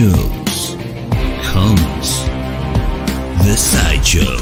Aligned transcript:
on-screen 0.00 0.44
shows 0.44 0.76
comes 1.46 2.24
the 3.46 3.54
sideshow. 3.56 4.40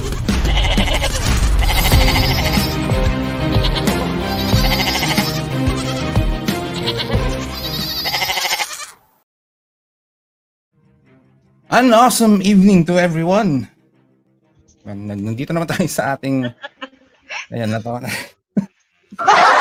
An 11.70 11.92
awesome 11.94 12.42
evening 12.42 12.84
to 12.86 12.98
everyone. 13.00 13.68
Nan- 14.84 15.06
nan- 15.06 15.24
Nandito 15.24 15.54
naman 15.56 15.68
tayo 15.70 15.88
sa 15.88 16.16
ating 16.16 16.48
Ayan, 17.52 17.72
natawa 17.72 18.04
na. 18.04 18.10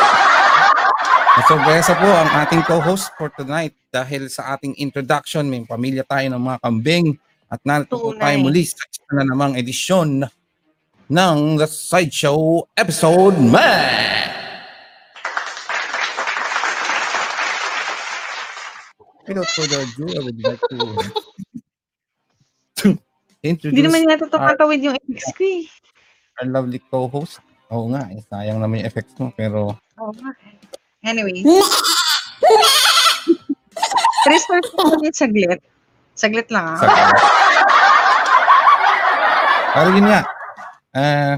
Sorpresa 1.51 1.91
po 1.99 2.07
ang 2.07 2.31
ating 2.47 2.63
co-host 2.63 3.11
for 3.19 3.27
tonight 3.35 3.75
dahil 3.91 4.31
sa 4.31 4.55
ating 4.55 4.71
introduction, 4.79 5.51
may 5.51 5.59
pamilya 5.67 6.07
tayo 6.07 6.31
ng 6.31 6.39
mga 6.39 6.63
kambing 6.63 7.19
at 7.51 7.59
narito 7.67 7.99
po 7.99 8.15
tayo 8.15 8.39
muli 8.39 8.63
sa 8.63 8.79
isa 8.87 9.11
na 9.11 9.27
namang 9.27 9.59
edisyon 9.59 10.31
ng 11.11 11.37
The 11.59 11.67
Sideshow 11.67 12.71
Episode 12.71 13.35
Man! 13.35 14.31
Without 19.27 19.51
further 19.51 19.83
ado, 19.83 20.07
I 20.07 20.19
would 20.23 20.39
like 20.39 20.63
to, 20.71 20.77
to 22.79 22.87
introduce 23.43 23.75
Hindi 23.75 23.91
naman 23.91 24.07
yata 24.07 24.31
tumatawid 24.31 24.79
yung 24.87 24.95
ex 24.95 25.35
ko 25.35 25.43
eh. 25.43 25.67
our 26.39 26.47
lovely 26.47 26.79
co-host. 26.79 27.43
Oo 27.75 27.91
nga, 27.91 28.07
eh, 28.07 28.23
sayang 28.31 28.63
naman 28.63 28.79
yung 28.79 28.87
effects 28.87 29.19
mo, 29.19 29.35
pero 29.35 29.75
Oo 29.99 30.15
nga. 30.15 30.31
Anyways. 31.01 31.45
Restart 34.29 34.65
ko 34.73 34.81
ulit 34.97 35.17
saglit. 35.17 35.59
Saglit 36.13 36.47
lang 36.53 36.77
ah. 36.77 36.77
sa 36.77 36.85
Pero 39.71 39.89
yun 39.95 40.05
nga. 40.05 40.21
Ah, 40.91 41.35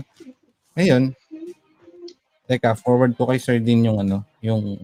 ngayon, 0.74 1.14
teka, 2.50 2.74
forward 2.74 3.14
ko 3.14 3.30
kay 3.30 3.38
Sir 3.38 3.62
Dean 3.62 3.86
yung 3.86 4.02
ano, 4.02 4.26
yung 4.42 4.82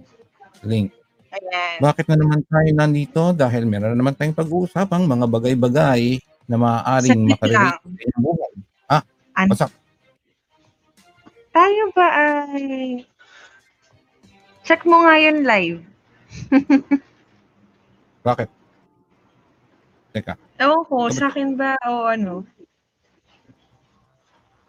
link. 0.62 0.94
Ayan. 1.34 1.78
Bakit 1.82 2.06
na 2.10 2.18
naman 2.22 2.42
tayo 2.46 2.70
nandito? 2.74 3.22
Dahil 3.34 3.66
meron 3.66 3.94
na 3.94 4.00
naman 4.00 4.14
tayong 4.14 4.38
pag-uusapang 4.38 5.06
mga 5.10 5.26
bagay-bagay 5.26 6.22
na 6.46 6.56
maaaring 6.58 7.18
Saglit 7.18 7.32
makarelate 7.34 7.82
sa 7.82 8.20
buhay. 8.22 8.52
Ano? 8.90 9.50
Basta, 9.50 9.66
Tayo 11.50 11.84
ba 11.98 12.08
ay... 12.14 13.04
Check 14.70 14.86
mo 14.86 15.02
nga 15.02 15.18
yun 15.18 15.50
live. 15.50 15.82
bakit? 18.30 18.54
Teka. 20.14 20.38
Ewan 20.62 20.86
ko, 20.86 21.10
sa 21.10 21.34
akin 21.34 21.58
ba 21.58 21.74
o 21.90 22.06
ano? 22.06 22.46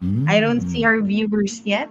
Hmm. 0.01 0.25
I 0.25 0.41
don't 0.41 0.65
see 0.65 0.89
our 0.89 1.05
viewers 1.05 1.61
yet. 1.69 1.85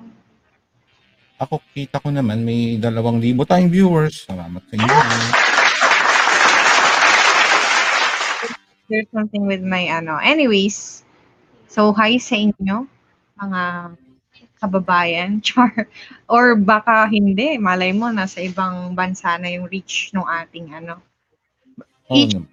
Ako, 1.39 1.63
kita 1.71 2.03
ko 2.03 2.11
naman, 2.11 2.43
may 2.43 2.83
dalawang 2.83 3.23
libo 3.23 3.47
tayong 3.47 3.71
viewers. 3.71 4.27
Salamat 4.27 4.59
sa 4.67 4.75
inyo. 4.75 4.91
There's 8.91 9.07
something 9.15 9.47
with 9.47 9.63
my 9.63 9.87
ano. 9.87 10.19
Anyways, 10.19 11.07
so 11.71 11.95
hi 11.95 12.19
sa 12.19 12.35
inyo, 12.35 12.91
mga 13.39 13.95
kababayan, 14.61 15.41
char. 15.47 15.89
Or 16.29 16.55
baka 16.55 17.09
hindi, 17.09 17.57
malay 17.57 17.97
mo, 17.97 18.13
nasa 18.13 18.45
ibang 18.45 18.93
bansa 18.95 19.41
na 19.41 19.49
yung 19.49 19.67
reach 19.67 20.13
ng 20.13 20.25
ating 20.25 20.77
ano. 20.77 21.01
Each- 22.13 22.37
naman. 22.37 22.47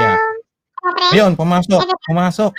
Yeah. 0.00 0.16
Ayun, 1.12 1.32
pumasok. 1.36 1.84
Pumasok. 2.08 2.52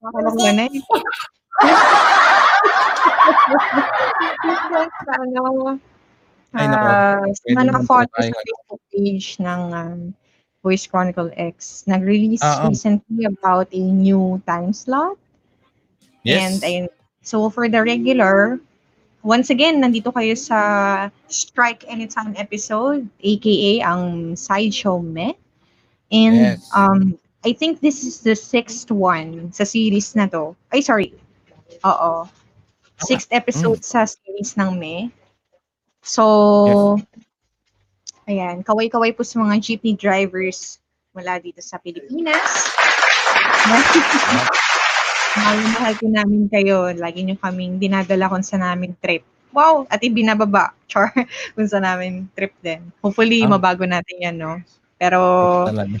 Alam 0.00 0.32
mo 0.34 0.48
na 0.50 0.64
eh. 0.66 0.80
sa 5.06 5.12
ano, 5.20 5.76
Ay, 6.50 6.66
nako. 6.66 6.82
ah, 6.82 7.22
Pwede 7.22 7.46
mga 7.46 7.54
naman 7.54 7.66
naka-follow 7.70 8.10
tayo, 8.10 8.30
sa 8.34 8.42
Facebook 8.42 8.82
page 8.90 9.26
ng 9.38 9.62
um, 9.70 9.98
Voice 10.66 10.84
Chronicle 10.90 11.30
X, 11.38 11.86
nag-release 11.86 12.42
Ah, 12.42 12.66
ah. 12.66 12.68
recently 12.68 13.24
about 13.24 13.70
a 13.70 13.78
new 13.86 14.42
time 14.50 14.74
slot. 14.74 15.14
Yes. 16.26 16.42
And 16.42 16.56
ayun, 16.66 16.86
so 17.22 17.48
for 17.48 17.70
the 17.70 17.78
regular, 17.80 18.58
once 19.22 19.48
again, 19.48 19.78
nandito 19.80 20.10
kayo 20.10 20.34
sa 20.34 20.58
Strike 21.30 21.86
Anytime 21.86 22.34
episode, 22.36 23.06
aka 23.22 23.70
ang 23.86 24.34
Sideshow 24.34 24.98
Me. 25.00 25.38
And 26.10 26.58
Yes. 26.58 26.66
um, 26.74 27.14
I 27.40 27.54
think 27.54 27.80
this 27.80 28.04
is 28.04 28.20
the 28.20 28.36
sixth 28.36 28.90
one 28.90 29.48
sa 29.54 29.64
series 29.64 30.12
na 30.12 30.26
to. 30.28 30.52
Ay, 30.68 30.82
sorry. 30.82 31.14
Oo. 31.86 32.26
Sixth 33.00 33.32
episode 33.32 33.80
sa 33.80 34.04
series 34.04 34.58
ng 34.60 34.76
Me. 34.76 35.08
So, 36.02 36.98
ayan, 38.26 38.60
kaway-kaway 38.60 39.16
po 39.16 39.24
sa 39.24 39.40
mga 39.40 39.56
jeepney 39.60 39.96
drivers 39.96 40.80
mula 41.16 41.40
dito 41.40 41.64
sa 41.64 41.80
Pilipinas. 41.80 42.40
Mahal 45.30 45.56
na 45.56 45.68
mahal 45.78 45.94
ko 45.94 46.06
namin 46.10 46.50
kayo. 46.50 46.90
Lagi 46.92 47.22
nyo 47.22 47.38
kaming 47.38 47.78
dinadala 47.78 48.26
kung 48.26 48.42
sa 48.42 48.58
namin 48.58 48.92
trip. 48.98 49.22
Wow! 49.54 49.86
At 49.86 50.02
ibinababa. 50.02 50.74
Char. 50.90 51.14
kung 51.54 51.68
sa 51.70 51.78
namin 51.78 52.26
trip 52.34 52.52
din. 52.60 52.90
Hopefully, 53.00 53.46
Ah. 53.46 53.50
mabago 53.50 53.86
natin 53.86 54.16
yan, 54.18 54.36
no? 54.36 54.58
Pero, 55.00 55.18
Talaga. 55.64 55.96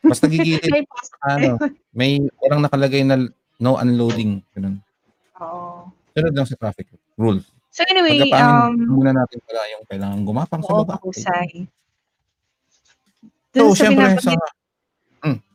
Basta 0.00 0.24
gigilid, 0.24 0.64
may 0.72 0.84
positive. 0.88 1.20
ano, 1.22 1.50
may 1.92 2.12
parang 2.40 2.64
nakalagay 2.64 3.04
na 3.04 3.28
no 3.60 3.76
unloading. 3.76 4.40
Ganun. 4.56 4.80
Oo. 5.38 5.92
Sunod 6.16 6.32
lang 6.32 6.48
sa 6.48 6.56
traffic 6.56 6.88
rules. 7.14 7.44
So 7.70 7.84
anyway, 7.86 8.32
um, 8.34 8.74
muna 8.98 9.14
natin 9.14 9.38
pala 9.46 9.62
yung 9.70 9.84
kailangan 9.86 10.18
gumapang 10.26 10.62
sa 10.64 10.72
oo, 10.74 10.82
baba. 10.82 10.98
mahusay. 10.98 11.68
So, 13.52 13.70
Dun 13.70 13.76
sa 13.76 13.80
syempre, 13.84 14.04
sa, 14.16 14.32
binabanggit- 14.32 14.58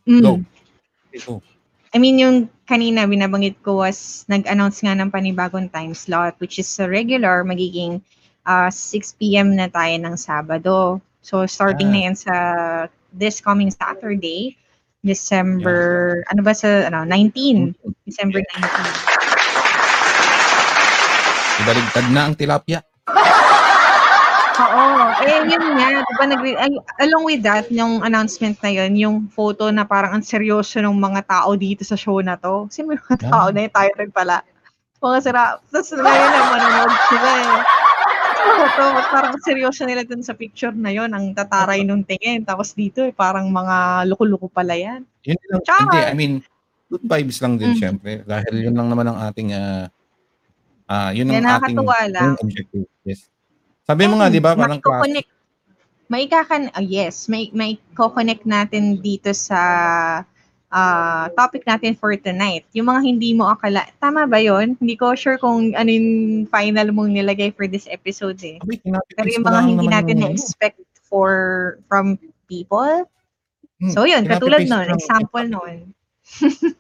Mm. 0.06 0.21
go. 0.21 1.41
I 1.89 1.98
mean, 1.98 2.21
yung 2.21 2.38
kanina 2.69 3.09
binabanggit 3.09 3.57
ko 3.65 3.81
was 3.81 4.21
nag-announce 4.30 4.86
nga 4.86 4.94
ng 4.94 5.09
panibagong 5.09 5.65
time 5.74 5.98
slot 5.98 6.38
which 6.38 6.62
is 6.62 6.69
a 6.77 6.86
regular, 6.86 7.41
magiging 7.41 8.03
uh, 8.45 8.69
6 8.69 9.18
p.m. 9.18 9.57
na 9.57 9.65
tayo 9.65 9.95
ng 9.98 10.13
Sabado. 10.13 11.01
So, 11.25 11.42
starting 11.50 11.89
Ah. 11.89 11.94
na 11.98 12.00
yan 12.06 12.16
sa 12.16 12.33
this 13.10 13.42
coming 13.42 13.74
Saturday, 13.74 14.54
December, 15.01 16.22
ano 16.30 16.45
ba 16.45 16.54
sa, 16.54 16.86
ano, 16.86 17.01
19, 17.01 17.74
December 18.06 18.45
19. 18.45 18.62
Ibaligtad 21.66 22.06
na 22.13 22.22
ang 22.30 22.38
tilapia. 22.38 22.86
Oo. 24.62 24.83
Eh, 25.25 25.50
yun 25.50 25.66
nga. 25.81 26.06
Diba, 26.06 26.25
nag 26.30 26.42
along 27.01 27.24
with 27.25 27.42
that, 27.42 27.66
yung 27.74 28.06
announcement 28.06 28.56
na 28.62 28.69
yun, 28.69 28.94
yung 28.94 29.18
photo 29.33 29.74
na 29.74 29.81
parang 29.81 30.22
ang 30.22 30.24
seryoso 30.24 30.77
ng 30.77 30.94
mga 30.94 31.25
tao 31.25 31.57
dito 31.57 31.81
sa 31.81 31.98
show 31.98 32.22
na 32.22 32.38
to. 32.38 32.69
Kasi 32.69 32.86
may 32.86 33.01
mga 33.01 33.18
tao 33.33 33.50
na 33.50 33.66
yung 33.66 33.98
rin 33.98 34.13
pala. 34.13 34.45
Mga 35.01 35.18
sira. 35.25 35.57
Tapos 35.74 35.89
ngayon 35.89 36.30
na 36.30 36.42
manonood 36.54 36.94
sila 37.10 37.30
eh. 37.33 37.85
To? 38.45 38.86
Ba't 38.94 39.07
Parang 39.09 39.31
ang 39.36 39.44
seryoso 39.44 39.83
nila 39.88 40.03
dun 40.06 40.21
sa 40.21 40.36
picture 40.36 40.74
na 40.75 40.92
yun. 40.92 41.09
Ang 41.12 41.33
tataray 41.33 41.81
nung 41.81 42.06
tingin. 42.06 42.45
Tapos 42.45 42.75
dito 42.75 43.01
eh, 43.01 43.13
parang 43.15 43.50
mga 43.50 44.06
luko-luko 44.09 44.47
pala 44.51 44.75
yan. 44.77 45.01
Yun 45.25 45.39
lang, 45.50 45.62
Tsaka- 45.63 45.81
hindi, 45.81 46.00
I 46.06 46.15
mean, 46.15 46.33
good 46.88 47.03
vibes 47.03 47.42
lang 47.42 47.57
din 47.57 47.74
Mm. 47.74 47.80
syempre. 47.80 48.12
Dahil 48.24 48.53
yun 48.69 48.75
lang 48.75 48.88
naman 48.92 49.06
ang 49.09 49.18
ating, 49.25 49.50
ah, 49.56 49.89
ah, 50.86 51.09
yun 51.12 51.30
ang 51.31 51.42
ating 51.42 51.77
lang. 51.81 52.33
main 52.36 52.44
objective. 52.44 52.86
Yes. 53.01 53.30
Sabi 53.86 54.09
mo 54.09 54.18
nga, 54.18 54.30
di 54.30 54.42
ba, 54.42 54.53
parang 54.53 54.81
class. 54.81 55.01
Maiko-connect. 55.06 55.30
Maikakan, 56.06 56.62
ah, 56.74 56.86
yes, 56.86 57.25
may, 57.25 57.50
may 57.50 57.81
connect 57.98 58.45
natin 58.45 59.01
dito 59.01 59.33
sa 59.33 59.62
ah, 60.73 61.29
topic 61.33 61.65
natin 61.65 61.94
for 61.94 62.13
tonight. 62.17 62.65
Yung 62.73 62.89
mga 62.89 63.01
hindi 63.06 63.33
mo 63.33 63.50
akala, 63.50 63.85
tama 64.01 64.25
ba 64.25 64.41
yon? 64.41 64.77
Hindi 64.79 64.95
ko 64.97 65.13
sure 65.13 65.38
kung 65.38 65.73
ano 65.77 65.89
yung 65.89 66.09
final 66.50 66.89
mong 66.91 67.13
nilagay 67.13 67.53
for 67.53 67.69
this 67.69 67.85
episode 67.89 68.38
eh. 68.41 68.57
Tinatipis 68.62 69.15
Pero 69.17 69.29
yung 69.29 69.45
mga 69.45 69.62
hindi 69.65 69.88
natin 69.88 70.15
na-expect 70.21 70.81
for 71.06 71.33
from 71.85 72.17
people. 72.50 73.06
Hmm, 73.79 73.91
So 73.91 74.07
yun, 74.07 74.25
katulad 74.25 74.65
nun, 74.65 74.88
example 74.94 75.45
nun. 75.45 75.75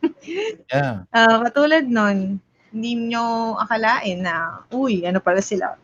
Yeah. 0.73 1.05
Ah, 1.13 1.37
katulad 1.45 1.85
nun, 1.85 2.41
hindi 2.73 2.91
nyo 2.97 3.55
akalain 3.61 4.25
na, 4.25 4.65
uy, 4.73 5.05
ano 5.05 5.21
pala 5.21 5.37
sila, 5.37 5.77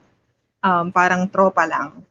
um, 0.65 0.89
parang 0.89 1.29
tropa 1.29 1.69
lang. 1.69 2.01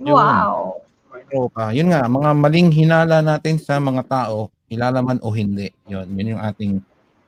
Yun. 0.00 0.16
Wow. 0.16 0.80
tropa. 1.28 1.76
Yun 1.76 1.92
nga, 1.92 2.08
mga 2.08 2.30
maling 2.32 2.70
hinala 2.72 3.20
natin 3.20 3.60
sa 3.60 3.76
mga 3.76 4.08
tao, 4.08 4.48
ilalaman 4.68 5.18
o 5.20 5.30
hindi. 5.30 5.70
Yun, 5.86 6.06
yun 6.12 6.32
yung 6.34 6.42
ating 6.42 6.72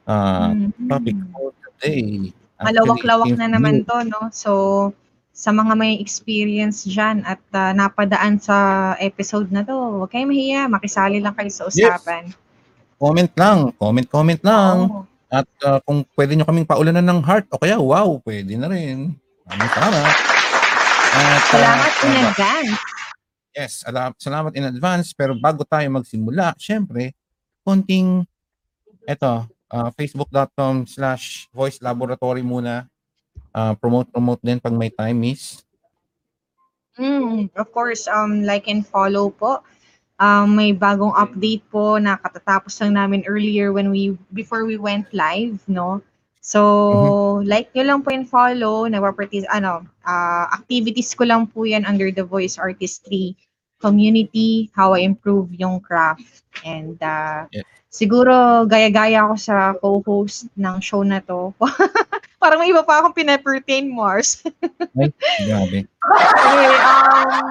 Mhm. 0.08 0.88
topic 0.88 1.16
for 1.30 1.52
today. 1.78 2.32
Malawak-lawak 2.58 3.36
na 3.36 3.46
naman 3.46 3.84
to, 3.84 3.96
no? 4.02 4.32
So, 4.32 4.50
sa 5.30 5.54
mga 5.54 5.78
may 5.78 6.02
experience 6.02 6.82
dyan 6.82 7.22
at 7.22 7.38
ah, 7.54 7.70
napadaan 7.70 8.42
sa 8.42 8.56
episode 8.98 9.54
na 9.54 9.62
to, 9.62 9.70
huwag 9.70 10.10
kayong 10.10 10.34
mahiya, 10.34 10.66
makisali 10.66 11.22
lang 11.22 11.36
kayo 11.36 11.46
sa 11.48 11.70
usapan. 11.70 12.34
Comment 12.98 13.30
lang, 13.38 13.70
comment, 13.78 14.08
comment 14.10 14.40
lang. 14.42 14.76
Oo. 14.90 15.06
At 15.30 15.46
ah, 15.62 15.78
kung 15.84 16.02
pwede 16.16 16.34
nyo 16.34 16.42
kaming 16.42 16.66
paulanan 16.66 17.06
ng 17.06 17.20
heart, 17.22 17.46
o 17.54 17.60
kaya 17.60 17.78
wow, 17.78 18.18
pwede 18.26 18.58
na 18.58 18.66
rin. 18.66 19.14
Maraming 19.46 19.72
salamat. 19.72 20.14
At, 21.08 21.42
Salamat 21.46 21.92
in 21.94 22.08
ano 22.08 22.18
ba? 22.18 22.30
advance. 22.32 22.78
Yes, 23.54 23.72
ala- 23.82 24.14
salamat 24.18 24.52
in 24.54 24.64
advance. 24.66 25.10
Pero 25.12 25.34
bago 25.34 25.62
tayo 25.62 25.86
magsimula, 25.90 26.54
syempre, 26.58 27.14
konting, 27.68 28.24
eto, 29.04 29.44
ah, 29.68 29.92
facebook.com 29.92 30.88
slash 30.88 31.52
voice 31.52 31.76
laboratory 31.84 32.40
muna. 32.40 32.88
Ah, 33.52 33.76
promote, 33.76 34.08
promote 34.08 34.40
din 34.40 34.56
pag 34.56 34.72
may 34.72 34.88
time, 34.88 35.20
miss. 35.20 35.60
Mm, 36.96 37.52
of 37.54 37.68
course, 37.70 38.08
um, 38.08 38.42
like 38.42 38.64
and 38.66 38.88
follow 38.88 39.28
po. 39.28 39.60
Um, 40.18 40.58
may 40.58 40.74
bagong 40.74 41.14
update 41.14 41.62
po 41.70 41.94
na 42.00 42.18
katatapos 42.18 42.74
lang 42.82 42.98
namin 42.98 43.22
earlier 43.30 43.70
when 43.70 43.92
we 43.94 44.18
before 44.34 44.66
we 44.66 44.74
went 44.74 45.06
live, 45.14 45.62
no? 45.70 46.02
So, 46.42 47.44
like 47.46 47.70
nyo 47.76 47.84
lang 47.86 48.00
po 48.02 48.10
and 48.10 48.26
follow, 48.26 48.88
nagpa-partic- 48.88 49.46
ano, 49.52 49.86
ah, 50.02 50.50
activities 50.50 51.14
ko 51.14 51.28
lang 51.28 51.46
po 51.46 51.68
yan 51.68 51.86
under 51.86 52.10
the 52.10 52.26
Voice 52.26 52.58
Artistry 52.58 53.38
community, 53.78 54.70
how 54.74 54.94
I 54.94 55.06
improve 55.06 55.54
yung 55.54 55.80
craft. 55.80 56.42
And 56.62 56.98
uh, 56.98 57.46
Yeah. 57.50 57.62
siguro 57.88 58.66
gaya-gaya 58.66 59.24
ako 59.24 59.34
sa 59.38 59.56
co-host 59.78 60.50
ng 60.58 60.76
show 60.82 61.02
na 61.02 61.22
to. 61.24 61.54
Parang 62.42 62.62
may 62.62 62.70
iba 62.70 62.82
pa 62.82 63.02
akong 63.02 63.14
pinapertain, 63.14 63.86
Mars. 63.86 64.42
Grabe. 65.42 65.86
Okay, 65.90 66.68
um, 66.78 67.50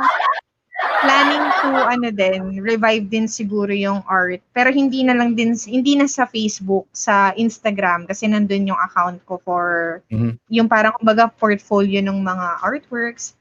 planning 1.04 1.46
to 1.60 1.70
ano 1.76 2.08
din, 2.08 2.64
revive 2.64 3.08
din 3.10 3.28
siguro 3.28 3.72
yung 3.72 4.00
art. 4.08 4.40
Pero 4.56 4.72
hindi 4.72 5.04
na 5.04 5.16
lang 5.18 5.36
din, 5.36 5.56
hindi 5.68 6.00
na 6.00 6.08
sa 6.08 6.24
Facebook, 6.24 6.88
sa 6.96 7.36
Instagram 7.36 8.08
kasi 8.08 8.28
nandun 8.28 8.72
yung 8.72 8.80
account 8.80 9.20
ko 9.28 9.40
for 9.44 10.00
Mhm. 10.08 10.40
yung 10.52 10.68
parang 10.72 10.96
kumbaga 10.96 11.28
portfolio 11.28 12.00
ng 12.00 12.24
mga 12.24 12.48
artworks. 12.64 13.36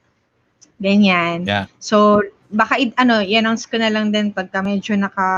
Ganyan. 0.83 1.47
Yeah. 1.47 1.71
So, 1.79 2.21
baka 2.51 2.79
i- 2.79 2.97
ano, 2.97 3.23
i-announce 3.23 3.67
ko 3.67 3.77
na 3.79 3.91
lang 3.91 4.11
din 4.15 4.31
pagka 4.31 4.63
medyo 4.63 4.95
naka 4.95 5.29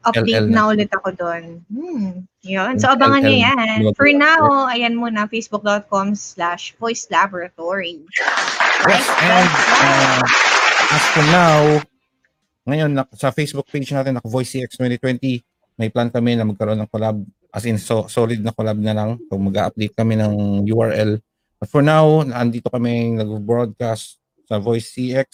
update 0.00 0.48
LL 0.48 0.48
na. 0.48 0.64
na 0.64 0.68
ulit 0.72 0.90
ako 0.92 1.08
doon. 1.12 1.44
Hmm, 1.68 2.24
yun. 2.40 2.74
So, 2.80 2.88
abangan 2.88 3.20
nyo 3.20 3.36
LL. 3.36 3.44
yan. 3.44 3.80
For 3.92 4.08
now, 4.12 4.68
ayan 4.72 4.96
muna, 4.96 5.28
facebook.com 5.28 6.16
slash 6.16 6.72
voice 6.80 7.08
laboratory. 7.12 8.00
Yes, 8.88 9.06
and 9.20 9.50
uh, 9.52 10.24
as 10.88 11.04
for 11.12 11.24
now, 11.28 11.60
ngayon 12.64 12.90
sa 13.12 13.28
Facebook 13.32 13.68
page 13.68 13.92
natin, 13.92 14.16
naka 14.16 14.28
Voice 14.28 14.56
CX 14.56 14.76
2020, 14.76 15.44
may 15.80 15.88
plan 15.88 16.12
kami 16.12 16.36
na 16.36 16.44
magkaroon 16.44 16.80
ng 16.80 16.90
collab, 16.92 17.20
as 17.52 17.64
in 17.64 17.80
so, 17.80 18.04
solid 18.08 18.40
na 18.40 18.52
collab 18.52 18.76
na 18.76 18.92
lang. 18.92 19.10
So 19.28 19.40
mag-update 19.40 19.96
kami 19.96 20.16
ng 20.20 20.64
URL. 20.68 21.20
But 21.60 21.68
for 21.68 21.84
now, 21.84 22.24
andito 22.24 22.68
kami 22.72 23.16
nag-broadcast 23.16 24.19
sa 24.50 24.58
Voice 24.58 24.90
CX 24.90 25.28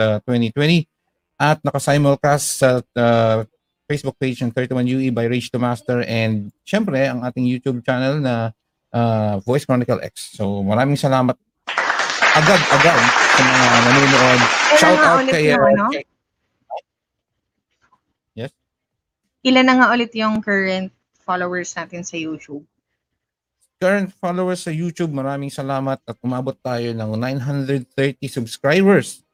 uh, 0.00 0.16
2020 0.24 0.88
at 1.36 1.60
naka-simulcast 1.60 2.46
sa 2.56 2.80
uh, 2.80 3.44
Facebook 3.84 4.16
page 4.16 4.40
ng 4.40 4.48
31UE 4.48 5.12
by 5.12 5.28
Rage 5.28 5.52
to 5.52 5.60
Master 5.60 6.00
and 6.08 6.48
syempre 6.64 7.04
ang 7.04 7.20
ating 7.20 7.44
YouTube 7.44 7.84
channel 7.84 8.16
na 8.16 8.56
uh, 8.96 9.36
Voice 9.44 9.68
Chronicle 9.68 10.00
X. 10.00 10.32
So 10.40 10.64
maraming 10.64 10.96
salamat 10.96 11.36
agad-agad 12.32 13.00
sa 13.36 13.42
mga 13.44 13.66
nanonood. 13.84 14.40
Shout 14.80 15.00
out 15.04 15.20
kay, 15.28 15.52
yung 15.52 15.60
ano? 15.60 15.92
kay- 15.92 16.08
Ilan 19.42 19.66
na 19.66 19.74
nga 19.74 19.90
ulit 19.90 20.14
yung 20.14 20.38
current 20.38 20.94
followers 21.26 21.74
natin 21.74 22.06
sa 22.06 22.14
YouTube? 22.14 22.62
Current 23.82 24.14
followers 24.14 24.62
sa 24.62 24.70
YouTube. 24.70 25.10
Maraming 25.10 25.50
salamat 25.50 25.98
at 26.06 26.14
umabot 26.22 26.54
tayo 26.62 26.94
ng 26.94 27.10
930 27.18 28.22
subscribers. 28.30 29.26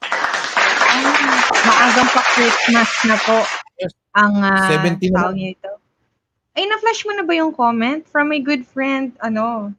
Ay, 0.89 1.05
maagang 1.69 2.09
pa 2.17 2.23
Christmas 2.33 2.89
na 3.05 3.17
po 3.21 3.45
Yes. 3.79 3.95
ang 4.11 4.35
uh, 4.43 4.67
70 4.75 5.15
na 5.15 5.31
tawag 5.31 5.39
nito. 5.39 5.71
Ay, 6.59 6.67
na-flash 6.67 7.07
mo 7.07 7.15
na 7.15 7.23
ba 7.23 7.31
yung 7.39 7.55
comment 7.55 8.03
from 8.11 8.33
my 8.33 8.43
good 8.43 8.67
friend? 8.67 9.15
Ano? 9.23 9.71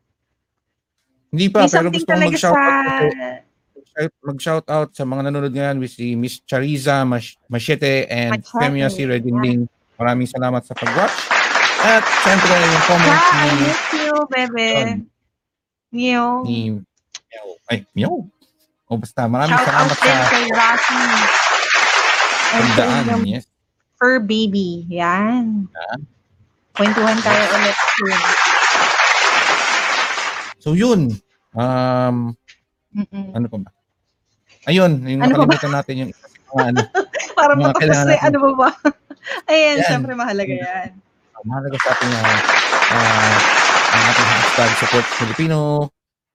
Hindi 1.35 1.51
pa, 1.51 1.67
May 1.67 1.73
pero 1.73 1.87
gusto 1.91 2.07
ko 2.07 2.13
talaga 2.15 2.37
sa... 2.39 2.49
mag-shoutout 2.55 3.49
mag-shoutout 4.23 4.89
sa 4.95 5.03
mga 5.03 5.27
nanonood 5.27 5.51
ngayon 5.51 5.83
with 5.83 5.91
si 5.91 6.15
Miss 6.15 6.39
Chariza 6.47 7.03
Machete 7.03 8.07
and 8.07 8.39
Machete, 8.39 8.55
Femia 8.55 8.87
yeah. 8.87 9.07
Redinding. 9.11 9.67
Maraming 9.99 10.31
salamat 10.31 10.63
sa 10.63 10.71
pag-watch. 10.71 11.38
At 11.79 12.03
syempre 12.21 12.51
yung 12.51 12.83
comment 12.85 13.15
Hi, 13.15 13.47
ni, 13.47 13.63
miss 13.63 13.81
you, 13.93 14.13
bebe. 14.27 14.69
Yo. 15.89 16.43
ni 16.43 16.59
Meow. 16.75 17.47
Ay, 17.65 17.77
Meow. 17.93 18.27
O 18.85 18.97
basta, 18.97 19.25
maraming 19.25 19.53
Shout 19.53 19.63
out 19.63 19.87
salamat 19.87 19.95
sa 19.95 20.27
kay 20.27 20.45
Rocky. 20.49 20.97
And 22.49 22.67
kay 22.67 22.73
pagdaan. 22.75 23.03
yung 23.07 23.23
Yes. 23.29 23.45
fur 23.95 24.19
baby. 24.19 24.83
Yan. 24.89 25.69
Yan. 25.69 25.99
Kwentuhan 26.73 27.17
tayo 27.19 27.43
ulit 27.53 27.77
soon. 27.95 28.21
So 30.59 30.69
yun. 30.73 31.15
Um, 31.51 32.35
Mm-mm. 32.91 33.25
ano 33.31 33.45
pa 33.47 33.57
ba? 33.59 33.69
Ayun, 34.65 34.99
yung 35.03 35.21
Ano 35.21 35.31
nakalimutan 35.31 35.71
natin 35.71 35.93
yung 35.97 36.11
mga 36.49 36.63
ano. 36.67 36.79
Para 37.31 37.53
matapos 37.55 37.87
natin. 37.87 38.17
ano 38.19 38.37
ba 38.37 38.49
ba? 38.57 38.69
Ayan, 39.47 39.77
Yan. 39.77 39.87
syempre 39.87 40.11
mahalaga 40.13 40.51
yan. 40.51 40.89
Mahalaga 41.45 41.77
sa 41.79 41.89
ating 41.95 42.13
uh, 42.13 42.37
uh, 42.93 43.37
ang 43.89 44.03
ating 44.13 44.29
hashtag 44.29 44.71
support 44.79 45.05
Filipino 45.17 45.59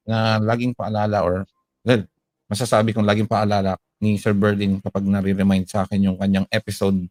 na 0.04 0.38
laging 0.40 0.73
paalala 0.76 1.25
or 1.25 1.49
well, 1.84 2.02
masasabi 2.49 2.92
kong 2.92 3.08
laging 3.08 3.28
paalala 3.28 3.76
ni 4.00 4.20
Sir 4.20 4.37
Berdin 4.37 4.80
kapag 4.84 5.04
nare-remind 5.04 5.64
sa 5.64 5.88
akin 5.88 6.12
yung 6.12 6.18
kanyang 6.20 6.44
episode 6.52 7.08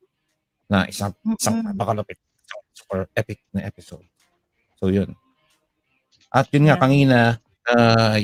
na 0.70 0.86
isang, 0.86 1.14
isang 1.38 1.66
napakalapit, 1.66 2.18
super 2.74 3.10
epic 3.18 3.42
na 3.54 3.66
episode. 3.66 4.06
So 4.78 4.94
yun. 4.94 5.18
At 6.34 6.50
yun 6.50 6.70
nga, 6.70 6.78
kanina, 6.82 7.38
uh, 7.70 8.18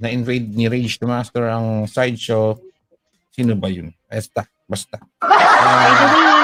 na-invade 0.00 0.48
ni 0.52 0.68
Rage 0.68 0.96
to 1.00 1.08
Master 1.08 1.48
ang 1.48 1.88
sideshow. 1.88 2.56
Sino 3.32 3.56
ba 3.56 3.68
yun? 3.68 3.92
Basta. 4.08 4.48
Basta. 4.64 4.96
The 5.20 6.08
way, 6.16 6.43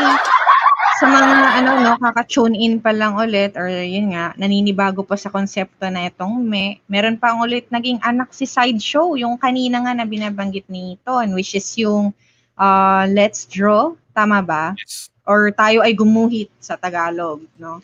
sa 1.00 1.08
mga 1.08 1.64
ano 1.64 1.70
no, 1.80 1.96
kaka-tune 1.96 2.52
in 2.60 2.76
pa 2.76 2.92
lang 2.92 3.16
ulit 3.16 3.56
or 3.56 3.72
yun 3.72 4.12
nga, 4.12 4.36
naninibago 4.36 5.00
pa 5.00 5.16
sa 5.16 5.32
konsepto 5.32 5.88
na 5.88 6.12
itong 6.12 6.44
me. 6.44 6.84
Meron 6.92 7.16
pa 7.16 7.32
ang 7.32 7.40
ulit 7.40 7.64
naging 7.72 7.96
anak 8.04 8.36
si 8.36 8.44
Sideshow, 8.44 9.16
yung 9.16 9.40
kanina 9.40 9.80
nga 9.80 9.96
na 9.96 10.04
binabanggit 10.04 10.68
ni 10.68 11.00
Ton, 11.00 11.32
which 11.32 11.56
is 11.56 11.64
yung 11.80 12.12
uh, 12.60 13.08
Let's 13.08 13.48
Draw, 13.48 13.96
tama 14.12 14.44
ba? 14.44 14.76
yes. 14.76 15.08
Or 15.24 15.48
tayo 15.56 15.80
ay 15.80 15.96
gumuhit 15.96 16.52
sa 16.60 16.76
Tagalog, 16.76 17.48
no? 17.56 17.80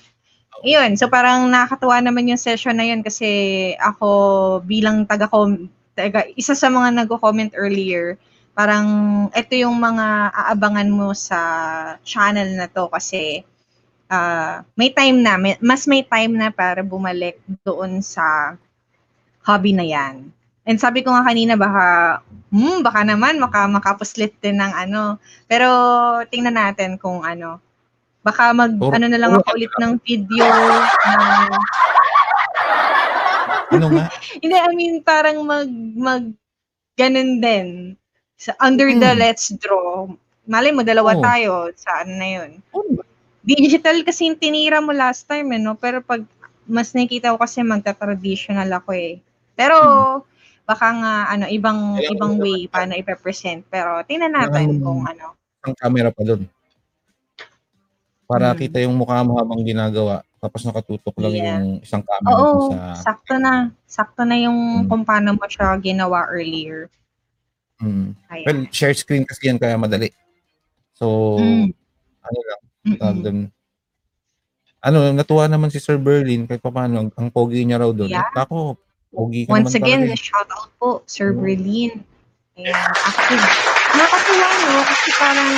Iyon, 0.61 1.01
so 1.01 1.09
parang 1.09 1.49
nakakatuwa 1.49 2.05
naman 2.05 2.29
yung 2.29 2.41
session 2.41 2.77
na 2.77 2.85
yun 2.85 3.01
kasi 3.01 3.73
ako 3.81 4.61
bilang 4.61 5.09
taga, 5.09 5.25
taga 5.97 6.29
isa 6.37 6.53
sa 6.53 6.69
mga 6.69 7.01
nagko-comment 7.01 7.57
earlier, 7.57 8.21
parang 8.57 8.89
ito 9.37 9.53
yung 9.53 9.77
mga 9.77 10.33
aabangan 10.33 10.89
mo 10.89 11.13
sa 11.13 11.39
channel 12.01 12.57
na 12.57 12.67
to 12.73 12.89
kasi 12.89 13.45
ah, 14.09 14.65
may 14.79 14.89
time 14.97 15.21
na, 15.21 15.37
may- 15.37 15.61
mas 15.61 15.85
may 15.85 16.01
time 16.01 16.33
na 16.35 16.49
para 16.49 16.81
bumalik 16.81 17.37
doon 17.69 18.01
sa 18.01 18.57
hobby 19.45 19.77
na 19.77 19.85
yan. 19.85 20.33
And 20.67 20.83
sabi 20.83 21.07
ko 21.07 21.15
nga 21.15 21.23
kanina 21.23 21.55
baka 21.55 22.19
hmm, 22.51 22.83
baka 22.83 23.07
naman 23.07 23.39
maka 23.39 23.71
makapuslit 23.71 24.35
din 24.43 24.59
ng 24.59 24.73
ano. 24.75 25.23
Pero 25.47 25.69
tingnan 26.27 26.59
natin 26.59 26.99
kung 26.99 27.23
ano. 27.23 27.63
Baka 28.27 28.51
mag 28.51 28.75
Puro- 28.75 28.91
ano 28.91 29.07
na 29.07 29.21
lang 29.23 29.31
puro 29.31 29.47
ako 29.47 29.55
ulit 29.55 29.71
ng 29.79 29.93
video 30.03 30.43
na 30.51 31.15
Ano 33.71 33.87
nga? 33.95 34.11
hindi 34.43 34.57
I 34.59 34.71
mean 34.75 34.95
parang 35.07 35.39
mag 35.47 35.71
mag 35.95 36.25
ganun 36.99 37.39
din. 37.39 37.95
Sa 38.37 38.53
under 38.61 38.93
the 38.93 39.11
Hmm. 39.11 39.19
let's 39.19 39.49
draw. 39.57 40.05
Malay 40.47 40.71
mo 40.71 40.85
dalawa 40.85 41.17
Oo. 41.17 41.21
tayo 41.21 41.53
sa 41.75 42.05
ano 42.05 42.13
na 42.15 42.29
yun. 42.31 42.51
Ano 42.71 43.01
ba? 43.01 43.05
Digital 43.43 44.03
kasi 44.03 44.29
yung 44.29 44.39
tinira 44.39 44.79
mo 44.79 44.93
last 44.93 45.25
time 45.25 45.51
eh, 45.51 45.59
no? 45.59 45.75
Pero 45.75 45.99
pag 46.01 46.23
mas 46.67 46.93
nakikita 46.93 47.31
ko 47.31 47.39
kasi 47.39 47.63
magta-traditional 47.63 48.69
ako 48.69 48.91
eh. 48.93 49.23
Pero 49.55 49.77
baka 50.63 50.87
nga 50.93 51.13
ano 51.31 51.47
ibang 51.49 51.97
Kailangan 51.97 52.13
ibang 52.13 52.33
mo 52.35 52.43
way 52.43 52.67
paano 52.67 52.93
ipe-present 52.93 53.63
pero 53.67 54.03
tingnan 54.03 54.35
natin 54.35 54.53
Kailangan 54.53 54.77
mo- 54.77 54.85
kung 54.85 55.03
ano. 55.07 55.27
Ang 55.63 55.75
camera 55.75 56.11
pa 56.11 56.23
doon. 56.23 56.43
Para 58.27 58.51
Hmm. 58.51 58.59
kita 58.59 58.83
yung 58.83 58.95
mukha 58.95 59.23
mo 59.23 59.39
habang 59.39 59.63
ginagawa. 59.63 60.21
Tapos 60.37 60.63
nakatutok 60.63 61.15
lang 61.17 61.33
Yeah. 61.33 61.47
yung 61.57 61.67
isang 61.81 62.03
camera 62.03 62.35
Oo, 62.35 62.71
sa... 62.71 62.79
sakto 63.01 63.35
na. 63.37 63.55
Sakto 63.85 64.23
na 64.23 64.37
yung 64.37 64.59
Hmm. 64.85 64.87
kung 64.87 65.03
paano 65.03 65.33
mo 65.33 65.47
siya 65.47 65.75
ginawa 65.81 66.27
earlier. 66.29 66.91
Mm. 67.79 68.17
Ayan. 68.31 68.45
Well, 68.45 68.61
share 68.71 68.95
screen 68.95 69.25
kasi 69.25 69.47
yan 69.47 69.61
kaya 69.61 69.77
madali. 69.77 70.09
So, 70.93 71.37
Mm. 71.37 71.77
ano 72.25 72.39
lang, 72.43 72.61
tawag 72.97 73.19
doon. 73.21 73.39
Ano, 74.81 74.99
natuwa 75.13 75.45
naman 75.45 75.69
si 75.69 75.77
Sir 75.77 75.99
Berlin 75.99 76.47
kahit 76.47 76.63
pa 76.63 76.71
paano, 76.71 77.05
ang, 77.05 77.11
ang 77.13 77.29
pogi 77.29 77.67
niya 77.67 77.83
raw 77.83 77.91
doon. 77.91 78.09
Yeah. 78.09 78.31
Ako, 78.33 78.79
pogi 79.11 79.45
ka 79.45 79.53
Once 79.53 79.75
naman 79.75 79.83
again, 79.83 80.01
talaga. 80.07 80.15
eh. 80.15 80.21
shout 80.21 80.51
out 80.53 80.71
po, 80.79 81.03
Sir 81.05 81.35
Oo. 81.35 81.43
Berlin. 81.43 82.01
Ayan, 82.57 82.73
active. 82.73 83.45
Nakakatuwa, 83.93 84.49
no? 84.65 84.81
Kasi 84.87 85.09
parang 85.21 85.51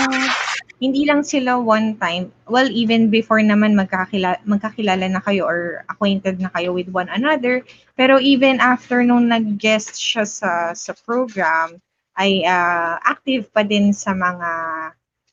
hindi 0.78 1.02
lang 1.06 1.22
sila 1.22 1.58
one 1.58 1.94
time. 1.98 2.30
Well, 2.46 2.66
even 2.66 3.10
before 3.10 3.38
naman 3.38 3.74
magkakilala, 3.74 4.42
magkakilala 4.42 5.06
na 5.06 5.22
kayo 5.22 5.46
or 5.46 5.86
acquainted 5.86 6.38
na 6.38 6.50
kayo 6.50 6.74
with 6.74 6.90
one 6.90 7.06
another. 7.10 7.62
Pero 7.94 8.18
even 8.18 8.58
after 8.58 9.02
nung 9.02 9.28
nag-guest 9.28 9.94
siya 9.94 10.26
sa, 10.26 10.74
sa 10.74 10.94
program, 11.02 11.78
ay 12.18 12.42
ah, 12.44 12.98
active 13.06 13.46
pa 13.54 13.62
din 13.62 13.94
sa 13.94 14.10
mga, 14.12 14.50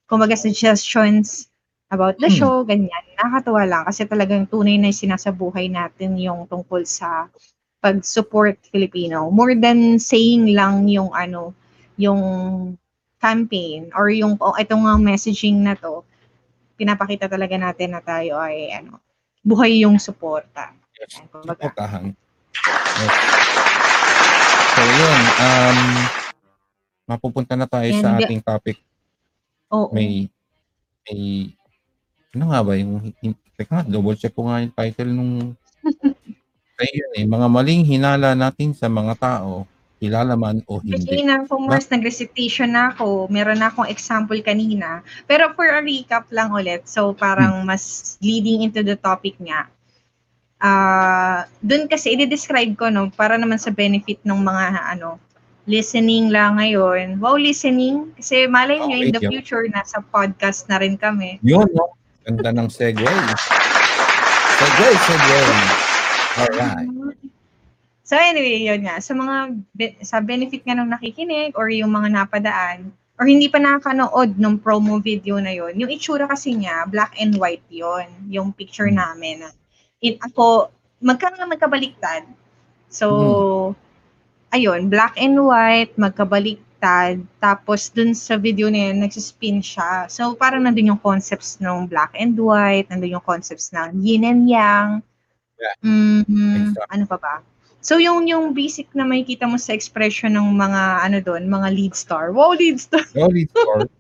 kumbaga, 0.06 0.38
suggestions 0.38 1.50
about 1.89 2.18
the 2.22 2.30
Hmm. 2.30 2.38
show, 2.38 2.56
ganyan. 2.62 3.04
Nakakatuwa 3.18 3.63
lang 3.65 3.84
kasi 3.89 4.06
talagang 4.06 4.46
tunay 4.46 4.77
na 4.77 4.94
sinasabuhay 4.94 5.70
natin 5.70 6.18
yung 6.22 6.46
tungkol 6.46 6.86
sa 6.86 7.30
pag-support 7.82 8.58
Filipino. 8.70 9.30
More 9.30 9.54
than 9.54 10.01
saying 10.01 10.54
lang 10.54 10.89
yung 10.89 11.13
ano, 11.13 11.54
yung 11.98 12.22
campaign 13.22 13.89
or 13.94 14.10
yung 14.10 14.38
oh, 14.42 14.58
itong 14.58 14.86
messaging 15.01 15.62
na 15.62 15.77
to, 15.77 16.01
pinapakita 16.77 17.30
talaga 17.30 17.56
natin 17.58 17.94
na 17.94 18.01
tayo 18.01 18.38
ay 18.42 18.74
ano, 18.74 19.00
buhay 19.46 19.86
yung 19.86 20.01
suporta. 20.01 20.74
Yes. 20.98 21.22
Kumbaga. 21.30 21.70
So, 24.75 24.82
yun. 24.84 25.22
Um, 25.39 25.80
mapupunta 27.06 27.54
na 27.54 27.70
tayo 27.70 27.90
And 27.90 28.02
sa 28.02 28.18
ating 28.18 28.42
topic. 28.42 28.82
Oo. 29.70 29.94
May, 29.94 30.30
may, 31.06 31.54
ano 32.34 32.44
nga 32.52 32.60
ba, 32.66 32.74
yung, 32.78 33.14
teka 33.56 33.88
double 33.88 34.18
check 34.20 34.36
ko 34.36 34.50
nga 34.50 34.62
yung 34.62 34.76
title 34.76 35.12
nung, 35.14 35.34
ayun 36.82 37.12
eh, 37.16 37.26
mga 37.26 37.48
maling 37.48 37.88
hinala 37.88 38.36
natin 38.36 38.76
sa 38.76 38.92
mga 38.92 39.16
tao, 39.16 39.64
kilala 40.02 40.36
man 40.36 40.60
o 40.68 40.84
hindi. 40.84 41.08
Kanina 41.08 41.48
kung 41.48 41.72
mas 41.72 41.88
nag-recitation 41.88 42.76
na 42.76 42.92
ako, 42.92 43.32
meron 43.32 43.64
na 43.64 43.72
akong 43.72 43.88
example 43.88 44.36
kanina. 44.44 45.00
Pero 45.24 45.56
for 45.56 45.72
a 45.72 45.80
recap 45.80 46.28
lang 46.36 46.52
ulit, 46.52 46.84
so 46.84 47.16
parang 47.16 47.64
mas 47.64 48.16
leading 48.20 48.68
into 48.68 48.84
the 48.84 49.00
topic 49.00 49.40
nga. 49.40 49.72
Ah, 50.60 51.48
doon 51.64 51.88
kasi 51.88 52.16
i-describe 52.16 52.76
ko 52.76 52.88
no 52.92 53.12
para 53.12 53.36
naman 53.40 53.60
sa 53.60 53.72
benefit 53.72 54.20
ng 54.24 54.40
mga 54.40 54.98
ano 54.98 55.20
listening 55.65 56.29
lang 56.29 56.62
ngayon. 56.62 57.17
Wow, 57.17 57.38
listening 57.38 58.13
kasi 58.17 58.45
malay 58.45 58.77
nyo 58.77 58.98
in 58.98 59.13
the 59.13 59.22
yeah. 59.22 59.31
future 59.34 59.65
nasa 59.69 60.01
podcast 60.13 60.69
na 60.69 60.77
rin 60.81 60.98
kami. 60.98 61.41
Yun, 61.41 61.65
no? 61.74 61.98
Ganda 62.25 62.53
ng 62.53 62.69
segue. 62.69 63.05
Segue, 64.57 64.89
segue. 65.05 65.41
Alright. 66.41 66.89
So 68.05 68.13
anyway, 68.13 68.62
yun 68.62 68.86
nga. 68.86 69.01
Sa 69.01 69.17
mga 69.17 69.65
be- 69.74 69.98
sa 70.05 70.22
benefit 70.22 70.62
nga 70.62 70.77
ng 70.77 70.93
nakikinig 70.93 71.57
or 71.57 71.74
yung 71.74 71.89
mga 71.89 72.13
napadaan 72.13 72.93
or 73.17 73.25
hindi 73.25 73.50
pa 73.50 73.57
nakakanood 73.57 74.38
ng 74.38 74.60
promo 74.60 75.00
video 75.00 75.39
na 75.39 75.50
yon, 75.55 75.74
yung 75.79 75.89
itsura 75.89 76.27
kasi 76.27 76.53
niya, 76.53 76.84
black 76.86 77.15
and 77.17 77.34
white 77.39 77.63
yon, 77.72 78.05
yung 78.27 78.51
picture 78.51 78.91
namin. 78.91 79.48
It, 80.03 80.19
ako, 80.19 80.69
magka 81.00 81.31
magkabaliktad. 81.34 82.27
So, 82.91 83.74
ayun, 84.56 84.88
black 84.88 85.20
and 85.20 85.36
white, 85.36 85.92
magkabaliktad. 86.00 87.20
Tapos 87.38 87.92
dun 87.92 88.16
sa 88.16 88.40
video 88.40 88.72
na 88.72 88.88
yun, 88.90 89.04
nagsispin 89.04 89.60
siya. 89.60 90.08
So, 90.08 90.32
parang 90.34 90.64
nandun 90.64 90.96
yung 90.96 91.02
concepts 91.04 91.60
ng 91.60 91.92
black 91.92 92.16
and 92.16 92.40
white, 92.40 92.88
nandun 92.88 93.20
yung 93.20 93.26
concepts 93.28 93.76
ng 93.76 94.00
yin 94.00 94.24
and 94.24 94.48
yang. 94.48 95.04
Yeah. 95.60 95.76
Mhm, 95.84 96.72
Exactly. 96.72 96.88
ano 96.90 97.04
pa 97.06 97.18
ba? 97.20 97.36
So, 97.80 98.00
yung 98.02 98.26
yung 98.26 98.56
basic 98.56 98.90
na 98.96 99.06
makikita 99.06 99.46
mo 99.46 99.60
sa 99.60 99.70
expression 99.72 100.34
ng 100.34 100.48
mga, 100.58 100.82
ano 101.06 101.18
doon, 101.22 101.46
mga 101.46 101.68
lead 101.70 101.94
star. 101.94 102.32
Wow, 102.32 102.56
lead 102.56 102.80
star! 102.82 103.04
Solid 103.06 103.46
score. 103.52 103.86
lead 103.86 103.92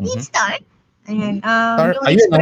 Mhm. 0.00 0.20
star! 0.20 0.56
Ayan, 1.10 1.42
um, 1.42 1.74
Star- 1.74 1.94
yung 1.98 2.06
ayun, 2.06 2.28
oh. 2.30 2.38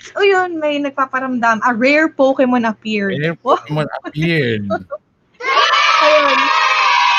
Expression, 0.00 0.16
oh 0.16 0.24
yun, 0.24 0.50
may 0.56 0.80
nagpaparamdam. 0.80 1.60
A 1.60 1.70
rare 1.76 2.08
Pokemon 2.08 2.64
appeared. 2.64 3.20
Rare 3.20 3.36
Pokemon 3.36 3.86
appeared. 4.04 4.64
ayun. 6.04 6.38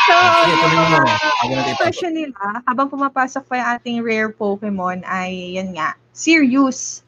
So, 0.10 0.16
Sige, 0.18 0.54
yung 0.58 0.86
mga 0.90 1.66
expression 1.70 2.14
nila, 2.18 2.66
habang 2.66 2.90
pumapasok 2.90 3.44
pa 3.46 3.54
yung 3.62 3.70
ating 3.78 3.98
rare 4.02 4.34
Pokemon 4.34 5.06
ay, 5.06 5.62
yan 5.62 5.78
nga, 5.78 5.94
serious. 6.12 7.06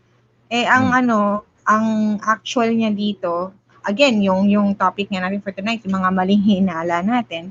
Eh, 0.53 0.69
ang 0.69 0.93
Hmm. 0.93 0.99
ano, 1.03 1.19
ang 1.65 2.19
actual 2.21 2.69
niya 2.69 2.93
dito, 2.93 3.49
again, 3.83 4.21
yung 4.21 4.47
yung 4.47 4.77
topic 4.77 5.09
nga 5.09 5.25
natin 5.25 5.41
for 5.41 5.51
tonight, 5.51 5.81
yung 5.83 5.97
mga 5.99 6.11
maling 6.13 6.43
hinala 6.43 7.01
natin. 7.01 7.49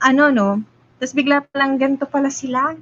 Ano, 0.00 0.30
no? 0.30 0.62
Tapos 0.98 1.14
bigla 1.14 1.44
palang 1.50 1.78
ganito 1.78 2.06
pala 2.06 2.30
sila. 2.30 2.74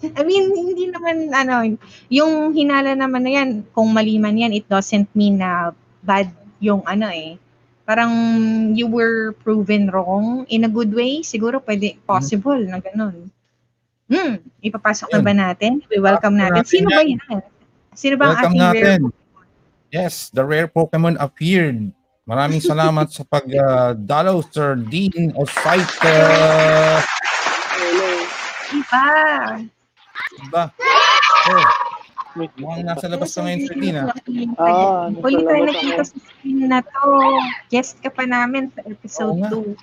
I 0.18 0.22
mean, 0.24 0.52
hindi 0.52 0.88
naman, 0.88 1.30
ano, 1.32 1.76
yung 2.08 2.56
hinala 2.56 2.96
naman 2.96 3.22
na 3.24 3.32
yan, 3.42 3.50
kung 3.72 3.92
mali 3.92 4.16
man 4.16 4.38
yan, 4.38 4.52
it 4.52 4.66
doesn't 4.68 5.08
mean 5.12 5.40
na 5.40 5.72
bad 6.02 6.30
yung 6.62 6.82
ano 6.86 7.10
eh. 7.10 7.38
Parang 7.82 8.12
you 8.72 8.86
were 8.86 9.34
proven 9.42 9.90
wrong 9.90 10.46
in 10.46 10.62
a 10.64 10.70
good 10.70 10.94
way. 10.94 11.20
Siguro 11.26 11.58
pwede, 11.66 11.98
possible 12.06 12.62
na 12.62 12.78
ganun. 12.78 13.28
Hmm, 14.06 14.38
ipapasok 14.62 15.08
na 15.10 15.18
Yun. 15.18 15.26
ba 15.26 15.34
natin? 15.34 15.72
We 15.90 15.98
welcome 15.98 16.36
Pasok 16.38 16.42
natin. 16.46 16.62
natin 16.62 16.70
Sino 16.70 16.88
ba 16.88 17.02
yan. 17.02 17.20
Sino 17.92 18.14
ba 18.16 18.24
ang 18.24 18.36
Welcome 18.38 18.54
ating 18.54 18.62
rare 18.62 18.84
natin. 18.86 19.02
Yes, 19.92 20.32
the 20.32 20.44
rare 20.46 20.70
Pokemon 20.70 21.20
appeared. 21.20 21.92
Maraming 22.22 22.62
salamat 22.62 23.10
sa 23.10 23.26
pag-dalaw, 23.26 24.40
Sir 24.46 24.78
Dean 24.78 25.34
Osaita. 25.34 26.16
Iba? 28.72 29.04
Diba? 30.34 30.64
Oh, 31.44 31.66
mukhang 32.34 32.82
nasa 32.82 33.06
labas 33.06 33.30
ka 33.30 33.42
ngayon, 33.42 33.60
ah. 33.98 34.08
Ah, 34.56 35.06
nasa 35.06 35.20
Huli 35.20 35.40
tayo 35.42 35.62
nakita 35.66 36.02
sa 36.02 36.16
screen 36.16 36.60
na 36.66 36.80
to. 36.80 37.04
Guest 37.68 38.00
ka 38.00 38.08
pa 38.08 38.24
namin 38.24 38.70
sa 38.70 38.80
episode 38.84 39.36
Oo 39.36 39.42
nga. 39.42 39.50
2. 39.52 39.76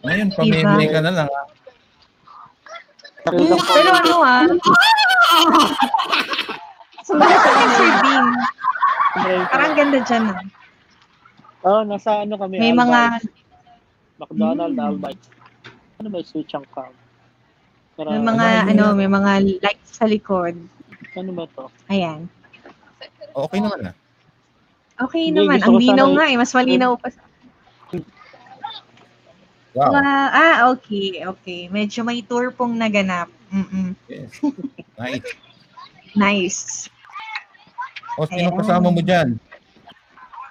Ngayon, 0.00 0.28
pamimili 0.32 0.86
ka 0.88 1.00
na 1.00 1.12
lang. 1.12 1.28
ah. 1.28 1.46
Pero 3.26 3.92
ano 3.92 4.16
ah, 4.24 4.46
Sumunod 7.02 7.28
ka 7.34 7.50
kay 7.50 7.68
Sir 7.70 7.92
Dean. 8.02 8.26
Parang 9.48 9.74
ganda 9.74 9.98
dyan 10.00 10.24
ah. 10.28 10.40
Oh, 11.60 11.82
nasa 11.82 12.22
ano 12.22 12.38
kami. 12.38 12.56
May 12.56 12.70
mga, 12.70 13.18
Albites. 13.18 13.34
McDonald, 14.16 14.74
Mm. 14.74 14.86
Albites. 14.86 15.26
Ano 15.98 16.06
ba 16.08 16.16
yung 16.16 16.28
switch 16.28 16.54
ang 16.54 16.66
cam? 16.70 16.94
Para, 17.98 18.14
may 18.14 18.22
mga, 18.22 18.46
Ano, 18.62 18.70
ano, 18.70 18.94
may 18.94 19.10
mga 19.10 19.30
lights 19.58 19.98
sa 19.98 20.06
likod. 20.06 20.54
ano 21.12 21.30
ba 21.34 21.50
to? 21.50 21.66
Ayan. 21.90 22.30
Okay 23.34 23.58
naman 23.58 23.90
ah. 23.90 23.94
Okay 25.00 25.30
Hindi, 25.30 25.42
naman. 25.42 25.58
gusto 25.58 25.66
Ang 25.66 25.74
ko 25.74 25.82
linaw 25.82 26.06
sana- 26.06 26.14
nga 26.14 26.24
eh. 26.24 26.36
Mas 26.36 26.52
malinaw 26.54 26.92
pa. 26.94 27.08
sa- 27.10 27.26
Wow. 29.74 29.94
Ah, 29.94 30.28
ah, 30.32 30.56
okay. 30.72 31.22
Okay. 31.24 31.60
Medyo 31.68 32.02
may 32.02 32.18
tour 32.20 32.50
pong 32.50 32.74
naganap. 32.74 33.30
Mm-mm. 33.48 33.94
Yes. 34.06 34.30
Nice. 34.96 35.28
Nice. 36.16 36.60
O, 38.14 38.26
sino 38.26 38.50
Ayan. 38.50 38.58
kasama 38.58 38.90
mo 38.90 38.98
dyan? 38.98 39.38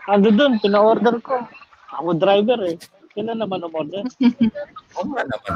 Ando 0.07 0.31
dun, 0.31 0.55
pina-order 0.57 1.19
ko. 1.19 1.43
Ako 1.93 2.15
driver 2.15 2.59
eh. 2.65 2.79
Sino 3.11 3.31
naman 3.33 3.59
umorder? 3.61 4.07
Oo 4.95 5.05
nga 5.11 5.23
naman. 5.23 5.51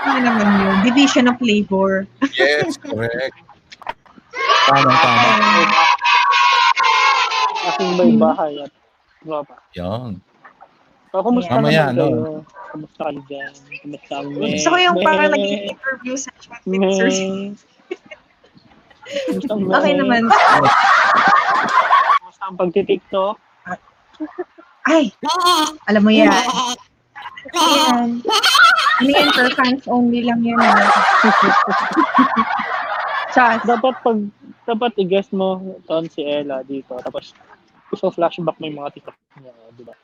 Ano 0.00 0.18
naman 0.24 0.46
yun? 0.60 0.76
Division 0.86 1.28
of 1.28 1.36
labor. 1.44 2.08
Yes, 2.32 2.80
correct. 2.80 3.36
Tama, 4.70 4.86
tama. 4.86 5.30
Aking 7.74 7.90
may 7.98 8.12
bahay 8.14 8.52
at 8.62 8.72
tropa. 9.20 9.56
Yan. 9.74 10.22
So, 11.10 11.26
kumusta 11.26 11.58
Mamaya, 11.58 11.90
naman 11.90 11.98
ano? 11.98 12.06
kayo? 12.06 12.32
Kumusta 12.70 13.00
kayo 13.10 13.20
dyan? 13.26 13.52
Kumusta 13.82 14.12
ang 14.14 14.28
may... 14.30 14.50
Gusto 14.54 14.68
ko 14.70 14.76
yung 14.78 14.96
parang 15.02 15.30
may- 15.34 15.34
nag-interview 15.34 16.14
sa 16.14 16.30
chat 16.38 16.62
with 16.70 16.86
Sir 16.94 17.10
Okay 19.50 19.94
naman. 19.98 20.30
Basta 22.22 22.42
ang 22.46 22.56
pagtitiktok. 22.56 23.34
Ay! 24.86 25.10
Alam 25.90 26.02
mo 26.06 26.10
yan. 26.14 26.30
Yan. 27.54 28.20
Ano 29.00 29.08
yan, 29.08 29.28
for 29.32 29.48
fans 29.56 29.84
only 29.88 30.20
lang 30.22 30.44
yan. 30.44 30.60
ah. 30.60 30.76
Chas. 33.34 33.60
Dapat 33.64 33.94
pag 34.02 34.18
dapat 34.66 34.92
i-guess 35.00 35.32
mo 35.32 35.80
ton 35.88 36.06
si 36.06 36.22
Ella 36.22 36.62
dito. 36.62 36.94
Tapos 37.00 37.32
so 37.90 38.10
flashback 38.12 38.54
mo 38.60 38.64
yung 38.68 38.78
mga 38.78 38.92
tiktok 38.94 39.16
niya, 39.40 39.52
di 39.74 39.82
ba? 39.82 39.94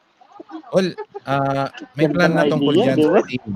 Well, 0.75 0.91
ah, 1.23 1.71
may 1.95 2.09
plan 2.11 2.35
na 2.35 2.45
tungkol 2.47 2.75
Idea, 2.75 2.93
dyan. 2.93 2.99
Sir 2.99 3.23
Dean. 3.27 3.51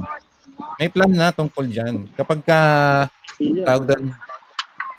May 0.78 0.88
plan 0.92 1.12
na 1.12 1.28
tungkol 1.32 1.66
dyan. 1.66 1.94
Kapag 2.14 2.40
ka, 2.44 2.60
Yeah. 3.40 3.64
tawag 3.64 3.88
doon, 3.88 4.12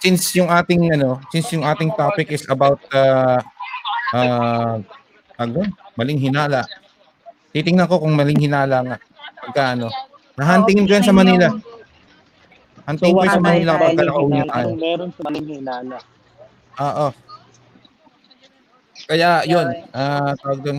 since 0.01 0.33
yung 0.33 0.49
ating, 0.49 0.97
ano, 0.97 1.21
since 1.29 1.53
yung 1.53 1.61
ating 1.61 1.93
topic 1.93 2.33
is 2.33 2.41
about, 2.49 2.81
uh, 2.89 3.37
uh, 4.17 4.81
doon, 5.37 5.69
maling 5.93 6.17
hinala. 6.17 6.65
Titingnan 7.51 7.87
ko 7.91 7.99
kung 7.99 8.15
maling 8.15 8.39
hinala 8.39 8.77
nga. 8.83 8.97
Pagka, 9.43 9.63
ano, 9.75 9.87
nahantingin 10.39 10.87
ko 10.87 10.91
yan 10.95 11.07
sa 11.07 11.15
Manila. 11.15 11.47
Hantingin 12.87 13.15
ko 13.15 13.23
yan 13.27 13.35
sa 13.35 13.43
Manila 13.43 13.71
kapag 13.75 13.97
tayo. 13.99 14.11
Anong 14.23 14.79
meron 14.79 15.09
sa 15.11 15.21
maling 15.27 15.47
hinala? 15.47 15.97
Oo. 16.79 17.07
Kaya 19.11 19.43
yun, 19.43 19.67
ah 19.91 20.31
tawag 20.39 20.61
doon, 20.63 20.77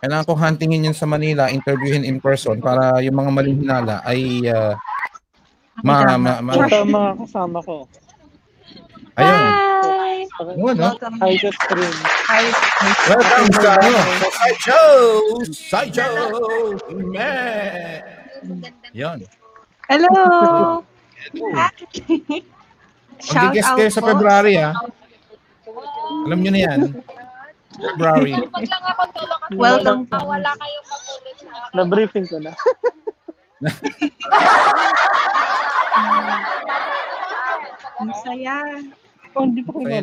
kailangan 0.00 0.24
ko 0.24 0.32
huntingin 0.32 0.86
yun 0.88 0.96
sa 0.96 1.04
Manila, 1.04 1.52
interviewin 1.52 2.06
in 2.06 2.22
person 2.22 2.56
para 2.62 3.02
yung 3.04 3.18
mga 3.20 3.30
maling 3.34 3.58
hinala 3.60 4.00
ay 4.06 4.48
ah, 4.48 4.72
ma, 5.84 6.16
ma, 6.16 6.40
ma, 6.40 6.52
Ito 6.56 6.72
ang 6.72 6.92
mga 6.94 7.10
kasama 7.26 7.58
ko. 7.60 7.84
ayun. 9.18 9.44
Hi! 10.34 10.54
Yun, 10.58 10.74
no? 10.74 10.90
Welcome. 10.90 11.14
Hi 11.22 11.32
sa 11.38 11.50
stream. 11.54 11.94
Hi. 12.26 12.44
Welcome 13.06 13.48
sa 13.54 13.70
ano, 13.78 14.00
sa 14.18 14.28
Sideshow! 14.34 14.94
Sideshow! 15.54 16.14
Man! 16.90 18.02
Yun. 18.90 19.18
Hello! 19.86 20.14
Mag-guest 23.30 23.70
kayo 23.78 23.90
sa 23.94 24.02
February, 24.02 24.54
ha? 24.58 24.74
Alam 26.26 26.38
nyo 26.42 26.50
na 26.50 26.60
yan. 26.60 26.80
February. 27.76 28.34
Welcome 29.54 30.10
po. 30.10 30.18
Na-briefing 31.76 32.26
ko 32.26 32.42
na. 32.42 32.52
Ang 37.96 38.12
saya. 38.20 38.56
Oh, 39.36 39.44
hindi 39.44 39.60
pa 39.60 39.70
ko 39.76 39.78
Kaya. 39.84 40.00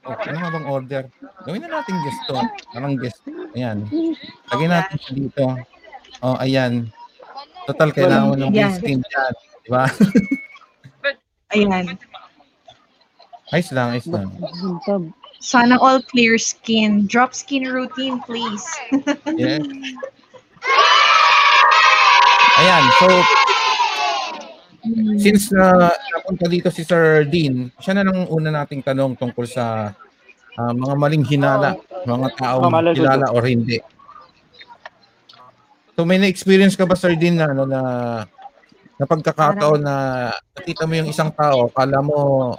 Oh, 0.00 0.16
ano 0.16 0.36
nga 0.40 0.50
bang 0.56 0.66
order? 0.66 1.04
Gawin 1.44 1.60
na 1.60 1.68
natin 1.68 1.94
guest 2.00 2.20
to. 2.24 2.40
Anong 2.72 2.96
guest? 2.96 3.20
Ayan. 3.52 3.84
Lagyan 4.48 4.72
natin 4.72 4.96
siya 4.96 5.12
dito. 5.12 5.44
Oh, 6.24 6.40
ayan. 6.40 6.88
Total, 7.68 7.92
kailangan 7.92 8.32
mo 8.32 8.34
ng 8.40 8.56
Yan. 8.56 8.72
skin 8.80 9.04
dyan. 9.04 9.32
Di 9.60 9.68
ba? 9.68 9.84
Ayan. 11.52 11.84
Ayos 13.52 13.68
lang, 13.76 13.92
ayos 13.92 14.08
lang. 14.08 14.32
Sana 15.44 15.76
all 15.76 16.00
clear 16.00 16.40
skin. 16.40 17.04
Drop 17.04 17.36
skin 17.36 17.68
routine, 17.68 18.24
please. 18.24 18.64
Yes. 19.36 19.60
Ayan, 22.60 22.84
so 22.96 23.08
since 25.20 25.52
na 25.52 25.92
napunta 25.92 26.48
dito 26.48 26.68
si 26.72 26.82
Sir 26.84 27.28
Dean, 27.28 27.68
siya 27.80 28.00
na 28.00 28.04
lang 28.06 28.28
una 28.32 28.50
nating 28.50 28.80
tanong 28.80 29.16
tungkol 29.16 29.44
sa 29.44 29.92
ah, 30.56 30.72
mga 30.72 30.94
maling 30.96 31.24
hinala, 31.28 31.76
mga 32.04 32.28
taong 32.40 32.72
maling 32.72 32.96
kilala 32.96 33.26
or 33.32 33.44
hindi. 33.44 33.78
So 35.96 36.08
may 36.08 36.16
na-experience 36.16 36.80
ka 36.80 36.88
ba 36.88 36.96
Sir 36.96 37.12
Dean 37.16 37.36
na 37.36 37.52
ano 37.52 37.68
na 37.68 37.80
na 39.00 39.04
pagkakataon 39.08 39.80
na 39.80 39.96
nakita 40.56 40.84
mo 40.84 40.92
yung 40.96 41.08
isang 41.08 41.32
tao, 41.32 41.68
kala 41.72 42.00
mo 42.04 42.52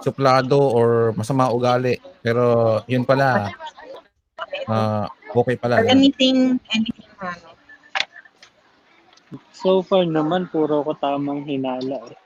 suplado 0.00 0.56
or 0.56 1.12
masama 1.16 1.52
ugali, 1.52 1.96
pero 2.20 2.80
yun 2.88 3.04
pala 3.04 3.52
ah, 4.68 5.08
okay 5.32 5.56
pala. 5.56 5.80
Or 5.80 5.88
anything, 5.88 6.60
anything 6.72 7.08
ano. 7.20 7.47
So 9.52 9.84
far 9.84 10.08
naman, 10.08 10.48
puro 10.48 10.80
ko 10.84 10.92
tamang 10.96 11.44
hinala. 11.44 12.00
Eh. 12.08 12.16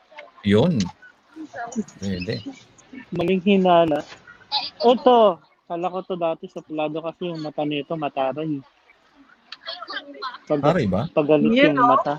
Yun. 0.55 0.79
Pwede. 1.99 2.43
Maling 3.11 3.43
hinala. 3.43 4.07
Ito, 4.83 5.41
kala 5.67 5.87
ko 5.89 5.99
to 6.07 6.15
dati 6.15 6.45
sa 6.47 6.61
plado 6.63 7.03
kasi 7.03 7.31
yung 7.31 7.43
mata 7.43 7.65
nito 7.67 7.97
mataray. 7.97 8.61
Pag, 10.47 10.61
Pare 10.61 10.85
ba? 10.91 11.07
pagalit 11.11 11.55
Yun, 11.55 11.75
yung 11.75 11.81
oh. 11.81 11.91
mata. 11.97 12.15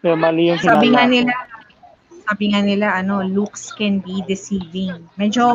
Kaya 0.00 0.16
mali 0.16 0.52
yung 0.52 0.60
hinala. 0.60 0.76
Sabi 0.76 0.88
nga 0.92 1.04
nila, 1.06 1.32
sabi 2.28 2.44
nga 2.52 2.60
nila, 2.60 2.86
ano, 2.92 3.24
looks 3.24 3.72
can 3.72 4.04
be 4.04 4.20
deceiving. 4.28 4.92
Medyo 5.16 5.48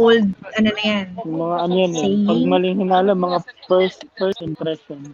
old, 0.00 0.24
ano 0.56 0.68
na 0.72 0.82
yan. 0.84 1.06
Mga 1.20 1.56
ano 1.60 1.74
yan 1.76 1.92
eh. 1.92 2.12
Pag 2.24 2.40
maling 2.48 2.78
hinala, 2.80 3.12
mga 3.12 3.38
first 3.68 4.08
first 4.16 4.40
impression. 4.40 5.12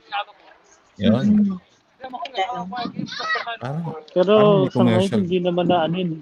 Yun. 0.98 1.58
Parang, 3.58 3.84
Pero 4.14 4.34
Parang 4.66 4.74
sa 4.74 4.82
ngayon, 4.82 5.10
hindi 5.26 5.38
naman 5.38 5.66
na 5.70 5.86
ano 5.86 5.94
yun. 5.94 6.12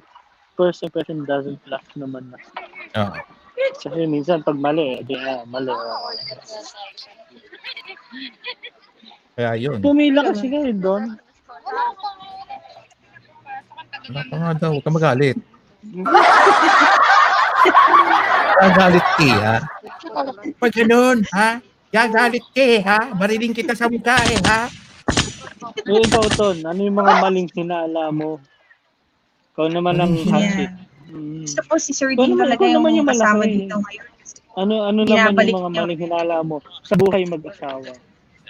First 0.57 0.85
impression 0.85 1.25
doesn't 1.29 1.61
last 1.69 1.89
naman 1.97 2.33
na. 2.33 2.39
ah, 2.97 3.13
Kasi 3.77 4.09
minsan 4.09 4.41
pag 4.41 4.57
mali, 4.57 5.01
eh, 5.01 5.05
di 5.05 5.13
ah, 5.17 5.45
mali. 5.45 5.73
kaya 9.37 9.53
yun. 9.61 9.81
Pumila 9.85 10.25
kasi 10.33 10.49
kayo 10.49 10.73
doon. 10.73 11.21
Wala 14.07 14.23
pa 14.29 14.35
nga 14.39 14.51
daw. 14.57 14.71
Huwag 14.73 14.85
ka 14.87 14.93
magalit. 14.93 15.37
Gagalit 18.57 19.07
ki, 19.21 19.29
ha? 19.37 19.57
Pag 20.57 20.73
ganun, 20.73 21.19
ha? 21.37 21.61
Gagalit 21.89 22.45
ki, 22.51 22.83
ha? 22.83 23.15
Bariling 23.15 23.55
kita 23.55 23.73
sa 23.73 23.87
mukha, 23.87 24.19
eh, 24.27 24.39
ha? 24.43 24.67
Eh, 25.79 26.03
ikaw, 26.03 26.25
Ton, 26.29 26.57
ano 26.61 26.79
yung 26.79 26.95
mga 26.95 27.13
maling 27.21 27.49
hinala 27.51 28.11
mo? 28.11 28.43
Ikaw 29.55 29.67
naman 29.71 29.97
ang 29.97 30.13
hinala. 30.13 30.51
seat. 30.53 30.73
Mm. 31.07 31.47
Gusto 31.47 31.61
po 31.63 31.75
si 31.79 31.95
Sir 31.95 32.13
Dean 32.13 32.35
talaga 32.35 32.67
naman 32.67 32.91
yung 32.93 32.99
yung 32.99 33.09
kasama 33.09 33.41
malaki. 33.41 33.55
dito 33.57 33.75
ngayon. 33.79 34.07
Ano 34.57 34.75
ano 34.83 35.01
naman 35.05 35.45
yung 35.45 35.59
mga 35.63 35.73
maling 35.77 36.01
hinala 36.01 36.37
mo 36.43 36.57
sa 36.83 36.95
buhay 36.95 37.23
mag-asawa? 37.25 37.89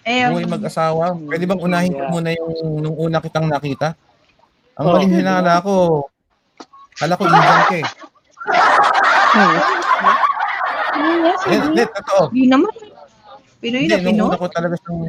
Eh, 0.03 0.23
Buhay 0.25 0.47
mag-asawa. 0.49 1.05
Pwede 1.21 1.45
bang 1.45 1.61
unahin 1.61 1.93
ko 1.93 2.01
Yeah. 2.01 2.11
muna 2.11 2.31
yung 2.33 2.51
nung 2.81 2.97
una 2.97 3.19
kitang 3.21 3.47
nakita? 3.47 3.93
Ang 4.75 4.85
Oh. 4.85 4.93
maling 4.95 5.13
hinala 5.15 5.61
ko, 5.61 5.75
kala 6.97 7.13
ko 7.13 7.23
Indian 7.23 7.61
ka, 7.63 7.77
eh. 7.77 7.87
ano 9.29 9.59
Eh, 10.97 11.51
Dean? 11.53 11.63
Hindi, 11.67 11.83
totoo. 11.93 12.23
Di 12.33 12.45
naman. 12.47 12.73
Pinoy 13.57 13.89
Hindi, 13.89 13.93
na 13.93 13.99
nung 13.99 14.09
Pinoy. 14.13 14.29
una 14.29 14.37
ko 14.37 14.47
talaga 14.49 14.75
siyang 14.77 15.01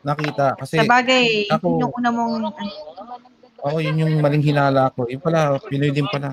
nakita. 0.00 0.46
Kasi, 0.56 0.74
Sa 0.80 0.88
bagay, 0.88 1.24
ako- 1.48 1.80
yung 1.80 1.92
una 1.94 2.10
mong, 2.10 2.34
oo, 3.64 3.76
yun 3.78 3.96
yung 3.98 4.14
maling 4.20 4.44
hinala 4.44 4.92
ko. 4.92 5.04
Yun 5.06 5.20
pala, 5.20 5.56
Pinoy 5.62 5.92
din 5.92 6.08
pala. 6.08 6.32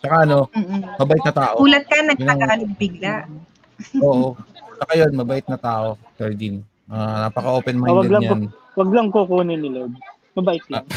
Saka 0.00 0.24
ano, 0.24 0.48
mm 0.48 0.96
mabait 0.96 1.22
na 1.22 1.34
tao. 1.34 1.54
Kulat 1.60 1.84
ka, 1.84 1.96
nagtagalog 2.00 2.72
bigla. 2.78 3.28
Oo. 4.04 4.32
Saka 4.80 4.92
yun, 4.96 5.12
mabait 5.12 5.44
na 5.46 5.58
tao, 5.58 5.98
Sir 6.16 6.32
Dean. 6.32 6.62
Ah, 6.84 6.94
Ah, 6.94 7.18
napaka-open-minded 7.28 7.96
wag 7.96 8.12
lang 8.12 8.22
niyan. 8.22 8.42
Wag 8.74 8.90
lang 8.92 9.06
kukunin 9.08 9.60
ni 9.60 9.70
Lord. 9.70 9.94
Mabait 10.34 10.64
lang. 10.68 10.84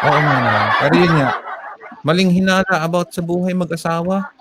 Oo 0.00 0.16
nga 0.16 0.36
naman. 0.36 0.66
Pero 0.80 0.94
yun 0.96 1.12
nga, 1.14 1.30
maling 2.00 2.30
hinala 2.32 2.74
about 2.80 3.12
sa 3.12 3.20
buhay 3.20 3.52
mag-asawa. 3.52 4.32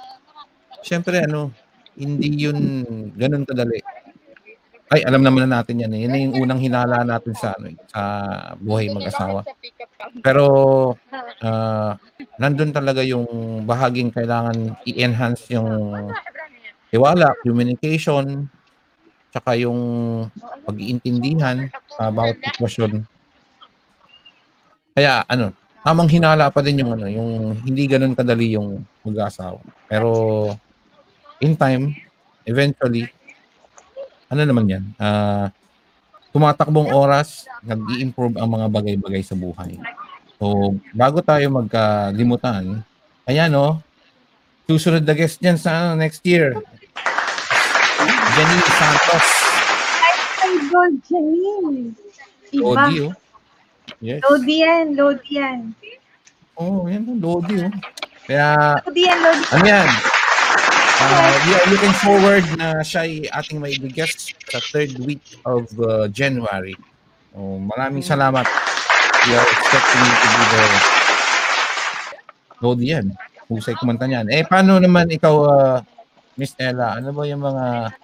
Siyempre, 0.80 1.20
ano, 1.20 1.52
hindi 1.98 2.30
yun 2.36 2.60
ganun 3.16 3.48
kadali. 3.48 3.82
Ay, 4.90 5.06
alam 5.06 5.22
naman 5.22 5.46
na 5.46 5.62
natin 5.62 5.86
yan. 5.86 5.94
Eh. 5.94 6.02
Yan 6.10 6.18
yung 6.18 6.50
unang 6.50 6.58
hinala 6.58 7.06
natin 7.06 7.38
sa, 7.38 7.54
ano, 7.54 7.70
eh, 7.70 7.78
sa 7.94 8.02
buhay 8.58 8.90
mag-asawa. 8.90 9.46
Pero, 10.26 10.46
ah, 11.46 11.94
nandun 12.42 12.74
talaga 12.74 13.06
yung 13.06 13.30
bahaging 13.70 14.10
kailangan 14.10 14.74
i-enhance 14.90 15.46
yung 15.54 15.70
tiwala, 16.90 17.38
communication, 17.46 18.50
tsaka 19.30 19.54
yung 19.62 19.80
pag-iintindihan 20.66 21.70
about 22.02 22.34
sitwasyon. 22.50 23.06
Kaya 24.98 25.22
ano, 25.30 25.54
tamang 25.86 26.10
hinala 26.10 26.50
pa 26.50 26.66
din 26.66 26.82
yung 26.82 26.98
ano, 26.98 27.06
yung 27.06 27.54
hindi 27.62 27.86
ganun 27.86 28.18
kadali 28.18 28.58
yung 28.58 28.82
mag-asawa. 29.06 29.62
Pero 29.86 30.10
in 31.40 31.56
time, 31.56 31.96
eventually, 32.44 33.08
ano 34.30 34.42
naman 34.46 34.66
yan, 34.70 34.84
ah 35.00 35.50
tumatakbong 36.30 36.94
oras, 36.94 37.50
nag-i-improve 37.66 38.38
ang 38.38 38.50
mga 38.54 38.68
bagay-bagay 38.70 39.22
sa 39.26 39.34
buhay. 39.34 39.82
So, 40.38 40.78
bago 40.94 41.20
tayo 41.26 41.42
magkalimutan, 41.50 42.86
ayan 43.26 43.52
o, 43.58 43.82
susunod 44.70 45.02
na 45.02 45.18
guest 45.18 45.42
dyan 45.42 45.58
sa 45.58 45.90
ano, 45.90 45.98
next 45.98 46.22
year. 46.22 46.54
Janine 48.38 48.70
Santos. 48.78 49.28
Ay, 50.40 50.54
God, 50.70 50.94
Janine. 51.10 51.98
Lodi 52.54 53.10
oh. 53.10 53.14
Yes. 54.00 54.22
Lodi 54.24 54.56
yan, 54.64 54.86
Lodi 54.96 55.34
yan. 55.34 55.60
Oh, 56.56 56.86
yan 56.86 57.10
o, 57.10 57.18
Lodi 57.18 57.66
oh. 57.66 57.74
Kaya, 58.30 58.78
Lodi 58.86 59.02
yan, 59.02 59.18
Lodi. 59.26 59.44
ano 59.50 59.66
yan? 59.66 59.90
Uh, 61.00 61.32
we 61.48 61.52
are 61.56 61.68
looking 61.72 61.96
forward 62.04 62.44
na 62.60 62.84
siya 62.84 63.08
ay 63.08 63.14
ating 63.32 63.64
may 63.64 63.72
guest 63.80 64.36
sa 64.52 64.60
third 64.60 65.00
week 65.00 65.24
of 65.48 65.64
uh, 65.80 66.12
January. 66.12 66.76
Oh, 67.32 67.56
maraming 67.56 68.04
salamat. 68.04 68.44
We 69.24 69.32
are 69.32 69.48
expecting 69.48 70.02
you 70.04 70.16
to 70.20 70.28
be 70.28 70.44
there. 70.52 70.80
Lodi 72.60 72.86
yan. 72.92 73.06
Husay 73.48 73.80
kumanta 73.80 74.12
niyan. 74.12 74.28
Eh, 74.28 74.44
paano 74.44 74.76
naman 74.76 75.08
ikaw, 75.08 75.36
uh, 75.48 75.78
Miss 76.36 76.52
Ella? 76.60 77.00
Ano 77.00 77.16
ba 77.16 77.24
yung 77.24 77.48
mga 77.48 77.96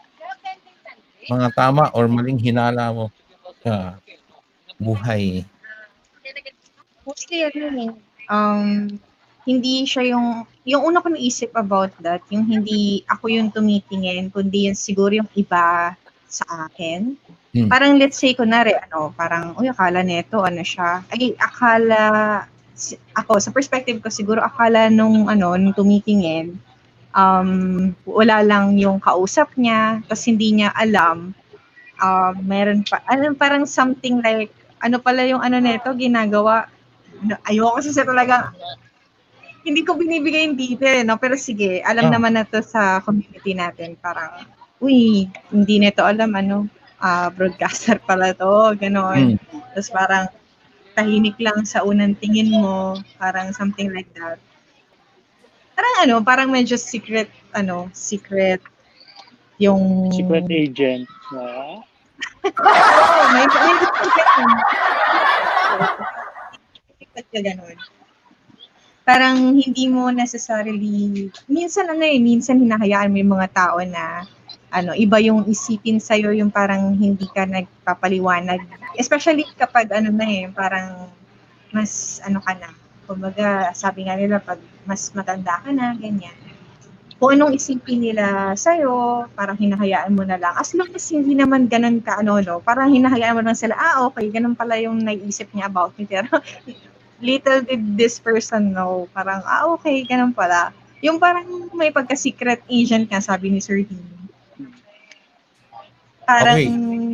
mga 1.25 1.47
tama 1.51 1.91
or 1.91 2.07
maling 2.07 2.39
hinala 2.39 2.95
mo 2.95 3.05
sa 3.59 3.99
buhay? 4.79 5.43
Mostly, 7.03 7.43
ano 7.43 7.99
um, 8.31 8.87
hindi 9.43 9.85
siya 9.85 10.15
yung, 10.15 10.47
yung 10.65 10.81
una 10.81 10.99
ko 10.99 11.13
naisip 11.13 11.53
about 11.53 11.93
that, 12.01 12.25
yung 12.33 12.49
hindi 12.49 13.05
ako 13.05 13.29
yung 13.29 13.53
tumitingin, 13.53 14.33
kundi 14.33 14.65
yung 14.65 14.77
siguro 14.77 15.13
yung 15.13 15.29
iba 15.37 15.93
sa 16.25 16.67
akin. 16.67 17.13
Hmm. 17.53 17.69
Parang 17.69 17.95
let's 18.01 18.17
say, 18.17 18.33
kunwari, 18.33 18.73
ano, 18.73 19.13
parang, 19.13 19.53
uy, 19.55 19.69
akala 19.69 20.01
neto, 20.01 20.41
ano 20.41 20.65
siya, 20.65 21.05
ay, 21.13 21.37
akala, 21.37 22.01
ako, 23.15 23.39
sa 23.39 23.53
perspective 23.53 24.01
ko, 24.01 24.09
siguro 24.09 24.41
akala 24.41 24.89
nung, 24.89 25.29
ano, 25.29 25.55
nung 25.55 25.71
tumitingin, 25.71 26.57
um, 27.15 27.93
wala 28.03 28.43
lang 28.43 28.75
yung 28.75 28.99
kausap 28.99 29.53
niya, 29.55 30.03
tapos 30.09 30.27
hindi 30.27 30.59
niya 30.59 30.73
alam, 30.75 31.31
um, 32.01 32.33
meron 32.43 32.83
pa, 32.83 32.99
ano, 33.07 33.31
parang 33.37 33.63
something 33.63 34.19
like, 34.19 34.51
ano 34.83 34.99
pala 34.99 35.23
yung 35.23 35.39
ano 35.39 35.61
neto, 35.61 35.95
ginagawa, 35.95 36.67
ayoko 37.47 37.79
kasi 37.79 37.95
talaga, 37.95 38.51
hindi 39.65 39.81
ko 39.81 39.97
binibigay 39.97 40.45
yung 40.45 40.55
detail, 40.55 41.01
no? 41.01 41.17
pero 41.17 41.33
sige, 41.33 41.81
alam 41.81 42.07
Ah. 42.07 42.13
naman 42.13 42.37
na 42.37 42.45
to 42.45 42.61
sa 42.61 43.01
community 43.01 43.57
natin, 43.57 43.97
parang, 43.97 44.45
uy, 44.77 45.25
hindi 45.49 45.75
neto 45.81 46.05
alam, 46.05 46.29
ano, 46.37 46.69
ah, 47.01 47.33
broadcaster 47.33 47.97
pala 47.97 48.31
to, 48.37 48.77
gano'n. 48.77 49.35
Hmm. 49.35 49.59
Tapos 49.73 49.89
parang, 49.89 50.25
tahimik 50.95 51.35
lang 51.43 51.65
sa 51.67 51.83
unang 51.83 52.15
tingin 52.15 52.53
mo, 52.53 52.95
parang 53.19 53.51
something 53.51 53.91
like 53.91 54.07
that. 54.15 54.39
Parang 55.75 55.95
ano, 56.07 56.15
parang 56.23 56.47
medyo 56.47 56.79
secret, 56.79 57.27
ano, 57.51 57.91
secret, 57.91 58.63
yung... 59.59 60.07
Secret 60.13 60.47
agent. 60.47 61.03
Ah, 61.35 61.81
Oo, 62.45 63.23
may, 63.33 63.43
may 63.49 63.73
secret 63.81 64.29
yun. 64.39 64.51
Secret 67.01 67.27
ka 67.33 67.39
ganun. 67.41 67.77
Parang 69.05 69.53
hindi 69.53 69.85
mo 69.85 70.09
necessarily, 70.09 71.29
minsan 71.45 71.85
ano 71.93 72.01
eh, 72.01 72.17
minsan 72.17 72.57
hinahayaan 72.57 73.13
mo 73.13 73.17
yung 73.21 73.33
mga 73.37 73.49
tao 73.53 73.77
na 73.85 74.25
ano, 74.73 74.97
iba 74.97 75.21
yung 75.21 75.45
isipin 75.45 76.01
sa'yo, 76.01 76.33
yung 76.33 76.49
parang 76.49 76.97
hindi 76.97 77.29
ka 77.29 77.45
nagpapaliwanag. 77.45 78.65
Especially 78.97 79.45
kapag 79.55 79.93
ano 79.93 80.09
na 80.09 80.25
eh, 80.25 80.49
parang 80.49 81.13
mas 81.69 82.17
ano 82.25 82.41
ka 82.41 82.57
na. 82.57 82.73
Kumbaga, 83.05 83.69
sabi 83.77 84.09
nga 84.09 84.17
nila, 84.17 84.41
pag 84.41 84.57
mas 84.89 85.13
matanda 85.13 85.61
ka 85.61 85.69
na, 85.69 85.93
ganyan. 85.93 86.33
Kung 87.21 87.37
anong 87.37 87.55
isipin 87.55 88.01
nila 88.01 88.57
sa'yo, 88.57 89.29
parang 89.37 89.55
hinahayaan 89.55 90.17
mo 90.17 90.25
na 90.25 90.35
lang. 90.41 90.51
As 90.57 90.73
long 90.73 90.89
as 90.91 91.05
hindi 91.13 91.37
naman 91.37 91.69
ganun 91.69 92.01
ka, 92.01 92.19
ano, 92.19 92.41
no, 92.41 92.57
parang 92.59 92.89
hinahayaan 92.89 93.37
mo 93.37 93.41
lang 93.45 93.55
sila, 93.55 93.77
ah, 93.77 94.09
okay, 94.09 94.33
ganun 94.33 94.57
pala 94.57 94.81
yung 94.81 94.97
naiisip 94.99 95.47
niya 95.53 95.69
about 95.69 95.93
me. 95.95 96.09
Pero 96.11 96.27
little 97.21 97.61
did 97.63 97.95
this 97.95 98.19
person 98.19 98.75
know, 98.75 99.07
parang, 99.15 99.43
ah, 99.45 99.67
okay, 99.75 100.03
ganun 100.03 100.35
pala. 100.35 100.71
Yung 101.03 101.19
parang 101.19 101.69
may 101.71 101.91
pagka-secret 101.91 102.63
agent 102.67 103.07
nga, 103.11 103.21
sabi 103.23 103.51
ni 103.51 103.59
Sir 103.61 103.83
Dean. 103.85 104.03
Parang, 106.25 106.57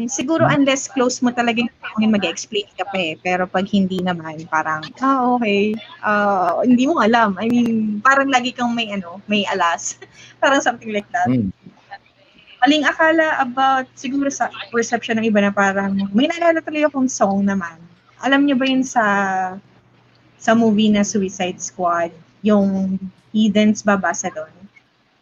siguro 0.07 0.47
unless 0.47 0.87
close 0.87 1.19
mo 1.19 1.35
talaga 1.35 1.67
yung 1.99 2.15
mag-explain 2.15 2.63
ka 2.79 2.87
pa 2.87 2.95
eh. 2.95 3.13
Pero 3.19 3.43
pag 3.43 3.67
hindi 3.67 3.99
naman, 3.99 4.47
parang, 4.47 4.87
ah, 5.03 5.35
okay, 5.35 5.75
ah, 6.01 6.63
hindi 6.63 6.87
mo 6.87 7.03
alam. 7.03 7.35
I 7.35 7.51
mean, 7.51 7.99
parang 7.99 8.31
lagi 8.31 8.55
kang 8.55 8.71
may, 8.71 8.87
ano, 8.95 9.19
may 9.27 9.43
alas. 9.51 9.99
parang 10.41 10.63
something 10.63 10.95
like 10.95 11.07
that. 11.11 11.27
Hmm. 11.27 11.51
Maling 12.63 12.87
akala 12.87 13.41
about, 13.41 13.89
siguro 13.97 14.31
sa 14.31 14.47
perception 14.71 15.19
ng 15.19 15.27
iba 15.27 15.43
na 15.43 15.51
parang, 15.51 16.07
may 16.15 16.31
naalala 16.31 16.63
tuloy 16.63 16.87
akong 16.87 17.11
song 17.11 17.43
naman. 17.43 17.75
Alam 18.21 18.47
niyo 18.47 18.55
ba 18.55 18.69
yun 18.69 18.85
sa, 18.85 19.03
sa 20.41 20.57
movie 20.57 20.89
na 20.89 21.05
Suicide 21.05 21.61
Squad, 21.61 22.09
yung 22.41 22.97
Heathens 23.29 23.85
babasa 23.85 24.33
doon? 24.33 24.49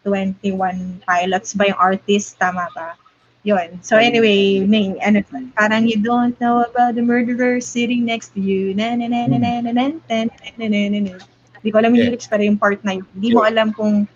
21 0.08 1.04
pilots 1.04 1.52
ba 1.52 1.68
yung 1.68 1.76
artist? 1.76 2.40
Tama 2.40 2.64
ba? 2.72 2.96
Yun. 3.44 3.80
So 3.84 4.00
anyway, 4.00 4.64
may, 4.64 4.96
ano, 5.00 5.20
parang 5.56 5.84
you 5.84 6.00
don't 6.00 6.36
know 6.40 6.64
about 6.64 6.96
the 6.96 7.04
murderer 7.04 7.60
sitting 7.60 8.08
next 8.08 8.32
to 8.36 8.40
you. 8.40 8.72
Na 8.72 8.96
na 8.96 9.08
na 9.08 9.28
na 9.28 9.36
na 9.36 9.60
na 9.60 9.72
na 9.72 9.84
na 10.08 10.16
na 10.24 10.56
na 10.56 10.66
na 10.68 10.80
na 10.88 10.98
na. 11.04 11.12
Hindi 11.60 11.68
ko 11.68 11.76
alam 11.76 11.92
yung 11.92 12.04
lyrics 12.08 12.28
pero 12.28 12.40
yung 12.44 12.56
part 12.56 12.80
na 12.84 12.96
yun. 13.00 13.06
Hindi 13.12 13.28
mo 13.36 13.44
alam 13.44 13.76
kung 13.76 14.08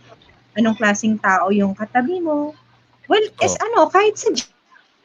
anong 0.57 0.77
klaseng 0.81 1.21
tao 1.21 1.53
yung 1.53 1.77
katabi 1.77 2.21
mo. 2.21 2.57
Well, 3.09 3.25
is 3.45 3.57
ano, 3.61 3.93
kahit 3.93 4.17
sa 4.17 4.33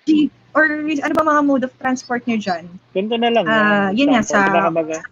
jeep 0.07 0.31
or 0.55 0.63
ano 0.87 1.13
ba 1.15 1.23
mga 1.23 1.41
mode 1.43 1.63
of 1.67 1.75
transport 1.79 2.23
nyo 2.27 2.39
dyan? 2.39 2.71
Ganito 2.95 3.15
na 3.19 3.29
lang. 3.31 3.43
Ah, 3.47 3.91
no? 3.91 3.95
yun 3.95 4.15
nga, 4.15 4.23
sa- 4.23 4.47
Pinakamaga, 4.47 5.03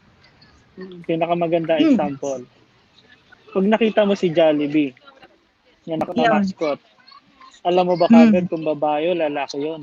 pinakamaganda 1.04 1.78
Hmm. 1.78 1.86
example. 1.90 2.42
Pag 3.52 3.66
nakita 3.66 4.06
mo 4.06 4.14
si 4.14 4.30
Jollibee, 4.30 4.94
na 5.88 5.98
Yun. 5.98 6.30
mascot, 6.30 6.80
alam 7.64 7.88
mo 7.88 7.96
ba 7.98 8.08
Hmm. 8.08 8.30
kagad 8.30 8.46
kung 8.52 8.62
babae 8.62 9.10
o 9.10 9.18
lalaki 9.18 9.58
yun? 9.58 9.82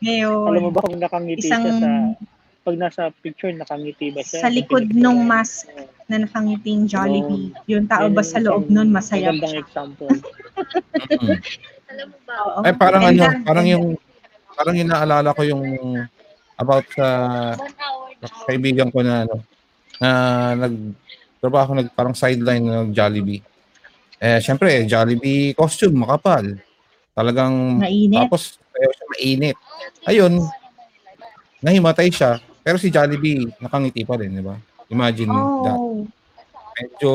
Ngayon, 0.00 0.46
Alam 0.48 0.60
mo 0.64 0.70
ba 0.72 0.80
kung 0.80 0.96
nakangiti 0.96 1.52
isang 1.52 1.62
siya 1.62 1.72
sa, 1.76 1.90
pag 2.64 2.76
nasa 2.80 3.02
picture, 3.20 3.52
nakangiti 3.52 4.08
ba 4.14 4.24
siya? 4.24 4.46
sa 4.46 4.48
likod 4.48 4.88
nung 4.96 5.28
mask 5.28 5.68
na 6.08 6.24
nakangiting 6.24 6.88
Jollibee, 6.88 7.52
yung 7.68 7.84
tao 7.84 8.08
ba 8.08 8.24
sa 8.24 8.40
loob 8.40 8.72
nun 8.72 8.88
masaya 8.88 9.28
Magandang 9.28 9.54
siya? 9.54 9.62
example. 9.62 10.16
Mm. 11.10 11.36
Oo. 12.30 12.62
Ay 12.62 12.72
parang 12.78 13.04
ano, 13.04 13.24
parang 13.42 13.66
yung 13.66 13.86
parang 14.54 14.74
yung 14.78 14.88
naalala 14.88 15.34
ko 15.34 15.42
yung 15.42 15.62
about 16.56 16.86
sa 16.94 17.06
kaibigan 18.46 18.88
ko 18.94 19.02
na 19.02 19.26
ano 19.26 19.42
na 20.00 20.10
nagtrabaho 20.56 21.76
nag 21.76 21.88
parang 21.92 22.16
sideline 22.16 22.64
ng 22.64 22.90
Jollibee. 22.96 23.44
Eh 24.20 24.40
syempre 24.40 24.88
Jollibee 24.88 25.52
costume 25.52 26.02
makapal. 26.02 26.56
Talagang 27.12 27.78
Mainit. 27.78 28.16
tapos 28.26 28.56
ayaw 28.74 28.90
siya 28.96 29.06
mainit. 29.12 29.56
Ayun. 30.08 30.34
Nahimatay 31.60 32.08
siya 32.08 32.40
pero 32.64 32.80
si 32.80 32.88
Jollibee 32.88 33.48
nakangiti 33.60 34.04
pa 34.08 34.16
rin, 34.16 34.36
di 34.36 34.44
ba? 34.44 34.56
Imagine 34.88 35.30
that. 35.64 35.78
Oh. 35.78 36.02
Medyo 36.80 37.12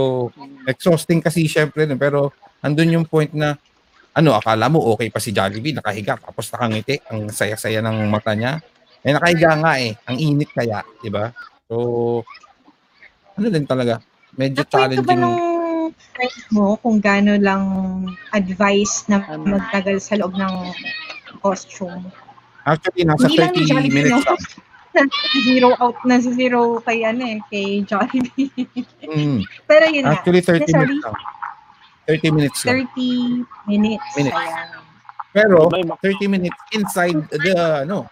exhausting 0.70 1.26
kasi 1.26 1.50
syempre 1.50 1.90
pero 1.98 2.30
andun 2.62 3.02
yung 3.02 3.06
point 3.10 3.34
na 3.34 3.58
ano, 4.16 4.32
akala 4.32 4.72
mo 4.72 4.80
okay 4.96 5.12
pa 5.12 5.20
si 5.20 5.36
Jollibee, 5.36 5.76
nakahiga, 5.76 6.16
tapos 6.16 6.48
nakangiti, 6.48 7.04
ang 7.12 7.28
saya-saya 7.28 7.84
ng 7.84 8.08
mata 8.08 8.32
niya. 8.32 8.64
Eh, 9.04 9.12
nakahiga 9.12 9.60
nga 9.60 9.76
eh, 9.76 9.92
ang 10.08 10.16
init 10.16 10.56
kaya, 10.56 10.80
di 11.04 11.12
ba? 11.12 11.36
So, 11.68 12.24
ano 13.36 13.48
din 13.48 13.66
talaga, 13.66 14.00
medyo 14.34 14.64
Nakwento 14.64 14.72
ba 15.02 15.14
challenging. 15.14 15.20
nung 15.20 15.40
friend 16.12 16.40
mo 16.50 16.76
kung 16.80 16.98
gaano 16.98 17.36
lang 17.38 17.64
advice 18.32 19.06
na 19.06 19.22
magtagal 19.38 20.00
sa 20.00 20.16
loob 20.16 20.34
ng 20.34 20.54
costume? 21.40 22.10
Actually, 22.66 23.06
nasa 23.06 23.28
Hindi 23.28 23.38
lang 23.38 23.54
ni 23.54 23.62
30 23.62 23.70
Jollibee, 23.70 23.94
minutes 23.94 24.26
no? 24.26 24.34
lang. 24.34 24.42
zero 25.46 25.70
out 25.78 26.00
na 26.08 26.16
si 26.18 26.32
zero 26.32 26.80
kay 26.82 27.04
ano 27.04 27.24
eh, 27.28 27.40
kay 27.46 27.84
Jollibee. 27.84 28.48
Mm, 29.04 29.44
Pero 29.68 29.86
yun 29.92 30.08
actually, 30.08 30.40
30 30.40 30.66
Sorry. 30.66 30.88
minutes 30.88 31.04
lang. 31.04 31.18
30 32.08 32.32
minutes 32.32 32.60
lang. 32.64 32.76
30 32.90 33.06
minutes. 33.68 34.10
Minutes. 34.16 34.38
Ayan. 34.38 34.68
Pero, 35.36 35.68
May 35.68 35.84
mak- 35.84 36.00
30 36.00 36.32
minutes 36.32 36.56
inside 36.72 37.20
the, 37.30 37.84
ano, 37.84 38.08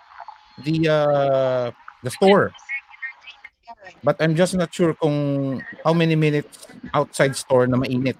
the, 0.59 0.75
uh, 0.83 1.65
the 2.03 2.11
store. 2.11 2.51
But 4.01 4.17
I'm 4.19 4.33
just 4.33 4.57
not 4.57 4.73
sure 4.73 4.95
kung 4.97 5.59
how 5.85 5.93
many 5.93 6.15
minutes 6.17 6.67
outside 6.95 7.35
store 7.37 7.67
na 7.67 7.77
mainit. 7.77 8.17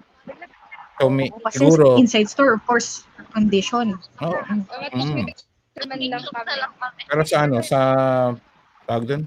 So, 1.00 1.10
may, 1.10 1.26
Kasi 1.28 1.58
siguro, 1.58 1.98
inside 1.98 2.30
store, 2.30 2.54
of 2.54 2.62
course, 2.70 3.02
condition. 3.34 3.98
oh, 4.22 4.38
mm. 4.94 5.26
Pero 7.10 7.22
sa 7.26 7.36
ano, 7.50 7.58
sa 7.66 7.78
tawag 8.86 9.04
dun? 9.10 9.22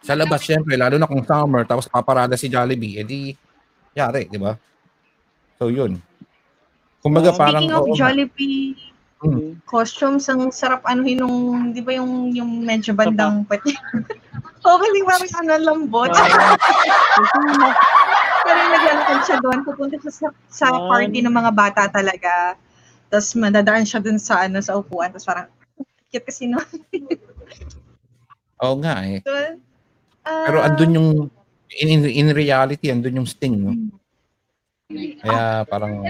Sa 0.00 0.16
labas, 0.16 0.40
syempre, 0.40 0.80
lalo 0.80 0.96
na 0.96 1.04
kung 1.04 1.20
summer, 1.28 1.68
tapos 1.68 1.92
paparada 1.92 2.40
si 2.40 2.48
Jollibee, 2.48 3.04
edi, 3.04 3.36
yari, 3.92 4.32
di 4.32 4.40
ba? 4.40 4.56
So, 5.60 5.68
yun. 5.68 6.00
Kumbaga, 7.04 7.36
parang, 7.36 7.68
Speaking 7.68 7.76
of 7.76 7.84
oo 7.84 7.92
nga. 7.92 8.00
Jollibee 8.08 8.88
Hmm. 9.18 9.58
costumes, 9.66 10.30
ang 10.30 10.54
sarap 10.54 10.86
anuhin 10.86 11.18
nung, 11.18 11.74
di 11.74 11.82
ba 11.82 11.90
yung, 11.98 12.30
yung 12.30 12.62
medyo 12.62 12.94
bandang 12.94 13.42
pwede. 13.50 13.74
okay, 14.62 14.88
di 14.94 15.02
ba? 15.02 15.18
Ano, 15.42 15.58
lambot. 15.58 16.14
Pero 18.46 18.58
yung 18.62 18.72
naglalakad 18.72 19.18
siya 19.26 19.36
doon, 19.42 19.58
pupunta 19.66 19.98
siya 19.98 20.12
sa, 20.14 20.26
sa 20.46 20.66
Ah. 20.70 20.86
party 20.86 21.18
ng 21.18 21.34
mga 21.34 21.50
bata 21.50 21.90
talaga. 21.90 22.54
Tapos 23.10 23.34
madadaan 23.34 23.82
siya 23.82 23.98
doon 23.98 24.22
sa 24.22 24.46
ano 24.46 24.62
sa 24.62 24.78
upuan. 24.78 25.10
Tapos 25.10 25.26
parang, 25.26 25.50
cute 26.14 26.22
kasi 26.22 26.46
no. 26.46 26.62
Oo 28.62 28.78
nga 28.78 29.02
eh. 29.02 29.18
So, 29.26 29.34
ah, 30.30 30.46
Pero 30.46 30.58
andun 30.62 30.94
yung, 30.94 31.10
in, 31.74 31.88
in, 31.90 32.02
in 32.06 32.28
reality, 32.30 32.94
andun 32.94 33.18
yung 33.18 33.26
sting, 33.28 33.58
no? 33.58 33.74
Kaya 35.20 35.68
parang, 35.68 36.00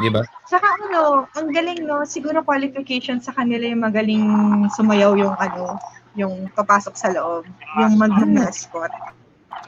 di 0.00 0.08
ba? 0.08 0.24
Saka 0.48 0.64
ano, 0.88 1.28
ang 1.36 1.52
galing 1.52 1.84
no, 1.84 2.08
siguro 2.08 2.40
qualification 2.40 3.20
sa 3.20 3.36
kanila 3.36 3.68
yung 3.68 3.84
magaling 3.84 4.24
sumayaw 4.72 5.12
yung 5.12 5.36
ano, 5.36 5.76
yung 6.16 6.48
papasok 6.56 6.96
sa 6.96 7.12
loob, 7.12 7.44
yung 7.76 8.00
mag-mascot. 8.00 8.88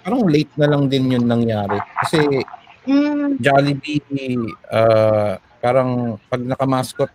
Parang 0.00 0.24
late 0.24 0.48
na 0.56 0.72
lang 0.72 0.88
din 0.88 1.12
yun 1.12 1.28
nangyari. 1.28 1.76
Kasi 2.00 2.20
Mm, 2.84 3.40
Jollibee, 3.40 4.36
uh, 4.68 5.40
parang 5.56 6.20
pag 6.28 6.36
nakamascot, 6.44 7.08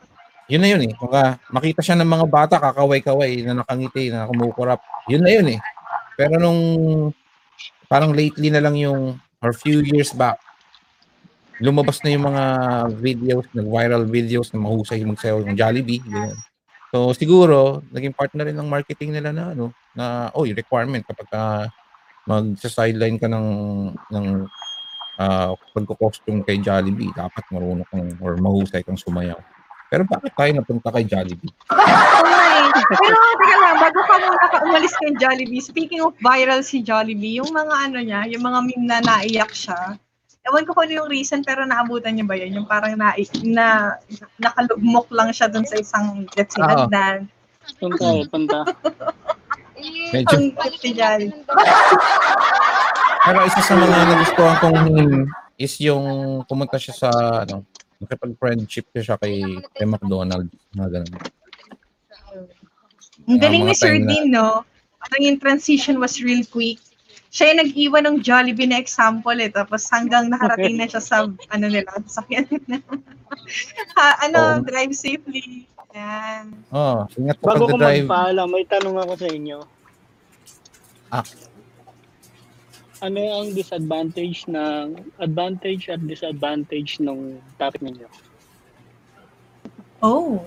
yun 0.49 0.65
na 0.65 0.69
yun 0.73 0.81
eh. 0.81 0.97
Kung 0.97 1.13
makita 1.53 1.85
siya 1.85 1.93
ng 2.01 2.09
mga 2.09 2.25
bata, 2.25 2.55
kakaway-kaway, 2.57 3.45
na 3.45 3.61
nakangiti, 3.61 4.09
na 4.09 4.25
kumukurap, 4.25 4.81
yun 5.05 5.21
na 5.21 5.29
yun 5.29 5.45
eh. 5.45 5.59
Pero 6.17 6.41
nung 6.41 6.61
parang 7.85 8.17
lately 8.17 8.49
na 8.49 8.65
lang 8.65 8.81
yung, 8.81 9.21
or 9.45 9.53
few 9.53 9.85
years 9.85 10.09
back, 10.09 10.41
lumabas 11.59 11.99
na 12.01 12.15
yung 12.15 12.25
mga 12.31 12.43
videos, 12.97 13.45
nag-viral 13.51 14.03
videos 14.07 14.47
na 14.55 14.63
mahusay 14.63 15.03
magsayaw 15.03 15.43
ng 15.43 15.59
Jollibee. 15.59 16.03
Ganyan. 16.03 16.35
So 16.89 17.13
siguro, 17.13 17.85
naging 17.93 18.15
part 18.15 18.33
na 18.33 18.47
rin 18.47 18.57
ng 18.57 18.65
marketing 18.65 19.13
nila 19.13 19.29
na 19.29 19.53
ano, 19.53 19.75
na, 19.93 20.33
oh, 20.33 20.47
yung 20.47 20.57
requirement 20.57 21.05
kapag 21.05 21.29
uh, 21.35 21.65
mag-sideline 22.25 23.19
ka 23.21 23.29
ng, 23.29 23.47
ng 24.09 24.25
uh, 25.19 25.53
pagko-costume 25.75 26.41
kay 26.47 26.63
Jollibee, 26.63 27.13
dapat 27.13 27.43
marunong 27.53 27.85
kang 27.91 28.09
or 28.23 28.39
mahusay 28.39 28.81
kang 28.81 28.97
sumayaw. 28.97 29.37
Pero 29.89 30.05
bakit 30.05 30.33
tayo 30.33 30.51
napunta 30.53 30.89
kay 30.95 31.05
Jollibee? 31.05 31.53
Pero 32.89 33.17
teka 33.37 33.57
lang, 33.61 33.75
bago 33.81 33.99
ka 34.05 34.15
muna 34.21 34.47
ka 34.49 34.57
umalis 34.65 34.93
kay 34.97 35.11
Jollibee, 35.17 35.61
speaking 35.61 36.01
of 36.01 36.17
viral 36.23 36.61
si 36.65 36.81
Jollibee, 36.81 37.37
yung 37.37 37.51
mga 37.53 37.75
ano 37.89 37.99
niya, 38.01 38.21
yung 38.29 38.45
mga 38.45 38.59
meme 38.65 38.85
na 38.87 38.99
naiyak 39.01 39.51
siya, 39.53 39.97
ewan 40.49 40.65
ko 40.65 40.73
kung 40.73 40.89
ano 40.89 41.05
yung 41.05 41.11
reason, 41.13 41.45
pero 41.45 41.61
naabutan 41.63 42.17
niya 42.17 42.25
ba 42.25 42.35
yun? 42.35 42.57
Yung 42.57 42.67
parang 42.67 42.97
na, 42.97 43.13
na 43.45 43.93
nakalugmok 44.41 45.07
lang 45.13 45.29
siya 45.29 45.45
dun 45.47 45.63
sa 45.63 45.77
isang 45.77 46.25
let's 46.33 46.57
say, 46.57 46.65
Oo. 46.65 46.67
hagdan. 46.67 47.29
Punta 47.77 48.05
eh, 48.09 48.25
punta. 48.25 48.59
Medyo, 50.11 50.35
Ang 50.59 50.75
si 50.75 50.91
Jollibee. 50.91 51.39
pero 53.23 53.37
isa 53.47 53.61
sa 53.63 53.75
mga 53.77 53.97
nagustuhan 54.09 54.55
kong 54.59 54.79
is 55.55 55.75
yung 55.79 56.03
pumunta 56.43 56.75
siya 56.75 56.95
sa, 56.97 57.09
ano, 57.45 57.63
nakipag-friendship 58.01 58.89
siya 58.91 59.15
kay, 59.15 59.39
kay 59.75 59.85
McDonald's. 59.87 60.51
Mga 60.73 60.89
ganun. 60.99 61.13
Ang 63.29 63.39
galing 63.39 63.63
mga 63.67 63.71
ni 63.71 63.75
Sir 63.77 63.95
time 63.95 64.03
na- 64.03 64.09
Dean, 64.09 64.25
no? 64.33 64.47
Parang 64.99 65.21
yung 65.23 65.39
transition 65.39 65.95
was 65.99 66.19
real 66.19 66.43
quick. 66.47 66.79
Siya 67.29 67.53
yung 67.53 67.61
nag-iwan 67.61 68.03
ng 68.09 68.17
Jollibee 68.25 68.65
na 68.65 68.81
example 68.81 69.37
eh. 69.37 69.53
Tapos 69.53 69.85
hanggang 69.93 70.33
nakarating 70.33 70.81
na 70.81 70.89
siya 70.89 71.01
sa, 71.01 71.29
ano 71.29 71.65
nila, 71.69 71.89
sa 72.09 72.25
nila. 72.25 72.81
ha, 73.93 74.07
ano, 74.25 74.39
Oo. 74.57 74.65
drive 74.65 74.93
safely. 74.97 75.69
Yan. 75.93 76.53
Oh, 76.73 77.05
ingat 77.17 77.37
ka 77.41 77.45
Bago 77.53 77.65
ko 77.69 77.77
magpaalam, 77.77 78.47
may 78.49 78.65
tanong 78.65 78.97
ako 78.97 79.13
sa 79.17 79.27
inyo. 79.29 79.59
Ah. 81.09 81.25
Ano 82.99 83.21
ang 83.41 83.55
disadvantage 83.55 84.45
ng 84.51 84.85
advantage 85.23 85.87
at 85.87 86.03
disadvantage 86.03 86.99
ng 86.99 87.39
topic 87.55 87.81
ninyo? 87.81 88.09
Oh. 90.03 90.43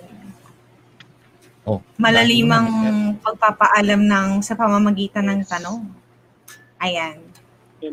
Oh, 1.63 1.79
Malalimang 1.95 2.67
pagpapaalam 3.23 4.03
ng 4.03 4.29
sa 4.43 4.59
pamamagitan 4.59 5.31
ng 5.31 5.41
tanong. 5.47 6.02
Ayan. 6.83 7.23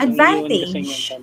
Advantage. 0.02 1.14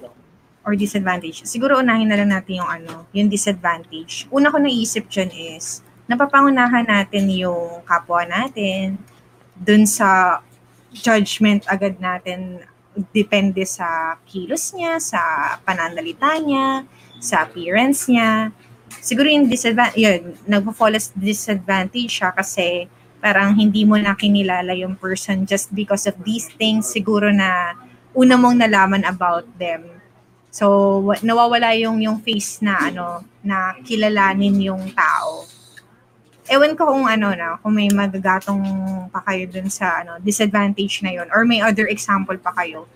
Or 0.63 0.79
disadvantage. 0.79 1.43
Siguro 1.47 1.79
unahin 1.83 2.11
na 2.11 2.19
lang 2.19 2.31
natin 2.31 2.63
yung 2.63 2.71
ano, 2.71 3.07
yung 3.11 3.27
disadvantage. 3.27 4.31
Una 4.31 4.51
ko 4.51 4.59
naisip 4.63 5.11
dyan 5.11 5.31
is, 5.31 5.83
napapangunahan 6.07 6.87
natin 6.87 7.27
yung 7.31 7.83
kapwa 7.83 8.23
natin 8.23 8.99
dun 9.59 9.83
sa 9.87 10.39
judgment 10.95 11.67
agad 11.67 11.99
natin 11.99 12.63
depende 13.13 13.63
sa 13.69 14.17
kilos 14.25 14.73
niya, 14.73 14.97
sa 15.03 15.21
pananalita 15.67 16.39
niya, 16.41 16.87
sa 17.21 17.45
appearance 17.45 18.09
niya. 18.09 18.51
Siguro 19.03 19.29
yung 19.29 19.51
disadvantage, 19.51 20.01
yun, 20.01 20.23
nagpo-fall 20.49 20.97
as 20.97 21.13
disadvantage 21.13 22.23
siya 22.23 22.33
kasi 22.33 22.89
parang 23.27 23.59
hindi 23.59 23.83
mo 23.83 23.99
na 23.99 24.15
kinilala 24.15 24.71
yung 24.79 24.95
person 24.95 25.43
just 25.43 25.75
because 25.75 26.07
of 26.07 26.15
these 26.23 26.47
things. 26.55 26.87
Siguro 26.87 27.35
na 27.35 27.75
una 28.15 28.39
mong 28.39 28.63
nalaman 28.63 29.03
about 29.03 29.43
them. 29.59 29.83
So, 30.55 31.03
wa- 31.11 31.19
nawawala 31.19 31.75
yung 31.75 31.99
yung 31.99 32.23
face 32.23 32.63
na 32.63 32.87
ano, 32.87 33.27
na 33.43 33.75
kilalanin 33.83 34.63
yung 34.63 34.95
tao. 34.95 35.43
Ewan 36.47 36.79
ko 36.79 36.87
kung 36.87 37.11
ano 37.11 37.35
na, 37.35 37.59
kung 37.59 37.75
may 37.75 37.91
magagatong 37.91 38.63
pa 39.11 39.27
kayo 39.27 39.51
dun 39.51 39.67
sa 39.67 40.07
ano, 40.07 40.23
disadvantage 40.23 41.03
na 41.03 41.11
yun 41.11 41.27
or 41.35 41.43
may 41.43 41.59
other 41.59 41.91
example 41.91 42.39
pa 42.39 42.55
kayo. 42.55 42.87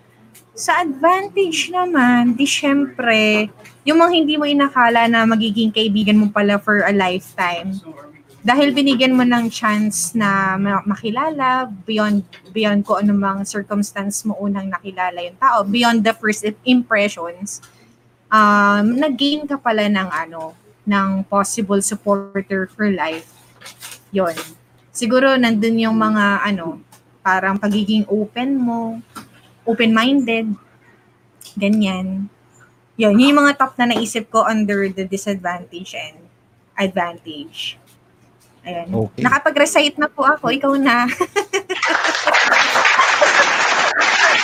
Sa 0.55 0.79
advantage 0.79 1.67
naman, 1.67 2.39
di 2.39 2.47
syempre, 2.47 3.51
yung 3.83 3.99
mga 3.99 4.11
hindi 4.15 4.39
mo 4.39 4.47
inakala 4.47 5.11
na 5.11 5.27
magiging 5.27 5.75
kaibigan 5.75 6.15
mo 6.15 6.31
pala 6.31 6.55
for 6.55 6.87
a 6.87 6.95
lifetime. 6.95 7.75
Dahil 8.41 8.73
binigyan 8.73 9.13
mo 9.13 9.21
ng 9.21 9.53
chance 9.53 10.17
na 10.17 10.57
ma- 10.57 10.81
makilala 10.81 11.69
beyond 11.85 12.25
beyond 12.49 12.81
ko 12.81 12.97
anumang 12.97 13.45
circumstance 13.45 14.25
mo 14.25 14.33
unang 14.41 14.65
nakilala 14.65 15.21
yung 15.21 15.37
tao, 15.37 15.61
beyond 15.61 16.01
the 16.01 16.09
first 16.17 16.41
impressions, 16.65 17.61
um, 18.33 18.97
nag-gain 18.97 19.45
ka 19.45 19.61
pala 19.61 19.85
ng 19.85 20.09
ano, 20.09 20.57
ng 20.89 21.21
possible 21.29 21.85
supporter 21.85 22.65
for 22.73 22.89
life. 22.89 23.29
Yon. 24.09 24.33
Siguro 24.89 25.37
nandun 25.37 25.77
yung 25.77 25.97
mga 26.01 26.41
ano, 26.41 26.81
parang 27.21 27.61
pagiging 27.61 28.09
open 28.09 28.57
mo, 28.57 28.97
open-minded, 29.69 30.49
ganyan. 31.53 32.25
Yun, 32.97 33.17
yun 33.17 33.29
yung 33.33 33.39
mga 33.45 33.57
top 33.61 33.77
na 33.77 33.93
naisip 33.93 34.33
ko 34.33 34.43
under 34.49 34.89
the 34.89 35.05
disadvantage 35.05 35.93
and 35.93 36.17
advantage. 36.73 37.80
Ayan. 38.61 38.85
Okay. 38.93 39.21
Nakapag-recite 39.25 39.97
na 39.97 40.05
po 40.05 40.21
ako, 40.21 40.53
ikaw 40.53 40.73
na. 40.77 41.05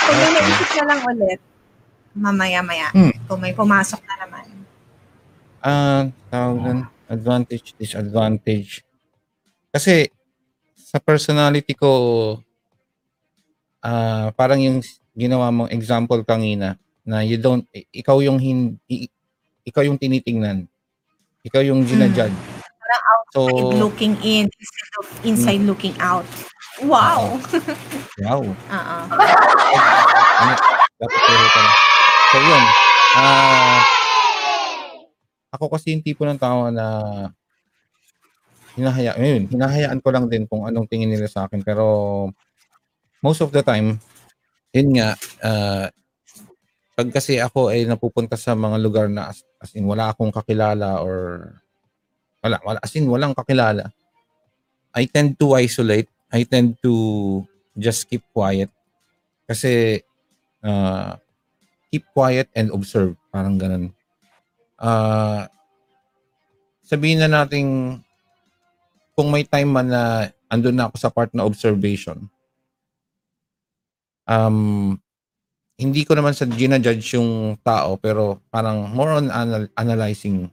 Kung 0.08 0.18
Okay. 0.18 0.32
naisip 0.34 0.70
na 0.74 0.84
lang 0.88 1.02
ulit, 1.04 1.40
mamaya-maya. 2.16 2.90
Hmm. 2.96 3.14
Kung 3.28 3.44
may 3.44 3.54
pumasok 3.54 4.02
na 4.08 4.16
naman. 4.26 4.46
Ah, 5.60 6.02
tawag 6.32 6.58
dun, 6.64 6.80
advantage, 7.06 7.76
disadvantage. 7.76 8.82
Kasi 9.70 10.10
sa 10.74 10.98
personality 10.98 11.76
ko, 11.76 11.92
ah 13.84 14.32
parang 14.34 14.58
yung 14.64 14.80
ginawa 15.12 15.52
mong 15.52 15.70
example 15.70 16.24
kanina 16.24 16.80
na 17.04 17.22
you 17.22 17.38
don't, 17.38 17.68
ikaw 17.92 18.18
yung 18.24 18.40
hin, 18.40 18.80
ikaw 19.62 19.84
yung 19.84 20.00
tinitingnan. 20.00 20.66
Ikaw 21.44 21.62
yung 21.64 21.84
ginajudge. 21.84 22.57
So, 23.36 23.42
Inside 23.48 23.80
looking 23.80 24.14
in 24.24 24.46
instead 24.48 24.92
of 25.00 25.06
inside 25.28 25.62
looking 25.68 25.96
out. 26.00 26.26
Wow! 26.84 27.42
wow. 28.22 28.42
Oo. 28.46 28.98
Ano, 30.38 30.54
dapat 31.02 31.20
ka 31.50 31.62
na. 31.66 31.72
So, 32.30 32.38
yun. 32.38 32.64
Ah, 33.18 33.80
ako 35.50 35.74
kasi 35.74 35.98
yung 35.98 36.06
tipo 36.06 36.22
ng 36.30 36.38
tao 36.38 36.70
na 36.70 36.86
hinahaya, 38.78 39.18
yun, 39.18 39.50
hinahayaan 39.50 39.98
ko 40.06 40.14
lang 40.14 40.30
din 40.30 40.46
kung 40.46 40.70
anong 40.70 40.86
tingin 40.86 41.10
nila 41.10 41.26
sa 41.26 41.50
akin. 41.50 41.66
Pero, 41.66 41.86
most 43.26 43.42
of 43.42 43.50
the 43.50 43.66
time, 43.66 43.98
yun 44.70 44.94
nga, 44.94 45.18
ah, 45.42 45.90
pag 46.98 47.10
kasi 47.14 47.38
ako 47.38 47.70
ay 47.74 47.86
napupunta 47.86 48.34
sa 48.38 48.58
mga 48.58 48.78
lugar 48.82 49.06
na 49.10 49.30
as, 49.30 49.46
as 49.62 49.74
in 49.78 49.86
wala 49.86 50.14
akong 50.14 50.34
kakilala 50.34 51.02
or 51.02 51.50
wala, 52.44 52.58
wala, 52.66 52.80
as 52.84 52.94
in 52.96 53.08
walang 53.10 53.36
kakilala, 53.36 53.90
I 54.94 55.06
tend 55.06 55.38
to 55.40 55.54
isolate. 55.58 56.10
I 56.28 56.44
tend 56.44 56.76
to 56.84 57.46
just 57.78 58.10
keep 58.10 58.20
quiet 58.36 58.68
Kasi 59.48 60.04
uh, 60.62 61.16
keep 61.88 62.04
quiet 62.12 62.52
and 62.52 62.70
observe. 62.76 63.16
Parang 63.32 63.56
ganun. 63.56 63.96
Ah, 64.76 65.48
sabihin 66.84 67.24
na 67.24 67.32
nating 67.32 67.98
kung 69.16 69.32
may 69.32 69.48
time 69.48 69.72
man 69.72 69.90
na 69.90 70.04
andun 70.52 70.76
na 70.76 70.92
ako 70.92 70.96
sa 71.00 71.10
part 71.10 71.32
na 71.34 71.48
observation, 71.48 72.28
um, 74.28 74.94
hindi 75.80 76.06
ko 76.06 76.14
naman 76.14 76.36
sa 76.36 76.46
ginajudge 76.46 77.18
yung 77.18 77.58
tao, 77.66 77.98
pero 77.98 78.44
parang 78.54 78.92
more 78.94 79.18
on 79.18 79.34
anal- 79.34 79.74
analyzing 79.74 80.52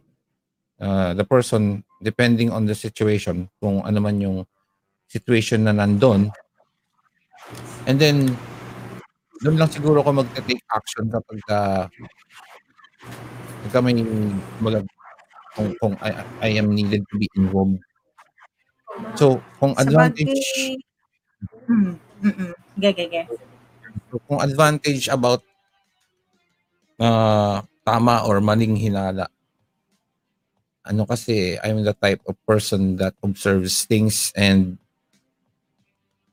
uh, 0.81 1.15
the 1.15 1.25
person 1.25 1.85
depending 2.03 2.51
on 2.51 2.67
the 2.67 2.75
situation, 2.75 3.49
kung 3.61 3.81
ano 3.83 3.99
man 4.01 4.21
yung 4.21 4.39
situation 5.09 5.65
na 5.65 5.73
nandun. 5.73 6.29
And 7.87 8.01
then, 8.01 8.33
doon 9.45 9.57
lang 9.61 9.71
siguro 9.71 10.01
ako 10.01 10.25
mag-take 10.25 10.65
action 10.73 11.09
kapag 11.13 11.39
uh, 11.53 11.85
pagka 13.65 13.79
may 13.85 14.01
kumbaga, 14.61 14.81
kung, 15.55 15.71
kung 15.81 15.95
I, 16.01 16.11
I 16.41 16.51
am 16.59 16.73
needed 16.73 17.05
to 17.09 17.15
be 17.21 17.29
involved. 17.37 17.81
So, 19.19 19.43
kung 19.59 19.75
advantage, 19.77 20.31
Sabagay, 20.31 20.79
mm, 21.69 21.95
mm. 22.25 22.55
So, 24.11 24.23
kung 24.31 24.41
advantage 24.41 25.11
about 25.11 25.43
uh, 26.99 27.63
tama 27.83 28.25
or 28.25 28.39
maling 28.41 28.79
hinala, 28.79 29.27
ano 30.85 31.09
kasi, 31.09 31.57
I'm 31.65 31.83
the 31.83 31.97
type 31.97 32.21
of 32.29 32.37
person 32.45 32.97
that 33.01 33.17
observes 33.25 33.89
things 33.89 34.33
and 34.37 34.77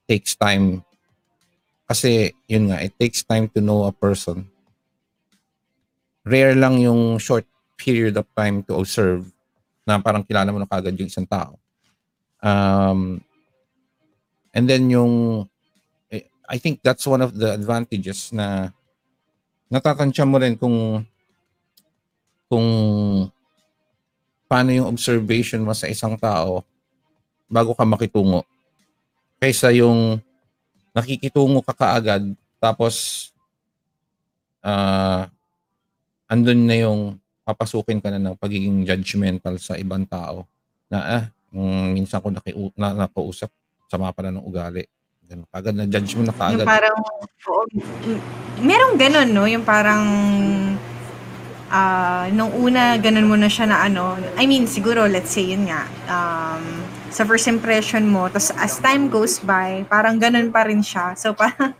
takes 0.07 0.35
time. 0.35 0.83
Kasi, 1.87 2.35
yun 2.47 2.69
nga, 2.71 2.83
it 2.83 2.93
takes 2.99 3.23
time 3.23 3.47
to 3.55 3.59
know 3.63 3.87
a 3.87 3.95
person. 3.95 4.51
Rare 6.27 6.53
lang 6.55 6.83
yung 6.83 7.17
short 7.17 7.47
period 7.79 8.19
of 8.19 8.27
time 8.35 8.61
to 8.67 8.77
observe 8.77 9.25
na 9.87 9.97
parang 9.97 10.21
kilala 10.21 10.53
mo 10.53 10.61
na 10.61 10.69
kagad 10.69 10.93
yung 10.99 11.09
isang 11.09 11.25
tao. 11.25 11.57
Um, 12.43 13.23
and 14.53 14.67
then 14.67 14.91
yung 14.91 15.47
I 16.51 16.59
think 16.59 16.83
that's 16.83 17.07
one 17.07 17.23
of 17.23 17.31
the 17.31 17.55
advantages 17.55 18.35
na 18.35 18.75
natatansya 19.71 20.27
mo 20.27 20.35
rin 20.35 20.59
kung 20.59 20.99
kung 22.51 22.67
paano 24.51 24.75
yung 24.75 24.91
observation 24.91 25.63
mo 25.63 25.71
sa 25.71 25.87
isang 25.87 26.19
tao 26.19 26.59
bago 27.47 27.71
ka 27.71 27.87
makitungo. 27.87 28.43
Kaysa 29.39 29.71
yung 29.71 30.19
nakikitungo 30.91 31.63
ka 31.63 31.71
kaagad 31.71 32.27
tapos 32.59 33.27
ah 34.59 35.31
andun 36.27 36.67
na 36.67 36.75
yung 36.83 37.15
papasukin 37.47 38.03
ka 38.03 38.11
na 38.11 38.19
ng 38.19 38.35
pagiging 38.35 38.83
judgmental 38.83 39.55
sa 39.55 39.79
ibang 39.79 40.03
tao 40.03 40.43
na 40.91 40.99
ah 40.99 41.23
mm, 41.55 41.95
minsan 41.95 42.19
ko 42.19 42.27
naki, 42.35 42.51
na, 42.75 43.07
nakausap 43.07 43.47
sama 43.87 44.11
pala 44.11 44.35
ng 44.35 44.43
ugali. 44.43 44.83
Ganun, 45.31 45.47
Kagad 45.47 45.75
na 45.79 45.87
judge 45.87 46.15
mo 46.19 46.27
na 46.27 46.35
Yung 46.35 46.39
kaagad. 46.39 46.67
parang, 46.67 46.97
oo, 47.47 47.63
merong 48.59 48.95
ganun, 48.99 49.29
no? 49.31 49.47
Yung 49.47 49.63
parang, 49.63 50.03
ah, 51.71 52.27
nung 52.35 52.51
una, 52.51 52.99
ganun 52.99 53.31
mo 53.31 53.39
na 53.39 53.47
siya 53.47 53.65
na 53.65 53.87
ano, 53.87 54.19
I 54.35 54.43
mean, 54.43 54.67
siguro, 54.67 55.07
let's 55.07 55.31
say, 55.31 55.55
yun 55.55 55.71
nga, 55.71 55.87
um, 56.11 56.63
sa 57.11 57.23
first 57.23 57.47
impression 57.47 58.07
mo, 58.11 58.27
tapos 58.27 58.51
as 58.59 58.79
time 58.83 59.07
goes 59.07 59.39
by, 59.39 59.87
parang 59.87 60.19
ganun 60.19 60.51
pa 60.51 60.67
rin 60.67 60.83
siya. 60.83 61.15
So, 61.15 61.31
parang, 61.39 61.71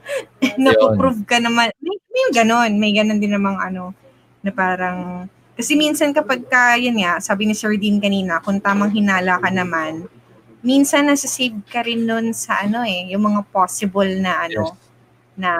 napoprove 0.56 1.28
ka 1.28 1.44
naman, 1.44 1.76
may, 1.84 1.98
may 2.08 2.28
ganun, 2.32 2.72
may 2.80 2.92
ganun 2.96 3.20
din 3.20 3.36
namang 3.36 3.60
ano, 3.60 3.92
na 4.40 4.52
parang, 4.56 5.28
kasi 5.60 5.76
minsan 5.76 6.16
kapag 6.16 6.48
ka, 6.48 6.80
yun 6.80 6.96
nga, 7.04 7.20
sabi 7.20 7.46
ni 7.46 7.54
Sir 7.54 7.76
Dean 7.76 8.00
kanina, 8.00 8.40
kung 8.40 8.64
tamang 8.64 8.96
hinala 8.96 9.44
ka 9.44 9.52
naman, 9.52 10.08
minsan 10.64 11.12
nasa-save 11.12 11.60
ka 11.68 11.84
rin 11.84 12.08
nun 12.08 12.32
sa 12.32 12.64
ano 12.64 12.86
eh, 12.88 13.12
yung 13.12 13.28
mga 13.28 13.42
possible 13.52 14.10
na 14.18 14.48
ano, 14.48 14.74
na 15.36 15.52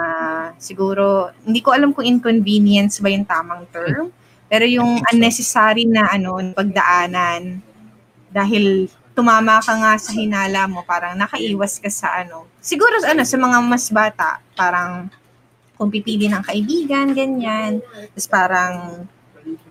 siguro, 0.56 1.32
hindi 1.44 1.60
ko 1.60 1.74
alam 1.74 1.92
kung 1.92 2.06
inconvenience 2.06 3.02
ba 3.02 3.12
yung 3.12 3.26
tamang 3.28 3.68
term, 3.68 4.14
pero 4.52 4.68
yung 4.68 5.00
unnecessary 5.08 5.88
na 5.88 6.12
ano, 6.12 6.36
pagdaanan, 6.52 7.64
dahil 8.28 8.84
tumama 9.16 9.64
ka 9.64 9.72
nga 9.80 9.96
sa 9.96 10.12
hinala 10.12 10.68
mo, 10.68 10.84
parang 10.84 11.16
nakaiwas 11.16 11.80
ka 11.80 11.88
sa 11.88 12.20
ano. 12.20 12.44
Siguro 12.60 13.00
ano, 13.00 13.24
sa 13.24 13.40
mga 13.40 13.56
mas 13.64 13.88
bata, 13.88 14.44
parang 14.52 15.08
kung 15.80 15.88
pipili 15.88 16.28
ng 16.28 16.44
kaibigan, 16.44 17.16
ganyan. 17.16 17.80
Tapos 18.12 18.28
parang 18.28 18.74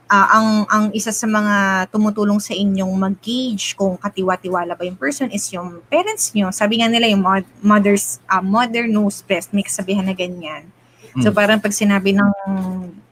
ah, 0.10 0.28
ang 0.34 0.48
ang 0.68 0.86
isa 0.98 1.14
sa 1.14 1.30
mga 1.30 1.86
tumutulong 1.94 2.42
sa 2.42 2.58
inyong 2.58 2.94
mag-gauge 2.98 3.78
kung 3.78 3.96
katiwa-tiwala 4.02 4.74
ba 4.74 4.84
yung 4.84 4.98
person 4.98 5.30
is 5.30 5.46
yung 5.54 5.78
parents 5.94 6.34
nyo. 6.34 6.50
Sabi 6.50 6.82
nga 6.82 6.90
nila 6.90 7.06
yung 7.06 7.22
mod- 7.22 7.54
mother's 7.62 8.18
ah, 8.26 8.42
mother 8.42 8.90
knows 8.90 9.22
best, 9.22 9.54
may 9.54 9.62
kasabihan 9.62 10.10
na 10.10 10.18
ganyan. 10.18 10.66
So 11.22 11.30
Mm. 11.30 11.36
parang 11.38 11.60
pag 11.62 11.76
sinabi 11.76 12.18
ng 12.18 12.32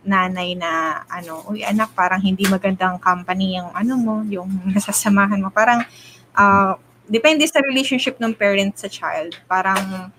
nanay 0.10 0.58
na 0.58 1.06
ano, 1.06 1.46
uy 1.46 1.62
anak, 1.62 1.94
parang 1.94 2.20
hindi 2.20 2.50
magandang 2.50 2.98
company 2.98 3.62
yung 3.62 3.70
ano 3.78 3.94
mo, 3.96 4.16
yung 4.26 4.50
nasasamahan 4.76 5.38
mo. 5.40 5.54
Parang 5.54 5.86
ah, 6.34 6.76
depende 7.06 7.46
sa 7.46 7.62
relationship 7.62 8.18
ng 8.18 8.34
parent 8.34 8.74
sa 8.76 8.90
child. 8.90 9.38
Parang 9.46 10.10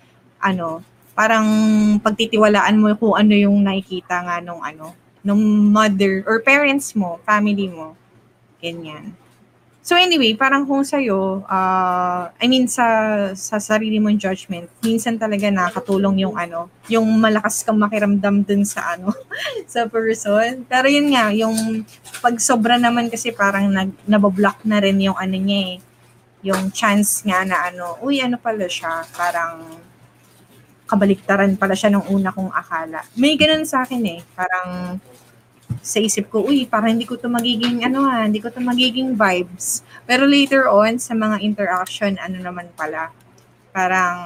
ano, 0.41 0.81
parang 1.19 1.47
pagtitiwalaan 2.01 2.81
mo 2.81 2.95
kung 2.97 3.15
ano 3.19 3.35
yung 3.37 3.61
nakikita 3.61 4.25
nga 4.25 4.37
nung 4.41 4.63
ano, 4.65 4.95
nung 5.21 5.43
mother 5.69 6.25
or 6.25 6.41
parents 6.41 6.97
mo, 6.97 7.21
family 7.29 7.69
mo. 7.69 7.93
Ganyan. 8.63 9.20
So 9.91 9.99
anyway, 9.99 10.39
parang 10.39 10.71
kung 10.71 10.87
sa'yo, 10.87 11.43
ah, 11.51 12.31
I 12.39 12.47
mean 12.47 12.71
sa 12.71 12.87
sa 13.35 13.59
sarili 13.59 13.99
mong 13.99 14.23
judgment, 14.23 14.71
minsan 14.87 15.19
talaga 15.19 15.51
nakatulong 15.51 16.23
yung 16.23 16.39
ano, 16.39 16.71
yung 16.87 17.11
malakas 17.19 17.67
kang 17.67 17.75
makiramdam 17.75 18.47
dun 18.47 18.63
sa 18.63 18.95
ano, 18.95 19.11
sa 19.67 19.91
person. 19.91 20.63
Pero 20.71 20.87
yun 20.87 21.11
nga, 21.11 21.35
yung 21.35 21.83
pag 22.23 22.39
sobra 22.39 22.79
naman 22.79 23.11
kasi 23.11 23.35
parang 23.35 23.67
nag, 23.67 23.91
nabablock 24.07 24.63
na 24.63 24.79
rin 24.79 24.95
yung 25.03 25.19
ano 25.19 25.35
niya 25.35 25.75
eh, 25.75 25.77
yung 26.47 26.71
chance 26.71 27.27
nga 27.27 27.43
na 27.43 27.75
ano, 27.75 27.99
uy 27.99 28.23
ano 28.23 28.39
pala 28.39 28.71
siya, 28.71 29.03
parang 29.19 29.75
kabaliktaran 30.87 31.59
pala 31.59 31.75
siya 31.75 31.91
nung 31.91 32.07
una 32.07 32.31
kong 32.31 32.55
akala. 32.55 33.03
May 33.19 33.35
ganun 33.35 33.67
sa 33.67 33.83
akin 33.83 34.07
eh, 34.07 34.23
parang 34.39 35.03
sa 35.79 36.03
isip 36.03 36.29
ko, 36.29 36.43
uy, 36.43 36.67
parang 36.67 36.99
hindi 36.99 37.07
ko 37.07 37.15
to 37.15 37.31
magiging, 37.31 37.87
ano 37.87 38.05
ha, 38.05 38.27
hindi 38.27 38.43
ko 38.43 38.51
to 38.51 38.59
magiging 38.59 39.15
vibes. 39.15 39.87
Pero 40.05 40.27
later 40.27 40.67
on, 40.67 40.99
sa 40.99 41.15
mga 41.15 41.39
interaction, 41.41 42.19
ano 42.19 42.37
naman 42.43 42.69
pala, 42.75 43.15
parang 43.71 44.19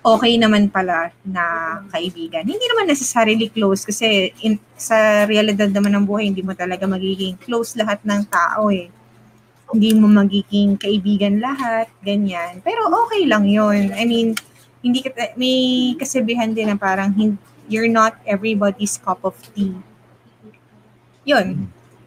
okay 0.00 0.40
naman 0.40 0.72
pala 0.72 1.12
na 1.22 1.44
kaibigan. 1.92 2.44
Hindi 2.44 2.64
naman 2.64 2.88
necessarily 2.88 3.52
close 3.52 3.84
kasi 3.84 4.32
in, 4.40 4.56
sa 4.76 5.28
realidad 5.28 5.68
naman 5.68 5.92
ng 5.96 6.04
buhay, 6.08 6.32
hindi 6.32 6.40
mo 6.40 6.56
talaga 6.56 6.88
magiging 6.88 7.36
close 7.40 7.76
lahat 7.76 8.00
ng 8.04 8.22
tao 8.28 8.72
eh. 8.72 8.88
Hindi 9.70 9.90
mo 9.94 10.10
magiging 10.10 10.80
kaibigan 10.80 11.38
lahat, 11.38 11.86
ganyan. 12.02 12.58
Pero 12.64 12.90
okay 12.90 13.22
lang 13.28 13.46
yon 13.46 13.94
I 13.94 14.02
mean, 14.08 14.34
hindi 14.80 15.04
may 15.36 15.94
kasabihan 16.00 16.50
din 16.56 16.72
na 16.72 16.76
parang 16.80 17.12
you're 17.68 17.90
not 17.90 18.16
everybody's 18.24 18.96
cup 18.98 19.20
of 19.22 19.36
tea. 19.52 19.76
Yun. 21.30 21.48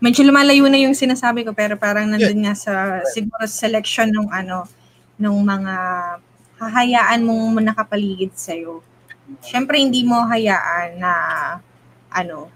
Medyo 0.04 0.22
lumalayo 0.28 0.68
na 0.68 0.80
yung 0.84 0.92
sinasabi 0.94 1.48
ko 1.48 1.56
pero 1.56 1.80
parang 1.80 2.12
nandun 2.12 2.44
nga 2.44 2.54
sa 2.54 2.72
siguro 3.08 3.48
selection 3.48 4.12
ng 4.12 4.28
ano 4.30 4.68
ng 5.16 5.36
mga 5.44 5.76
hahayaan 6.60 7.24
mong 7.24 7.64
nakapaligid 7.64 8.36
sa 8.36 8.52
iyo. 8.52 8.84
Syempre 9.40 9.80
hindi 9.80 10.04
mo 10.04 10.28
hayaan 10.28 11.00
na 11.00 11.14
ano 12.12 12.52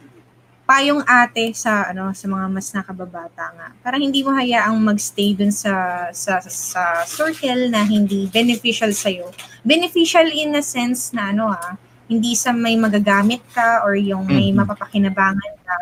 payong 0.68 1.00
ate 1.08 1.56
sa 1.56 1.88
ano 1.88 2.12
sa 2.12 2.28
mga 2.28 2.46
mas 2.52 2.68
nakababata 2.76 3.56
nga. 3.56 3.68
Parang 3.80 4.04
hindi 4.04 4.20
mo 4.20 4.36
hayaang 4.36 4.76
magstay 4.84 5.32
dun 5.32 5.56
sa 5.56 6.08
sa 6.12 6.44
sa 6.44 7.08
circle 7.08 7.72
na 7.72 7.88
hindi 7.88 8.28
beneficial 8.28 8.92
sa 8.92 9.08
iyo. 9.08 9.32
Beneficial 9.64 10.28
in 10.28 10.52
a 10.60 10.64
sense 10.64 11.16
na 11.16 11.32
ano 11.32 11.56
ah, 11.56 11.80
hindi 12.12 12.36
sa 12.36 12.52
may 12.52 12.76
magagamit 12.76 13.40
ka 13.56 13.84
or 13.88 13.96
yung 13.96 14.28
may 14.28 14.52
Mhm. 14.52 14.60
mapapakinabangan 14.60 15.54
ka. 15.64 15.78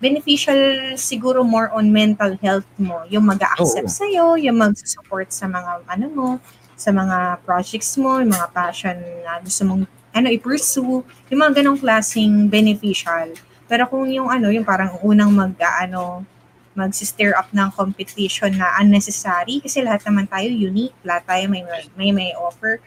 Beneficial 0.00 0.96
siguro 0.96 1.44
more 1.44 1.68
on 1.76 1.92
mental 1.92 2.32
health 2.40 2.64
mo, 2.80 3.04
yung 3.12 3.28
mag-accept 3.28 3.84
Oo. 3.84 3.92
sa 3.92 4.04
iyo, 4.08 4.40
yung 4.40 4.56
mag-support 4.56 5.28
sa 5.28 5.44
mga 5.44 5.84
ano 5.84 6.06
mo, 6.08 6.28
sa 6.72 6.88
mga 6.88 7.44
projects 7.44 8.00
mo, 8.00 8.16
yung 8.24 8.32
mga 8.32 8.48
passion 8.56 8.96
na 8.96 9.36
gusto 9.44 9.60
mong 9.68 9.84
ano 10.16 10.26
i-pursue, 10.32 11.04
yung 11.04 11.40
mga 11.44 11.60
ganong 11.60 11.76
klaseng 11.76 12.48
beneficial. 12.48 13.28
Pero 13.68 13.84
kung 13.86 14.08
yung 14.08 14.32
ano, 14.32 14.48
yung 14.48 14.64
parang 14.64 14.96
unang 15.04 15.28
mag 15.30 15.52
ano, 15.60 16.24
mag-stir 16.72 17.36
up 17.36 17.52
ng 17.52 17.68
competition 17.76 18.56
na 18.56 18.72
unnecessary 18.80 19.60
kasi 19.60 19.84
lahat 19.84 20.00
naman 20.08 20.24
tayo 20.24 20.48
unique, 20.48 20.96
lahat 21.04 21.28
tayo 21.28 21.44
may 21.52 21.60
may 21.92 22.10
may 22.10 22.30
offer. 22.40 22.80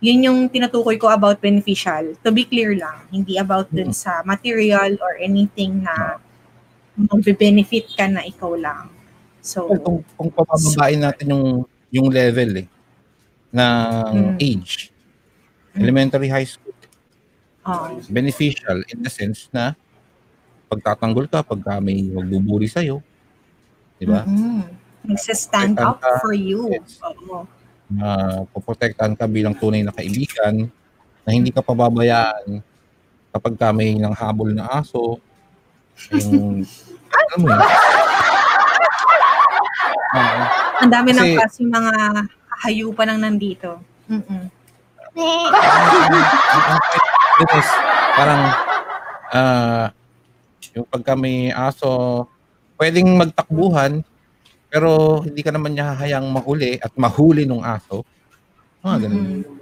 Yun 0.00 0.24
yung 0.24 0.38
tinutukoy 0.48 0.96
ko 0.96 1.12
about 1.12 1.36
beneficial. 1.40 2.16
To 2.24 2.32
be 2.32 2.48
clear 2.48 2.72
lang, 2.76 3.04
hindi 3.12 3.36
about 3.36 3.68
dun 3.68 3.92
sa 3.92 4.24
material 4.24 4.96
or 5.04 5.20
anything 5.20 5.84
na 5.84 6.16
magbe-benefit 6.96 7.92
ka 7.92 8.08
na 8.08 8.24
ikaw 8.24 8.56
lang. 8.56 8.88
So, 9.38 9.68
Well, 9.68 9.78
kung, 9.78 9.98
kung 10.16 10.30
papababain 10.32 10.98
natin 10.98 11.26
yung 11.30 11.46
yung 11.86 12.08
level 12.10 12.50
eh 12.58 12.68
ng 13.52 14.34
Mm. 14.34 14.42
age 14.42 14.90
Mm. 15.70 15.80
elementary 15.80 16.26
high 16.26 16.44
school 16.44 16.74
oh, 17.62 17.94
beneficial 18.10 18.82
in 18.90 18.98
the 19.00 19.08
sense 19.08 19.46
na 19.48 19.76
pagtatanggol 20.66 21.30
ka 21.30 21.40
pagka 21.40 21.78
may 21.78 22.02
magbuburi 22.02 22.66
sa'yo 22.66 22.98
di 23.96 24.04
ba 24.04 24.26
mm 24.26 24.66
Nagsa-stand 25.06 25.78
up 25.78 26.02
Kanta. 26.02 26.18
for 26.18 26.34
you. 26.34 26.66
Yes. 26.74 26.98
Oo. 26.98 27.46
na 27.86 28.08
poprotektahan 28.50 29.14
ka 29.14 29.30
bilang 29.30 29.54
tunay 29.54 29.78
na 29.78 29.94
kaibigan 29.94 30.66
na 31.22 31.30
hindi 31.30 31.54
ka 31.54 31.62
pababayaan 31.62 32.58
kapag 33.30 33.54
ka 33.54 33.70
may 33.70 33.94
nanghabol 33.94 34.50
na 34.50 34.66
aso 34.66 35.22
yung 36.12 36.62
alam 37.10 37.38
mo 37.40 37.46
yun 37.48 37.60
Oo. 40.16 40.40
Ang 40.80 40.90
dami 40.92 41.10
ng 41.12 41.28
Kasi- 41.36 41.40
kasi 41.40 41.60
mga 41.66 41.92
hayupan 42.64 43.08
ang 43.10 43.20
nandito. 43.20 43.80
Mm-mm. 44.08 44.44
is, 47.36 47.68
parang 48.16 48.42
ah 49.28 49.86
yung 50.72 50.86
pagka 50.88 51.12
may 51.16 51.50
aso 51.50 52.24
pwedeng 52.76 53.16
magtakbuhan 53.16 54.04
pero 54.68 55.20
hindi 55.24 55.40
ka 55.40 55.52
naman 55.52 55.72
niya 55.72 55.96
hahayang 55.96 56.28
mahuli 56.28 56.76
at 56.76 56.92
mahuli 56.96 57.48
ng 57.48 57.64
aso 57.64 58.04
mga 58.84 59.08
ganun 59.08 59.40
Mm-mm. 59.40 59.55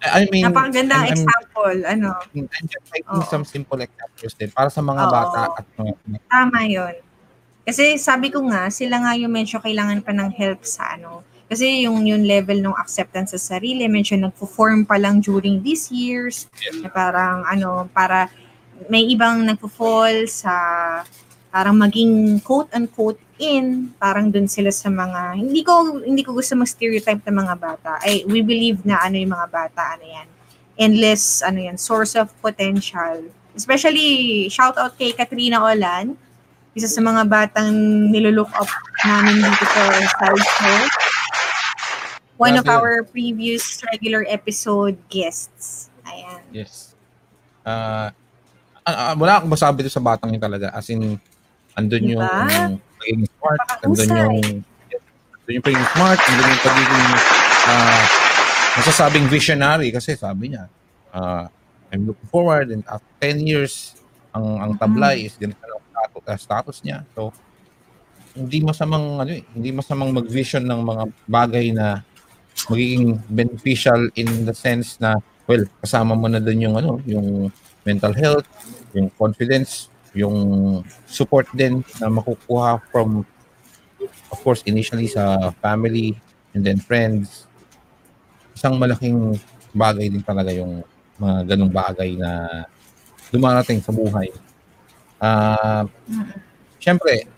I 0.00 0.24
mean 0.32 0.44
Napakaganda 0.48 0.96
I'm- 0.96 1.04
I'm- 1.04 1.14
example. 1.14 1.76
Ano, 1.84 2.08
I'm 2.32 2.66
just 2.66 2.86
citing 2.88 3.20
Oo. 3.20 3.28
some 3.28 3.44
simple 3.44 3.78
examples 3.80 4.32
din 4.34 4.50
para 4.50 4.72
sa 4.72 4.80
mga 4.80 5.02
Oo. 5.04 5.12
bata 5.12 5.40
at 5.60 5.66
mga 5.76 5.92
tama 6.26 6.60
yon. 6.64 6.94
Kasi 7.62 7.94
sabi 7.94 8.32
ko 8.32 8.42
nga, 8.50 8.66
sila 8.72 8.98
nga 8.98 9.12
yung 9.14 9.30
medyo 9.30 9.62
kailangan 9.62 10.02
pa 10.02 10.10
ng 10.10 10.34
help 10.34 10.66
sa 10.66 10.98
ano. 10.98 11.22
Kasi 11.46 11.84
yung 11.84 12.02
yung 12.08 12.24
level 12.24 12.58
ng 12.58 12.74
acceptance 12.74 13.36
sa 13.36 13.56
sarili, 13.56 13.84
medyo 13.86 14.16
nagpo-form 14.16 14.88
pa 14.88 14.96
lang 14.96 15.20
during 15.20 15.60
these 15.60 15.92
years. 15.92 16.48
Na 16.80 16.88
parang 16.88 17.44
ano, 17.44 17.86
para 17.92 18.32
may 18.88 19.06
ibang 19.12 19.44
nagpo-fall 19.46 20.26
sa 20.26 20.54
parang 21.52 21.76
maging 21.76 22.40
quote-unquote 22.40 23.20
in, 23.42 23.90
parang 23.98 24.30
dun 24.30 24.46
sila 24.46 24.70
sa 24.70 24.86
mga, 24.86 25.42
hindi 25.42 25.66
ko, 25.66 25.98
hindi 25.98 26.22
ko 26.22 26.30
gusto 26.30 26.54
mag-stereotype 26.54 27.26
ng 27.26 27.36
mga 27.42 27.54
bata. 27.58 27.98
Ay, 27.98 28.22
we 28.30 28.38
believe 28.38 28.86
na 28.86 29.02
ano 29.02 29.18
yung 29.18 29.34
mga 29.34 29.48
bata, 29.50 29.98
ano 29.98 30.06
yan, 30.06 30.28
endless, 30.78 31.42
ano 31.42 31.58
yan, 31.58 31.74
source 31.74 32.14
of 32.14 32.30
potential. 32.38 33.26
Especially, 33.58 34.46
shout 34.46 34.78
out 34.78 34.94
kay 34.94 35.10
Katrina 35.10 35.58
Olan, 35.58 36.14
isa 36.72 36.88
sa 36.88 37.02
mga 37.04 37.28
batang 37.28 37.74
nilulook 38.08 38.48
up 38.56 38.70
namin 39.04 39.44
dito 39.44 39.66
sa 39.66 39.84
sideshow. 40.22 40.80
One 42.40 42.56
of 42.56 42.64
Grabe. 42.64 42.78
our 42.80 42.92
previous 43.04 43.82
regular 43.92 44.24
episode 44.24 44.96
guests. 45.12 45.92
Ayan. 46.08 46.42
Yes. 46.50 46.96
Ah, 47.62 48.10
ah, 48.82 49.14
wala 49.14 49.38
akong 49.38 49.52
masabi 49.52 49.86
sa 49.86 50.00
batang 50.00 50.32
yun 50.32 50.42
talaga. 50.42 50.72
As 50.72 50.88
in, 50.88 51.20
andun 51.76 52.08
yung 52.08 52.24
Diba? 52.24 52.80
Pagiging 53.02 53.26
smart, 53.26 53.62
andun 53.82 54.06
Napakahusay. 54.06 54.22
yung 54.22 54.38
andun 55.34 55.52
yung 55.58 55.64
pagiging 55.66 55.90
smart, 55.90 56.20
andun 56.22 56.46
yung 56.46 56.62
pagiging 56.62 57.06
ah, 57.66 58.04
masasabing 58.78 59.26
visionary 59.26 59.88
kasi 59.90 60.14
sabi 60.14 60.54
niya, 60.54 60.70
ah, 61.10 61.50
I'm 61.92 62.08
looking 62.08 62.30
forward 62.30 62.72
and 62.72 62.86
after 62.88 63.12
10 63.20 63.44
years, 63.44 63.98
ang 64.32 64.46
ang 64.64 64.72
tablay 64.80 65.28
is 65.28 65.36
ganito 65.36 65.60
ang 65.60 65.84
status, 65.92 66.24
ah, 66.24 66.38
status 66.38 66.78
niya. 66.80 66.98
So, 67.12 67.34
hindi 68.32 68.64
masamang 68.64 69.20
ano 69.20 69.28
eh, 69.28 69.44
hindi 69.52 69.70
masamang 69.76 70.08
mag-vision 70.16 70.64
ng 70.64 70.80
mga 70.80 71.04
bagay 71.28 71.66
na 71.76 72.00
magiging 72.72 73.20
beneficial 73.28 74.08
in 74.16 74.48
the 74.48 74.56
sense 74.56 74.96
na 74.96 75.20
well, 75.44 75.64
kasama 75.84 76.16
mo 76.16 76.32
na 76.32 76.40
doon 76.40 76.60
yung 76.64 76.76
ano, 76.80 76.96
yung 77.04 77.52
mental 77.84 78.14
health, 78.16 78.48
yung 78.96 79.12
confidence, 79.20 79.91
yung 80.12 80.36
support 81.08 81.48
din 81.56 81.80
na 82.00 82.12
makukuha 82.12 82.80
from 82.92 83.24
of 84.28 84.38
course 84.44 84.60
initially 84.68 85.08
sa 85.08 85.52
family 85.60 86.16
and 86.52 86.64
then 86.64 86.80
friends. 86.80 87.48
Isang 88.52 88.76
malaking 88.76 89.40
bagay 89.72 90.12
din 90.12 90.24
talaga 90.24 90.52
yung 90.52 90.84
mga 91.16 91.56
ganong 91.56 91.72
bagay 91.72 92.16
na 92.16 92.30
dumarating 93.32 93.80
sa 93.80 93.92
buhay. 93.92 94.28
Ah, 95.22 95.88
Siyempre, 96.82 97.30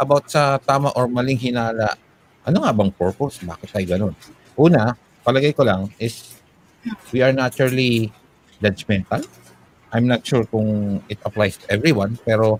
about 0.00 0.24
sa 0.32 0.56
tama 0.56 0.88
or 0.96 1.04
maling 1.04 1.36
hinala, 1.36 2.00
ano 2.48 2.64
nga 2.64 2.72
bang 2.72 2.88
purpose? 2.96 3.44
Bakit 3.44 3.68
tayo 3.68 3.86
ganun? 3.86 4.14
Una, 4.56 4.96
palagay 5.20 5.52
ko 5.52 5.68
lang 5.68 5.92
is 6.00 6.40
we 7.12 7.20
are 7.20 7.36
naturally 7.36 8.08
judgmental. 8.64 9.20
I'm 9.94 10.10
not 10.10 10.26
sure 10.26 10.42
kung 10.42 10.98
it 11.06 11.22
applies 11.22 11.54
to 11.62 11.70
everyone, 11.70 12.18
pero 12.26 12.58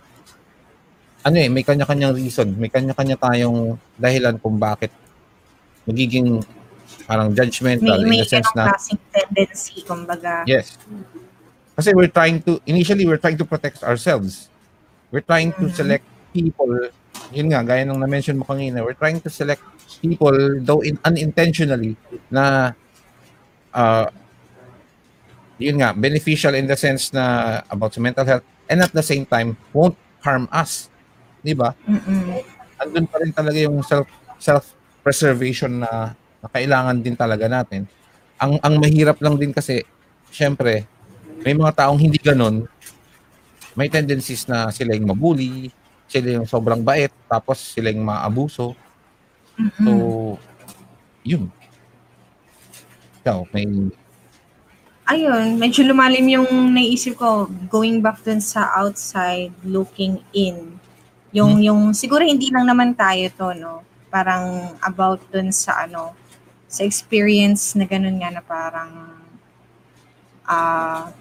ano 1.27 1.37
eh, 1.37 1.51
may 1.51 1.67
kanya-kanyang 1.67 2.15
reason, 2.15 2.55
may 2.55 2.71
kanya-kanya 2.71 3.19
tayong 3.19 3.75
dahilan 3.99 4.39
kung 4.39 4.55
bakit 4.55 4.95
magiging 5.83 6.39
parang 7.11 7.35
judgmental 7.35 8.01
in 8.01 8.07
May, 8.07 8.23
may 8.23 8.23
the 8.23 8.29
sense 8.31 8.49
na 8.55 8.71
tendency, 9.11 9.83
kumbaga. 9.83 10.47
Yes. 10.47 10.79
Kasi 11.75 11.91
we're 11.91 12.13
trying 12.13 12.39
to, 12.47 12.63
initially 12.71 13.03
we're 13.03 13.19
trying 13.19 13.37
to 13.37 13.45
protect 13.45 13.83
ourselves. 13.83 14.47
We're 15.11 15.27
trying 15.27 15.51
to 15.59 15.67
Mhm. 15.67 15.75
select 15.75 16.07
people, 16.31 16.71
yun 17.35 17.51
nga, 17.51 17.67
gaya 17.67 17.83
nung 17.83 17.99
na-mention 17.99 18.39
mo 18.39 18.47
kanina, 18.47 18.87
we're 18.87 18.95
trying 18.97 19.19
to 19.19 19.29
select 19.29 19.63
people, 19.99 20.35
though 20.63 20.87
in, 20.87 21.03
unintentionally, 21.03 21.99
na, 22.31 22.73
uh, 23.75 24.07
yun 25.59 25.79
nga, 25.79 25.95
beneficial 25.95 26.55
in 26.59 26.67
the 26.67 26.75
sense 26.75 27.15
na 27.15 27.61
about 27.71 27.95
sa 27.95 28.03
mental 28.03 28.27
health, 28.27 28.45
and 28.67 28.83
at 28.83 28.93
the 28.93 29.05
same 29.05 29.23
time, 29.27 29.55
won't 29.71 29.97
harm 30.25 30.51
us. 30.51 30.91
Di 31.45 31.53
ba? 31.53 31.77
Andun 32.81 33.07
pa 33.07 33.17
rin 33.23 33.31
talaga 33.31 33.59
yung 33.61 33.85
self 33.85 34.09
self 34.41 34.65
preservation 35.05 35.85
na, 35.85 36.17
na 36.41 36.49
kailangan 36.49 36.97
din 37.01 37.15
talaga 37.15 37.47
natin. 37.47 37.87
Ang 38.41 38.59
ang 38.65 38.75
mahirap 38.81 39.21
lang 39.23 39.39
din 39.39 39.55
kasi 39.55 39.85
syempre 40.33 40.89
may 41.45 41.53
mga 41.53 41.85
taong 41.85 42.01
hindi 42.01 42.17
ganon. 42.17 42.65
May 43.77 43.93
tendencies 43.93 44.49
na 44.49 44.73
sila 44.73 44.97
yung 44.97 45.13
mabuli, 45.13 45.69
sila 46.09 46.41
yung 46.41 46.49
sobrang 46.49 46.81
bait, 46.81 47.11
tapos 47.27 47.61
sila 47.75 47.93
yung 47.93 48.07
maabuso. 48.07 48.73
So, 49.83 49.93
Mm-mm. 49.93 50.39
yun. 51.27 51.51
Ikaw, 53.21 53.45
may 53.51 53.67
Ayun, 55.05 55.61
medyo 55.61 55.85
lumalim 55.85 56.25
yung 56.33 56.49
naisip 56.73 57.21
ko 57.21 57.45
going 57.69 58.01
back 58.01 58.25
dun 58.25 58.41
sa 58.41 58.73
outside 58.73 59.53
looking 59.61 60.25
in. 60.33 60.81
Yung 61.29 61.61
yung 61.61 61.93
siguro 61.93 62.25
hindi 62.25 62.49
lang 62.49 62.65
naman 62.65 62.97
tayo 62.97 63.29
to 63.37 63.53
no. 63.53 63.85
Parang 64.09 64.73
about 64.81 65.21
dun 65.29 65.53
sa 65.53 65.85
ano 65.85 66.17
sa 66.73 66.89
experience 66.89 67.77
na 67.77 67.85
ganun 67.85 68.17
nga 68.17 68.33
na 68.33 68.41
parang 68.41 68.93
ah 70.49 71.13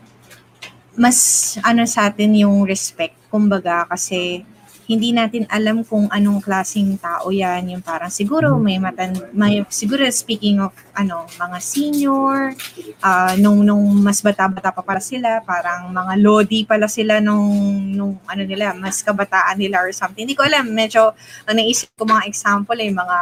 mas 0.95 1.19
ano 1.59 1.83
sa 1.83 2.07
atin 2.07 2.39
yung 2.39 2.63
respect 2.63 3.19
kumbaga 3.27 3.83
kasi 3.91 4.47
hindi 4.83 5.15
natin 5.15 5.47
alam 5.47 5.81
kung 5.87 6.11
anong 6.11 6.43
klaseng 6.43 6.99
tao 6.99 7.31
yan 7.31 7.71
yung 7.71 7.83
parang 7.83 8.11
siguro 8.11 8.59
may 8.59 8.75
matan 8.77 9.15
may 9.31 9.63
siguro 9.71 10.03
speaking 10.11 10.59
of 10.59 10.75
ano 10.93 11.23
mga 11.39 11.57
senior 11.63 12.51
ah 12.99 13.33
nung 13.39 13.63
nung 13.63 13.83
mas 13.99 14.19
bata-bata 14.19 14.69
pa 14.71 14.83
para 14.83 14.99
sila, 14.99 15.39
parang 15.43 15.91
mga 15.91 16.13
lodi 16.19 16.63
pala 16.67 16.87
sila 16.87 17.19
nung 17.19 17.51
nung 17.95 18.13
ano 18.27 18.43
nila, 18.43 18.71
mas 18.75 18.99
kabataan 19.01 19.59
nila 19.59 19.79
or 19.83 19.91
something. 19.91 20.23
Hindi 20.27 20.35
ko 20.37 20.43
alam, 20.47 20.67
medyo 20.71 21.11
ang 21.47 21.55
naisip 21.59 21.91
ko 21.95 22.03
mga 22.07 22.27
example 22.27 22.77
ay 22.77 22.91
mga 22.91 23.17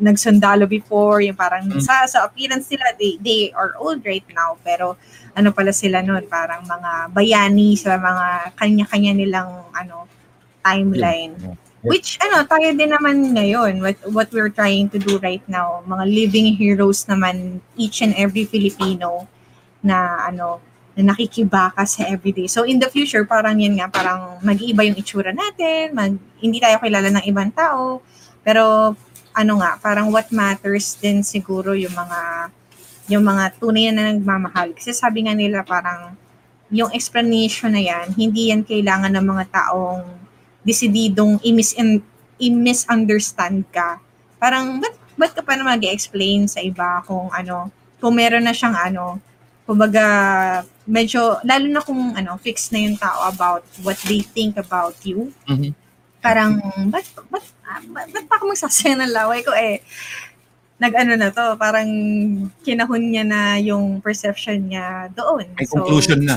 nagsundalo 0.00 0.64
before, 0.68 1.20
yung 1.24 1.36
parang 1.36 1.64
Mm. 1.66 1.80
sa 1.80 2.04
sa 2.04 2.24
appearance 2.28 2.68
nila 2.72 2.92
they 3.00 3.16
they 3.20 3.40
are 3.56 3.72
old 3.80 4.00
right 4.04 4.24
now, 4.32 4.56
pero 4.60 4.96
ano 5.36 5.52
pala 5.52 5.72
sila 5.72 6.00
noon, 6.00 6.24
parang 6.28 6.64
mga 6.64 7.12
bayani 7.12 7.76
sa 7.76 7.96
mga 7.96 8.56
kanya-kanya 8.56 9.12
nilang 9.16 9.50
ano 9.72 10.08
timeline. 10.66 11.38
Yeah. 11.38 11.54
Which 11.86 12.18
ano, 12.18 12.42
tayo 12.42 12.74
din 12.74 12.90
naman 12.90 13.30
ngayon, 13.38 13.78
what, 13.78 13.94
what 14.10 14.28
we're 14.34 14.50
trying 14.50 14.90
to 14.90 14.98
do 14.98 15.22
right 15.22 15.44
now, 15.46 15.86
mga 15.86 16.04
living 16.10 16.58
heroes 16.58 17.06
naman, 17.06 17.62
each 17.78 18.02
and 18.02 18.10
every 18.18 18.42
Filipino 18.42 19.30
na 19.86 20.26
ano, 20.26 20.58
na 20.98 21.14
nakikibaka 21.14 21.86
sa 21.86 22.10
everyday. 22.10 22.50
So 22.50 22.66
in 22.66 22.82
the 22.82 22.90
future, 22.90 23.22
parang 23.22 23.62
yan 23.62 23.78
nga, 23.78 23.86
parang 23.86 24.42
mag-iiba 24.42 24.82
yung 24.82 24.98
itsura 24.98 25.30
natin, 25.30 25.94
mag, 25.94 26.18
hindi 26.42 26.58
tayo 26.58 26.82
kilala 26.82 27.06
ng 27.14 27.24
ibang 27.30 27.54
tao, 27.54 28.02
pero 28.42 28.96
ano 29.36 29.52
nga, 29.62 29.78
parang 29.78 30.10
what 30.10 30.26
matters 30.34 30.98
din 30.98 31.22
siguro 31.22 31.76
yung 31.76 31.94
mga 31.94 32.50
yung 33.06 33.22
mga 33.22 33.62
tunay 33.62 33.94
na 33.94 34.10
nagmamahal. 34.10 34.74
Kasi 34.74 34.90
sabi 34.90 35.28
nga 35.28 35.36
nila 35.36 35.62
parang 35.62 36.18
yung 36.72 36.90
explanation 36.90 37.70
na 37.70 37.78
yan, 37.78 38.10
hindi 38.18 38.50
yan 38.50 38.66
kailangan 38.66 39.14
ng 39.14 39.26
mga 39.26 39.44
taong 39.54 40.25
desididong 40.66 41.38
i-mis- 41.40 41.78
i-misunderstand 42.42 43.62
ka. 43.70 44.02
Parang, 44.36 44.82
ba't, 44.82 44.94
ba't 45.14 45.32
ka 45.32 45.40
pa 45.40 45.54
na 45.54 45.64
mag-explain 45.64 46.50
sa 46.50 46.58
iba 46.58 47.00
kung 47.06 47.30
ano, 47.30 47.70
kung 48.02 48.18
meron 48.18 48.42
na 48.42 48.52
siyang 48.52 48.74
ano, 48.74 49.22
kumbaga, 49.62 50.04
medyo, 50.84 51.38
lalo 51.42 51.66
na 51.66 51.80
kung 51.80 52.12
ano, 52.12 52.34
fixed 52.38 52.74
na 52.74 52.82
yung 52.82 52.98
tao 52.98 53.26
about 53.26 53.62
what 53.82 53.96
they 54.04 54.20
think 54.20 54.58
about 54.58 54.94
you. 55.02 55.30
Mhm. 55.46 55.70
Parang, 56.18 56.58
ba't, 56.90 57.06
ba't, 57.30 57.46
ah, 57.62 57.82
ba't, 57.86 58.10
ba't 58.10 58.26
pa 58.26 58.34
ako 58.36 58.50
magsasaya 58.50 58.98
ng 58.98 59.14
laway 59.14 59.46
ko 59.46 59.54
eh? 59.54 59.78
Nag-ano 60.76 61.16
na 61.16 61.32
to, 61.32 61.56
parang 61.56 61.88
kinahon 62.60 63.02
niya 63.08 63.24
na 63.24 63.56
yung 63.56 64.02
perception 64.02 64.68
niya 64.68 65.08
doon. 65.14 65.46
May 65.56 65.64
So, 65.64 65.80
conclusion 65.80 66.20
na. 66.20 66.36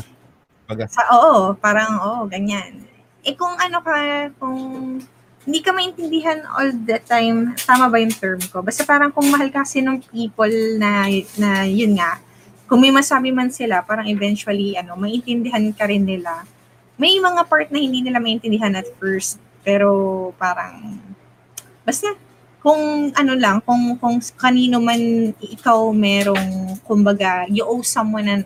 Baga. 0.70 0.86
sa, 0.86 1.02
oo, 1.12 1.58
parang, 1.58 1.98
oo, 1.98 2.30
ganyan. 2.30 2.86
Eh 3.24 3.36
kung 3.36 3.52
ano 3.60 3.84
ka, 3.84 3.96
kung 4.40 4.60
hindi 5.44 5.60
ka 5.60 5.72
maintindihan 5.76 6.40
all 6.56 6.72
the 6.86 7.00
time, 7.04 7.58
tama 7.66 7.90
ba 7.92 7.98
yung 8.00 8.14
term 8.16 8.40
ko? 8.48 8.64
Basta 8.64 8.86
parang 8.88 9.12
kung 9.12 9.28
mahal 9.28 9.52
ka 9.52 9.66
kasi 9.66 9.84
ng 9.84 10.00
people 10.08 10.52
na, 10.80 11.08
na 11.36 11.66
yun 11.68 12.00
nga, 12.00 12.22
kung 12.70 12.80
may 12.80 12.94
masabi 12.94 13.34
man 13.34 13.50
sila, 13.50 13.82
parang 13.82 14.06
eventually, 14.06 14.78
ano, 14.78 14.94
maintindihan 14.94 15.64
ka 15.74 15.90
rin 15.90 16.06
nila. 16.06 16.46
May 17.02 17.18
mga 17.18 17.50
part 17.50 17.74
na 17.74 17.82
hindi 17.82 18.06
nila 18.06 18.22
maintindihan 18.22 18.78
at 18.78 18.86
first, 19.02 19.42
pero 19.66 20.30
parang, 20.38 21.02
basta, 21.82 22.14
kung 22.62 23.10
ano 23.16 23.34
lang, 23.34 23.64
kung, 23.66 23.98
kung 23.98 24.22
kanino 24.38 24.78
man 24.78 25.34
ikaw 25.42 25.90
merong, 25.90 26.78
kumbaga, 26.86 27.50
you 27.50 27.66
owe 27.66 27.82
someone 27.82 28.28
an 28.30 28.42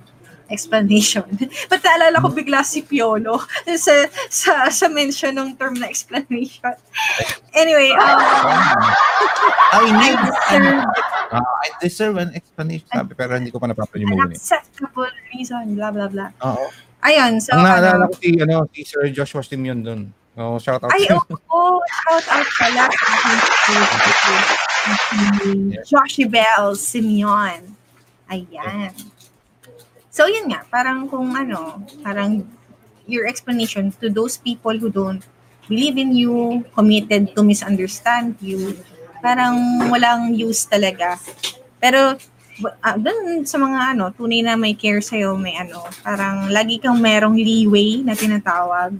explanation. 0.53 1.25
Ba't 1.69 1.81
naalala 1.81 2.21
ko 2.21 2.29
bigla 2.29 2.61
si 2.61 2.85
Piolo 2.85 3.41
sa, 3.85 4.05
sa, 4.29 4.69
sa 4.69 4.85
mention 4.87 5.33
ng 5.33 5.57
term 5.57 5.73
na 5.75 5.89
explanation. 5.89 6.77
Anyway, 7.53 7.93
um, 7.93 8.17
I 9.69 9.77
I 9.77 9.85
need, 9.93 10.17
deserve 10.17 10.85
Ah, 11.29 11.41
I 11.61 11.67
deserve 11.77 12.15
an 12.17 12.29
explanation. 12.33 12.89
Sabi, 12.89 13.13
pero 13.13 13.37
hindi 13.37 13.53
ko 13.53 13.61
pa 13.61 13.69
an 13.69 13.77
napapanimulan. 13.77 14.29
eh. 14.29 14.37
acceptable 14.37 15.05
reason, 15.29 15.77
blah, 15.77 15.93
blah, 15.93 16.09
blah. 16.09 16.29
Oo. 16.41 16.65
Ayun, 17.05 17.37
so, 17.37 17.53
Ang 17.53 17.61
naalala 17.61 18.05
ano, 18.05 18.09
ko 18.09 18.17
si, 18.17 18.29
ano, 18.41 18.65
si 18.73 18.81
Sir 18.85 19.05
Joshua 19.13 19.45
Simeon 19.45 19.85
doon. 19.85 20.01
Oh, 20.33 20.57
shout 20.57 20.81
out. 20.81 20.89
ay, 20.97 21.05
oo, 21.13 21.21
oh, 21.53 21.77
shout 21.85 22.25
out 22.25 22.47
pala 22.57 22.89
sa 22.89 23.05
ating 23.13 23.41
si 25.13 25.49
Joshi 25.85 26.25
Bell 26.25 26.73
Simeon. 26.73 27.69
Ayan. 28.33 28.89
So, 30.13 30.29
yun 30.29 30.53
nga, 30.53 30.61
parang 30.69 31.09
kung 31.09 31.33
ano, 31.33 31.81
parang 32.05 32.45
your 33.09 33.25
explanation 33.25 33.89
to 33.97 34.13
those 34.13 34.37
people 34.37 34.77
who 34.77 34.93
don't 34.93 35.25
believe 35.65 35.97
in 35.97 36.13
you, 36.13 36.61
committed 36.77 37.33
to 37.33 37.41
misunderstand 37.41 38.37
you, 38.37 38.77
parang 39.25 39.57
walang 39.89 40.37
use 40.37 40.69
talaga. 40.69 41.17
Pero, 41.81 42.13
uh, 42.61 42.97
dun 43.01 43.41
sa 43.49 43.57
mga 43.57 43.97
ano, 43.97 44.13
tunay 44.13 44.45
na 44.45 44.53
may 44.53 44.77
care 44.77 45.01
sa'yo, 45.01 45.33
may 45.33 45.57
ano, 45.57 45.81
parang 46.05 46.45
lagi 46.53 46.77
kang 46.77 47.01
merong 47.01 47.33
leeway 47.33 48.05
na 48.05 48.13
tinatawag. 48.13 48.93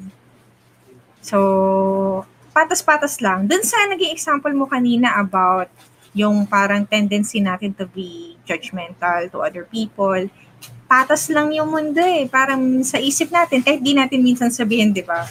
So, 1.22 2.26
patas-patas 2.58 3.22
lang. 3.22 3.46
Dun 3.46 3.62
sa 3.62 3.86
naging 3.86 4.18
example 4.18 4.50
mo 4.58 4.66
kanina 4.66 5.14
about 5.22 5.70
yung 6.18 6.50
parang 6.50 6.90
tendency 6.90 7.38
natin 7.38 7.74
to 7.78 7.86
be 7.86 8.34
judgmental 8.50 9.30
to 9.30 9.46
other 9.46 9.70
people, 9.70 10.26
patas 10.94 11.26
lang 11.34 11.50
yung 11.50 11.74
mundo 11.74 11.98
eh. 11.98 12.30
Parang 12.30 12.62
sa 12.86 13.02
isip 13.02 13.34
natin, 13.34 13.66
kahit 13.66 13.82
di 13.82 13.98
natin 13.98 14.22
minsan 14.22 14.54
sabihin, 14.54 14.94
di 14.94 15.02
ba? 15.02 15.26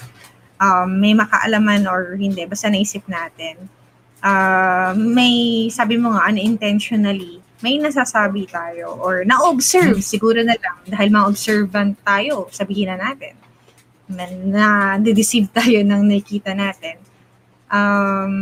Um, 0.58 0.98
may 0.98 1.14
makaalaman 1.14 1.86
or 1.86 2.18
hindi, 2.18 2.42
basta 2.50 2.66
naisip 2.66 3.06
natin. 3.06 3.70
Uh, 4.18 4.90
may, 4.98 5.70
sabi 5.70 6.02
mo 6.02 6.18
nga, 6.18 6.26
unintentionally, 6.26 7.38
may 7.62 7.78
nasasabi 7.78 8.50
tayo 8.50 8.98
or 8.98 9.22
na-observe, 9.22 10.02
siguro 10.02 10.42
na 10.42 10.58
lang, 10.58 10.82
dahil 10.82 11.14
ma-observant 11.14 11.94
tayo, 12.02 12.50
sabihin 12.50 12.90
na 12.90 12.98
natin 12.98 13.38
na, 14.10 14.26
na 14.98 14.98
deceive 15.00 15.48
tayo 15.58 15.80
ng 15.82 16.02
nakita 16.04 16.52
natin. 16.52 16.98
Um, 17.72 18.34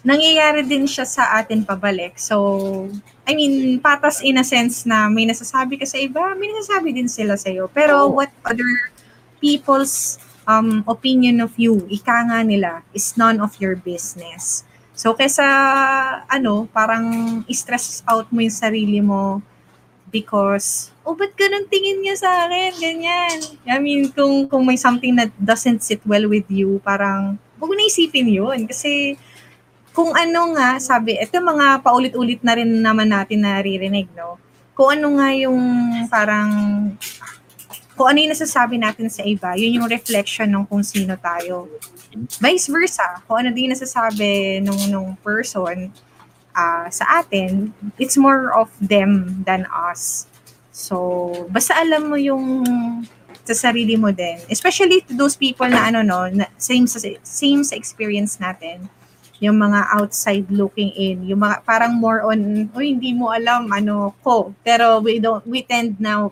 nangyayari 0.00 0.64
din 0.64 0.88
siya 0.88 1.04
sa 1.04 1.36
atin 1.36 1.66
pabalik. 1.66 2.16
So, 2.16 2.88
I 3.24 3.32
mean, 3.32 3.80
patas 3.80 4.20
in 4.20 4.36
a 4.36 4.44
sense 4.44 4.84
na 4.84 5.08
may 5.08 5.24
nasasabi 5.24 5.80
ka 5.80 5.88
sa 5.88 5.96
iba, 5.96 6.36
may 6.36 6.52
nasasabi 6.52 6.92
din 6.92 7.08
sila 7.08 7.40
sa 7.40 7.48
iyo. 7.48 7.72
Pero 7.72 8.08
Oo. 8.08 8.20
what 8.20 8.28
other 8.44 8.92
people's 9.40 10.20
um, 10.44 10.84
opinion 10.84 11.40
of 11.40 11.56
you, 11.56 11.88
ika 11.88 12.28
nga 12.28 12.44
nila, 12.44 12.84
is 12.92 13.16
none 13.16 13.40
of 13.40 13.56
your 13.60 13.76
business. 13.80 14.64
So, 14.94 15.16
kesa, 15.16 15.42
ano, 16.30 16.68
parang 16.70 17.42
stress 17.50 18.04
out 18.06 18.30
mo 18.30 18.44
yung 18.44 18.54
sarili 18.54 19.00
mo 19.02 19.42
because, 20.12 20.94
oh, 21.02 21.18
ba't 21.18 21.34
ganun 21.34 21.66
tingin 21.66 21.98
niya 22.04 22.14
sa 22.14 22.46
akin? 22.46 22.70
Ganyan. 22.78 23.36
I 23.66 23.82
mean, 23.82 24.14
kung, 24.14 24.46
kung 24.46 24.62
may 24.62 24.78
something 24.78 25.16
that 25.18 25.34
doesn't 25.34 25.82
sit 25.82 25.98
well 26.06 26.30
with 26.30 26.46
you, 26.46 26.78
parang, 26.86 27.40
huwag 27.58 27.68
mo 27.72 27.74
na 27.74 27.90
isipin 27.90 28.30
yun. 28.30 28.70
Kasi, 28.70 29.18
kung 29.94 30.10
ano 30.10 30.58
nga, 30.58 30.82
sabi, 30.82 31.14
ito 31.14 31.38
mga 31.38 31.78
paulit-ulit 31.80 32.42
na 32.42 32.58
rin 32.58 32.82
naman 32.82 33.06
natin 33.06 33.46
naririnig, 33.46 34.10
no? 34.18 34.36
Kung 34.74 34.98
ano 34.98 35.22
nga 35.22 35.30
yung 35.30 35.62
parang, 36.10 36.50
kung 37.94 38.10
ano 38.10 38.18
yung 38.18 38.34
nasasabi 38.34 38.74
natin 38.74 39.06
sa 39.06 39.22
iba, 39.22 39.54
yun 39.54 39.78
yung 39.78 39.86
reflection 39.86 40.50
ng 40.50 40.66
kung 40.66 40.82
sino 40.82 41.14
tayo. 41.14 41.70
Vice 42.42 42.66
versa, 42.66 43.22
kung 43.30 43.46
ano 43.46 43.54
din 43.54 43.70
nasasabi 43.70 44.58
nung, 44.66 44.82
nung 44.90 45.14
person 45.22 45.94
ah, 46.58 46.90
sa 46.90 47.22
atin, 47.22 47.70
it's 47.94 48.18
more 48.18 48.50
of 48.50 48.74
them 48.82 49.46
than 49.46 49.62
us. 49.70 50.26
So, 50.74 51.46
basta 51.54 51.70
alam 51.78 52.10
mo 52.10 52.18
yung 52.18 52.66
sa 53.46 53.70
sarili 53.70 53.94
mo 53.94 54.10
din. 54.10 54.42
Especially 54.50 55.06
to 55.06 55.14
those 55.14 55.38
people 55.38 55.70
na 55.70 55.86
ano 55.86 56.02
no, 56.02 56.26
na 56.26 56.50
same 56.58 56.90
sa 56.90 56.98
same 57.22 57.62
sa 57.62 57.78
experience 57.78 58.42
natin. 58.42 58.90
Yung 59.42 59.58
mga 59.58 59.98
outside 59.98 60.46
looking 60.50 60.94
in, 60.94 61.26
yung 61.26 61.42
mga 61.42 61.66
parang 61.66 61.98
more 61.98 62.22
on, 62.22 62.70
oh, 62.70 62.84
hindi 62.84 63.10
mo 63.10 63.34
alam 63.34 63.66
ano 63.74 64.14
ko. 64.22 64.54
Pero 64.62 65.02
we 65.02 65.18
don't 65.18 65.42
we 65.46 65.62
tend 65.66 65.98
now 65.98 66.30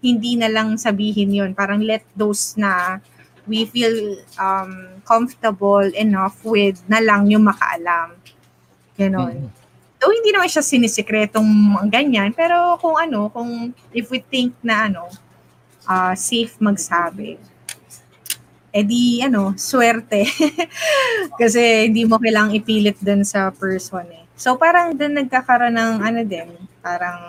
hindi 0.00 0.36
na 0.36 0.48
lang 0.48 0.80
sabihin 0.80 1.32
yon 1.32 1.52
Parang 1.52 1.84
let 1.84 2.04
those 2.16 2.56
na 2.56 3.00
we 3.44 3.68
feel 3.68 4.20
um, 4.40 5.00
comfortable 5.04 5.84
enough 5.96 6.40
with 6.44 6.80
na 6.88 7.00
lang 7.00 7.28
yung 7.28 7.44
makaalam. 7.44 8.16
Ganon. 8.96 9.52
Though 10.00 10.12
hindi 10.12 10.32
naman 10.32 10.48
siya 10.48 10.64
sinisikretong 10.64 11.76
ganyan, 11.92 12.32
pero 12.32 12.80
kung 12.80 12.96
ano, 12.96 13.28
kung 13.28 13.76
if 13.92 14.08
we 14.08 14.24
think 14.24 14.56
na 14.64 14.88
ano, 14.88 15.12
ah, 15.84 16.16
safe 16.16 16.56
magsabi, 16.56 17.36
eh 18.70 18.84
di 18.86 19.18
ano, 19.22 19.54
swerte. 19.58 20.26
Kasi 21.40 21.90
hindi 21.90 22.06
mo 22.06 22.22
kailangang 22.22 22.58
ipilit 22.62 22.98
dun 23.02 23.26
sa 23.26 23.50
person 23.50 24.06
eh. 24.10 24.24
So 24.38 24.56
parang 24.56 24.96
dun 24.96 25.18
nagkakaroon 25.20 25.76
ng 25.76 25.94
ano 26.00 26.20
din, 26.24 26.48
parang 26.80 27.20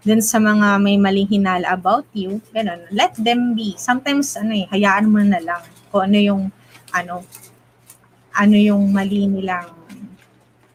dun 0.00 0.24
sa 0.24 0.40
mga 0.40 0.80
may 0.80 0.96
maling 0.96 1.28
hinala 1.28 1.70
about 1.70 2.08
you, 2.16 2.40
ganun, 2.50 2.82
let 2.90 3.12
them 3.20 3.52
be. 3.52 3.76
Sometimes 3.76 4.34
ano 4.34 4.56
eh, 4.56 4.66
hayaan 4.72 5.06
mo 5.06 5.20
na 5.20 5.38
lang 5.38 5.62
kung 5.92 6.08
ano 6.10 6.18
yung 6.18 6.42
ano 6.90 7.22
ano 8.34 8.56
yung 8.56 8.90
mali 8.90 9.26
nilang 9.26 9.79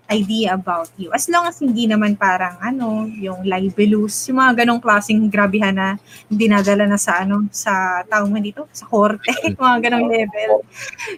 idea 0.09 0.53
about 0.53 0.89
you. 0.97 1.09
As 1.09 1.25
long 1.25 1.49
as 1.49 1.57
hindi 1.57 1.89
naman 1.89 2.13
parang 2.17 2.57
ano, 2.61 3.09
yung 3.09 3.41
libelous, 3.41 4.29
yung 4.29 4.37
mga 4.37 4.63
ganong 4.65 4.81
klaseng 4.81 5.25
grabihan 5.29 5.73
na 5.73 5.97
dinadala 6.29 6.85
na 6.85 6.97
sa 6.99 7.25
ano, 7.25 7.49
sa 7.49 8.05
tawag 8.05 8.29
mo 8.29 8.37
dito, 8.37 8.69
sa 8.69 8.85
korte, 8.85 9.29
mga 9.57 9.77
ganong 9.89 10.07
level. 10.09 10.61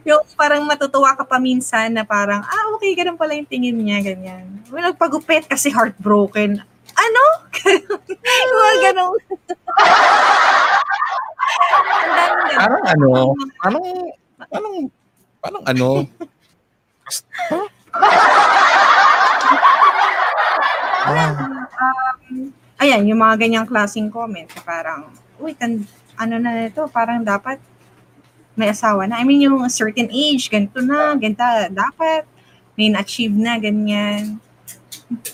Yung 0.07 0.23
parang 0.39 0.63
matutuwa 0.63 1.15
ka 1.19 1.27
pa 1.27 1.38
minsan 1.39 1.91
na 1.91 2.07
parang, 2.07 2.39
ah, 2.43 2.65
okay, 2.79 2.95
ganun 2.95 3.19
pala 3.19 3.35
yung 3.35 3.49
tingin 3.49 3.75
niya, 3.75 3.99
ganyan. 4.03 4.63
Well, 4.71 4.88
nagpagupit 4.88 5.51
kasi 5.51 5.67
heartbroken. 5.71 6.63
Ano? 6.97 7.23
mga 8.57 8.75
ganong. 8.91 9.15
Parang 12.57 12.83
ano, 12.89 13.38
parang, 13.61 13.85
parang, 14.49 14.75
parang 15.39 15.63
ano, 15.69 15.88
ah, 21.07 22.13
um, 22.27 22.51
ayan, 22.77 23.01
yung 23.07 23.19
mga 23.19 23.35
ganyang 23.41 23.67
klaseng 23.67 24.09
comment, 24.11 24.49
parang, 24.65 25.09
uy, 25.41 25.53
tan, 25.57 25.85
ano 26.17 26.35
na 26.41 26.69
ito, 26.69 26.85
parang 26.89 27.21
dapat 27.21 27.61
may 28.57 28.73
asawa 28.73 29.05
na. 29.05 29.21
I 29.21 29.23
mean, 29.23 29.45
yung 29.45 29.61
certain 29.69 30.09
age, 30.09 30.49
ganito 30.49 30.81
na, 30.81 31.13
ganito, 31.13 31.45
dapat 31.69 32.25
may 32.73 32.89
na-achieve 32.89 33.37
na, 33.37 33.61
ganyan. 33.61 34.41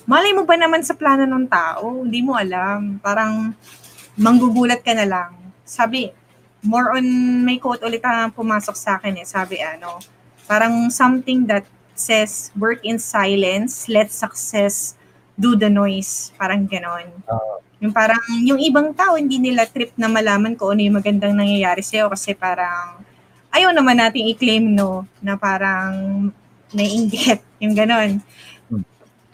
malay 0.05 0.35
mo 0.35 0.43
ba 0.43 0.59
naman 0.59 0.83
sa 0.83 0.93
plano 0.93 1.23
ng 1.23 1.47
tao? 1.47 2.03
Hindi 2.03 2.19
mo 2.19 2.35
alam. 2.35 2.99
Parang 2.99 3.55
manggugulat 4.19 4.83
ka 4.83 4.91
na 4.91 5.07
lang. 5.07 5.31
Sabi, 5.63 6.11
more 6.63 6.99
on, 6.99 7.05
may 7.43 7.57
quote 7.59 7.83
ulit 7.83 8.03
ang 8.03 8.31
pumasok 8.31 8.75
sa 8.75 8.99
akin 8.99 9.19
eh. 9.19 9.27
Sabi 9.27 9.59
ano, 9.59 9.99
parang 10.45 10.91
something 10.91 11.47
that 11.47 11.67
says, 11.95 12.51
work 12.57 12.81
in 12.83 12.97
silence, 12.97 13.87
let 13.89 14.11
success 14.11 14.95
do 15.37 15.55
the 15.57 15.69
noise. 15.69 16.33
Parang 16.37 16.65
ganon. 16.69 17.09
yung 17.83 17.91
parang, 17.91 18.21
yung 18.47 18.63
ibang 18.63 18.95
tao, 18.95 19.19
hindi 19.19 19.43
nila 19.43 19.67
trip 19.67 19.91
na 19.99 20.07
malaman 20.07 20.55
kung 20.55 20.77
ano 20.77 20.81
yung 20.87 20.97
magandang 21.03 21.35
nangyayari 21.35 21.83
sa'yo 21.83 22.07
kasi 22.07 22.31
parang, 22.31 23.03
ayaw 23.51 23.75
naman 23.75 23.99
nating 23.99 24.31
i-claim, 24.31 24.63
no, 24.71 25.03
na 25.19 25.35
parang 25.35 26.27
naiinggit, 26.71 27.43
yung 27.63 27.75
ganon. 27.75 28.23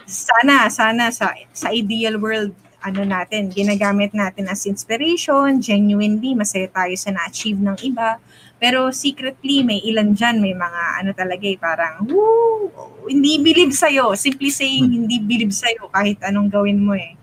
Sana, 0.10 0.66
sana 0.74 1.14
sa, 1.14 1.30
sa 1.53 1.70
ideal 1.70 2.18
world, 2.18 2.57
ano 2.82 3.03
natin, 3.03 3.51
ginagamit 3.51 4.16
natin 4.16 4.47
as 4.49 4.66
inspiration, 4.66 5.60
genuinely, 5.62 6.34
masaya 6.34 6.66
tayo 6.72 6.95
sa 6.95 7.12
na-achieve 7.14 7.60
ng 7.60 7.78
iba. 7.86 8.18
Pero 8.60 8.91
secretly, 8.91 9.64
may 9.64 9.80
ilan 9.88 10.12
dyan, 10.12 10.43
may 10.43 10.51
mga 10.51 10.82
ano 10.99 11.12
talaga 11.16 11.47
eh, 11.47 11.55
parang, 11.55 12.03
woo, 12.12 12.68
hindi 13.07 13.39
believe 13.39 13.72
sa'yo. 13.72 14.14
Simply 14.20 14.51
saying, 14.51 14.91
hindi 14.91 15.16
believe 15.24 15.55
sa'yo 15.55 15.88
kahit 15.88 16.20
anong 16.28 16.51
gawin 16.51 16.84
mo 16.84 16.91
eh. 16.91 17.16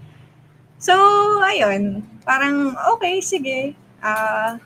So, 0.80 0.96
ayun, 1.44 2.00
parang, 2.24 2.72
okay, 2.96 3.20
sige. 3.20 3.76
Ah, 4.00 4.56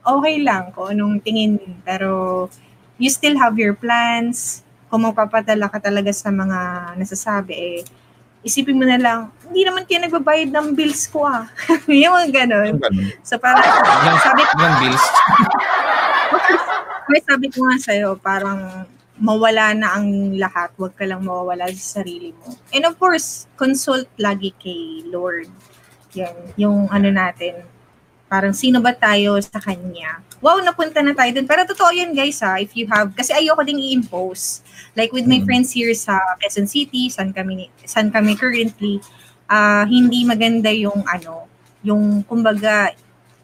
okay 0.00 0.40
lang 0.40 0.72
kung 0.72 0.96
anong 0.96 1.20
tingin. 1.20 1.60
Pero, 1.84 2.48
you 2.96 3.12
still 3.12 3.36
have 3.36 3.60
your 3.60 3.76
plans. 3.76 4.64
Kung 4.88 5.04
magpapadala 5.04 5.68
ka 5.68 5.76
talaga 5.76 6.12
sa 6.12 6.32
mga 6.32 6.92
nasasabi, 6.96 7.52
eh, 7.52 7.80
isipin 8.42 8.78
mo 8.78 8.84
na 8.86 8.98
lang, 8.98 9.20
hindi 9.46 9.62
naman 9.62 9.86
kayo 9.86 10.02
nagbabayad 10.02 10.50
ng 10.50 10.68
bills 10.74 11.06
ko 11.10 11.26
ah. 11.26 11.46
yung 11.90 12.14
mga 12.14 12.44
ganun. 12.44 12.78
So 13.22 13.38
parang, 13.38 13.62
Ilang, 13.62 14.20
sabi 14.22 14.40
ilang 14.42 14.76
bills? 14.82 15.04
may 17.10 17.20
sabi 17.22 17.46
ko 17.50 17.58
nga 17.66 17.76
sa'yo, 17.78 18.08
parang 18.18 18.86
mawala 19.22 19.70
na 19.76 19.94
ang 19.94 20.34
lahat, 20.34 20.74
huwag 20.74 20.98
ka 20.98 21.06
lang 21.06 21.22
mawawala 21.22 21.70
sa 21.76 22.02
sarili 22.02 22.34
mo. 22.34 22.58
And 22.74 22.82
of 22.88 22.98
course, 22.98 23.46
consult 23.54 24.10
lagi 24.18 24.50
kay 24.58 25.06
Lord. 25.06 25.46
Yan, 26.18 26.34
yung 26.58 26.90
ano 26.90 27.08
natin, 27.12 27.62
parang 28.26 28.56
sino 28.56 28.82
ba 28.82 28.90
tayo 28.96 29.38
sa 29.38 29.62
Kanya. 29.62 30.24
Wow, 30.42 30.58
napunta 30.58 30.98
na 31.00 31.14
tayo 31.14 31.30
dun. 31.30 31.46
Pero 31.46 31.62
totoo 31.62 31.94
yan 31.94 32.10
guys 32.10 32.42
ha, 32.42 32.58
if 32.58 32.74
you 32.74 32.90
have, 32.90 33.14
kasi 33.14 33.30
ayoko 33.30 33.62
ding 33.62 33.78
i-impose. 33.78 34.58
Like 34.98 35.14
with 35.14 35.24
my 35.24 35.38
Mm. 35.38 35.46
friends 35.46 35.70
here 35.70 35.94
sa 35.94 36.18
Quezon 36.42 36.66
City, 36.66 37.06
saan 37.08 37.30
kami, 37.30 37.70
saan 37.86 38.10
kami 38.10 38.34
currently, 38.34 38.98
ah 39.46 39.86
hindi 39.86 40.26
maganda 40.26 40.74
yung 40.74 41.06
ano, 41.06 41.46
yung 41.86 42.26
kumbaga, 42.26 42.90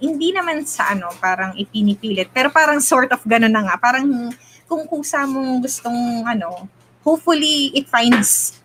hindi 0.02 0.34
naman 0.34 0.66
sa 0.66 0.90
ano, 0.90 1.06
parang 1.22 1.54
ipinipilit. 1.54 2.34
Pero 2.34 2.50
parang 2.50 2.82
sort 2.82 3.14
of 3.14 3.22
gano'n 3.22 3.50
na 3.50 3.62
nga. 3.62 3.74
Parang 3.78 4.34
kung 4.66 4.82
kusa 4.86 5.22
mong 5.22 5.62
gustong 5.62 6.26
ano, 6.26 6.66
hopefully 7.06 7.70
it 7.78 7.86
finds 7.86 8.58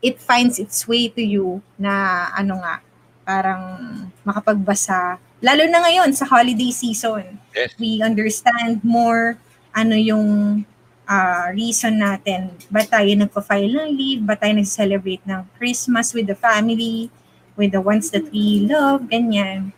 it 0.00 0.16
finds 0.20 0.56
its 0.56 0.84
way 0.84 1.08
to 1.08 1.20
you 1.20 1.60
na 1.76 2.26
ano 2.32 2.60
nga, 2.60 2.80
parang 3.24 3.62
makapagbasa. 4.20 5.16
Lalo 5.44 5.68
na 5.68 5.84
ngayon 5.84 6.10
sa 6.16 6.24
holiday 6.24 6.72
season. 6.72 7.36
Yes. 7.52 7.76
We 7.76 8.00
understand 8.00 8.80
more 8.80 9.36
ano 9.76 9.92
yung 9.92 10.64
ah, 11.04 11.52
reason 11.52 12.00
natin. 12.00 12.56
Ba 12.72 12.80
tayo 12.82 13.12
nagpa-file 13.12 13.68
ng 13.68 13.90
leave? 13.92 14.22
Ba 14.24 14.34
tayo 14.34 14.56
nag-celebrate 14.56 15.20
ng 15.28 15.44
Christmas 15.60 16.16
with 16.16 16.24
the 16.24 16.38
family? 16.38 17.12
With 17.54 17.76
the 17.76 17.84
ones 17.84 18.08
that 18.10 18.24
we 18.32 18.64
love? 18.64 19.06
Ganyan. 19.06 19.70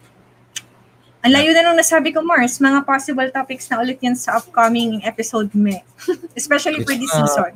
Ang 1.20 1.32
layo 1.34 1.50
na 1.50 1.66
nung 1.66 1.74
nasabi 1.74 2.14
ko, 2.14 2.22
Mars, 2.22 2.62
mga 2.62 2.86
possible 2.86 3.26
topics 3.34 3.66
na 3.66 3.82
ulit 3.82 3.98
yan 3.98 4.14
sa 4.14 4.38
upcoming 4.38 5.02
episode 5.02 5.50
me. 5.50 5.82
Especially 6.38 6.78
for 6.86 6.94
this 6.94 7.10
Ah. 7.10 7.26
season. 7.26 7.52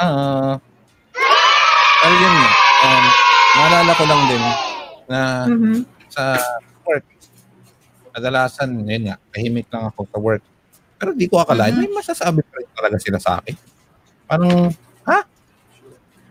Ah, 0.00 0.56
ano 2.00 2.14
yun 2.16 2.36
um, 2.80 3.04
naalala 3.52 3.92
ko 3.92 4.04
lang 4.08 4.22
din 4.24 4.44
na 5.06 5.18
Mhm. 5.46 5.74
sa 6.08 6.22
work, 6.86 7.04
kadalasan, 8.14 8.70
yun 8.80 9.12
nga, 9.12 9.16
tahimik 9.28 9.66
lang 9.68 9.90
ako 9.90 10.08
sa 10.08 10.18
work. 10.18 10.44
Pero 10.96 11.10
di 11.12 11.28
ko 11.28 11.36
akalain, 11.42 11.76
Mhm. 11.76 11.80
may 11.84 11.92
masasabi 12.00 12.40
pa 12.40 12.54
rin 12.56 12.68
talaga 12.72 12.96
sila 12.96 13.18
sa 13.20 13.36
akin. 13.36 13.54
Parang, 14.24 14.72
ha? 15.04 15.18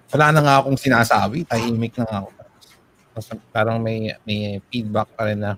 Wala 0.10 0.26
na 0.32 0.42
nga 0.42 0.56
akong 0.64 0.80
sinasabi, 0.80 1.46
tahimik 1.46 1.94
na 2.02 2.06
nga 2.08 2.18
ako. 2.26 2.30
Tapos 3.16 3.28
parang 3.52 3.78
may 3.80 4.12
may 4.28 4.60
feedback 4.68 5.08
pa 5.16 5.30
rin 5.32 5.40
na 5.40 5.56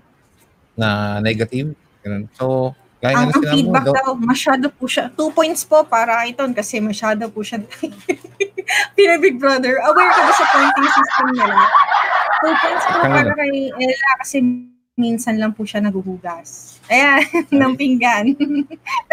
na 0.78 1.18
negative. 1.18 1.74
Ganun. 2.06 2.30
So, 2.38 2.70
gaya 3.02 3.18
Ang, 3.18 3.34
ang 3.34 3.42
na 3.42 3.50
mo, 3.50 3.54
feedback 3.54 3.84
daw, 3.88 3.94
daw, 3.98 4.10
masyado 4.14 4.66
po 4.70 4.86
siya. 4.86 5.10
Two 5.10 5.34
points 5.34 5.66
po 5.66 5.82
para 5.82 6.22
iton 6.30 6.54
kasi 6.54 6.78
masyado 6.78 7.26
po 7.26 7.42
siya. 7.42 7.58
Pina 8.94 9.18
Big 9.18 9.40
Brother. 9.42 9.80
Aware 9.82 10.10
ka 10.12 10.20
ba 10.22 10.32
sa 10.36 10.44
pointing 10.54 10.90
system 10.92 11.26
nila? 11.34 11.56
Two 12.38 12.54
points 12.62 12.84
po 12.86 12.98
para 13.02 13.30
kay 13.34 13.52
Ella 13.74 14.10
kasi 14.22 14.38
minsan 14.98 15.38
lang 15.38 15.54
po 15.54 15.62
siya 15.62 15.80
naguhugas. 15.80 16.76
Ayan, 16.90 17.22
ng 17.62 17.74
pinggan. 17.78 18.34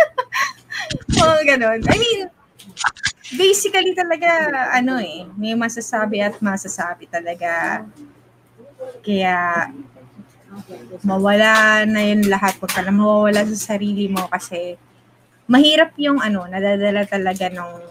Mga 1.22 1.40
ganon. 1.56 1.80
I 1.88 1.96
mean, 1.96 2.20
basically 3.38 3.94
talaga, 3.96 4.52
ano 4.74 5.00
eh, 5.00 5.24
may 5.38 5.54
masasabi 5.54 6.20
at 6.20 6.42
masasabi 6.42 7.08
talaga. 7.08 7.86
Kaya, 9.06 9.70
mawala 11.04 11.84
na 11.86 12.02
yun 12.02 12.26
lahat. 12.28 12.58
Huwag 12.60 12.72
ka 12.74 12.82
lang 12.82 12.98
mawawala 12.98 13.44
sa 13.54 13.76
sarili 13.76 14.08
mo 14.08 14.26
kasi 14.32 14.80
mahirap 15.46 15.94
yung 16.02 16.20
ano, 16.24 16.48
nadadala 16.50 17.06
talaga 17.06 17.52
nung 17.52 17.82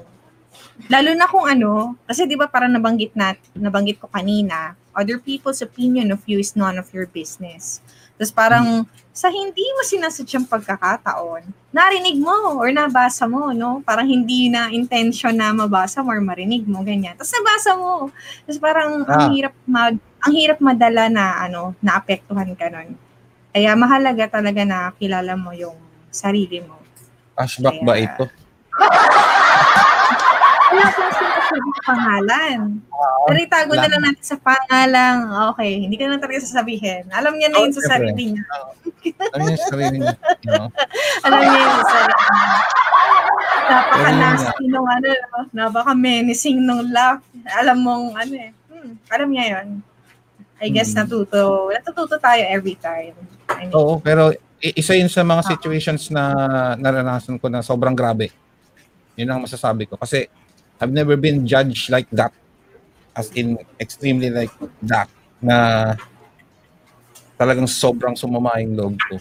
lalo 0.90 1.10
na 1.14 1.26
kung 1.30 1.46
ano, 1.46 1.94
kasi 2.08 2.26
'di 2.26 2.34
ba 2.34 2.50
parang 2.50 2.74
nabanggit 2.74 3.14
na 3.14 3.38
nabanggit 3.54 4.02
ko 4.02 4.10
kanina, 4.10 4.74
other 4.94 5.18
people's 5.18 5.60
opinion 5.60 6.08
of 6.08 6.22
you 6.24 6.38
is 6.38 6.54
none 6.54 6.74
of 6.74 6.88
your 6.90 7.06
business. 7.06 7.78
Tapos 8.14 8.30
parang 8.30 8.66
sa 9.10 9.26
hindi 9.26 9.62
mo 9.74 9.82
sinasadyang 9.82 10.46
pagkakataon, 10.46 11.42
narinig 11.70 12.16
mo 12.16 12.56
or 12.56 12.70
nabasa 12.70 13.26
mo, 13.26 13.50
no? 13.50 13.82
Parang 13.82 14.06
hindi 14.06 14.46
na 14.46 14.70
intention 14.70 15.34
na 15.34 15.50
mabasa 15.50 15.98
mo 15.98 16.10
or 16.10 16.18
marinig 16.20 16.62
mo, 16.64 16.80
ganyan. 16.80 17.14
Tapos 17.14 17.30
nabasa 17.32 17.70
mo. 17.74 18.10
Tapos 18.46 18.58
parang 18.58 19.02
ang 19.02 19.20
Ah. 19.20 19.30
hirap 19.30 19.54
mag 19.64 19.94
ang 20.24 20.32
hirap 20.32 20.58
madala 20.58 21.06
na 21.08 21.42
ano, 21.42 21.74
naapektuhan 21.78 22.54
ka 22.54 22.70
nun. 22.70 22.94
Kaya 23.50 23.74
mahalaga 23.74 24.30
talaga 24.32 24.62
na 24.62 24.90
kilala 24.92 25.34
mo 25.34 25.50
yung 25.50 25.76
sarili 26.08 26.58
mo. 26.58 26.78
flashback 27.34 27.82
ba 27.82 27.92
Kaya- 27.92 28.06
ito? 28.08 28.24
Wala 30.74 30.90
ko 30.90 31.00
sinasabi 31.06 31.68
sa 31.70 31.82
pangalan. 31.86 32.58
Pero 33.24 33.38
itago 33.38 33.72
na 33.78 33.86
lang 33.86 34.02
natin 34.02 34.24
sa 34.26 34.36
pangalan. 34.36 35.14
Okay, 35.54 35.72
hindi 35.86 35.94
ka 35.94 36.10
na 36.10 36.18
talaga 36.18 36.42
sasabihin. 36.42 37.06
Alam 37.14 37.38
niya 37.38 37.48
na 37.54 37.62
yun 37.62 37.70
sa 37.70 37.82
sarili 37.86 38.34
niya. 38.34 38.44
Ano 39.30 39.42
yung 39.46 39.62
sarili 39.70 39.96
niya? 40.02 40.16
Alam 41.26 41.38
niya 41.40 41.58
yun 41.62 41.70
sa 41.70 41.84
sarili 41.86 42.14
niya. 42.18 42.58
Napaka-nasty 43.64 44.64
nung 44.68 44.88
ano, 44.88 45.08
no? 45.08 45.40
napaka-menacing 45.54 46.58
nung 46.60 46.84
laugh. 46.90 47.22
Alam 47.54 47.78
mong 47.80 48.04
ano 48.18 48.34
eh. 48.34 48.50
Hmm, 48.68 48.92
alam 49.08 49.28
niya 49.30 49.44
yun. 49.56 49.68
I 50.60 50.68
guess 50.68 50.92
Hmm. 50.92 51.06
natuto. 51.06 51.70
Natututo 51.70 52.16
tayo 52.18 52.42
every 52.50 52.76
time. 52.76 53.14
I 53.48 53.68
mean, 53.68 53.72
Oo, 53.72 53.96
pero 54.00 54.34
isa 54.60 54.96
yun 54.96 55.08
sa 55.08 55.20
mga 55.22 55.44
situations 55.56 56.08
na 56.08 56.32
naranasan 56.76 57.36
ko 57.36 57.48
na 57.48 57.60
sobrang 57.60 57.96
grabe. 57.96 58.32
Yun 59.14 59.30
ang 59.30 59.44
masasabi 59.44 59.86
ko. 59.86 59.94
Kasi 59.96 60.26
I've 60.80 60.92
never 60.92 61.16
been 61.16 61.46
judged 61.46 61.90
like 61.90 62.08
that. 62.12 62.32
As 63.14 63.30
in, 63.32 63.58
extremely 63.78 64.30
like 64.30 64.50
that. 64.82 65.06
Na 65.38 65.94
talagang 67.38 67.68
sobrang 67.70 68.14
sumama 68.18 68.58
yung 68.62 68.74
loob 68.74 68.96
ko. 69.10 69.16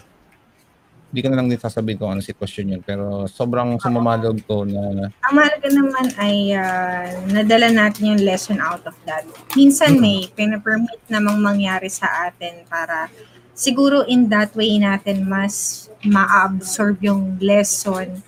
Hindi 1.14 1.20
ko 1.22 1.28
na 1.30 1.38
lang 1.38 1.46
din 1.46 1.62
sasabihin 1.62 1.98
kung 2.02 2.10
ano 2.10 2.18
sitwasyon 2.18 2.74
yun. 2.74 2.82
Pero 2.82 3.30
sobrang 3.30 3.78
sumama 3.78 4.18
loob 4.18 4.42
ko 4.42 4.66
na 4.66 5.14
ang 5.22 5.34
mahalaga 5.34 5.68
naman 5.70 6.06
ay 6.18 6.58
ah, 6.58 7.06
nadala 7.30 7.70
natin 7.70 8.14
yung 8.14 8.22
lesson 8.26 8.58
out 8.58 8.82
of 8.82 8.98
that. 9.06 9.22
Minsan 9.54 10.02
may 10.02 10.26
pinapermit 10.34 10.98
namang 11.06 11.38
mangyari 11.38 11.86
sa 11.86 12.26
atin 12.26 12.66
para 12.66 13.06
siguro 13.54 14.02
in 14.10 14.26
that 14.26 14.50
way 14.58 14.74
natin 14.82 15.22
mas 15.22 15.86
ma-absorb 16.02 16.98
yung 17.00 17.38
lesson 17.38 18.20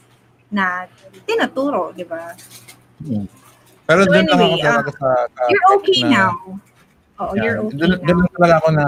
na 0.49 0.87
tinuturo, 1.27 1.91
di 1.91 2.07
ba? 2.07 2.33
Hmm. 3.03 3.27
Pero 3.87 4.01
So 4.03 4.11
doon 4.11 4.25
lang 4.27 4.35
ako 4.35 4.45
anyway, 4.47 4.63
talaga 4.65 4.91
sa, 4.97 5.09
sa 5.31 5.41
You're 5.47 5.67
okay 5.79 5.99
na- 6.01 6.11
now. 6.11 6.33
Oo, 7.17 7.33
Yan. 7.33 7.43
you're 7.45 7.59
okay 7.63 7.75
doon, 7.77 7.91
now. 7.93 8.03
doon 8.03 8.17
lang 8.19 8.33
talaga 8.35 8.55
ako 8.59 8.69
na 8.73 8.87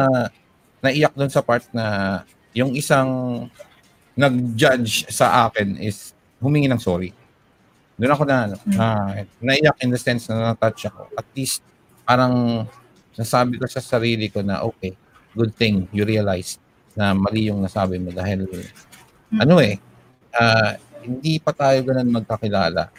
naiyak 0.79 1.15
doon 1.15 1.31
sa 1.31 1.43
part 1.43 1.65
na 1.71 1.85
yung 2.53 2.73
isang 2.75 3.09
nag-judge 4.15 5.07
sa 5.09 5.47
akin 5.47 5.79
is 5.79 6.11
humingi 6.39 6.67
ng 6.67 6.83
sorry. 6.83 7.15
Doon 7.95 8.15
ako 8.15 8.23
na, 8.27 8.37
ano, 8.47 8.57
na 8.71 8.87
naiyak 9.39 9.79
in 9.83 9.91
the 9.91 9.99
sense 9.99 10.27
na 10.27 10.51
na-touch 10.51 10.87
ako. 10.87 11.11
At 11.15 11.27
least, 11.35 11.63
parang 12.03 12.67
nasabi 13.15 13.59
ko 13.59 13.67
sa 13.67 13.79
sarili 13.79 14.31
ko 14.31 14.43
na, 14.43 14.63
okay, 14.63 14.95
good 15.35 15.55
thing 15.55 15.87
you 15.91 16.03
realize 16.03 16.59
na 16.95 17.15
mali 17.15 17.47
yung 17.47 17.63
nasabi 17.63 17.99
mo 17.99 18.11
dahil, 18.11 18.47
ano 19.35 19.55
eh, 19.59 19.79
ah, 20.33 20.75
hindi 21.03 21.39
pa 21.39 21.51
tayo 21.51 21.79
ganun 21.83 22.11
magkakilala. 22.13 22.91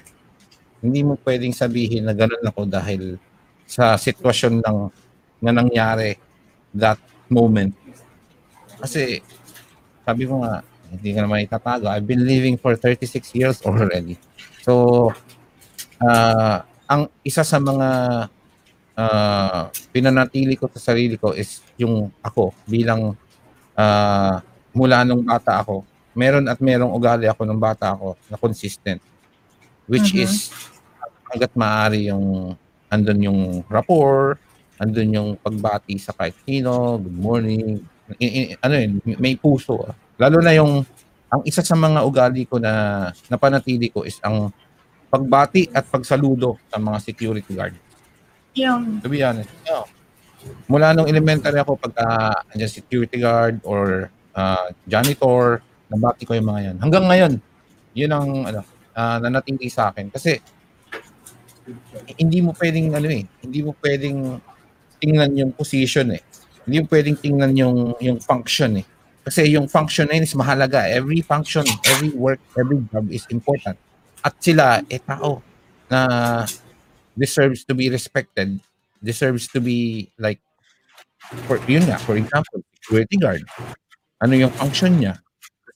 Hindi 0.80 1.04
mo 1.04 1.20
pwedeng 1.28 1.52
sabihin 1.52 2.08
na 2.08 2.16
ganun 2.16 2.44
ako 2.44 2.64
dahil 2.64 3.20
sa 3.68 4.00
sitwasyon 4.00 4.64
ng 4.64 4.78
na 5.40 5.52
nangyari 5.56 6.20
that 6.76 7.00
moment. 7.32 7.72
Kasi, 8.80 9.24
sabi 10.04 10.24
ko 10.28 10.44
nga, 10.44 10.64
hindi 10.90 11.10
ka 11.14 11.20
naman 11.24 11.46
itatago. 11.46 11.86
I've 11.88 12.08
been 12.08 12.26
living 12.26 12.58
for 12.58 12.74
36 12.76 13.36
years 13.38 13.58
already. 13.64 14.18
So, 14.66 15.14
ah, 16.02 16.66
ang 16.90 17.08
isa 17.22 17.46
sa 17.46 17.62
mga 17.62 17.88
ah, 18.98 19.62
pinanatili 19.94 20.58
ko 20.58 20.68
sa 20.74 20.92
sarili 20.92 21.16
ko 21.16 21.32
is 21.38 21.62
yung 21.78 22.10
ako 22.26 22.52
bilang 22.66 23.14
ah, 23.78 24.42
mula 24.74 25.06
nung 25.06 25.22
bata 25.24 25.62
ako. 25.62 25.86
Meron 26.18 26.50
at 26.50 26.58
merong 26.60 26.92
ugali 26.92 27.30
ako 27.30 27.46
nung 27.46 27.62
bata 27.62 27.94
ako 27.94 28.18
na 28.28 28.36
consistent. 28.36 29.00
Which 29.90 30.14
Mhm. 30.14 30.22
is 30.22 30.54
hanggat 31.28 31.52
maaari 31.54 32.08
yung 32.08 32.54
andun 32.88 33.20
yung 33.20 33.42
rapport, 33.66 34.38
andun 34.78 35.10
yung 35.12 35.30
pagbati 35.36 35.98
sa 35.98 36.14
kahit 36.14 36.38
sino, 36.42 36.98
good 36.98 37.18
morning, 37.20 37.82
i- 38.16 38.34
i- 38.46 38.58
ano 38.58 38.74
yun, 38.74 38.92
may 39.18 39.34
puso. 39.34 39.82
ah. 39.84 39.94
Lalo 40.18 40.40
na 40.40 40.54
yung 40.54 40.86
ang 41.28 41.42
isa 41.44 41.62
sa 41.62 41.74
mga 41.74 42.02
ugali 42.02 42.46
ko 42.46 42.58
na 42.58 42.72
napanatili 43.26 43.90
ko 43.90 44.02
is 44.02 44.18
ang 44.20 44.50
pagbati 45.08 45.70
at 45.70 45.86
pagsaludo 45.86 46.58
sa 46.66 46.78
mga 46.78 46.98
security 47.00 47.54
guard. 47.54 47.74
Yung, 48.54 48.98
To 49.02 49.10
be 49.10 49.22
honest. 49.22 49.50
Yeah. 49.62 49.86
Mula 50.66 50.94
nung 50.94 51.06
elementary 51.06 51.58
ako 51.58 51.78
pagka 51.78 52.06
andyan 52.48 52.72
security 52.72 53.18
guard 53.18 53.62
or 53.62 54.10
ah, 54.32 54.70
janitor, 54.86 55.60
nabati 55.86 56.24
ko 56.24 56.34
yung 56.34 56.48
mga 56.48 56.62
yan. 56.64 56.78
Hanggang 56.80 57.06
ngayon, 57.06 57.34
yun 57.92 58.12
ang 58.12 58.30
ano, 58.48 58.62
ah, 58.96 59.18
nanatili 59.22 59.68
sa 59.70 59.92
akin. 59.92 60.10
Kasi 60.10 60.40
hindi 62.18 62.42
mo 62.42 62.56
pwedeng 62.58 62.98
ano 62.98 63.08
eh, 63.10 63.24
hindi 63.46 63.60
mo 63.62 63.78
pwedeng 63.82 64.42
tingnan 64.98 65.32
yung 65.38 65.52
position 65.54 66.14
eh. 66.14 66.22
Hindi 66.66 66.84
mo 66.84 66.88
pwedeng 66.90 67.18
tingnan 67.18 67.54
yung 67.58 67.78
yung 68.02 68.20
function 68.22 68.82
eh. 68.82 68.86
Kasi 69.26 69.54
yung 69.54 69.70
function 69.70 70.10
na 70.10 70.18
yun 70.18 70.26
is 70.26 70.34
mahalaga. 70.34 70.90
Every 70.90 71.22
function, 71.22 71.62
every 71.86 72.10
work, 72.18 72.42
every 72.58 72.82
job 72.90 73.06
is 73.14 73.28
important. 73.30 73.78
At 74.26 74.34
sila, 74.42 74.82
eh 74.90 75.00
tao 75.00 75.46
na 75.90 76.46
deserves 77.14 77.66
to 77.68 77.76
be 77.76 77.90
respected, 77.94 78.58
deserves 79.04 79.48
to 79.54 79.60
be 79.60 80.10
like, 80.18 80.40
for, 81.46 81.62
yun 81.68 81.86
nga, 81.86 82.00
for 82.00 82.16
example, 82.16 82.64
security 82.82 83.18
guard. 83.18 83.44
Ano 84.24 84.34
yung 84.34 84.54
function 84.56 84.98
niya? 84.98 85.20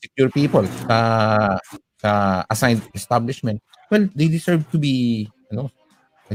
Secure 0.02 0.32
people 0.32 0.66
sa 0.88 0.98
sa 2.04 2.44
assigned 2.52 2.84
establishment. 2.92 3.64
Well, 3.88 4.12
they 4.12 4.28
deserve 4.28 4.68
to 4.76 4.78
be, 4.78 5.26
ano, 5.48 5.72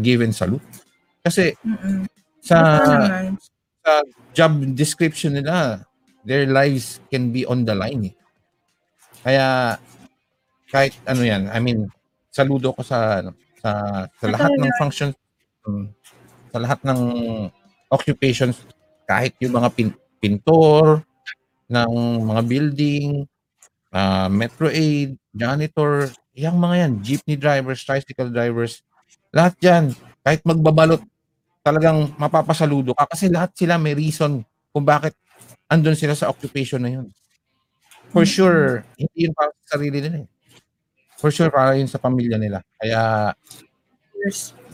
given 0.00 0.32
salute. 0.32 0.64
Kasi 1.20 1.52
mm 1.60 2.08
sa 2.48 2.58
sa 3.84 3.92
job 4.32 4.56
description 4.72 5.36
nila, 5.36 5.84
their 6.24 6.48
lives 6.48 6.96
can 7.12 7.28
be 7.28 7.44
on 7.44 7.68
the 7.68 7.76
line. 7.76 8.08
Eh. 8.08 8.14
Kaya 9.20 9.76
kahit 10.72 10.96
ano 11.04 11.28
yan, 11.28 11.52
I 11.52 11.60
mean, 11.60 11.92
saludo 12.32 12.72
ko 12.72 12.80
sa 12.80 13.20
ano, 13.20 13.36
sa 13.60 14.04
sa 14.08 14.26
lahat 14.32 14.52
ng 14.56 14.72
functions 14.80 15.14
um, 15.68 15.92
sa 16.48 16.58
lahat 16.62 16.80
ng 16.88 17.00
occupations 17.92 18.64
kahit 19.04 19.36
yung 19.40 19.56
mga 19.56 19.68
pin- 19.76 20.00
pintor 20.20 21.04
ng 21.68 21.92
mga 22.24 22.42
building, 22.48 23.28
ah, 23.92 24.28
metro 24.28 24.68
aid, 24.68 25.16
janitor, 25.32 26.10
yung 26.38 26.58
mga 26.58 26.74
yan, 26.86 26.92
jeepney 27.02 27.36
drivers, 27.38 27.82
tricycle 27.82 28.30
drivers, 28.30 28.82
lahat 29.34 29.54
yan, 29.60 29.84
kahit 30.22 30.40
magbabalot, 30.46 31.02
talagang 31.62 32.08
mapapasaludo 32.16 32.96
ka 32.96 33.04
kasi 33.10 33.28
lahat 33.28 33.52
sila 33.52 33.76
may 33.76 33.92
reason 33.92 34.40
kung 34.72 34.84
bakit 34.86 35.12
andun 35.68 35.98
sila 35.98 36.16
sa 36.16 36.32
occupation 36.32 36.80
na 36.80 36.90
yun. 36.96 37.06
For 38.08 38.24
sure, 38.24 38.88
hindi 38.96 39.28
yun 39.28 39.36
para 39.36 39.52
sa 39.52 39.76
sarili 39.76 40.00
nila 40.00 40.24
eh. 40.24 40.28
For 41.20 41.28
sure, 41.28 41.52
para 41.52 41.76
yun 41.76 41.90
sa 41.90 42.00
pamilya 42.00 42.40
nila. 42.40 42.64
Kaya, 42.80 43.34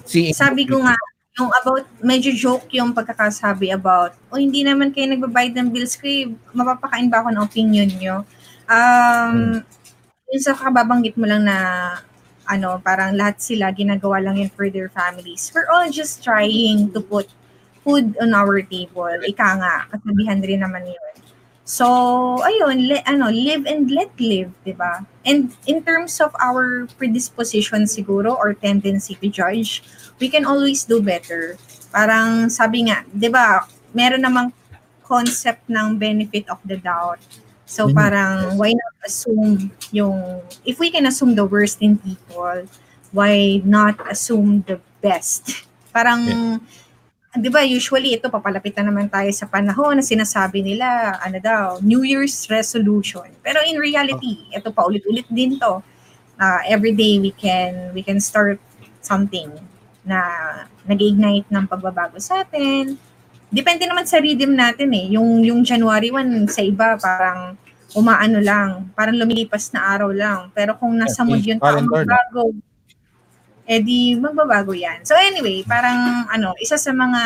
si 0.07 0.31
Sabi 0.31 0.71
ko 0.71 0.79
nga, 0.79 0.95
yung 1.35 1.51
about, 1.51 1.83
medyo 1.99 2.31
joke 2.31 2.71
yung 2.71 2.95
pagkakasabi 2.95 3.75
about, 3.75 4.15
o 4.31 4.39
hindi 4.39 4.63
naman 4.63 4.95
kayo 4.95 5.11
nagbabayad 5.11 5.59
ng 5.59 5.69
bills 5.75 5.99
ko, 5.99 6.07
eh, 6.07 6.31
mapapakain 6.55 7.11
ba 7.11 7.27
ako 7.27 7.35
ng 7.35 7.43
opinion 7.43 7.91
nyo? 7.99 8.23
Um, 8.69 9.63
Yung 10.33 10.43
sa 10.43 10.57
kababanggit 10.57 11.15
mo 11.15 11.31
lang 11.31 11.47
na, 11.47 11.59
ano, 12.49 12.81
parang 12.83 13.15
lahat 13.15 13.39
sila 13.39 13.71
ginagawa 13.71 14.19
lang 14.19 14.37
yun 14.41 14.51
for 14.51 14.67
their 14.69 14.91
families. 14.91 15.53
We're 15.55 15.71
all 15.71 15.89
just 15.89 16.25
trying 16.25 16.91
to 16.93 17.01
put 17.01 17.31
food 17.85 18.17
on 18.19 18.35
our 18.35 18.59
table. 18.65 19.15
Ika 19.23 19.49
nga, 19.61 19.75
kasabihan 19.93 20.43
rin 20.43 20.61
naman 20.65 20.91
yun. 20.91 21.15
So, 21.65 21.87
ayun, 22.45 22.93
le, 22.93 23.01
ano, 23.09 23.33
live 23.33 23.65
and 23.65 23.89
let 23.89 24.13
live, 24.21 24.53
di 24.69 24.77
ba? 24.77 25.01
And 25.25 25.57
in 25.65 25.81
terms 25.81 26.21
of 26.21 26.37
our 26.37 26.85
predisposition 27.01 27.89
siguro 27.89 28.37
or 28.37 28.53
tendency 28.53 29.17
to 29.17 29.29
judge, 29.33 29.81
we 30.21 30.29
can 30.29 30.45
always 30.45 30.85
do 30.85 31.01
better. 31.01 31.57
Parang 31.89 32.53
sabi 32.53 32.91
nga, 32.91 33.07
'di 33.09 33.33
ba, 33.33 33.65
meron 33.97 34.23
namang 34.27 34.53
concept 35.09 35.65
ng 35.71 35.97
benefit 35.97 36.45
of 36.53 36.61
the 36.69 36.77
doubt. 36.77 37.21
So 37.65 37.89
Mhm. 37.89 37.97
parang 37.97 38.33
why 38.61 38.73
not 38.77 38.95
assume 39.05 39.73
yung 39.91 40.45
if 40.69 40.77
we 40.79 40.93
can 40.93 41.09
assume 41.09 41.33
the 41.35 41.49
worst 41.49 41.81
in 41.81 41.97
people, 41.97 42.69
why 43.11 43.61
not 43.65 43.97
assume 44.11 44.65
the 44.69 44.81
best? 45.01 45.65
Parang 45.95 46.27
'di 47.35 47.51
ba 47.51 47.67
usually 47.67 48.15
ito 48.15 48.31
papalapit 48.31 48.75
na 48.79 48.87
naman 48.91 49.11
tayo 49.11 49.27
sa 49.35 49.47
panahon 49.47 49.99
na 49.99 50.05
sinasabi 50.07 50.63
nila 50.63 51.19
ano 51.19 51.39
daw 51.43 51.79
New 51.83 52.07
Year's 52.07 52.47
resolution. 52.47 53.27
Pero 53.43 53.59
in 53.67 53.79
reality, 53.79 54.47
ito 54.55 54.71
pa 54.71 54.87
ulit-ulit 54.87 55.27
din 55.31 55.59
to. 55.59 55.83
Uh, 56.35 56.61
every 56.67 56.91
day 56.95 57.19
we 57.23 57.31
can 57.31 57.95
we 57.95 58.03
can 58.03 58.19
start 58.19 58.59
something 59.03 59.51
na 60.03 60.21
nag-ignite 60.85 61.47
ng 61.49 61.65
pagbabago 61.67 62.19
sa 62.19 62.43
atin. 62.43 62.99
Depende 63.55 63.87
naman 63.87 64.03
sa 64.03 64.19
rhythm 64.19 64.59
natin 64.59 64.91
eh. 64.91 65.15
Yung, 65.15 65.47
yung 65.47 65.63
January 65.63 66.11
1 66.11 66.51
sa 66.51 66.61
iba 66.67 66.99
parang 66.99 67.55
umaano 67.95 68.43
lang, 68.43 68.91
parang 68.99 69.15
lumilipas 69.15 69.71
na 69.71 69.95
araw 69.95 70.11
lang. 70.11 70.51
Pero 70.51 70.75
kung 70.75 70.99
nasa 70.99 71.23
Yeah, 71.23 71.31
mood 71.31 71.47
tao 71.47 71.63
calendar 71.63 72.03
na. 72.03 72.19
magbago, 72.19 72.45
eh 73.65 73.81
di 73.81 74.19
magbabago 74.19 74.75
yan. 74.75 75.07
So 75.07 75.15
anyway, 75.15 75.63
parang 75.63 76.27
ano, 76.29 76.59
isa 76.59 76.75
sa 76.75 76.91
mga 76.91 77.23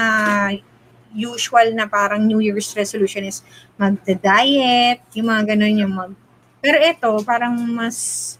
usual 1.16 1.72
na 1.72 1.88
parang 1.88 2.20
New 2.28 2.44
Year's 2.44 2.76
resolution 2.76 3.24
is 3.24 3.40
magda-diet, 3.80 5.00
yung 5.16 5.32
mga 5.32 5.56
ganun 5.56 5.80
yung 5.80 5.92
mag... 5.96 6.12
Pero 6.60 6.76
ito, 6.76 7.10
parang 7.24 7.56
mas 7.56 8.36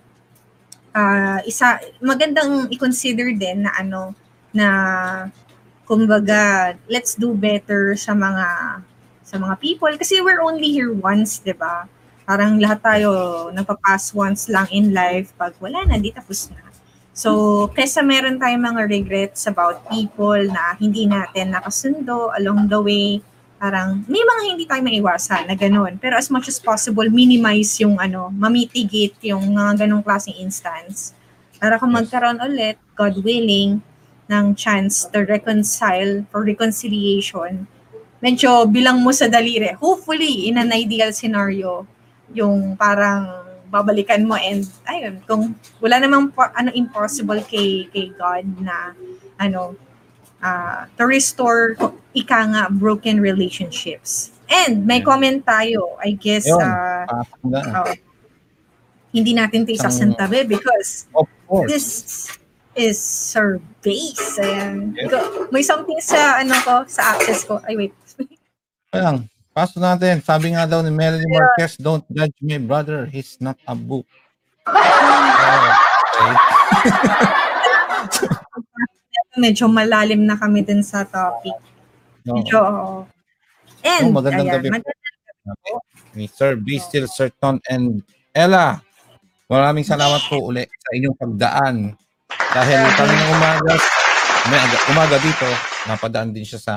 ah 0.93 1.41
isa 1.45 1.79
magandang 2.01 2.69
i-consider 2.73 3.33
din 3.37 3.65
na 3.65 3.73
ano 3.77 4.17
na 4.53 4.67
kumbaga 5.89 6.77
let's 6.87 7.17
do 7.17 7.33
better 7.33 7.97
sa 7.97 8.13
mga 8.13 8.47
sa 9.25 9.37
mga 9.41 9.55
people 9.57 9.93
kasi 9.97 10.21
we're 10.21 10.45
only 10.45 10.69
here 10.69 10.93
once 10.93 11.41
'di 11.41 11.57
ba 11.57 11.89
parang 12.29 12.61
lahat 12.61 12.85
tayo 12.85 13.09
nagpa-pass 13.57 14.13
once 14.13 14.53
lang 14.53 14.69
in 14.69 14.93
life 14.93 15.33
pag 15.41 15.57
wala 15.59 15.89
na 15.89 15.97
di 15.97 16.13
tapos 16.13 16.53
na 16.53 16.69
so 17.17 17.67
kesa 17.73 18.05
meron 18.05 18.37
tayong 18.37 18.69
mga 18.69 18.83
regrets 18.85 19.49
about 19.49 19.81
people 19.89 20.39
na 20.53 20.77
hindi 20.77 21.09
natin 21.09 21.57
nakasundo 21.57 22.29
along 22.37 22.69
the 22.69 22.79
way 22.79 23.09
parang 23.59 24.07
may 24.07 24.23
mga 24.23 24.43
hindi 24.47 24.65
tayo 24.65 24.83
maiwasan 24.87 25.51
na 25.51 25.59
ganun. 25.59 25.99
Pero 25.99 26.15
as 26.15 26.31
much 26.31 26.47
as 26.47 26.63
possible, 26.63 27.05
minimize 27.11 27.75
yung 27.83 27.99
ano, 27.99 28.31
mamitigate 28.31 29.19
yung 29.35 29.51
mga 29.51 29.85
ganong 29.85 30.07
klaseng 30.07 30.39
instance. 30.39 31.13
Para 31.59 31.75
kung 31.77 31.91
magkaroon 31.91 32.39
ulit, 32.39 32.79
God 32.95 33.19
willing, 33.19 33.83
ng 34.29 34.53
chance 34.55 35.09
to 35.09 35.25
reconcile 35.25 36.25
for 36.29 36.45
reconciliation, 36.45 37.65
medyo 38.21 38.69
bilang 38.69 39.01
mo 39.01 39.11
sa 39.11 39.27
daliri. 39.27 39.73
Hopefully, 39.81 40.53
in 40.53 40.61
an 40.61 40.71
ideal 40.71 41.11
scenario, 41.11 41.89
yung 42.33 42.77
parang 42.77 43.49
babalikan 43.69 44.25
mo 44.25 44.37
and 44.37 44.65
ayun, 44.89 45.21
kung 45.29 45.53
wala 45.81 46.01
namang 46.01 46.33
ano 46.57 46.73
impossible 46.73 47.41
kay 47.45 47.89
kay 47.93 48.13
God 48.17 48.45
na 48.61 48.97
ano 49.37 49.77
ah, 50.41 50.89
to 50.97 51.05
restore 51.05 51.77
ika 52.17 52.41
nga 52.49 52.63
broken 52.73 53.21
relationships. 53.21 54.33
And 54.49 54.89
may 54.89 55.05
comment 55.05 55.45
tayo, 55.45 56.01
I 56.01 56.17
guess 56.17 56.49
Yun. 56.49 56.57
na. 56.57 57.05
oh, 57.85 57.93
hindi 59.13 59.37
natin 59.37 59.69
ito 59.69 59.77
isasantabi 59.77 60.49
because 60.49 61.05
Of 61.13 61.29
course. 61.45 61.69
this 61.69 61.87
is 62.79 62.97
Sir 62.97 63.59
Base. 63.83 64.39
Ayan. 64.39 64.95
Ikaw, 64.95 65.51
May 65.51 65.67
something 65.67 65.99
sa 65.99 66.39
ano 66.39 66.55
ko, 66.63 66.87
sa 66.87 67.19
access 67.19 67.43
ko. 67.43 67.59
Ay, 67.67 67.75
wait. 67.77 67.95
Ayan, 68.95 69.27
paso 69.51 69.83
natin. 69.83 70.23
Sabi 70.23 70.55
nga 70.55 70.65
daw 70.65 70.79
ni 70.81 70.89
Melanie 70.89 71.27
Marquez, 71.27 71.75
don't 71.77 72.07
judge 72.09 72.39
me, 72.41 72.57
brother. 72.57 73.05
He's 73.05 73.37
not 73.43 73.59
a 73.67 73.75
book. 73.75 74.07
okay. 74.71 76.33
Medyo 79.39 79.67
malalim 79.69 80.27
na 80.27 80.35
kami 80.35 80.63
din 80.63 80.83
sa 80.83 81.03
topic. 81.05 81.55
Medyo, 82.25 82.59
oo. 82.59 83.07
And, 83.83 84.11
Oh, 84.11 84.15
magandang 84.19 84.51
ayan, 84.51 84.55
gabi. 84.59 84.69
magandang 84.73 84.97
Ni 86.15 86.27
Sir 86.27 86.59
B. 86.59 86.79
Still 86.79 87.07
Certon 87.07 87.63
and 87.71 88.03
Ella. 88.35 88.83
Maraming 89.49 89.87
salamat 89.87 90.27
po 90.29 90.51
uli 90.51 90.67
sa 90.67 90.91
inyong 90.93 91.17
pagdaan. 91.17 91.77
Dahil 92.55 92.81
kami 92.97 93.13
ng 93.13 93.31
umaga, 93.35 93.75
may 94.49 94.59
aga- 94.59 94.85
umaga 94.89 95.17
dito, 95.21 95.47
napadaan 95.85 96.31
din 96.33 96.47
siya 96.47 96.61
sa 96.61 96.75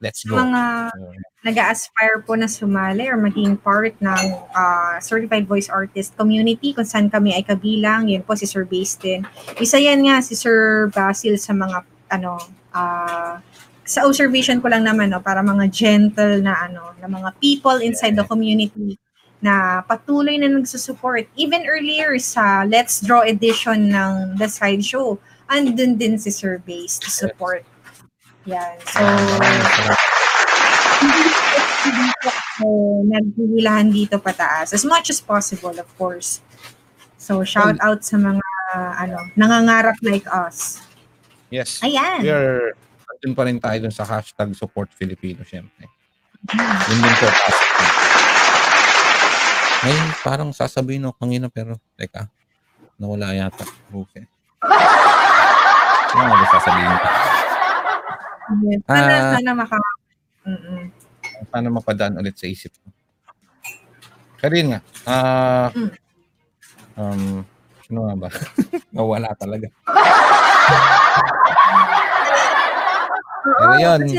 Let's 0.00 0.24
Go. 0.28 0.36
mga 0.36 0.92
nag-aspire 1.40 2.20
po 2.24 2.36
na 2.36 2.44
sumali 2.44 3.08
or 3.08 3.16
maging 3.16 3.56
part 3.56 3.96
ng 3.96 4.22
ah, 4.52 5.00
Certified 5.00 5.48
Voice 5.48 5.72
Artist 5.72 6.12
community 6.16 6.76
kung 6.76 6.84
saan 6.84 7.08
kami 7.08 7.32
ay 7.32 7.44
kabilang. 7.44 8.08
Yun 8.08 8.20
po 8.24 8.36
si 8.36 8.44
Sir 8.44 8.68
Bastin. 8.68 9.24
Isa 9.56 9.80
yan 9.80 10.04
nga 10.04 10.20
si 10.20 10.36
Sir 10.36 10.88
Basil 10.92 11.40
sa 11.40 11.56
mga 11.56 11.80
ano 12.12 12.36
ah, 12.76 13.40
sa 13.90 14.06
observation 14.06 14.62
ko 14.62 14.70
lang 14.70 14.86
naman 14.86 15.10
no 15.10 15.18
para 15.18 15.42
mga 15.42 15.66
gentle 15.72 16.38
na 16.44 16.68
ano 16.68 16.94
na 17.02 17.10
mga 17.10 17.34
people 17.42 17.82
inside 17.82 18.14
the 18.14 18.22
community 18.22 18.94
na 19.40 19.80
patuloy 19.84 20.36
na 20.36 20.48
nagsusupport. 20.52 21.24
Even 21.36 21.64
earlier 21.64 22.16
sa 22.20 22.64
Let's 22.68 23.00
Draw 23.00 23.24
edition 23.24 23.88
ng 23.88 24.36
The 24.36 24.48
Sideshow, 24.48 25.16
andun 25.48 25.96
din 25.96 26.20
si 26.20 26.30
Sir 26.30 26.60
Base 26.60 27.00
to 27.00 27.08
support. 27.08 27.64
Yan. 28.44 28.76
So, 32.60 33.00
naghihilahan 33.08 33.88
dito 33.88 34.20
pataas 34.20 34.76
as 34.76 34.84
much 34.84 35.08
as 35.08 35.20
possible, 35.20 35.72
of 35.80 35.88
course. 35.96 36.44
So, 37.16 37.40
shout 37.44 37.80
out 37.80 38.04
sa 38.04 38.20
mga 38.20 38.44
ano, 39.00 39.16
nangangarap 39.36 39.96
like 40.04 40.28
us. 40.28 40.84
Yes. 41.48 41.80
Ayan. 41.80 42.22
We 42.22 42.30
are, 42.30 42.76
andun 43.16 43.32
pa 43.34 43.42
rin 43.48 43.58
tayo 43.58 43.88
dun 43.88 43.94
sa 43.94 44.04
hashtag 44.04 44.52
support 44.54 44.92
Filipino, 44.92 45.42
syempre. 45.42 45.88
Yun 46.52 46.98
din 47.00 47.14
po. 47.18 47.28
May 49.80 49.96
parang 50.20 50.52
sasabihin 50.52 51.08
ako 51.08 51.16
kanina 51.18 51.48
pero 51.48 51.80
teka, 51.96 52.28
nawala 52.96 53.32
yata. 53.32 53.64
Okay. 53.88 54.24
Ano 56.10 56.34
ba 56.34 56.46
sasabihin 56.50 56.90
ko? 56.90 57.06
Sana, 58.82 59.14
Ah. 59.14 59.30
sana 59.38 59.50
maka... 59.54 59.78
Mm-mm. 60.42 60.90
Paano 61.48 61.70
mapadaan 61.70 62.18
ulit 62.18 62.34
sa 62.34 62.50
isip 62.50 62.74
ko? 62.74 62.90
Pero 64.36 64.52
yun 64.58 64.74
nga, 64.74 64.80
ah, 65.06 65.70
Mm. 65.70 65.90
um, 66.98 67.46
ano 67.86 67.98
nga 68.02 68.14
ba? 68.18 68.28
Nawala 68.96 69.30
talaga. 69.38 69.70
Pero 73.40 73.74
yun, 73.78 74.00
Kasi, 74.04 74.18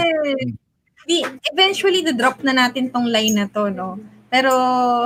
di, 1.03 1.17
eventually, 1.51 2.01
the-drop 2.01 2.39
na 2.41 2.55
natin 2.55 2.87
tong 2.87 3.05
line 3.05 3.35
na 3.35 3.51
to, 3.51 3.67
no? 3.67 3.99
Pero 4.31 4.51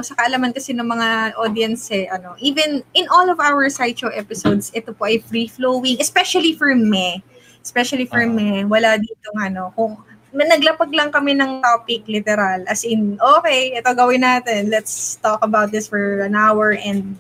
sa 0.05 0.13
kaalaman 0.13 0.53
kasi 0.53 0.69
ng 0.78 0.86
mga 0.86 1.34
audience, 1.41 1.89
eh, 1.89 2.05
ano, 2.13 2.38
even 2.38 2.86
in 2.93 3.09
all 3.09 3.26
of 3.26 3.41
our 3.41 3.65
sideshow 3.73 4.13
episodes, 4.13 4.69
ito 4.78 4.93
po 4.93 5.09
ay 5.09 5.17
free-flowing, 5.26 5.97
especially 5.97 6.53
for 6.53 6.78
me. 6.78 7.26
Especially 7.65 8.05
for 8.05 8.21
Ah. 8.21 8.30
me. 8.30 8.61
Wala 8.69 9.01
dito, 9.01 9.34
ano, 9.34 9.73
kung 9.73 9.97
naglapag 10.30 10.93
lang 10.93 11.09
kami 11.09 11.34
ng 11.34 11.63
topic, 11.65 12.05
literal. 12.05 12.61
As 12.69 12.86
in, 12.86 13.17
okay, 13.17 13.73
ito 13.73 13.89
gawin 13.97 14.21
natin. 14.21 14.69
Let's 14.69 15.17
talk 15.17 15.41
about 15.41 15.73
this 15.73 15.89
for 15.89 16.21
an 16.21 16.38
hour 16.38 16.78
and 16.78 17.17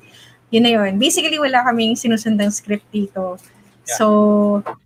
yun 0.53 0.69
na 0.69 0.77
yun. 0.77 1.01
Basically, 1.01 1.41
wala 1.41 1.65
kaming 1.65 1.97
sinusundang 1.97 2.53
script 2.53 2.85
dito. 2.93 3.41
Yeah. 3.89 3.97
So, 3.97 4.05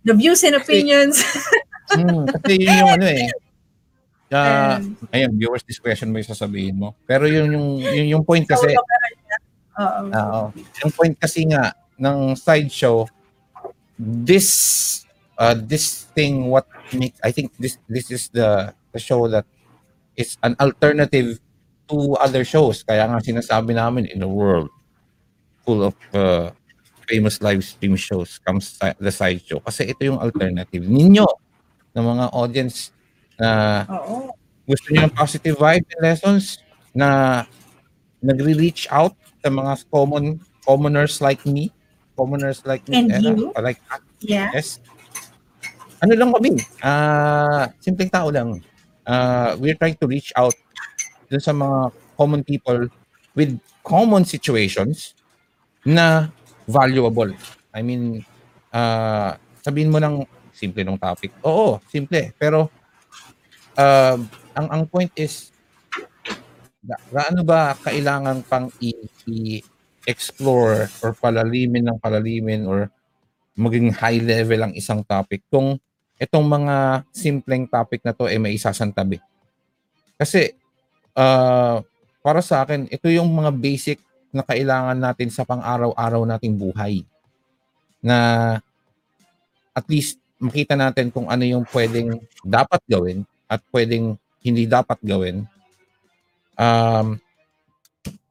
the 0.08 0.16
views 0.16 0.40
and 0.40 0.56
opinions, 0.56 1.20
hmm, 1.92 2.24
kasi 2.40 2.64
yun 2.64 2.80
yung 2.80 2.92
ano 2.96 3.06
eh. 3.12 3.28
Ah, 4.30 4.78
and, 4.78 4.94
ayun, 5.10 5.34
viewers 5.34 5.66
discretion 5.66 6.14
mo 6.14 6.22
yung 6.22 6.30
sasabihin 6.30 6.78
mo. 6.78 6.94
Pero 7.02 7.26
yun 7.26 7.50
yung, 7.50 7.68
yun 7.82 8.08
yung 8.18 8.24
point 8.24 8.46
kasi, 8.46 8.78
Oo. 9.80 10.00
Oo. 10.12 10.42
Yung 10.84 10.92
point 10.92 11.16
kasi 11.16 11.48
nga 11.48 11.72
ng 11.96 12.36
sideshow, 12.36 13.08
this 13.96 14.48
uh, 15.40 15.56
this 15.56 16.08
thing 16.16 16.48
what 16.48 16.68
make 16.92 17.16
I 17.24 17.32
think 17.32 17.52
this 17.56 17.76
this 17.88 18.08
is 18.12 18.28
the 18.32 18.72
the 18.92 19.00
show 19.00 19.28
that 19.28 19.44
is 20.16 20.36
an 20.44 20.56
alternative 20.60 21.40
to 21.88 22.16
other 22.20 22.44
shows. 22.44 22.84
Kaya 22.84 23.08
nga 23.08 23.20
sinasabi 23.24 23.76
namin 23.76 24.08
in 24.08 24.20
a 24.24 24.30
world 24.30 24.68
full 25.64 25.92
of 25.92 25.96
uh, 26.12 26.52
famous 27.08 27.42
live 27.42 27.64
stream 27.64 27.96
shows 27.96 28.38
comes 28.46 28.78
the 28.78 29.12
sideshow 29.12 29.58
kasi 29.60 29.90
ito 29.90 30.06
yung 30.06 30.22
alternative 30.22 30.86
ninyo 30.86 31.26
ng 31.98 32.04
mga 32.06 32.24
audience 32.30 32.94
na 33.40 33.50
Oo. 33.88 34.28
gusto 34.68 34.86
niyo 34.92 35.08
ng 35.08 35.16
positive 35.16 35.56
vibe 35.56 35.86
and 35.96 36.02
lessons 36.04 36.60
na 36.92 37.42
nagre-reach 38.20 38.84
out 38.92 39.16
sa 39.40 39.48
mga 39.48 39.80
common 39.88 40.36
commoners 40.60 41.24
like 41.24 41.40
me, 41.48 41.72
commoners 42.12 42.60
like 42.68 42.84
me, 42.84 43.00
And 43.00 43.08
Ella, 43.08 43.32
you? 43.32 43.48
like 43.56 43.80
Yeah. 44.20 44.52
yes. 44.52 44.76
Ano 46.04 46.12
lang 46.12 46.32
kami? 46.36 46.60
Ah, 46.84 47.72
simpleng 47.80 48.12
tao 48.12 48.28
lang. 48.28 48.60
Ah, 49.08 49.56
we're 49.56 49.76
trying 49.76 49.96
to 49.96 50.04
reach 50.08 50.28
out 50.36 50.52
dun 51.32 51.40
sa 51.40 51.56
mga 51.56 51.88
common 52.20 52.44
people 52.44 52.88
with 53.32 53.56
common 53.80 54.28
situations 54.28 55.16
na 55.88 56.28
valuable. 56.68 57.32
I 57.72 57.80
mean, 57.80 58.20
ah, 58.76 59.40
sabihin 59.64 59.88
mo 59.88 59.96
ng 59.96 60.28
simple 60.52 60.84
ng 60.84 61.00
topic. 61.00 61.32
Oo, 61.40 61.80
simple. 61.88 62.36
Pero 62.36 62.68
um, 63.80 64.28
ang 64.52 64.66
ang 64.68 64.82
point 64.84 65.08
is 65.16 65.48
ga- 66.84 67.00
gaano 67.08 67.40
ba 67.44 67.72
kailangan 67.80 68.44
pang 68.44 68.68
i-explore 68.80 70.76
or 71.00 71.10
palalimin 71.16 71.88
ng 71.88 71.98
palalimin 72.00 72.68
or 72.68 72.92
maging 73.56 73.92
high 73.92 74.20
level 74.20 74.60
ang 74.64 74.72
isang 74.76 75.04
topic 75.04 75.42
kung 75.48 75.76
itong 76.20 76.44
mga 76.44 77.04
simpleng 77.12 77.64
topic 77.64 78.04
na 78.04 78.12
to 78.12 78.28
ay 78.28 78.36
may 78.36 78.52
isasantabi. 78.56 79.20
Kasi 80.20 80.52
uh, 81.16 81.80
para 82.20 82.40
sa 82.44 82.60
akin, 82.64 82.84
ito 82.92 83.08
yung 83.08 83.32
mga 83.32 83.50
basic 83.56 83.98
na 84.30 84.44
kailangan 84.44 85.00
natin 85.00 85.32
sa 85.32 85.48
pang-araw-araw 85.48 86.22
nating 86.28 86.60
buhay. 86.60 87.02
Na 88.04 88.16
at 89.72 89.84
least 89.88 90.20
makita 90.36 90.76
natin 90.76 91.08
kung 91.08 91.28
ano 91.32 91.44
yung 91.44 91.64
pwedeng 91.72 92.20
dapat 92.44 92.80
gawin 92.84 93.24
at 93.50 93.60
pwedeng 93.74 94.14
hindi 94.46 94.70
dapat 94.70 95.02
gawin. 95.02 95.42
Um, 96.54 97.18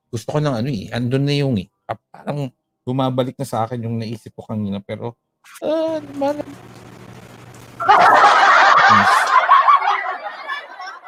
gusto 0.08 0.28
ko 0.32 0.40
ng 0.40 0.56
ano 0.56 0.70
eh, 0.72 0.88
andun 0.96 1.28
na 1.28 1.36
yung 1.36 1.60
eh. 1.60 1.68
Ah, 1.86 2.00
Parang 2.00 2.48
bumabalik 2.88 3.36
na 3.36 3.46
sa 3.46 3.68
akin 3.68 3.84
yung 3.84 4.00
naisip 4.00 4.34
ko 4.34 4.48
kanina 4.48 4.80
pero 4.80 5.20
ah. 5.62 6.00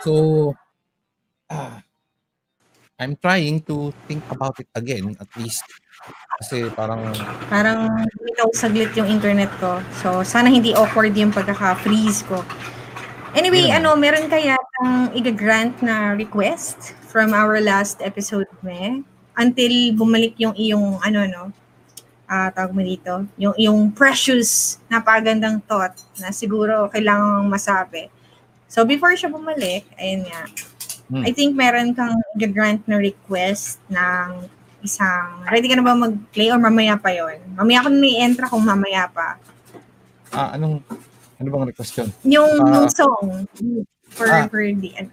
So, 0.02 0.50
ah, 1.46 1.78
I'm 2.98 3.14
trying 3.22 3.62
to 3.70 3.94
think 4.10 4.26
about 4.34 4.58
it 4.58 4.66
again 4.74 5.14
at 5.22 5.30
least. 5.38 5.62
Kasi 6.42 6.74
parang 6.74 7.14
Parang 7.54 8.10
bumitaw 8.18 8.50
saglit 8.58 8.98
yung 8.98 9.06
internet 9.06 9.54
ko. 9.62 9.78
So, 10.02 10.26
sana 10.26 10.50
hindi 10.50 10.74
awkward 10.74 11.14
yung 11.14 11.30
pagkaka-freeze 11.30 12.26
ko. 12.26 12.42
Anyway, 13.32 13.72
ano, 13.72 13.96
meron 13.96 14.28
kaya 14.28 14.60
ang 14.84 15.16
iga-grant 15.16 15.80
na 15.80 16.12
request 16.12 16.92
from 17.08 17.32
our 17.32 17.64
last 17.64 18.04
episode, 18.04 18.48
me? 18.60 19.08
Until 19.40 19.96
bumalik 19.96 20.36
yung 20.36 20.52
iyong, 20.54 21.00
ano, 21.00 21.24
no? 21.28 21.44
Ah, 22.28 22.52
tawag 22.52 22.76
mo 22.76 22.84
dito. 22.84 23.24
Yung, 23.40 23.56
yung 23.56 23.80
precious, 23.92 24.80
napagandang 24.92 25.64
thought 25.64 25.96
na 26.20 26.32
siguro 26.32 26.92
kailangan 26.92 27.44
mong 27.44 27.50
masabi. 27.56 28.12
So, 28.68 28.84
before 28.84 29.16
siya 29.16 29.32
bumalik, 29.32 29.88
ayun 29.96 30.28
nga, 30.28 30.44
Hmm. 31.12 31.28
I 31.28 31.36
think 31.36 31.60
meron 31.60 31.92
kang 31.92 32.16
iga-grant 32.40 32.88
na 32.88 32.96
request 32.96 33.84
ng 33.92 34.48
isang, 34.80 35.44
ready 35.44 35.68
ka 35.68 35.76
na 35.76 35.84
ba 35.84 35.92
mag-play 35.92 36.48
or 36.48 36.56
mamaya 36.56 36.96
pa 36.96 37.12
yon? 37.12 37.36
Mamaya 37.52 37.84
ko 37.84 37.92
na 37.92 38.08
i-entra 38.08 38.48
kung 38.48 38.64
mamaya 38.64 39.12
pa. 39.12 39.36
ah, 40.32 40.56
anong 40.56 40.80
ano 41.42 41.48
bang 41.50 41.66
request 41.68 41.92
yun? 41.98 42.10
Yung, 42.30 42.52
Ah. 42.62 42.70
yung 42.78 42.88
song 42.88 43.26
for, 44.12 44.30
Ah. 44.30 44.46
for 44.46 44.62
the, 44.62 44.90
ano, 44.96 45.10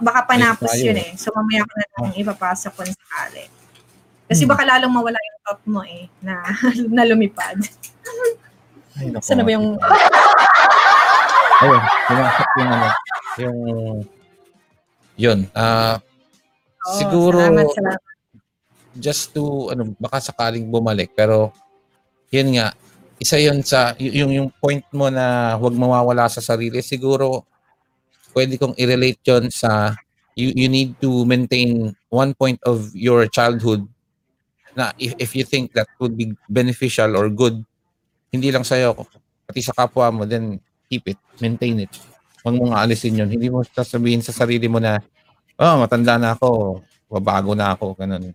baka 0.00 0.24
panapos 0.24 0.72
Ay, 0.72 0.80
tayo 0.80 0.88
yun 0.88 0.98
eh. 0.98 1.10
So 1.14 1.28
mamaya 1.30 1.62
ko 1.62 1.72
na 1.72 1.86
lang 1.92 2.06
ipapasok 2.16 2.72
kung 2.72 2.88
sakali. 2.88 3.44
Kasi 4.26 4.42
Hmm. 4.42 4.50
baka 4.50 4.62
lalong 4.64 4.90
mawala 4.90 5.18
yung 5.18 5.38
thought 5.44 5.62
mo 5.64 5.80
eh, 5.84 6.08
na, 6.18 6.40
na 6.96 7.02
lumipad. 7.04 7.60
Ay, 8.96 9.12
naku. 9.12 9.22
Saan 9.22 9.38
na 9.38 9.44
ba 9.44 9.52
yung... 9.52 9.76
Ayun, 11.56 11.80
pumasok 12.06 12.48
yung 12.54 12.70
ano, 12.70 12.88
yung 13.36 13.58
yun. 15.16 15.38
Ah, 15.52 15.96
Oo, 16.86 16.96
siguro 16.96 17.38
Salamat, 17.40 17.68
salamat. 17.72 18.00
just 18.94 19.32
to 19.32 19.42
ano 19.68 19.92
baka 19.96 20.20
sakaling 20.22 20.64
bumalik 20.66 21.12
pero 21.12 21.52
yun 22.28 22.54
nga 22.54 22.72
isa 23.16 23.40
yun 23.40 23.64
sa 23.64 23.96
yung 23.96 24.32
yung 24.32 24.48
point 24.60 24.84
mo 24.92 25.08
na 25.08 25.56
huwag 25.56 25.72
mawawala 25.72 26.28
sa 26.28 26.44
sarili 26.44 26.84
siguro 26.84 27.48
pwede 28.36 28.60
kong 28.60 28.76
i-relate 28.76 29.20
yun 29.24 29.48
sa 29.48 29.96
you, 30.36 30.52
you 30.52 30.68
need 30.68 30.92
to 31.00 31.24
maintain 31.24 31.96
one 32.12 32.36
point 32.36 32.60
of 32.68 32.92
your 32.92 33.24
childhood 33.32 33.88
na 34.76 34.92
if, 35.00 35.16
if 35.16 35.32
you 35.32 35.44
think 35.48 35.72
that 35.72 35.88
would 35.96 36.12
be 36.12 36.36
beneficial 36.52 37.16
or 37.16 37.32
good 37.32 37.64
hindi 38.28 38.52
lang 38.52 38.68
sa'yo 38.68 38.92
pati 39.48 39.64
sa 39.64 39.72
kapwa 39.72 40.12
mo 40.12 40.22
then 40.28 40.60
keep 40.92 41.08
it 41.08 41.18
maintain 41.40 41.82
it. 41.82 41.92
Huwag 42.46 42.62
mong 42.62 42.78
aalisin 42.78 43.18
yun. 43.18 43.26
Hindi 43.26 43.50
mo 43.50 43.66
sasabihin 43.66 44.22
sa 44.22 44.30
sarili 44.30 44.70
mo 44.70 44.78
na 44.78 45.02
oh 45.58 45.82
matanda 45.82 46.14
na 46.20 46.38
ako 46.38 46.80
babago 47.10 47.56
na 47.56 47.74
ako 47.74 47.96
ganun. 47.96 48.30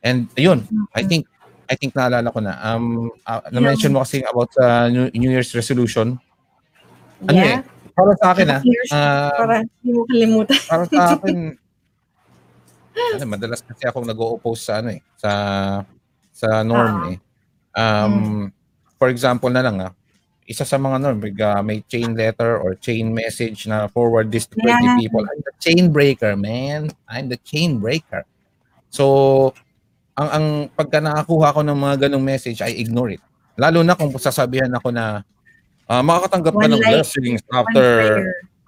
And 0.00 0.30
yun 0.38 0.64
I 0.94 1.02
think 1.02 1.26
I 1.70 1.74
think 1.78 1.94
naalala 1.94 2.28
ko 2.28 2.40
na 2.42 2.58
um 2.74 3.08
uh, 3.24 3.40
na-mention 3.48 3.92
mo 3.94 4.02
kasi 4.02 4.20
about 4.22 4.50
sa 4.52 4.86
New, 4.88 5.08
New 5.14 5.30
Year's 5.30 5.54
resolution 5.54 6.18
ano 7.26 7.38
eh 7.38 7.58
Yeah. 7.58 7.62
para 7.92 8.12
sa 8.18 8.26
akin 8.32 8.46
ah 8.48 8.60
ah, 8.90 9.30
para 9.36 9.54
hindi 9.62 9.90
mo 9.92 10.02
kalimutan. 10.08 10.56
para 10.64 10.84
sa 10.88 11.02
akin 11.16 11.36
ano, 12.92 13.24
madalas 13.28 13.60
kasi 13.62 13.82
akong 13.84 14.08
nag-o-oppose 14.08 14.62
sa 14.62 14.80
ano 14.80 14.88
eh 14.96 15.00
sa 15.16 15.30
sa 16.32 16.48
norm 16.64 16.92
Ah. 16.92 17.10
eh 17.12 17.18
um 17.72 18.48
for 18.98 19.08
example 19.08 19.48
na 19.48 19.62
lang 19.64 19.78
ah 19.80 19.92
isa 20.44 20.66
sa 20.66 20.76
mga 20.76 20.98
norm 20.98 21.18
may, 21.22 21.32
ah, 21.40 21.62
may 21.62 21.78
chain 21.86 22.12
letter 22.12 22.58
or 22.58 22.74
chain 22.76 23.08
message 23.14 23.64
na 23.70 23.86
forward 23.88 24.28
this 24.28 24.44
to 24.44 24.58
20 24.58 24.66
Yeah. 24.68 24.96
people 24.98 25.22
I'm 25.24 25.40
the 25.46 25.54
chain 25.62 25.88
breaker 25.88 26.34
man 26.34 26.90
I'm 27.08 27.30
the 27.30 27.38
chain 27.40 27.78
breaker 27.78 28.26
so 28.92 29.54
ang 30.12 30.28
ang 30.28 30.46
pagka 30.72 31.00
nakakuha 31.00 31.56
ko 31.56 31.60
ng 31.64 31.78
mga 31.78 31.94
ganong 32.08 32.24
message 32.24 32.60
I 32.60 32.76
ignore 32.76 33.16
it 33.16 33.22
lalo 33.56 33.80
na 33.84 33.96
kung 33.96 34.12
sasabihan 34.16 34.72
ako 34.72 34.92
na 34.92 35.24
ah, 35.88 36.02
makakatanggap 36.04 36.54
ka 36.56 36.66
ng 36.68 36.82
blessings 36.82 37.42
after 37.52 37.86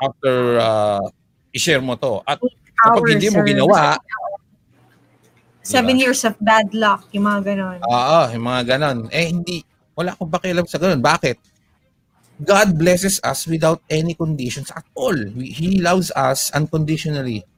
after 0.03 0.35
uh, 0.61 1.05
i-share 1.55 1.81
mo 1.81 1.95
to. 1.95 2.21
At 2.27 2.43
kapag 2.77 3.17
hindi 3.17 3.31
mo 3.31 3.41
ginawa, 3.47 3.97
Seven 5.65 5.97
years 5.97 6.21
of 6.29 6.37
bad 6.45 6.77
luck, 6.77 7.09
yung 7.17 7.25
mga 7.25 7.57
ganon. 7.57 7.81
oo, 7.81 8.21
yung 8.37 8.45
mga 8.45 8.77
ganon. 8.77 9.09
Eh, 9.09 9.33
hindi, 9.33 9.65
wala 9.97 10.13
akong 10.13 10.29
pakialam 10.29 10.69
sa 10.69 10.77
ganon. 10.77 11.01
Bakit? 11.01 11.41
God 12.45 12.77
blesses 12.77 13.17
us 13.25 13.49
without 13.49 13.81
any 13.89 14.13
conditions 14.13 14.69
at 14.77 14.85
all. 14.93 15.17
He 15.41 15.81
loves 15.81 16.13
us 16.13 16.53
unconditionally. 16.53 17.49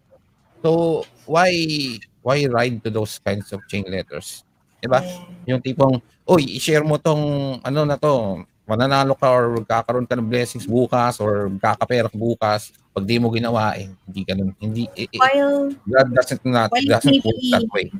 So, 0.63 1.03
why 1.27 1.51
why 2.27 2.43
ride 2.51 2.83
to 2.83 2.91
those 2.91 3.23
kinds 3.23 3.55
of 3.55 3.63
chain 3.71 3.87
letters? 3.87 4.43
Diba? 4.83 4.99
Yung 5.47 5.63
tipong, 5.63 6.03
uy, 6.27 6.59
i-share 6.59 6.83
mo 6.83 6.99
tong 6.99 7.63
ano 7.63 7.87
na 7.87 7.95
to, 7.95 8.43
mananalo 8.67 9.15
ka 9.15 9.31
or 9.31 9.63
kakaroon 9.63 10.11
ka 10.11 10.19
ng 10.19 10.27
blessings 10.27 10.67
bukas 10.67 11.23
or 11.23 11.47
kakapera 11.63 12.11
ka 12.11 12.19
bukas. 12.19 12.75
Pag 12.91 13.07
di 13.07 13.23
mo 13.23 13.31
ginawa, 13.31 13.79
eh, 13.79 13.87
hindi 14.11 14.27
ganun. 14.27 14.51
Hindi, 14.59 14.91
eh, 14.99 15.07
eh, 15.07 15.23
While 15.23 15.79
God 15.87 16.09
doesn't 16.19 16.43
not 16.43 16.75
Well, 16.75 16.83
doesn't 16.91 17.23
work 17.23 17.39
that 17.55 17.71
way. 17.71 17.95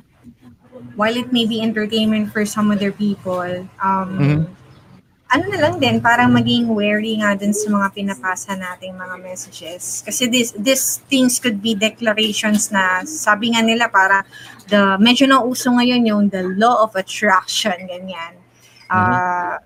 while 0.97 1.15
it 1.15 1.31
may 1.31 1.45
be 1.45 1.61
entertainment 1.61 2.33
for 2.33 2.43
some 2.43 2.69
other 2.69 2.91
people, 2.91 3.65
um, 3.79 4.09
Mhm. 4.17 4.41
Ano 5.27 5.43
na 5.51 5.59
lang 5.59 5.75
din, 5.75 5.99
parang 5.99 6.31
maging 6.31 6.71
wary 6.71 7.19
nga 7.19 7.35
dun 7.35 7.51
sa 7.51 7.67
mga 7.67 7.91
pinapasa 7.91 8.55
nating 8.55 8.95
mga 8.95 9.15
messages. 9.19 9.99
Kasi 10.07 10.31
this, 10.31 10.55
these 10.55 11.03
things 11.11 11.35
could 11.35 11.59
be 11.59 11.75
declarations 11.75 12.71
na 12.71 13.03
sabi 13.03 13.51
nga 13.51 13.59
nila 13.59 13.91
para 13.91 14.23
the, 14.71 14.95
medyo 15.03 15.27
na 15.27 15.43
uso 15.43 15.67
ngayon 15.67 16.07
yung 16.07 16.23
the 16.31 16.47
law 16.55 16.79
of 16.87 16.95
attraction, 16.95 17.75
ganyan. 17.91 18.39
Uh, 18.87 19.59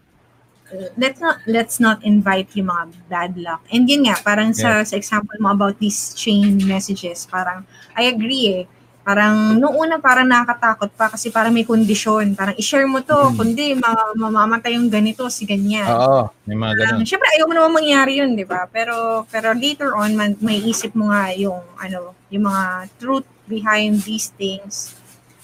let's 0.98 1.20
not 1.20 1.38
let's 1.46 1.78
not 1.80 2.00
invite 2.04 2.50
yung 2.56 2.72
mga 2.72 2.84
bad 3.12 3.34
luck. 3.38 3.62
And 3.70 3.86
yun 3.86 4.08
nga, 4.08 4.18
parang 4.24 4.56
sa, 4.56 4.82
sa 4.82 4.96
example 4.96 5.38
mo 5.38 5.52
about 5.52 5.78
these 5.78 6.16
chain 6.16 6.58
messages, 6.66 7.28
parang 7.30 7.68
I 7.94 8.10
agree 8.10 8.46
eh. 8.50 8.64
Parang 9.02 9.58
noong 9.58 9.76
una 9.80 9.96
parang 9.98 10.24
nakakatakot 10.24 10.94
pa 10.94 11.10
kasi 11.10 11.28
parang 11.28 11.50
may 11.50 11.64
kondisyon. 11.64 12.32
Parang 12.32 12.54
i-share 12.54 12.86
mo 12.86 13.02
to, 13.02 13.18
Mm. 13.18 13.34
kundi 13.34 13.66
ma- 13.74 14.14
mamamatay 14.14 14.78
yung 14.78 14.88
ganito, 14.88 15.26
si 15.28 15.44
ganyan. 15.44 15.90
Oo, 15.90 16.30
may 16.46 16.54
mga 16.54 16.74
ganun. 16.80 17.02
Um, 17.02 17.08
Siyempre, 17.08 17.26
ayaw 17.32 17.46
mo 17.46 17.54
naman 17.56 17.72
mangyari 17.76 18.22
yun, 18.22 18.32
di 18.32 18.46
ba? 18.46 18.66
Pero, 18.68 19.26
pero 19.28 19.52
later 19.52 19.94
on, 19.94 20.14
man, 20.14 20.38
may 20.38 20.62
isip 20.62 20.94
mo 20.94 21.10
nga 21.10 21.34
yung, 21.34 21.66
ano, 21.76 22.14
yung 22.30 22.46
mga 22.46 22.64
truth 22.96 23.26
behind 23.44 24.00
these 24.02 24.30
things 24.32 24.94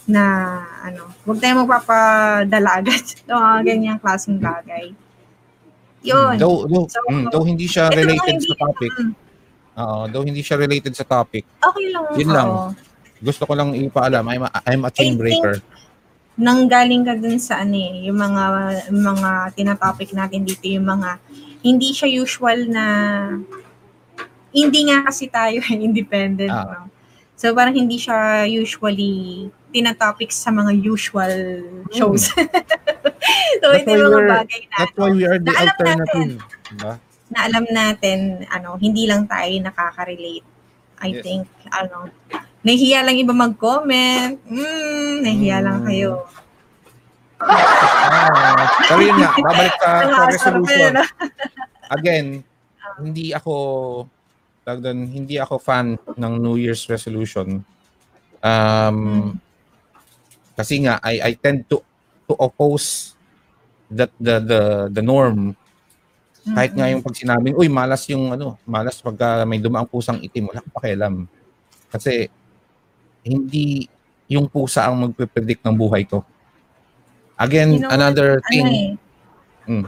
na, 0.06 0.22
ano, 0.80 1.18
huwag 1.26 1.38
tayo 1.38 1.60
magpapadala 1.60 2.70
agad 2.78 3.02
ng 3.26 3.36
mga 3.36 3.60
ganyang 3.66 4.00
klaseng 4.00 4.38
bagay. 4.38 4.94
Yun. 6.04 6.38
Though, 6.38 6.64
though, 6.64 6.86
So, 6.88 7.02
mm, 7.04 7.26
though 7.28 7.44
hindi 7.44 7.66
siya 7.66 7.90
related 7.90 8.38
hindi- 8.38 8.48
sa 8.48 8.56
topic. 8.62 8.92
Mm, 8.94 9.14
Oo, 9.78 10.00
though 10.08 10.24
hindi 10.24 10.42
siya 10.42 10.56
related 10.56 10.94
sa 10.94 11.04
topic. 11.04 11.42
okay 11.60 11.90
lang. 11.90 12.06
Yun 12.14 12.30
lang. 12.32 12.48
oo. 12.48 12.70
Gusto 13.20 13.44
ko 13.44 13.54
lang 13.54 13.74
ipaalam, 13.74 14.24
I'm 14.24 14.44
a, 14.44 14.50
I'm 14.64 14.84
a 14.84 14.92
chain 14.92 15.16
breaker. 15.16 15.58
nanggaling 16.38 17.02
ka 17.02 17.18
dun 17.18 17.42
sa 17.42 17.66
ano 17.66 17.74
eh, 17.74 18.06
yung 18.06 18.14
mga 18.16 18.44
mga 18.88 19.30
tinatopic 19.54 20.14
natin 20.14 20.46
dito, 20.46 20.70
yung 20.70 20.86
mga 20.86 21.18
hindi 21.60 21.90
siya 21.90 22.06
usual 22.06 22.70
na 22.70 22.86
hindi 24.52 24.80
nga 24.86 25.02
kasi 25.04 25.26
tayo 25.28 25.58
independent, 25.74 26.52
Ah. 26.52 26.86
no? 26.86 26.94
So 27.34 27.54
parang 27.54 27.74
hindi 27.74 27.98
siya 27.98 28.46
usually 28.46 29.46
tinatopic 29.70 30.30
sa 30.30 30.50
mga 30.50 30.74
usual 30.76 31.34
shows. 31.92 32.30
so 33.62 33.66
That's 33.68 33.82
ito 33.84 33.92
yung 33.94 34.10
mga 34.12 34.26
bagay 34.42 34.62
na, 34.68 34.76
That's 34.80 34.96
why 34.96 35.10
we 35.12 35.24
are 35.24 35.38
the 35.38 35.46
Na 35.48 35.54
alam 35.56 35.66
alternative. 35.68 36.32
Diba? 36.68 36.94
na 37.28 37.40
alam 37.44 37.66
natin, 37.68 38.20
ano, 38.48 38.78
hindi 38.78 39.04
lang 39.04 39.26
tayo 39.26 39.52
nakaka-relate. 39.60 40.48
I 40.98 41.12
Yes. 41.12 41.22
think, 41.22 41.44
ano, 41.70 42.08
nahihiya 42.68 43.00
lang 43.08 43.16
iba 43.16 43.32
mag-comment. 43.32 44.36
Mm, 44.44 45.24
nahihiya 45.24 45.58
lang 45.64 45.78
Mm. 45.80 45.86
kayo. 45.88 46.12
Ah, 47.40 48.68
pero 48.90 49.00
yun 49.00 49.16
nga, 49.16 49.30
babalik 49.40 49.76
sa, 49.80 49.90
sa 50.04 50.24
resolution. 50.28 50.94
Again, 51.96 52.28
hindi 53.00 53.32
ako 53.32 53.54
doon, 54.68 55.08
hindi 55.08 55.40
ako 55.40 55.56
fan 55.64 55.96
ng 55.96 56.34
New 56.44 56.60
Year's 56.60 56.84
resolution. 56.92 57.64
Um, 58.44 59.00
kasi 60.58 60.84
nga 60.84 61.00
I 61.00 61.22
I 61.24 61.32
tend 61.40 61.70
to 61.72 61.80
to 62.28 62.34
oppose 62.36 63.14
that 63.88 64.12
the 64.20 64.42
the 64.44 64.62
the 64.92 65.04
norm 65.06 65.56
kahit 66.44 66.74
nga 66.76 66.90
yung 66.92 67.00
pag 67.00 67.16
sinabing 67.16 67.56
uy 67.56 67.70
malas 67.70 68.04
yung 68.10 68.34
ano 68.34 68.58
malas 68.66 69.00
pagka 69.00 69.46
may 69.46 69.62
dumaang 69.62 69.88
pusang 69.88 70.20
itim 70.20 70.50
wala 70.50 70.60
akong 70.60 70.76
pakialam 70.76 71.14
kasi 71.88 72.28
hindi 73.28 73.92
yung 74.32 74.48
pusa 74.48 74.88
ang 74.88 75.08
magpe-predict 75.08 75.64
ng 75.64 75.76
buhay 75.76 76.04
ko 76.08 76.24
again 77.38 77.78
You 77.78 77.86
know 77.86 77.94
another 77.94 78.42
ano 78.42 78.48
thing 78.50 78.68
eh. 78.68 78.92
Mm. 79.68 79.86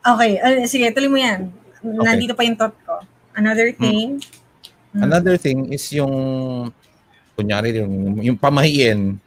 Okay, 0.00 0.30
uh, 0.40 0.64
sige, 0.64 0.88
tuloy 0.96 1.10
mo 1.12 1.18
yan. 1.20 1.52
Nandito 1.84 2.32
pa 2.32 2.40
yung 2.46 2.56
thought 2.56 2.72
ko. 2.88 3.04
Another 3.36 3.68
thing, 3.74 4.22
Mm. 4.90 5.06
Another 5.06 5.38
thing 5.38 5.70
is 5.70 5.86
yung 5.94 6.10
kunyari 7.38 7.78
yung, 7.78 8.18
yung 8.26 8.34
pamahiin. 8.34 9.22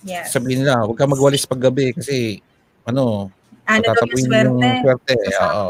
yes. 0.00 0.32
Sabihin 0.32 0.64
nila, 0.64 0.80
huwag 0.88 0.96
ka 0.96 1.04
magwalis 1.04 1.44
paggabi 1.44 1.92
kasi 1.92 2.40
ano, 2.88 3.28
ano 3.66 3.82
daw 3.84 4.04
yung 4.06 4.22
swerte? 4.22 4.66
yung 4.66 4.80
swerte. 4.82 5.14
Oo. 5.42 5.66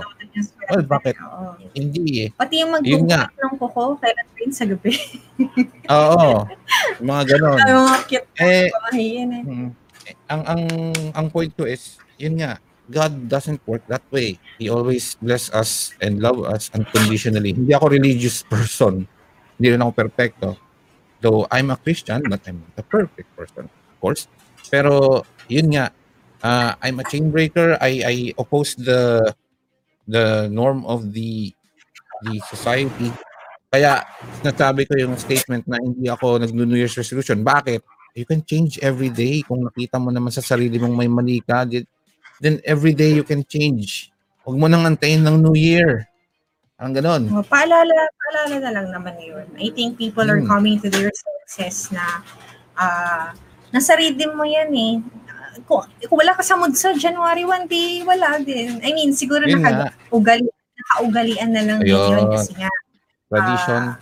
Well, 0.69 0.85
bakit? 0.85 1.15
Oo. 1.17 1.57
Hindi 1.73 2.05
eh. 2.23 2.29
Pati 2.31 2.55
yung 2.61 2.77
Yun 2.85 3.09
nga. 3.09 3.25
magbubuk 3.27 3.41
ng 3.41 3.55
kuko, 3.57 3.83
kailan 3.97 4.29
rin 4.37 4.51
sa 4.53 4.65
gabi. 4.65 4.93
Oo. 5.97 6.45
Mga 7.01 7.23
ganon. 7.33 7.59
Ay, 7.59 7.73
mga 7.73 7.97
cute 8.05 8.29
Eh, 8.37 8.67
pamahiin 8.69 9.31
eh. 9.33 9.43
mm, 9.43 9.69
ang 10.29 10.43
ang 10.45 10.63
ang 11.17 11.27
point 11.33 11.51
ko 11.51 11.65
is, 11.65 11.97
yun 12.17 12.37
nga, 12.37 12.61
God 12.87 13.27
doesn't 13.27 13.59
work 13.67 13.83
that 13.91 14.05
way. 14.15 14.39
He 14.61 14.71
always 14.71 15.19
bless 15.19 15.51
us 15.51 15.91
and 15.99 16.23
love 16.23 16.45
us 16.47 16.71
unconditionally. 16.71 17.51
Hindi 17.51 17.75
ako 17.75 17.91
religious 17.91 18.47
person. 18.47 19.09
Hindi 19.59 19.67
rin 19.75 19.83
ako 19.83 19.93
perfecto. 19.97 20.49
Though 21.19 21.49
I'm 21.51 21.73
a 21.73 21.81
Christian, 21.81 22.23
but 22.29 22.45
I'm 22.47 22.61
not 22.63 22.77
a 22.79 22.85
perfect 22.87 23.27
person, 23.35 23.67
of 23.67 23.97
course. 23.99 24.29
Pero 24.69 25.25
yun 25.49 25.73
nga, 25.73 25.91
uh, 26.43 26.75
I'm 26.81 27.01
a 27.01 27.07
chain 27.07 27.31
breaker. 27.31 27.79
I 27.81 27.93
I 28.05 28.17
oppose 28.37 28.75
the 28.77 29.33
the 30.09 30.49
norm 30.53 30.85
of 30.85 31.13
the 31.13 31.53
the 32.27 32.41
society. 32.49 33.13
Kaya 33.71 34.05
nasabi 34.41 34.89
ko 34.89 34.97
yung 34.97 35.15
statement 35.21 35.69
na 35.69 35.77
hindi 35.77 36.09
ako 36.09 36.41
nag-New 36.41 36.77
Year's 36.77 36.97
resolution. 36.97 37.45
Bakit? 37.45 37.85
you 38.17 38.25
can 38.25 38.41
change 38.43 38.81
every 38.81 39.13
day. 39.13 39.45
Kung 39.45 39.69
nakita 39.69 40.01
mo 40.01 40.09
naman 40.09 40.33
sa 40.33 40.41
sarili 40.41 40.81
mong 40.81 40.97
may 40.97 41.07
mali 41.07 41.45
ka, 41.45 41.69
then 42.41 42.65
every 42.65 42.97
day 42.97 43.13
you 43.13 43.23
can 43.23 43.45
change. 43.45 44.11
Huwag 44.43 44.57
mo 44.57 44.67
nang 44.67 44.89
antayin 44.89 45.21
ng 45.21 45.45
New 45.45 45.53
Year. 45.53 46.09
Ang 46.81 46.97
ganon. 46.97 47.29
Oh, 47.33 47.45
paalala, 47.45 47.93
paalala 48.17 48.57
na 48.57 48.71
lang 48.73 48.89
naman 48.93 49.17
yun. 49.21 49.45
I 49.61 49.69
think 49.73 50.01
people 50.01 50.25
are 50.25 50.41
Hmm. 50.41 50.49
coming 50.49 50.77
to 50.81 50.89
their 50.89 51.13
senses 51.13 51.93
na 51.93 52.25
ah 52.77 53.33
nasa 53.73 53.97
rhythm 53.97 54.37
mo 54.37 54.45
yan 54.49 54.73
eh. 54.73 54.95
Kung, 55.65 55.89
kung 56.05 56.19
wala 56.21 56.37
ka 56.37 56.43
sa 56.45 56.61
mood 56.61 56.77
sa 56.77 56.93
January 56.93 57.49
1 57.49 57.71
day, 57.71 58.05
wala 58.05 58.37
din. 58.43 58.77
I 58.85 58.93
mean, 58.93 59.17
siguro 59.17 59.49
Yun 59.49 59.65
nakaugali, 59.65 60.45
nakaugalian 60.77 61.51
na 61.55 61.63
lang 61.65 61.79
din 61.81 61.97
yun 61.97 62.29
Ayun. 62.29 62.33
kasi 62.37 62.53
nga 62.61 62.71
Tradition. 63.27 63.83
Ah, 63.91 63.99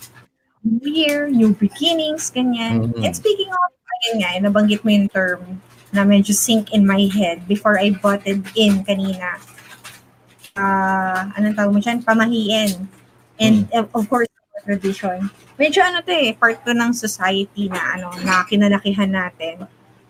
New 0.65 0.91
Year, 0.93 1.29
new 1.29 1.53
beginnings, 1.57 2.33
ganyan. 2.33 2.93
Mhm. 2.93 3.05
And 3.05 3.13
speaking 3.15 3.49
of, 3.49 3.69
ayun 4.05 4.15
nga, 4.21 4.31
eh, 4.37 4.41
nabanggit 4.41 4.81
mo 4.85 4.91
yung 4.93 5.09
term 5.13 5.61
na 5.95 6.03
medyo 6.03 6.35
sink 6.35 6.73
in 6.73 6.85
my 6.85 7.09
head 7.09 7.47
before 7.47 7.79
I 7.79 7.93
butted 7.95 8.43
in 8.57 8.85
kanina. 8.85 9.39
Ah, 10.57 11.31
anong 11.37 11.57
tawag 11.57 11.73
mo 11.73 11.81
dyan? 11.81 12.01
Pamahiin. 12.03 12.89
And 13.39 13.69
of- 13.75 13.91
of 13.93 14.05
course, 14.09 14.29
tradition. 14.65 15.29
Medyo 15.61 15.85
ano 15.85 16.01
to 16.01 16.11
eh, 16.11 16.33
part 16.35 16.65
to 16.65 16.73
ng 16.73 16.97
society 16.97 17.69
na 17.69 17.95
ano, 17.95 18.09
na 18.25 18.43
kinalakihan 18.49 19.13
natin. 19.13 19.69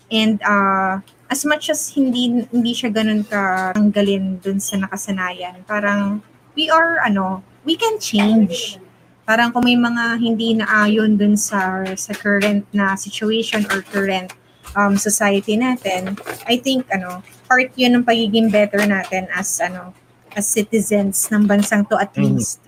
And 0.09 0.39
uh, 0.47 1.03
as 1.35 1.43
much 1.43 1.67
as 1.67 1.91
hindi 1.91 2.47
hindi 2.47 2.71
siya 2.71 2.95
ganun 2.95 3.27
ka 3.27 3.75
tanggalin 3.75 4.39
dun 4.39 4.63
sa 4.63 4.79
nakasanayan, 4.79 5.67
parang 5.67 6.23
we 6.55 6.71
are 6.71 7.03
ano, 7.03 7.43
we 7.67 7.75
can 7.75 7.99
change. 7.99 8.79
Parang 9.27 9.51
kung 9.51 9.67
may 9.67 9.75
mga 9.75 10.23
hindi 10.23 10.55
naayon 10.55 11.19
dun 11.19 11.35
sa 11.35 11.83
sa 11.99 12.15
current 12.15 12.63
na 12.71 12.95
situation 12.95 13.67
or 13.75 13.83
current 13.83 14.31
um, 14.79 14.95
society 14.95 15.59
natin, 15.59 16.15
I 16.47 16.63
think 16.63 16.87
ano, 16.95 17.19
part 17.51 17.75
'yun 17.75 17.99
ng 17.99 18.07
pagiging 18.07 18.55
better 18.55 18.87
natin 18.87 19.27
as 19.35 19.59
ano, 19.59 19.91
as 20.39 20.47
citizens 20.47 21.27
ng 21.35 21.51
bansang 21.51 21.83
to 21.91 21.99
at 21.99 22.15
Mhm. 22.15 22.39
least. 22.39 22.63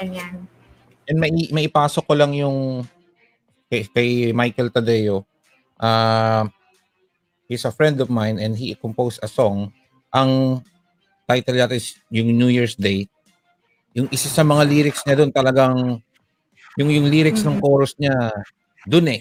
Ganyan. 0.00 0.48
And 1.04 1.20
may, 1.20 1.34
may 1.52 1.68
ipasok 1.68 2.08
ko 2.08 2.14
lang 2.16 2.32
yung 2.32 2.88
kay, 3.68 3.84
kay 3.92 4.08
Michael 4.32 4.70
Tadeo. 4.72 5.26
Uh, 5.76 6.46
he's 7.52 7.68
a 7.68 7.74
friend 7.74 8.00
of 8.00 8.08
mine 8.08 8.40
and 8.40 8.56
he 8.56 8.72
composed 8.72 9.20
a 9.20 9.28
song. 9.28 9.68
Ang 10.08 10.64
title 11.28 11.60
yata 11.60 11.76
is 11.76 12.00
yung 12.08 12.32
New 12.32 12.48
Year's 12.48 12.72
Day. 12.72 13.04
Yung 13.92 14.08
isa 14.08 14.32
sa 14.32 14.40
mga 14.40 14.64
lyrics 14.64 15.04
niya 15.04 15.20
doon 15.20 15.28
talagang 15.28 16.00
yung 16.80 16.88
yung 16.88 17.12
lyrics 17.12 17.44
ng 17.44 17.60
Mhm. 17.60 17.62
chorus 17.62 17.92
niya 18.00 18.16
doon 18.88 19.12
eh. 19.12 19.20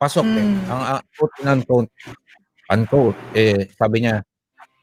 Pasok 0.00 0.24
eh. 0.24 0.40
Mm. 0.40 0.72
Ang 0.72 0.80
uh, 0.96 1.00
quote 1.14 1.34
and 1.44 1.48
unquote, 1.52 1.90
unquote, 2.72 3.18
eh, 3.36 3.68
sabi 3.76 4.08
niya, 4.08 4.24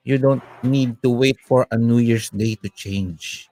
you 0.06 0.22
don't 0.22 0.46
need 0.62 0.94
to 1.02 1.10
wait 1.10 1.42
for 1.44 1.66
a 1.74 1.78
New 1.78 1.98
Year's 1.98 2.30
Day 2.30 2.54
to 2.62 2.70
change. 2.72 3.50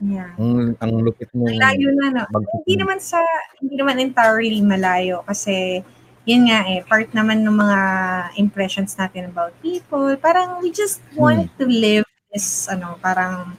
Yeah. 0.00 0.34
Ang, 0.38 0.74
ang 0.80 0.92
lupit 1.02 1.30
mo. 1.34 1.46
Ang 1.46 1.60
layo 1.60 1.90
na, 1.94 2.06
no? 2.10 2.22
mag- 2.30 2.48
Hindi 2.64 2.74
naman 2.80 2.98
sa, 2.98 3.20
hindi 3.62 3.74
naman 3.78 4.02
entirely 4.02 4.58
malayo 4.62 5.22
kasi 5.28 5.82
yun 6.22 6.46
nga 6.46 6.62
eh, 6.70 6.86
part 6.86 7.10
naman 7.10 7.42
ng 7.42 7.56
mga 7.56 7.80
impressions 8.38 8.94
natin 8.94 9.26
about 9.26 9.50
people. 9.58 10.14
Parang 10.22 10.62
we 10.62 10.70
just 10.70 11.02
want 11.18 11.50
to 11.58 11.66
live 11.66 12.06
this, 12.30 12.70
ano, 12.70 12.94
parang 13.02 13.58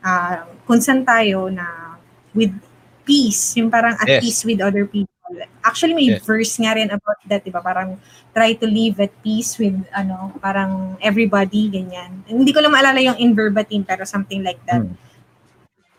ah 0.00 0.48
kung 0.64 0.80
saan 0.80 1.04
tayo 1.04 1.52
na 1.52 1.98
with 2.32 2.52
peace, 3.04 3.56
yung 3.56 3.68
parang 3.68 3.96
at 4.00 4.08
Yes. 4.08 4.20
peace 4.24 4.40
with 4.44 4.60
other 4.64 4.88
people. 4.88 5.12
Actually, 5.60 5.92
may 5.92 6.16
Yes. 6.16 6.24
verse 6.24 6.56
nga 6.56 6.72
rin 6.76 6.88
about 6.88 7.20
that, 7.28 7.44
di 7.44 7.52
ba? 7.52 7.60
Parang 7.60 8.00
try 8.32 8.56
to 8.56 8.64
live 8.64 8.96
at 9.00 9.12
peace 9.20 9.60
with, 9.60 9.76
ano, 9.92 10.32
parang 10.40 10.96
everybody, 11.04 11.68
ganyan. 11.68 12.24
Hindi 12.24 12.52
ko 12.52 12.64
lang 12.64 12.72
maalala 12.72 13.00
yung 13.04 13.20
in 13.20 13.36
verbatim, 13.36 13.84
pero 13.84 14.08
something 14.08 14.40
like 14.40 14.60
that. 14.64 14.80
Hmm. 14.80 14.96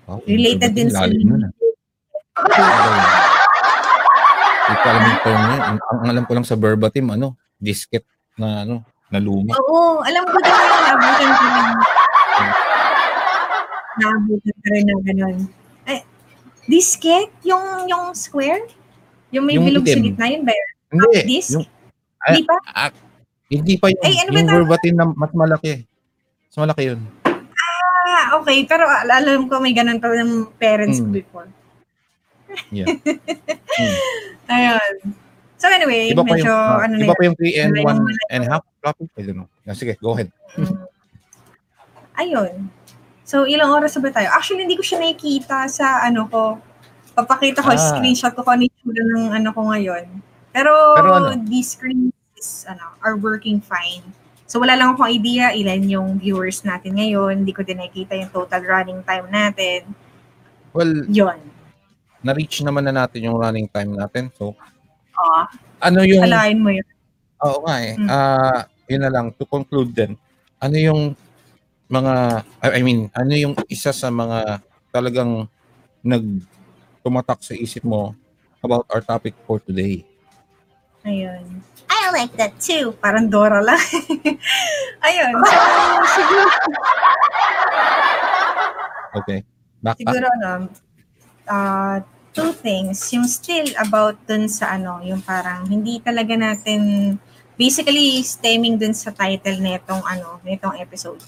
Oh, 0.10 0.22
Related 0.26 0.74
din 0.74 0.90
sa. 0.90 1.06
Hindi 4.70 4.76
ko 4.76 4.88
alam 4.88 5.02
yung 5.04 5.20
term 5.20 5.40
niya. 5.42 5.58
Ang, 5.64 5.78
ang 5.82 6.00
alam 6.08 6.24
ko 6.24 6.32
lang 6.32 6.46
sa 6.46 6.54
verbatim, 6.56 7.06
ano, 7.10 7.28
disket 7.58 8.06
na, 8.36 8.62
ano, 8.62 8.76
na 9.10 9.18
luma. 9.18 9.58
Oo, 9.58 10.00
alam 10.00 10.24
ko 10.24 10.38
din 10.38 10.54
yung 10.54 10.70
naabutan 10.80 11.30
ko 11.32 11.46
rin. 11.48 11.68
Naabutan 14.00 14.56
ko 14.56 14.68
rin 14.68 14.84
na 14.86 14.96
gano'n. 15.02 15.38
Eh, 15.88 16.00
disket? 16.68 17.34
Yung, 17.44 17.66
yung 17.86 18.14
square? 18.14 18.64
Yung 19.30 19.44
may 19.44 19.58
Yung 19.58 19.66
bilog 19.66 19.84
sa 19.84 19.98
itim. 19.98 20.06
gitna 20.08 20.26
yun 20.28 20.44
ba? 20.44 20.54
yun? 20.54 20.70
Hindi. 20.92 21.20
disc? 21.28 21.52
Yung, 21.52 21.66
Hindi 22.22 22.42
pa? 22.44 22.56
ah, 22.70 22.92
hindi 23.48 23.74
pa 23.76 23.86
yung, 23.90 24.02
Ay, 24.02 24.14
ano 24.20 24.30
ba 24.30 24.38
yung 24.40 24.52
verbatim 24.56 24.94
na 24.94 25.06
mas 25.08 25.32
malaki. 25.34 25.74
Mas 26.48 26.58
malaki 26.60 26.82
yun. 26.88 27.00
Ah, 27.26 28.38
okay. 28.38 28.62
Pero 28.64 28.86
al- 28.86 29.10
alam 29.12 29.46
ko 29.46 29.58
may 29.58 29.72
ganun 29.72 29.98
pa 29.98 30.10
ng 30.10 30.54
parents 30.56 30.98
ko 30.98 31.08
Hmm. 31.08 31.16
before. 31.16 31.50
Yeah. 32.70 32.88
Hmm. 32.90 33.96
Ayun. 34.54 34.92
So 35.60 35.68
anyway, 35.68 36.10
Iba 36.10 36.24
medyo 36.24 36.48
yung, 36.48 36.56
ah, 36.56 36.84
ano 36.88 36.94
na 36.96 37.04
iba 37.04 37.14
pa 37.14 37.24
yung 37.28 37.36
3 37.36 37.62
and 37.62 37.72
Malayo, 37.76 37.86
1 37.86 38.00
malayo. 38.00 38.26
and 38.32 38.42
a 38.44 38.50
half 38.50 38.64
copy. 38.80 39.04
I 39.14 39.22
don't 39.28 39.38
know. 39.44 39.48
Sige, 39.76 39.94
go 40.00 40.16
ahead. 40.16 40.32
Ayun. 42.20 42.68
So, 43.24 43.46
ilang 43.46 43.70
oras 43.70 43.94
ba 43.96 44.10
tayo? 44.10 44.28
Actually, 44.34 44.66
hindi 44.66 44.76
ko 44.76 44.84
siya 44.84 45.00
nakikita 45.00 45.70
sa 45.70 46.02
ano 46.02 46.26
ko. 46.28 46.58
Papakita 47.14 47.62
ko, 47.62 47.72
Ah. 47.72 47.78
screenshot 47.78 48.34
ko 48.34 48.42
kung 48.42 48.58
ano 48.58 48.66
ng 48.66 49.30
ano 49.36 49.50
ko 49.54 49.70
ngayon. 49.70 50.04
Pero, 50.50 50.74
Pero 50.98 51.10
ano? 51.14 51.38
these 51.46 51.78
screens 51.78 52.66
ano, 52.66 52.98
are 53.06 53.14
working 53.16 53.62
fine. 53.62 54.02
So, 54.50 54.58
wala 54.58 54.74
lang 54.74 54.98
akong 54.98 55.06
idea 55.06 55.54
ilan 55.54 55.86
yung 55.86 56.10
viewers 56.18 56.66
natin 56.66 56.98
ngayon. 56.98 57.46
Hindi 57.46 57.54
ko 57.54 57.62
din 57.62 57.78
nakikita 57.78 58.18
yung 58.18 58.34
total 58.34 58.66
running 58.66 59.06
time 59.06 59.30
natin. 59.30 59.94
Well, 60.74 61.06
Yun. 61.06 61.38
Na-reach 62.20 62.62
naman 62.62 62.84
na 62.88 63.06
natin 63.06 63.26
yung 63.28 63.38
running 63.40 63.68
time 63.68 63.96
natin. 63.96 64.32
So, 64.36 64.56
Ah, 65.20 65.52
ano 65.84 66.00
yung... 66.08 66.24
alain 66.24 66.60
mo 66.64 66.72
yun. 66.72 66.88
Oo 67.44 67.68
nga 67.68 67.76
eh. 67.84 67.96
Mm. 68.00 68.08
Ah, 68.08 68.62
yun 68.88 69.04
na 69.04 69.12
lang 69.12 69.36
to 69.36 69.44
conclude 69.44 69.92
din. 69.92 70.16
Ano 70.64 70.76
yung 70.80 71.12
mga 71.92 72.44
I 72.64 72.80
mean, 72.80 73.12
ano 73.12 73.34
yung 73.36 73.54
isa 73.68 73.92
sa 73.92 74.08
mga 74.08 74.64
talagang 74.96 75.44
nag 76.00 76.24
tumatak 77.04 77.44
sa 77.44 77.52
isip 77.52 77.84
mo 77.84 78.16
about 78.64 78.88
our 78.92 79.04
topic 79.04 79.36
for 79.44 79.60
today? 79.60 80.04
Ayun. 81.04 81.64
I 81.90 82.12
like 82.16 82.32
that 82.40 82.56
too. 82.60 82.96
Parang 83.00 83.28
Dora 83.28 83.60
lang. 83.60 83.80
Ayun. 85.08 85.32
So, 85.36 85.58
siguro, 86.16 86.44
Okay. 89.10 89.40
Back 89.82 89.98
siguro 89.98 90.28
ano, 90.40 90.70
uh, 91.50 92.00
two 92.32 92.54
things. 92.54 93.02
Yung 93.12 93.26
still 93.26 93.68
about 93.82 94.16
dun 94.30 94.48
sa 94.48 94.78
ano, 94.78 95.02
yung 95.02 95.20
parang 95.20 95.66
hindi 95.66 96.00
talaga 96.00 96.38
natin, 96.38 97.18
basically 97.58 98.22
stemming 98.24 98.78
dun 98.80 98.94
sa 98.96 99.12
title 99.12 99.60
nitong 99.60 100.06
ano, 100.06 100.40
nitong 100.46 100.78
episode. 100.80 101.20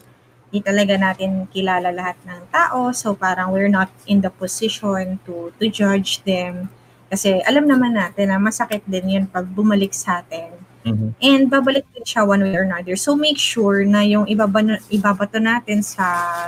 Hindi 0.48 0.64
talaga 0.64 0.96
natin 0.96 1.50
kilala 1.50 1.90
lahat 1.92 2.22
ng 2.24 2.48
tao. 2.54 2.94
So 2.94 3.18
parang 3.18 3.52
we're 3.52 3.72
not 3.72 3.90
in 4.06 4.22
the 4.22 4.32
position 4.32 5.20
to 5.28 5.52
to 5.58 5.66
judge 5.68 6.22
them. 6.24 6.70
Kasi 7.12 7.44
alam 7.44 7.68
naman 7.68 7.98
natin 8.00 8.32
na 8.32 8.40
masakit 8.40 8.88
din 8.88 9.20
yun 9.20 9.26
pag 9.28 9.44
bumalik 9.44 9.92
sa 9.92 10.24
atin. 10.24 10.71
Mhm. 10.82 11.14
And 11.22 11.44
babalik 11.46 11.86
din 11.94 12.02
siya 12.02 12.26
one 12.26 12.42
way 12.42 12.58
or 12.58 12.66
another. 12.66 12.98
So 12.98 13.14
make 13.14 13.38
sure 13.38 13.86
na 13.86 14.02
yung 14.02 14.26
ibaba, 14.26 14.82
ibabato 14.90 15.38
natin 15.38 15.86
sa 15.86 16.08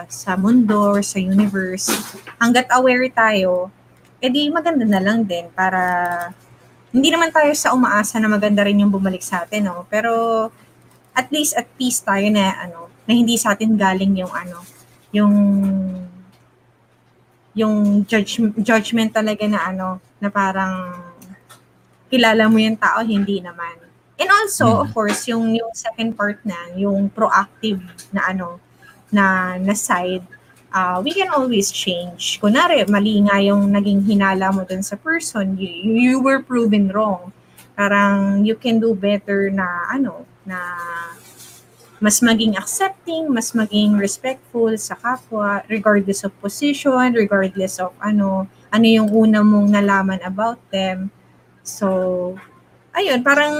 sa 0.09 0.33
mundo 0.33 0.97
or 0.97 1.05
sa 1.05 1.21
universe, 1.21 1.93
hanggat 2.41 2.65
aware 2.73 3.05
tayo, 3.13 3.69
edi 4.17 4.49
maganda 4.49 4.89
na 4.89 4.97
lang 4.97 5.21
din 5.21 5.45
para 5.53 5.81
hindi 6.93 7.09
naman 7.13 7.29
tayo 7.29 7.53
sa 7.53 7.73
umaasa 7.77 8.17
na 8.17 8.29
maganda 8.29 8.65
rin 8.65 8.81
yung 8.81 8.89
bumalik 8.93 9.21
sa 9.21 9.45
atin, 9.45 9.69
no? 9.69 9.85
Pero 9.89 10.49
at 11.13 11.29
least 11.29 11.53
at 11.53 11.69
peace 11.77 12.01
tayo 12.01 12.25
na 12.33 12.57
ano, 12.57 12.89
na 13.05 13.13
hindi 13.13 13.37
sa 13.37 13.53
atin 13.53 13.77
galing 13.77 14.17
yung 14.17 14.33
ano, 14.33 14.65
yung 15.13 15.33
yung 17.53 18.01
judge, 18.09 18.41
judgment 18.65 19.13
talaga 19.13 19.45
na 19.45 19.61
ano, 19.69 20.01
na 20.17 20.29
parang 20.33 20.89
kilala 22.09 22.49
mo 22.49 22.57
yung 22.57 22.77
tao, 22.77 23.05
hindi 23.05 23.41
naman. 23.41 23.82
And 24.19 24.29
also, 24.29 24.65
Mm. 24.69 24.81
of 24.85 24.89
course, 24.93 25.25
yung 25.25 25.57
yung 25.57 25.73
second 25.73 26.13
part 26.13 26.37
na, 26.45 26.57
yung 26.77 27.09
proactive 27.09 27.81
na 28.13 28.29
ano, 28.29 28.61
na 29.09 29.57
na 29.57 29.73
side, 29.73 30.25
uh, 30.69 31.01
we 31.01 31.13
can 31.13 31.29
always 31.33 31.73
change. 31.73 32.37
Kunwari, 32.37 32.85
mali 32.85 33.21
nga 33.25 33.41
yung 33.41 33.73
naging 33.73 34.05
hinala 34.05 34.53
mo 34.53 34.65
dun 34.65 34.85
sa 34.85 34.97
person, 34.97 35.57
you, 35.57 35.69
you 35.97 36.15
were 36.21 36.41
proven 36.41 36.93
wrong. 36.93 37.33
Parang 37.73 38.45
you 38.45 38.53
can 38.53 38.77
do 38.77 38.93
better 38.93 39.49
na 39.49 39.89
ano, 39.89 40.29
na 40.45 40.61
mas 42.03 42.19
maging 42.19 42.53
accepting, 42.59 43.31
mas 43.31 43.55
maging 43.55 43.95
respectful 43.97 44.69
sa 44.77 44.93
kapwa, 44.99 45.63
regardless 45.71 46.21
of 46.27 46.35
position, 46.43 47.15
regardless 47.15 47.79
of 47.79 47.95
ano, 47.97 48.45
ano 48.69 48.85
yung 48.85 49.09
una 49.09 49.39
mong 49.41 49.71
nalaman 49.71 50.19
about 50.21 50.59
them. 50.69 51.09
So, 51.63 52.35
ayun, 52.93 53.19
parang 53.25 53.53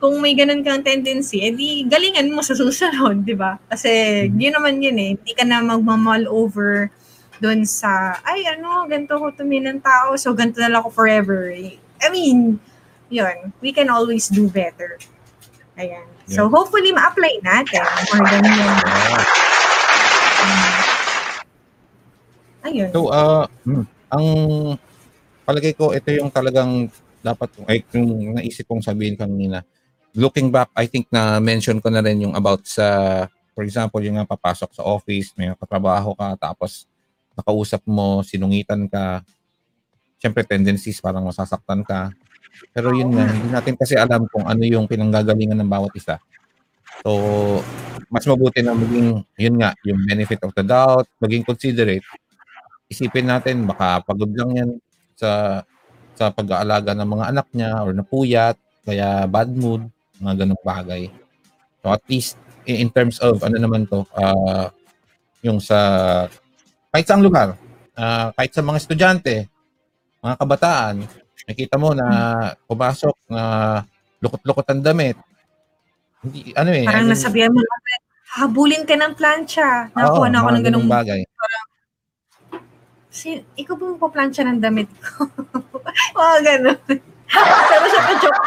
kung 0.00 0.20
may 0.20 0.36
ganun 0.36 0.60
kang 0.60 0.84
tendency, 0.84 1.40
edi 1.40 1.88
galingan 1.88 2.28
mo 2.32 2.44
sa 2.44 2.52
susunod, 2.52 3.24
di 3.24 3.36
ba? 3.36 3.56
Kasi 3.68 3.88
yun 4.28 4.52
naman 4.52 4.80
yun 4.80 4.96
eh, 5.00 5.10
hindi 5.16 5.32
ka 5.32 5.44
na 5.44 5.64
magmamal 5.64 6.28
over 6.28 6.92
doon 7.40 7.64
sa, 7.64 8.20
ay 8.24 8.44
ano, 8.48 8.84
ganito 8.88 9.16
ko 9.16 9.32
tumingin 9.32 9.78
ng 9.78 9.80
tao, 9.84 10.16
so 10.16 10.32
ganito 10.36 10.60
na 10.60 10.68
lang 10.72 10.80
ako 10.84 10.92
forever. 10.92 11.52
I 12.00 12.08
mean, 12.12 12.60
yun, 13.08 13.52
we 13.60 13.72
can 13.72 13.88
always 13.88 14.28
do 14.28 14.48
better. 14.48 15.00
Ayan. 15.74 16.06
So 16.24 16.48
hopefully 16.48 16.94
ma-apply 16.94 17.42
natin 17.44 17.84
more 18.14 18.28
than 18.30 18.44
yun. 18.46 18.76
Ayun. 22.64 22.90
So, 22.96 23.12
uh, 23.12 23.44
mm, 23.68 23.84
ang 24.08 24.26
palagay 25.44 25.76
ko, 25.76 25.92
ito 25.92 26.08
yung 26.16 26.32
talagang 26.32 26.88
dapat, 27.24 27.48
ay, 27.64 27.80
yung 27.96 28.36
naisip 28.36 28.68
kong 28.68 28.84
sabihin 28.84 29.16
kanina. 29.16 29.64
Looking 30.12 30.52
back, 30.52 30.68
I 30.76 30.84
think 30.84 31.08
na 31.08 31.40
mention 31.40 31.80
ko 31.80 31.88
na 31.88 32.04
rin 32.04 32.20
yung 32.20 32.36
about 32.36 32.68
sa, 32.68 33.24
for 33.56 33.64
example, 33.64 34.04
yung 34.04 34.20
nga 34.20 34.28
papasok 34.28 34.70
sa 34.76 34.84
office, 34.84 35.32
may 35.40 35.48
katrabaho 35.56 36.12
ka, 36.12 36.36
tapos 36.36 36.84
nakausap 37.34 37.82
mo, 37.88 38.20
sinungitan 38.22 38.86
ka, 38.86 39.24
syempre 40.20 40.44
tendencies 40.44 41.00
parang 41.00 41.26
masasaktan 41.26 41.82
ka. 41.82 42.12
Pero 42.70 42.94
yun 42.94 43.10
nga, 43.10 43.26
hindi 43.26 43.50
natin 43.50 43.74
kasi 43.74 43.98
alam 43.98 44.30
kung 44.30 44.46
ano 44.46 44.62
yung 44.62 44.86
pinanggagalingan 44.86 45.58
ng 45.58 45.70
bawat 45.72 45.90
isa. 45.98 46.22
So, 47.02 47.10
mas 48.06 48.22
mabuti 48.30 48.62
na 48.62 48.76
maging, 48.76 49.26
yun 49.34 49.56
nga, 49.58 49.74
yung 49.82 49.98
benefit 50.06 50.38
of 50.46 50.54
the 50.54 50.62
doubt, 50.62 51.10
maging 51.18 51.42
considerate, 51.42 52.06
isipin 52.86 53.26
natin 53.26 53.66
baka 53.66 54.06
pagod 54.06 54.30
lang 54.30 54.50
yan 54.54 54.70
sa 55.18 55.62
sa 56.14 56.30
pag-aalaga 56.30 56.94
ng 56.94 57.08
mga 57.08 57.24
anak 57.34 57.46
niya 57.50 57.70
or 57.82 57.90
napuyat, 57.90 58.56
kaya 58.86 59.26
bad 59.26 59.50
mood, 59.54 59.82
mga 60.22 60.44
ganong 60.46 60.64
bagay. 60.64 61.02
So 61.82 61.90
at 61.90 62.02
least 62.06 62.38
in 62.64 62.88
terms 62.88 63.20
of 63.20 63.42
ano 63.44 63.56
naman 63.60 63.90
to, 63.90 64.06
ah, 64.16 64.70
yung 65.44 65.60
sa 65.60 65.78
kahit 66.94 67.06
saang 67.06 67.24
lugar, 67.24 67.58
ah, 67.98 68.30
kahit 68.38 68.54
sa 68.54 68.62
mga 68.62 68.78
estudyante, 68.80 69.34
mga 70.22 70.36
kabataan, 70.40 70.94
nakita 71.44 71.76
mo 71.76 71.92
na 71.92 72.06
pumasok 72.64 73.16
na 73.28 73.42
lukot-lukot 74.24 74.64
ang 74.72 74.80
damit. 74.80 75.18
Hindi, 76.24 76.56
ano 76.56 76.70
eh, 76.72 76.88
Parang 76.88 77.04
I 77.04 77.08
mean, 77.10 77.12
nasabihan 77.12 77.52
mo 77.52 77.60
habulin 78.34 78.82
ka 78.82 78.98
ng 78.98 79.12
plancha. 79.14 79.92
Nakakuha 79.94 80.26
oo, 80.26 80.32
na 80.32 80.38
ako 80.42 80.48
ng 80.50 80.64
ganung 80.64 80.88
ganong 80.88 80.90
bagay. 80.90 81.20
Si, 83.14 83.38
ikaw 83.54 83.78
ba 83.78 83.94
magpa-plancha 83.94 84.42
ng 84.42 84.58
damit 84.58 84.90
ko? 84.98 85.30
Mga 86.18 86.36
ganun. 86.42 86.80
Pero 87.70 87.86
sa 87.86 88.14
joke. 88.18 88.42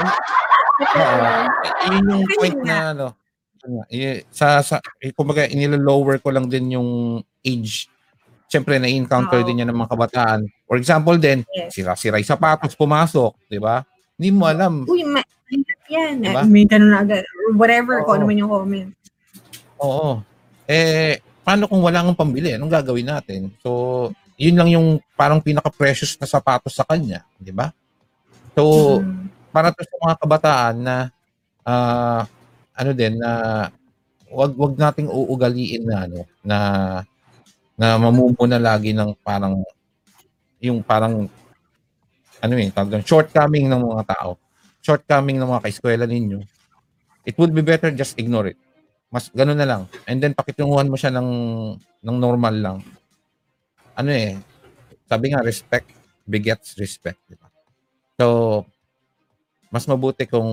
Oo. 0.83 1.27
Yun 1.87 2.03
yung 2.11 2.23
point 2.35 2.59
na 2.67 2.77
ano, 2.91 3.07
sa 4.27 4.59
sa 4.59 4.83
eh, 4.99 5.15
kumbaga 5.15 5.47
inilo-lower 5.47 6.19
ko 6.19 6.35
lang 6.35 6.51
din 6.51 6.75
yung 6.75 7.23
age. 7.47 7.87
Siyempre 8.51 8.75
na-encounter 8.75 9.39
Oo. 9.39 9.47
din 9.47 9.63
yan 9.63 9.71
ng 9.71 9.79
mga 9.79 9.91
kabataan. 9.95 10.39
For 10.67 10.75
example 10.75 11.15
din, 11.15 11.47
Yes. 11.55 11.71
sira-sira 11.71 12.19
yung 12.19 12.27
sapatos 12.27 12.75
pumasok, 12.75 13.47
'di 13.47 13.59
ba? 13.63 13.87
Hindi 14.19 14.29
mo 14.35 14.51
alam. 14.51 14.83
Uy, 14.83 15.03
ma- 15.07 15.23
yan. 15.87 16.19
Diba? 16.19 16.43
May 16.43 16.67
ganun 16.67 16.91
na 16.91 17.07
agad. 17.07 17.23
Whatever, 17.55 18.03
kung 18.03 18.11
Oo. 18.11 18.17
ano 18.19 18.25
man 18.27 18.39
yung 18.39 18.51
comment. 18.51 18.91
Oo. 19.79 20.19
Eh 20.67 21.23
paano 21.47 21.71
kung 21.71 21.79
wala 21.79 22.03
kang 22.03 22.19
pambili? 22.19 22.51
Anong 22.55 22.71
gagawin 22.71 23.07
natin? 23.07 23.55
So, 23.63 24.11
yun 24.37 24.55
lang 24.55 24.69
yung 24.69 24.87
parang 25.17 25.41
pinaka-precious 25.41 26.13
na 26.21 26.29
sapatos 26.29 26.77
sa 26.77 26.85
kanya, 26.85 27.25
'di 27.41 27.49
ba? 27.51 27.73
So, 28.53 28.97
Mm. 29.01 29.29
para 29.49 29.73
to 29.73 29.81
sa 29.81 29.97
mga 30.05 30.15
kabataan 30.21 30.75
na 30.81 30.95
ah, 31.65 32.23
ano 32.77 32.91
din 32.93 33.17
na 33.17 33.31
wag 34.29 34.53
wag 34.55 34.73
nating 34.77 35.09
uugaliin 35.09 35.83
na 35.89 35.97
ano 36.05 36.19
na 36.45 36.57
na 37.77 37.97
mamumuna 37.97 38.57
lagi 38.61 38.93
ng 38.93 39.17
parang 39.25 39.61
yung 40.61 40.81
parang 40.85 41.29
ano 42.41 42.53
eh 42.57 42.69
tawag 42.69 43.01
shortcoming 43.01 43.65
ng 43.65 43.81
mga 43.81 44.05
tao. 44.13 44.37
Shortcoming 44.85 45.41
ng 45.41 45.49
mga 45.49 45.63
kaeskwela 45.67 46.05
ninyo. 46.05 46.39
It 47.27 47.35
would 47.41 47.51
be 47.51 47.65
better 47.65 47.89
just 47.91 48.15
ignore 48.21 48.53
it. 48.53 48.59
Mas 49.09 49.33
ganun 49.33 49.57
na 49.57 49.67
lang. 49.67 49.81
And 50.05 50.21
then 50.21 50.37
pakitunguhan 50.37 50.87
mo 50.87 50.95
siya 50.95 51.09
ng 51.11 51.29
ng 52.05 52.17
normal 52.21 52.55
lang 52.55 52.77
ano 53.97 54.09
eh 54.13 54.37
sabi 55.09 55.33
nga 55.33 55.41
respect 55.41 55.89
begets 56.29 56.77
respect 56.77 57.17
di 57.25 57.35
so 58.15 58.61
mas 59.73 59.83
mabuti 59.89 60.23
kung 60.29 60.47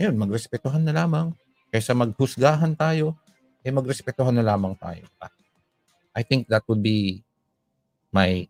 ayun, 0.00 0.16
magrespetuhan 0.16 0.80
na 0.80 0.96
lamang 0.96 1.36
kaysa 1.68 1.92
maghusgahan 1.92 2.72
tayo, 2.74 3.14
eh 3.62 3.70
magrespetuhan 3.70 4.32
na 4.32 4.42
lamang 4.42 4.72
tayo. 4.80 5.04
I 6.16 6.24
think 6.24 6.48
that 6.48 6.64
would 6.66 6.82
be 6.82 7.22
my 8.10 8.48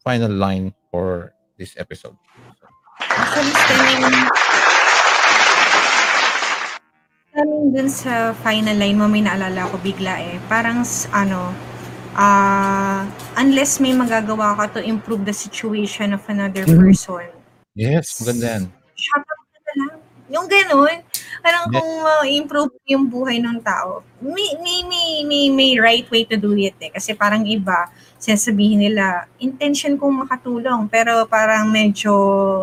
final 0.00 0.32
line 0.32 0.72
for 0.88 1.34
this 1.60 1.76
episode. 1.76 2.16
Stemming 7.34 7.74
dun 7.74 7.90
sa 7.90 8.30
final 8.40 8.78
line 8.78 8.94
mo, 8.94 9.10
may 9.10 9.20
naalala 9.20 9.66
ko 9.68 9.76
bigla 9.82 10.22
eh. 10.22 10.38
Parang, 10.46 10.86
ano, 11.10 11.50
ah 12.14 13.04
unless 13.36 13.78
may 13.78 13.92
magagawa 13.92 14.54
ka 14.56 14.78
to 14.78 14.80
improve 14.80 15.26
the 15.26 15.34
situation 15.34 16.14
of 16.14 16.22
another 16.30 16.62
Mhm. 16.64 16.78
person, 16.78 17.26
Yes, 17.74 18.22
maganda 18.22 18.46
yan. 18.58 18.64
shut 18.94 19.22
up 19.22 19.40
na 19.50 19.72
lang. 19.74 19.94
Yung 20.30 20.46
ganun, 20.48 21.04
parang 21.42 21.68
Yeah. 21.68 21.74
kung 21.76 21.90
ma-improve 22.00 22.72
yung 22.88 23.10
buhay 23.10 23.42
ng 23.42 23.60
tao, 23.60 24.00
may, 24.22 24.56
may, 24.62 24.80
may, 24.86 25.08
may, 25.26 25.44
may 25.52 25.70
right 25.76 26.06
way 26.08 26.24
to 26.24 26.38
do 26.38 26.56
it 26.56 26.72
eh. 26.80 26.88
Kasi 26.88 27.12
parang 27.12 27.44
iba, 27.44 27.92
sinasabihin 28.16 28.80
nila, 28.80 29.28
intention 29.36 30.00
kong 30.00 30.24
makatulong, 30.24 30.88
pero 30.88 31.28
parang 31.28 31.68
medyo 31.68 32.14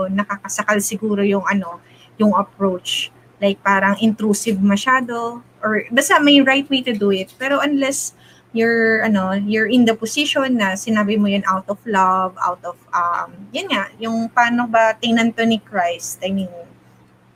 nakakasakal 0.10 0.82
siguro 0.82 1.22
yung 1.22 1.46
ano, 1.46 1.78
yung 2.18 2.34
approach. 2.34 3.14
Like 3.38 3.62
parang 3.62 3.98
intrusive 4.02 4.58
masyado, 4.58 5.42
or 5.62 5.86
basta 5.94 6.18
may 6.18 6.42
right 6.42 6.66
way 6.66 6.82
to 6.82 6.94
do 6.98 7.14
it. 7.14 7.30
Pero 7.38 7.62
unless 7.62 8.14
you're 8.52 9.00
ano 9.08 9.32
you're 9.34 9.68
in 9.72 9.88
the 9.88 9.96
position 9.96 10.60
na 10.60 10.76
sinabi 10.76 11.16
mo 11.16 11.28
yun 11.32 11.44
out 11.48 11.64
of 11.72 11.80
love 11.88 12.36
out 12.44 12.60
of 12.68 12.76
um 12.92 13.32
yun 13.56 13.68
nga 13.72 13.88
yung 13.96 14.28
paano 14.28 14.68
ba 14.68 14.92
tingnan 15.00 15.32
to 15.32 15.44
ni 15.48 15.60
Christ 15.64 16.20
I 16.24 16.32
mean 16.36 16.52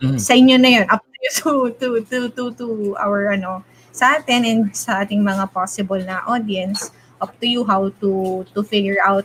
Mhm. 0.04 0.20
sa 0.20 0.36
inyo 0.36 0.60
na 0.60 0.70
yun 0.76 0.86
up 0.92 1.00
to 1.08 1.18
you 1.24 1.32
to 1.40 1.52
to 1.80 1.88
to 2.04 2.20
to, 2.36 2.44
to 2.60 2.68
our 3.00 3.32
ano 3.32 3.64
sa 3.96 4.20
atin 4.20 4.44
and 4.44 4.62
sa 4.76 5.08
ating 5.08 5.24
mga 5.24 5.48
possible 5.56 6.00
na 6.04 6.20
audience 6.28 6.92
up 7.24 7.32
to 7.40 7.48
you 7.48 7.64
how 7.64 7.88
to 8.04 8.44
to 8.52 8.60
figure 8.60 9.00
out 9.00 9.24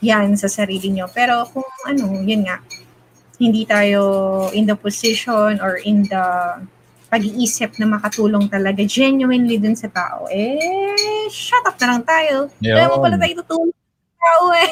yan 0.00 0.32
sa 0.40 0.48
sarili 0.48 0.88
nyo 0.88 1.04
pero 1.12 1.44
kung 1.52 1.68
ano 1.84 2.16
yun 2.24 2.48
nga 2.48 2.64
hindi 3.36 3.68
tayo 3.68 4.48
in 4.56 4.64
the 4.64 4.76
position 4.76 5.60
or 5.60 5.76
in 5.84 6.08
the 6.08 6.24
pag-iisip 7.10 7.74
na 7.82 7.98
makatulong 7.98 8.46
talaga 8.46 8.86
genuinely 8.86 9.58
dun 9.58 9.74
sa 9.74 9.90
tao, 9.90 10.30
eh, 10.30 10.94
shut 11.26 11.66
up 11.66 11.74
na 11.82 11.98
lang 11.98 12.02
tayo. 12.06 12.46
Kaya 12.62 12.86
mo 12.86 13.02
pala 13.02 13.18
tayo 13.18 13.42
tutulong 13.42 13.74
sa 13.74 14.16
tao 14.22 14.44
eh. 14.54 14.70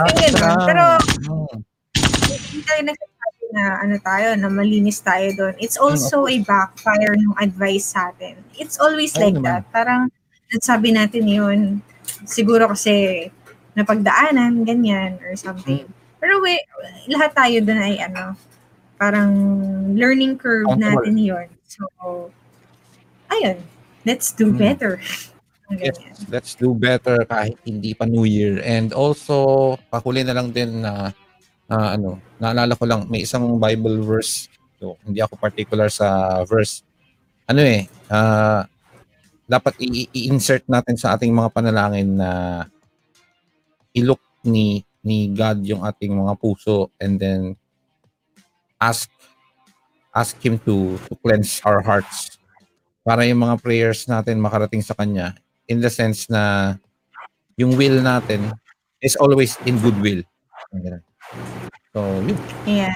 Yung 0.00 0.36
ganun. 0.40 0.58
Pero 0.64 0.84
Mm. 1.28 1.56
hindi 2.32 2.60
tayo 2.64 2.80
nagsasabi 2.88 3.44
na 3.52 3.64
ano 3.84 3.94
tayo, 4.00 4.28
na 4.40 4.48
malinis 4.48 5.04
tayo 5.04 5.28
doon. 5.36 5.54
It's 5.60 5.76
also 5.76 6.24
a 6.24 6.36
backfire 6.40 7.12
ng 7.20 7.36
advice 7.36 7.92
sa 7.92 8.08
atin. 8.08 8.40
It's 8.56 8.80
always 8.80 9.12
like 9.20 9.36
naman. 9.36 9.44
that. 9.44 9.62
Parang 9.68 10.08
sabi 10.56 10.96
natin 10.96 11.28
yun, 11.28 11.84
siguro 12.24 12.72
kasi 12.72 13.28
napagdaanan, 13.76 14.64
ganyan, 14.64 15.20
or 15.20 15.36
something. 15.36 15.84
Mm. 15.84 16.00
Pero 16.16 16.40
we, 16.40 16.56
lahat 17.12 17.36
tayo 17.36 17.56
doon 17.60 17.80
ay 17.82 18.00
ano, 18.00 18.36
parang 19.02 19.34
learning 19.98 20.38
curve 20.38 20.70
Comfortable. 20.70 21.02
natin 21.02 21.14
yun. 21.18 21.48
So, 21.66 21.82
ayun, 23.26 23.58
let's 24.06 24.30
do 24.30 24.54
Mm. 24.54 24.58
better. 24.62 24.92
Ang 25.66 25.78
Yes, 25.82 25.98
let's 26.30 26.52
do 26.54 26.70
better 26.70 27.26
kahit 27.26 27.58
hindi 27.66 27.98
pa 27.98 28.06
New 28.06 28.22
Year. 28.22 28.62
And 28.62 28.94
also, 28.94 29.74
pakuli 29.90 30.22
na 30.22 30.38
lang 30.38 30.54
din 30.54 30.86
na 30.86 31.10
ah, 31.66 31.96
ano, 31.96 32.20
naalala 32.36 32.76
ko 32.76 32.84
lang, 32.84 33.08
may 33.08 33.24
isang 33.24 33.56
Bible 33.56 34.04
verse. 34.04 34.46
So, 34.76 35.00
hindi 35.02 35.18
ako 35.18 35.40
particular 35.40 35.88
sa 35.88 36.38
verse. 36.44 36.84
Ano 37.48 37.64
eh, 37.64 37.88
ah, 38.06 38.68
dapat 39.48 39.80
i- 39.80 40.10
i-insert 40.12 40.68
natin 40.68 40.94
sa 40.94 41.16
ating 41.16 41.32
mga 41.32 41.50
panalangin 41.50 42.20
na 42.20 42.30
ilok 43.92 44.20
ni 44.44 44.84
ni 45.02 45.32
God 45.32 45.66
yung 45.66 45.82
ating 45.82 46.14
mga 46.14 46.38
puso 46.38 46.94
and 46.96 47.18
then 47.18 47.58
ask 48.82 49.06
ask 50.12 50.34
him 50.42 50.58
to 50.66 50.98
to 51.06 51.14
cleanse 51.22 51.62
our 51.62 51.78
hearts 51.80 52.36
para 53.06 53.22
yung 53.22 53.46
mga 53.46 53.62
prayers 53.62 54.10
natin 54.10 54.42
makarating 54.42 54.82
sa 54.82 54.98
kanya 54.98 55.38
in 55.70 55.78
the 55.78 55.88
sense 55.88 56.26
na 56.26 56.74
yung 57.54 57.78
will 57.78 58.02
natin 58.02 58.50
is 59.02 59.14
always 59.18 59.58
in 59.66 59.78
goodwill. 59.78 60.22
So, 61.92 62.00
yun. 62.22 62.38
Yeah. 62.64 62.94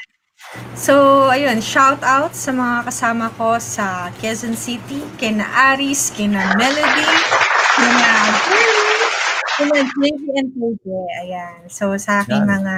So, 0.76 1.26
ayun, 1.28 1.60
shout 1.60 2.00
out 2.04 2.32
sa 2.32 2.52
mga 2.54 2.88
kasama 2.88 3.32
ko 3.34 3.58
sa 3.58 4.08
Quezon 4.20 4.56
City, 4.56 5.02
kina 5.20 5.44
Aris, 5.44 6.12
kina 6.14 6.54
Melody, 6.56 7.04
kina 7.76 8.10
Curly, 8.46 8.96
kina 9.58 9.78
JV 9.84 10.22
and 10.36 10.50
Toje. 10.54 11.00
Ayan. 11.24 11.58
So, 11.68 11.96
sa 11.96 12.22
aking 12.24 12.44
mga 12.44 12.76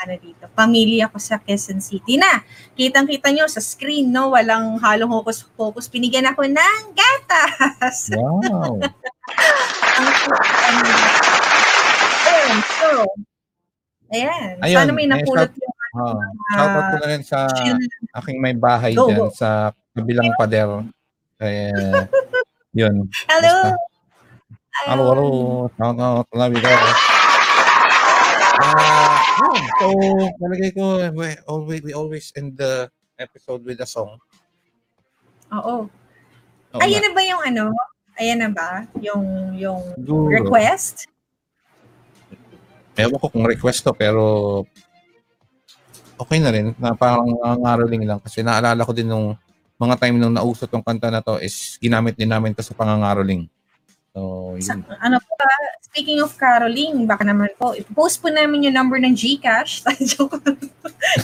ano 0.00 0.14
dito, 0.16 0.48
pamilya 0.56 1.12
ko 1.12 1.20
sa 1.20 1.36
Quezon 1.36 1.84
City 1.84 2.16
na. 2.16 2.40
Kitang-kita 2.72 3.28
nyo 3.30 3.44
sa 3.44 3.60
screen, 3.60 4.08
no? 4.08 4.32
Walang 4.32 4.80
halong 4.80 5.12
hokus-pokus. 5.12 5.92
Binigyan 5.92 6.24
ako 6.28 6.48
ng 6.48 6.80
gatas. 6.96 8.08
Wow. 8.16 8.80
Ayun, 12.30 12.58
so, 12.80 12.88
ayan. 14.10 14.50
Ayun, 14.64 14.78
Sana 14.80 14.92
may 14.96 15.06
napulot 15.06 15.52
yung 15.52 15.74
Oh, 15.90 16.14
shoutout 16.54 16.86
ko 16.86 16.96
na 17.02 17.06
rin 17.10 17.22
sa 17.26 17.50
aking 18.22 18.38
may 18.38 18.54
bahay 18.54 18.94
Go, 18.94 19.10
dyan 19.10 19.26
go. 19.26 19.34
sa 19.34 19.74
kabilang 19.90 20.30
pader. 20.38 20.86
Eh, 21.42 21.74
yun. 22.78 23.10
Hello! 23.26 23.74
Basta. 23.74 24.86
Halo, 24.86 25.02
halo. 25.10 25.26
Shoutout. 25.74 26.30
Love 26.30 26.54
you 26.54 26.62
guys. 26.62 27.09
Ah, 28.70 29.18
yun. 29.40 29.62
so, 29.78 29.86
palagay 30.38 30.70
ko, 30.74 30.84
we 31.16 31.28
always, 31.46 31.80
we 31.82 31.92
always 31.92 32.30
end 32.38 32.54
the 32.54 32.86
episode 33.18 33.64
with 33.66 33.80
a 33.82 33.88
song. 33.88 34.16
Oo. 35.50 35.90
Oo 36.70 36.78
Ayan 36.78 37.02
nga. 37.02 37.10
na 37.10 37.16
ba 37.16 37.22
yung 37.26 37.42
ano? 37.42 37.64
Ayan 38.20 38.38
na 38.38 38.50
ba? 38.52 38.86
Yung, 39.02 39.54
yung 39.58 39.80
Siguro. 39.98 40.30
request? 40.30 41.10
Ewan 42.94 43.18
ko 43.18 43.26
kung 43.32 43.46
request 43.48 43.82
to, 43.82 43.92
pero 43.96 44.22
okay 46.20 46.38
na 46.38 46.52
rin. 46.52 46.76
Na 46.76 46.92
parang 46.94 47.26
nangangaroling 47.26 48.04
lang. 48.06 48.20
Kasi 48.20 48.44
naalala 48.44 48.84
ko 48.84 48.92
din 48.92 49.08
nung 49.08 49.34
mga 49.80 49.96
time 49.96 50.20
nung 50.20 50.36
nauso 50.36 50.68
tong 50.68 50.84
kanta 50.84 51.08
na 51.08 51.24
to 51.24 51.40
is 51.40 51.80
ginamit 51.80 52.12
din 52.12 52.28
namin 52.28 52.52
to 52.52 52.60
sa 52.60 52.76
pangangaroling. 52.76 53.48
So, 54.10 54.54
Sa, 54.58 54.74
yun. 54.74 54.82
ano 54.98 55.16
po 55.22 55.32
ba? 55.38 55.50
Speaking 55.86 56.18
of 56.22 56.34
caroling, 56.34 57.06
baka 57.06 57.22
naman 57.22 57.50
po, 57.54 57.74
ipopost 57.78 58.18
po 58.18 58.30
namin 58.30 58.66
yung 58.66 58.74
number 58.74 58.98
ng 58.98 59.14
Gcash. 59.14 59.86
Joke. 60.10 60.42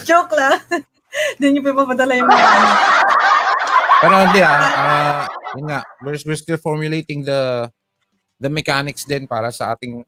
Joke 0.07 0.33
lang. 0.35 0.61
Doon 1.41 1.57
yung 1.59 1.67
papadala 1.67 2.13
yung 2.17 2.29
mga 2.29 2.45
ano. 2.45 2.69
Pero 3.97 4.15
hindi 4.29 4.41
ah, 4.45 4.61
ah, 4.61 5.23
yun 5.57 5.67
nga, 5.73 5.81
we're, 6.05 6.21
we're 6.29 6.39
still 6.39 6.61
formulating 6.61 7.25
the 7.25 7.71
the 8.37 8.51
mechanics 8.53 9.09
din 9.09 9.25
para 9.25 9.49
sa 9.49 9.73
ating 9.73 10.05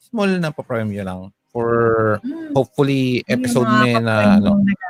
small 0.00 0.30
na 0.40 0.48
pa-premiere 0.48 1.04
lang 1.04 1.28
for 1.52 2.16
Hmm, 2.24 2.52
hopefully 2.56 3.20
episode 3.28 3.68
mga 3.68 4.00
na 4.00 4.16
ano, 4.40 4.56
nag- 4.64 4.84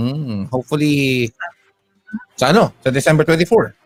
hmm, 0.00 0.48
hopefully 0.48 1.28
sa 2.36 2.52
ano, 2.52 2.72
sa 2.80 2.88
December 2.88 3.24
24. 3.28 3.76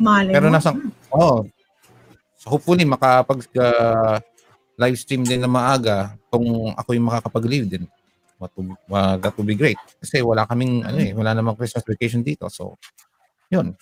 Malay 0.00 0.32
Pero 0.32 0.48
nasa 0.48 0.72
oh, 1.16 1.38
so 2.36 2.52
hopefully 2.52 2.84
makapag 2.84 3.42
uh, 3.56 4.20
live 4.76 4.96
stream 5.00 5.24
din 5.24 5.40
na 5.40 5.48
maaga 5.48 6.14
kung 6.28 6.72
ako 6.76 6.92
yung 6.92 7.08
makakapag-leave 7.08 7.66
din. 7.66 7.84
What 8.36 8.52
would, 8.60 8.76
uh, 8.92 9.16
that 9.16 9.32
would 9.40 9.48
be 9.48 9.56
great. 9.56 9.80
Kasi 9.96 10.20
wala 10.20 10.44
kaming 10.44 10.84
ano 10.84 11.00
eh, 11.00 11.16
wala 11.16 11.32
namang 11.32 11.56
Christmas 11.56 11.88
vacation 11.88 12.20
dito. 12.20 12.52
So, 12.52 12.76
yun. 13.48 13.72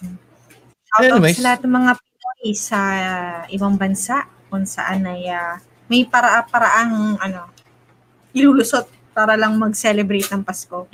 Shoutout 0.95 1.19
Anyways. 1.19 1.43
sa 1.43 1.45
lahat 1.51 1.61
ng 1.67 1.75
mga 1.75 1.93
Pinoy 1.99 2.53
sa 2.55 2.81
ibang 3.51 3.75
bansa 3.75 4.31
kung 4.47 4.63
saan 4.63 5.03
ay 5.11 5.27
ah, 5.27 5.59
may 5.91 6.07
para-paraang 6.07 7.19
ano, 7.19 7.51
ilulusot 8.31 8.87
para 9.11 9.35
lang 9.35 9.59
mag-celebrate 9.59 10.31
ng 10.31 10.47
Pasko. 10.47 10.87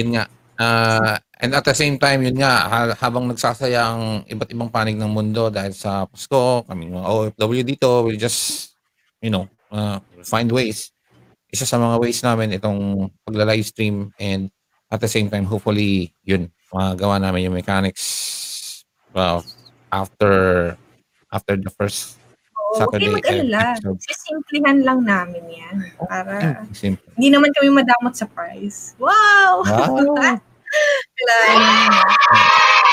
yun 0.00 0.16
nga. 0.16 0.24
Ah, 0.62 1.18
and 1.42 1.50
at 1.58 1.66
the 1.66 1.74
same 1.74 1.98
time, 1.98 2.22
yun 2.22 2.38
nga, 2.38 2.70
ha- 2.70 2.94
habang 3.02 3.26
nagsasaya 3.26 3.82
ang 3.82 4.22
iba't 4.30 4.50
ibang 4.54 4.70
panig 4.70 4.94
ng 4.94 5.10
mundo 5.10 5.50
dahil 5.50 5.74
sa 5.74 6.06
Pasko, 6.06 6.62
kami 6.70 6.86
mga 6.86 7.08
OFW 7.08 7.62
dito, 7.66 8.06
we 8.06 8.14
just, 8.14 8.72
you 9.18 9.30
know, 9.30 9.50
uh, 9.74 9.98
find 10.22 10.46
ways. 10.54 10.94
Isa 11.50 11.66
sa 11.66 11.82
mga 11.82 11.98
ways 11.98 12.22
namin 12.22 12.54
itong 12.54 13.10
pagla-live 13.26 13.66
stream 13.66 14.14
and 14.22 14.48
at 14.86 15.02
the 15.02 15.10
same 15.10 15.26
time, 15.26 15.44
hopefully, 15.44 16.14
yun, 16.22 16.46
magawa 16.70 17.18
namin 17.18 17.50
yung 17.50 17.56
mechanics 17.58 18.04
well, 19.12 19.44
after 19.92 20.72
after 21.32 21.56
the 21.56 21.68
first 21.76 22.16
Oo, 22.56 22.80
Saturday 22.80 23.12
Huwag 23.12 23.24
kayo 23.24 23.44
mag-alala. 23.44 23.76
episode. 23.76 24.00
Sisimplihan 24.00 24.78
lang 24.80 25.00
namin 25.04 25.44
yan. 25.48 25.76
Para 26.08 26.64
Simple. 26.72 27.04
hindi 27.20 27.28
naman 27.28 27.52
kami 27.52 27.68
madamot 27.68 28.16
sa 28.16 28.24
price. 28.24 28.96
Wow! 28.96 29.64
Wow! 29.64 30.40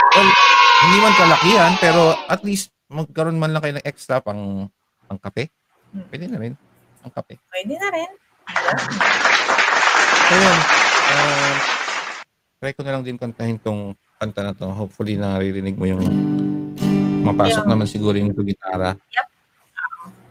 Well, 0.10 0.30
hindi 0.84 0.98
man 1.00 1.14
kalakihan, 1.16 1.74
pero 1.78 2.16
at 2.28 2.42
least 2.44 2.72
magkaroon 2.90 3.38
man 3.38 3.54
lang 3.54 3.62
kayo 3.62 3.78
ng 3.78 3.88
extra 3.88 4.20
pang 4.20 4.68
pang 5.06 5.20
kape. 5.22 5.50
Pwede 6.10 6.26
na 6.30 6.38
rin. 6.38 6.54
Ang 7.06 7.12
kape. 7.14 7.38
Pwede 7.50 7.76
na 7.78 7.90
rin. 7.94 8.10
So 10.30 10.34
yun. 10.38 10.58
Um, 11.10 11.54
try 12.60 12.72
ko 12.74 12.82
na 12.86 12.94
lang 12.98 13.04
din 13.06 13.18
kantahin 13.18 13.58
tong 13.62 13.94
kanta 14.20 14.42
na 14.46 14.54
to. 14.54 14.70
Hopefully 14.70 15.18
naririnig 15.18 15.78
mo 15.78 15.86
yung 15.90 16.04
mapasok 17.26 17.66
Yeah. 17.66 17.72
naman 17.72 17.88
siguro 17.90 18.16
yung 18.18 18.34
gitara. 18.34 18.94
Yep. 18.96 19.28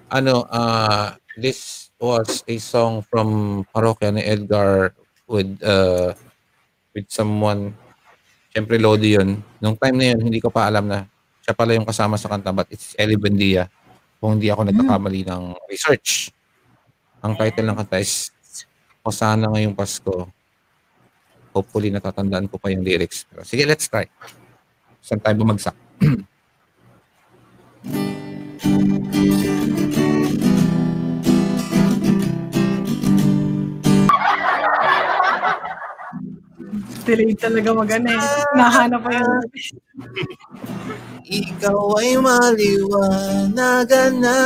Ano, 0.08 0.48
uh, 0.48 1.12
this 1.36 1.90
was 2.00 2.42
a 2.48 2.56
song 2.58 3.04
from 3.04 3.62
Parokya 3.74 4.14
ni 4.14 4.22
Edgar 4.24 4.94
with 5.28 5.58
uh, 5.60 6.14
with 6.98 7.08
someone 7.08 7.78
Siyempre, 8.58 8.80
Lodi 8.80 9.14
yun. 9.14 9.38
Nung 9.60 9.76
time 9.76 9.94
na 9.94 10.06
yun, 10.10 10.18
hindi 10.18 10.40
ko 10.40 10.50
pa 10.50 10.66
alam 10.66 10.88
na 10.88 11.06
siya 11.44 11.54
pala 11.54 11.78
yung 11.78 11.86
kasama 11.86 12.18
sa 12.18 12.26
kanta, 12.26 12.50
but 12.50 12.66
it's 12.72 12.96
Ellie 12.98 13.14
Buendia. 13.14 13.70
Kung 14.18 14.34
hindi 14.34 14.50
ako 14.50 14.66
nagkakamali 14.66 15.22
ng 15.30 15.54
research. 15.70 16.34
Ang 17.22 17.38
title 17.38 17.70
ng 17.70 17.78
kanta 17.78 18.02
is 18.02 18.34
O 19.06 19.14
Sana 19.14 19.46
Ngayong 19.52 19.78
Pasko. 19.78 20.26
Hopefully, 21.54 21.94
natatandaan 21.94 22.50
ko 22.50 22.58
pa 22.58 22.74
yung 22.74 22.82
lyrics. 22.82 23.30
Pero 23.30 23.46
sige, 23.46 23.62
let's 23.62 23.86
try. 23.86 24.10
Saan 24.98 25.22
tayo 25.22 25.38
bumagsak? 25.38 25.78
Delayed 37.09 37.40
talaga 37.40 37.72
mag-ano 37.72 38.12
eh. 38.12 38.20
Nahanap 38.52 39.01
pa 39.01 39.10
yun. 39.16 39.40
Ikaw 41.24 41.80
ay 42.05 42.20
maliwanagan 42.20 44.12
na 44.20 44.39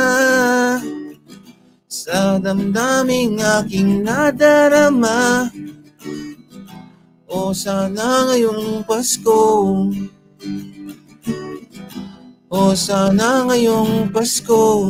sa 1.91 2.39
damdaming 2.39 3.43
aking 3.59 4.07
nadarama. 4.07 5.51
O 7.33 7.49
sana 7.49 8.29
ngayong 8.29 8.85
Pasko 8.85 9.41
O 12.53 12.61
sana 12.77 13.41
ngayong 13.49 14.13
Pasko 14.13 14.85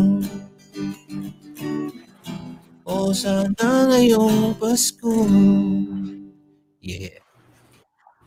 O 2.84 3.16
sana 3.16 3.88
ngayong 3.88 4.60
Pasko 4.60 5.16
Yeah. 6.84 7.23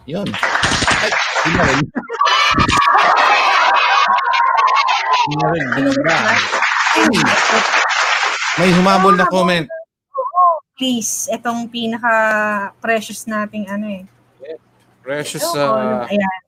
Yun. 0.06 0.28
Ay, 0.30 1.10
yun. 1.50 1.78
Bigla. 5.74 6.16
May 8.56 8.70
humabol 8.70 9.18
na 9.18 9.26
comment. 9.26 9.66
Please, 10.78 11.26
itong 11.34 11.66
pinaka-precious 11.66 13.26
nating 13.26 13.66
ano 13.66 13.86
eh. 13.90 14.04
Precious 15.02 15.42
uh, 15.42 16.06
ayan. 16.06 16.40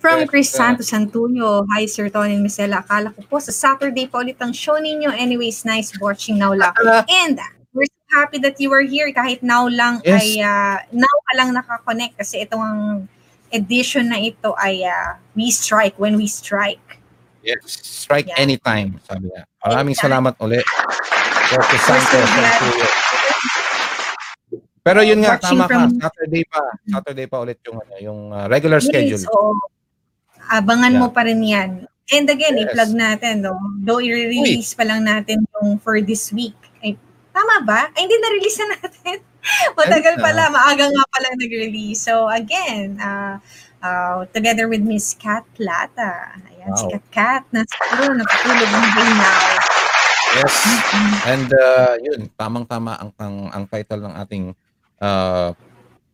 From 0.00 0.24
Yes, 0.24 0.28
Chris 0.32 0.48
uh, 0.56 0.64
Santos 0.64 0.92
Antonio. 0.96 1.68
Hi, 1.76 1.84
Sir 1.84 2.08
Tony 2.08 2.40
and 2.40 2.44
Micela. 2.44 2.80
Akala 2.80 3.12
ko 3.12 3.20
po 3.28 3.36
sa 3.36 3.52
Saturday 3.52 4.08
pa 4.08 4.24
ulit 4.24 4.40
ang 4.40 4.56
show 4.56 4.80
ninyo. 4.80 5.12
Anyways, 5.12 5.68
nice 5.68 5.92
watching 6.00 6.40
now 6.40 6.56
lang. 6.56 6.72
And 7.04 7.36
happy 8.10 8.38
that 8.38 8.58
you 8.58 8.70
are 8.70 8.82
here. 8.82 9.10
Kahit 9.10 9.42
now 9.42 9.66
lang 9.66 10.02
Yes. 10.02 10.20
ay, 10.20 10.28
uh, 10.40 10.76
now 10.90 11.14
ka 11.26 11.32
lang 11.34 11.50
nakakonect 11.50 12.18
kasi 12.18 12.42
itong 12.42 13.06
edition 13.50 14.10
na 14.10 14.18
ito 14.18 14.54
ay 14.56 14.82
uh, 14.82 15.18
we 15.34 15.50
strike 15.50 15.94
when 15.98 16.14
we 16.14 16.26
strike. 16.26 16.78
yes, 17.40 17.56
strike 17.80 18.28
Yeah. 18.28 18.36
anytime, 18.36 19.00
sabi 19.02 19.26
niya. 19.26 19.42
Maraming 19.64 19.96
Anytime. 19.96 20.04
salamat 20.12 20.34
ulit. 20.38 20.66
Precious 21.48 21.82
Santos. 21.82 22.12
so 22.20 22.36
glad. 22.36 22.52
thank 22.60 22.76
you. 22.76 22.88
Pero 24.80 25.00
yun 25.00 25.20
nga, 25.20 25.36
Watching 25.36 25.56
tama 25.56 25.64
ka. 25.64 25.72
from- 25.76 25.96
Saturday 25.98 26.44
pa. 26.44 26.60
Saturday 26.86 27.26
pa 27.26 27.36
ulit 27.40 27.58
yung, 27.64 27.78
ano, 27.78 27.94
yung 27.98 28.20
uh, 28.30 28.44
regular 28.46 28.80
Yes, 28.80 28.88
schedule. 28.88 29.24
oo. 29.28 29.52
Abangan 30.48 30.92
Yeah. 30.94 31.00
mo 31.00 31.08
pa 31.08 31.22
rin 31.24 31.40
yan. 31.40 31.70
And 32.10 32.26
again, 32.26 32.58
Yes. 32.58 32.74
i-plug 32.74 32.92
natin, 32.92 33.34
no? 33.40 33.54
though 33.84 34.02
i-release 34.02 34.74
pa 34.74 34.82
lang 34.82 35.04
natin 35.04 35.40
yung 35.56 35.78
for 35.78 36.00
this 36.00 36.28
week. 36.30 36.56
Tama 37.30 37.62
ba? 37.62 37.80
Ay, 37.94 38.06
hindi 38.06 38.16
na-release 38.18 38.58
na 38.60 38.66
natin. 38.74 39.18
Matagal 39.78 40.14
pala, 40.20 40.50
maaga 40.52 40.84
nga 40.90 41.04
pala 41.08 41.28
nag-release. 41.38 42.02
So 42.04 42.28
again, 42.28 42.98
uh, 43.00 43.38
uh, 43.80 44.26
together 44.32 44.68
with 44.68 44.84
Miss 44.84 45.16
Kat 45.16 45.44
Plata. 45.56 46.36
Ayan, 46.50 46.72
si 46.76 46.84
Wow. 46.86 46.92
Kat 46.98 47.06
Kat, 47.10 47.42
na 47.54 47.64
siguro 47.64 48.12
nakatulog 48.14 48.68
ng 48.68 48.86
right 48.94 49.16
now. 49.16 49.40
Yes. 50.30 50.54
And 51.26 51.48
uh, 51.50 51.94
yun, 51.98 52.20
tamang-tama 52.38 52.94
ang, 53.02 53.10
ang, 53.18 53.36
ang 53.50 53.64
title 53.66 54.06
ng 54.06 54.14
ating 54.14 54.44
uh, 55.02 55.50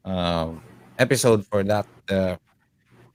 uh, 0.06 0.48
episode 0.96 1.44
for 1.44 1.60
that 1.66 1.84
uh, 2.08 2.40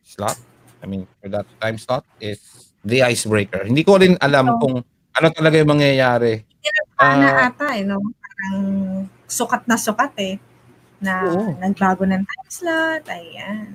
slot. 0.05 0.37
I 0.81 0.85
mean, 0.85 1.09
for 1.21 1.29
that 1.29 1.47
time 1.57 1.77
slot 1.81 2.05
is 2.21 2.41
The 2.85 3.01
Icebreaker. 3.05 3.65
Hindi 3.65 3.81
ko 3.85 3.97
rin 3.97 4.17
alam 4.21 4.57
So, 4.57 4.57
kung 4.61 4.75
ano 5.11 5.27
talaga 5.33 5.57
yung 5.57 5.71
mangyayari. 5.73 6.50
Paano 6.97 7.25
Ah, 7.25 7.49
ata, 7.49 7.67
eh, 7.77 7.83
no? 7.83 7.97
Parang 8.21 8.61
sukat 9.25 9.65
na 9.65 9.77
sukat 9.77 10.13
eh. 10.21 10.35
Na 11.01 11.25
Oo. 11.25 11.57
nagbago 11.57 12.05
ng 12.05 12.21
time 12.21 12.49
slot. 12.49 13.03
Ayan. 13.09 13.73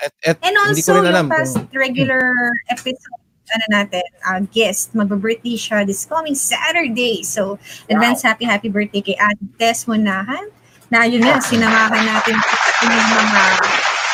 at, 0.00 0.12
at 0.24 0.36
And 0.42 0.56
hindi 0.56 0.82
ko 0.82 0.96
also, 0.96 1.04
rin 1.04 1.12
alam 1.12 1.28
yung 1.28 1.32
past 1.32 1.54
kung 1.60 1.68
regular 1.76 2.24
episode, 2.72 3.20
ano 3.50 3.66
natin, 3.68 4.06
uh, 4.24 4.40
guest, 4.54 4.94
magbe-birthday 4.94 5.58
siya 5.58 5.82
this 5.82 6.06
coming 6.06 6.38
Saturday. 6.38 7.22
So, 7.26 7.58
advance 7.90 8.22
happy, 8.22 8.46
happy 8.46 8.70
birthday 8.70 9.02
kay 9.02 9.16
Ate 9.18 9.42
Tess 9.58 9.84
Munahan. 9.90 10.48
Na 10.90 11.06
yun 11.06 11.22
nga, 11.22 11.38
sinamahan 11.42 12.02
natin 12.02 12.34
yung 12.82 13.10
mga 13.10 13.42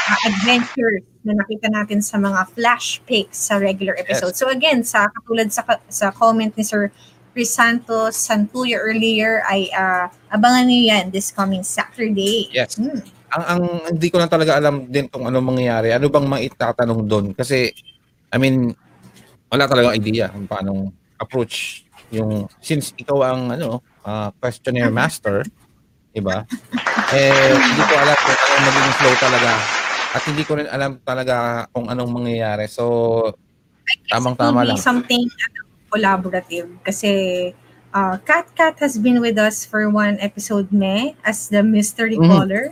uh, 0.08 0.18
adventures 0.28 1.04
na 1.24 1.32
nakita 1.36 1.68
natin 1.68 2.00
sa 2.00 2.16
mga 2.16 2.48
flash 2.52 3.00
pics 3.04 3.48
sa 3.50 3.56
regular 3.60 3.96
episode. 3.98 4.36
So 4.36 4.48
again, 4.48 4.84
sa 4.84 5.08
katulad 5.10 5.50
sa 5.50 5.64
sa 5.90 6.14
comment 6.14 6.52
ni 6.54 6.64
Sir 6.64 6.92
Chris 7.36 7.52
Santos 7.52 8.16
Santuyo 8.16 8.80
earlier 8.80 9.44
ay 9.44 9.68
uh, 9.76 10.08
abangan 10.32 10.64
niyo 10.64 10.88
yan 10.88 11.12
this 11.12 11.28
coming 11.28 11.60
Saturday. 11.60 12.48
Yes. 12.48 12.80
Hmm. 12.80 13.04
ang, 13.36 13.44
ang 13.44 13.62
hindi 13.92 14.08
ko 14.08 14.16
lang 14.16 14.32
talaga 14.32 14.56
alam 14.56 14.88
din 14.88 15.04
kung 15.12 15.28
ano 15.28 15.44
mangyayari. 15.44 15.92
Ano 15.92 16.08
bang 16.08 16.24
maitatanong 16.24 17.00
doon? 17.04 17.26
Kasi, 17.36 17.68
I 18.32 18.36
mean, 18.40 18.72
wala 19.52 19.68
talaga 19.68 19.92
idea 19.92 20.32
kung 20.32 20.48
paano 20.48 20.96
approach 21.20 21.84
yung, 22.08 22.48
since 22.64 22.96
ikaw 22.96 23.20
ang, 23.20 23.52
ano, 23.52 23.84
ah, 24.06 24.32
questionnaire 24.40 24.94
master, 24.94 25.44
di 26.16 26.22
ba? 26.24 26.46
Eh, 27.12 27.52
hindi 27.52 27.82
ko 27.84 27.94
alam 28.00 28.16
kung 28.16 28.38
ano 28.40 28.58
magiging 28.64 28.96
flow 28.96 29.14
talaga. 29.20 29.52
At 30.16 30.22
hindi 30.24 30.42
ko 30.48 30.52
rin 30.56 30.68
alam 30.72 30.96
talaga 31.04 31.68
kung 31.74 31.92
anong 31.92 32.10
mangyayari. 32.14 32.64
So, 32.70 33.36
tamang-tama 34.08 34.64
lang. 34.64 34.80
something 34.80 35.28
collaborative 35.96 36.68
kasi 36.84 37.10
uh, 37.90 38.20
Kat 38.22 38.44
Kat 38.52 38.76
has 38.78 39.00
been 39.00 39.24
with 39.24 39.40
us 39.40 39.64
for 39.64 39.88
one 39.88 40.20
episode 40.20 40.68
me 40.68 41.16
as 41.24 41.48
the 41.48 41.64
mystery 41.64 42.20
Mhm. 42.20 42.28
caller. 42.28 42.64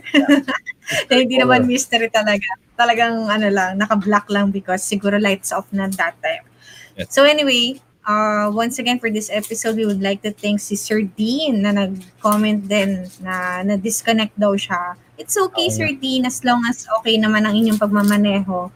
na 1.09 1.13
hindi 1.17 1.41
naman 1.41 1.65
mystery 1.65 2.13
talaga. 2.13 2.45
Talagang 2.77 3.25
ano 3.25 3.49
lang, 3.49 3.81
naka-black 3.81 4.29
lang 4.29 4.53
because 4.53 4.85
siguro 4.85 5.17
lights 5.17 5.49
off 5.49 5.65
na 5.73 5.89
that 5.97 6.13
time. 6.21 6.45
Yes. 6.93 7.09
So 7.09 7.25
anyway, 7.25 7.81
uh, 8.05 8.53
once 8.53 8.77
again 8.77 9.01
for 9.01 9.09
this 9.09 9.33
episode, 9.33 9.75
we 9.75 9.85
would 9.89 10.03
like 10.03 10.21
to 10.21 10.31
thank 10.31 10.61
si 10.61 10.77
Sir 10.77 11.01
Dean 11.01 11.65
na 11.65 11.73
nag-comment 11.73 12.69
din 12.69 13.09
na 13.19 13.65
na-disconnect 13.65 14.37
daw 14.37 14.53
siya. 14.53 14.93
It's 15.17 15.33
okay, 15.33 15.71
Oo 15.71 15.75
Sir 15.75 15.89
Dean, 15.95 16.27
as 16.27 16.43
long 16.45 16.61
as 16.69 16.85
okay 17.01 17.17
naman 17.17 17.47
ang 17.47 17.55
inyong 17.55 17.79
pagmamaneho. 17.79 18.69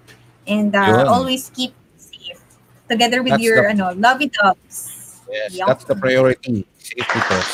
And 0.50 0.74
uh, 0.74 1.06
Yun. 1.06 1.08
always 1.08 1.52
keep. 1.54 1.76
Together 2.90 3.22
with 3.22 3.38
That's 3.38 3.46
your 3.46 3.62
the- 3.64 3.78
ano, 3.78 3.94
lovey 3.94 4.28
dogs. 4.28 4.98
Yes, 5.30 5.54
Yup. 5.54 5.68
that's 5.70 5.86
the 5.86 5.94
priority. 5.94 6.66
Safety 6.82 7.20
first. 7.30 7.54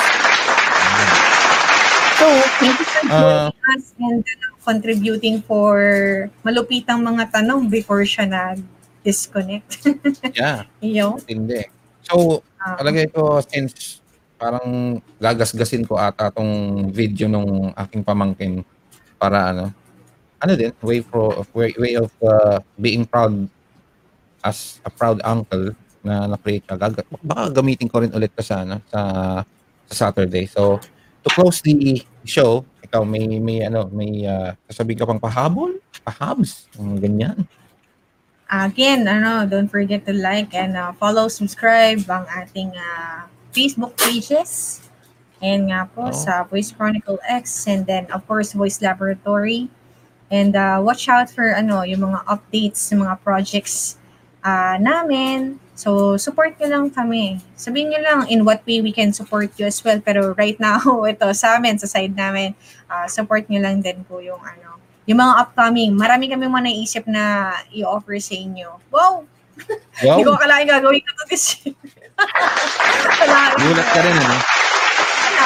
So, 2.15 2.25
thank 2.63 2.79
you 2.79 2.85
for 2.87 3.03
joining 3.11 3.59
us 3.75 3.85
and 3.99 4.23
uh, 4.23 4.55
contributing 4.63 5.35
for 5.43 5.75
malupitang 6.47 7.03
mga 7.03 7.35
tanong 7.35 7.67
before 7.67 8.07
siya 8.07 8.23
nag-disconnect. 8.31 9.83
Yeah, 10.39 10.63
Iyo. 10.79 11.19
hindi. 11.27 11.67
So, 12.07 12.41
Uh, 12.65 12.81
Palagay 12.81 13.13
ko 13.13 13.45
since 13.45 14.01
parang 14.41 14.97
gagasgasin 15.21 15.85
ko 15.85 16.01
ata 16.01 16.33
tong 16.33 16.49
video 16.89 17.29
nung 17.29 17.69
aking 17.77 18.01
pamangkin 18.01 18.65
para 19.21 19.53
ano 19.53 19.69
ano 20.41 20.51
din 20.57 20.73
way 20.81 21.05
for 21.05 21.45
way, 21.53 21.77
way 21.77 21.93
of 21.93 22.09
uh, 22.25 22.57
being 22.81 23.05
proud 23.05 23.45
as 24.45 24.77
a 24.85 24.93
proud 24.93 25.17
uncle 25.25 25.73
na 26.05 26.29
na-create. 26.29 26.69
Gag- 26.69 27.09
baka 27.25 27.49
gamitin 27.49 27.89
ko 27.89 28.05
rin 28.05 28.13
ulit 28.13 28.29
to 28.37 28.45
sa 28.45 28.61
ano 28.61 28.77
sa 28.93 29.01
sa 29.89 29.93
Saturday. 30.07 30.45
So 30.45 30.77
to 31.25 31.29
close 31.33 31.65
the 31.65 32.05
show, 32.21 32.61
ikaw 32.85 33.01
may 33.01 33.25
may 33.41 33.65
ano 33.65 33.89
may 33.89 34.21
uh, 34.29 34.53
sasabihin 34.69 35.01
ka 35.01 35.09
pang 35.09 35.19
pahabol, 35.19 35.81
pahabs, 36.05 36.69
ganyan. 36.77 37.49
Again, 38.45 39.09
ano, 39.09 39.49
don't 39.49 39.65
forget 39.65 40.05
to 40.05 40.13
like 40.13 40.53
and 40.53 40.77
uh, 40.77 40.93
follow, 41.01 41.25
subscribe 41.25 42.05
ang 42.05 42.29
ating 42.29 42.77
uh, 42.77 43.25
Facebook 43.49 43.97
pages. 43.97 44.85
And 45.41 45.73
nga 45.73 45.89
po 45.89 46.13
Oo. 46.13 46.15
sa 46.15 46.45
Voice 46.45 46.69
Chronicle 46.69 47.17
X 47.25 47.65
and 47.65 47.89
then 47.89 48.05
of 48.13 48.21
course 48.29 48.53
Voice 48.53 48.77
Laboratory. 48.85 49.67
And 50.29 50.53
uh, 50.53 50.77
watch 50.85 51.09
out 51.09 51.33
for 51.33 51.57
ano, 51.57 51.81
yung 51.81 52.05
mga 52.05 52.21
updates 52.29 52.85
sa 52.85 52.93
mga 52.93 53.17
projects 53.25 53.97
uh, 54.45 54.77
namin. 54.77 55.57
So 55.75 56.15
support 56.15 56.55
nyo 56.61 56.69
lang 56.69 56.85
kami. 56.93 57.41
Sabihin 57.57 57.91
nyo 57.91 57.99
lang 57.99 58.19
in 58.29 58.45
what 58.45 58.61
way 58.63 58.79
we 58.79 58.93
can 58.93 59.11
support 59.11 59.51
you 59.57 59.65
as 59.65 59.81
well. 59.81 59.97
Pero 59.99 60.37
right 60.37 60.55
now, 60.61 60.79
ito 61.11 61.25
sa 61.33 61.57
amin, 61.57 61.81
sa 61.81 61.89
side 61.89 62.13
namin, 62.13 62.53
uh, 62.87 63.09
support 63.09 63.49
nyo 63.49 63.59
lang 63.59 63.81
din 63.81 64.05
po 64.05 64.21
yung 64.21 64.39
ano, 64.39 64.77
yung 65.09 65.19
mga 65.19 65.33
upcoming, 65.41 65.91
marami 65.97 66.29
kami 66.29 66.45
mga 66.47 66.65
naisip 66.71 67.03
na 67.09 67.53
i-offer 67.73 68.21
sa 68.21 68.37
inyo. 68.37 68.69
Wow! 68.93 69.25
Wow, 70.03 70.19
Hindi 70.19 70.27
ko 70.27 70.35
akalain 70.35 70.67
gagawin 70.67 70.99
ko 70.99 71.11
to 71.15 71.25
this 71.31 71.63
year. 71.63 71.71
Gulat 73.63 73.87
ka 73.95 73.99
rin 74.03 74.15
ano. 74.19 74.35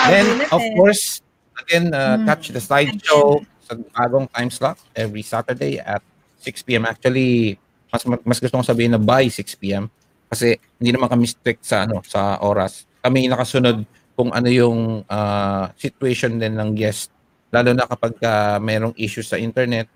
Then, 0.09 0.27
of 0.49 0.63
course, 0.73 1.21
again, 1.61 1.93
uh, 1.93 2.17
Mm. 2.17 2.25
catch 2.25 2.49
the 2.49 2.57
slideshow 2.57 3.45
sa 3.61 3.77
bagong 3.93 4.25
time 4.33 4.49
slot 4.49 4.81
every 4.97 5.21
Saturday 5.21 5.77
at 5.77 6.01
6 6.41 6.65
p.m. 6.65 6.89
Actually, 6.89 7.61
mas 7.89 8.03
mas 8.05 8.37
gusto 8.37 8.53
kong 8.53 8.67
sabihin 8.67 8.93
na 8.95 9.01
by 9.01 9.27
6 9.27 9.59
p.m. 9.61 9.89
kasi 10.29 10.57
hindi 10.77 10.93
naman 10.93 11.09
kami 11.09 11.25
strict 11.25 11.65
sa 11.65 11.89
ano 11.89 12.05
sa 12.05 12.37
oras. 12.41 12.85
Kami 13.01 13.25
nakasunod 13.27 13.83
kung 14.13 14.29
ano 14.35 14.49
yung 14.51 15.03
uh, 15.07 15.65
situation 15.79 16.37
din 16.37 16.53
ng 16.53 16.75
guest 16.77 17.09
lalo 17.49 17.73
na 17.73 17.89
kapag 17.89 18.13
uh, 18.21 18.57
mayroong 18.61 18.93
issues 18.93 19.25
sa 19.25 19.41
internet. 19.41 19.89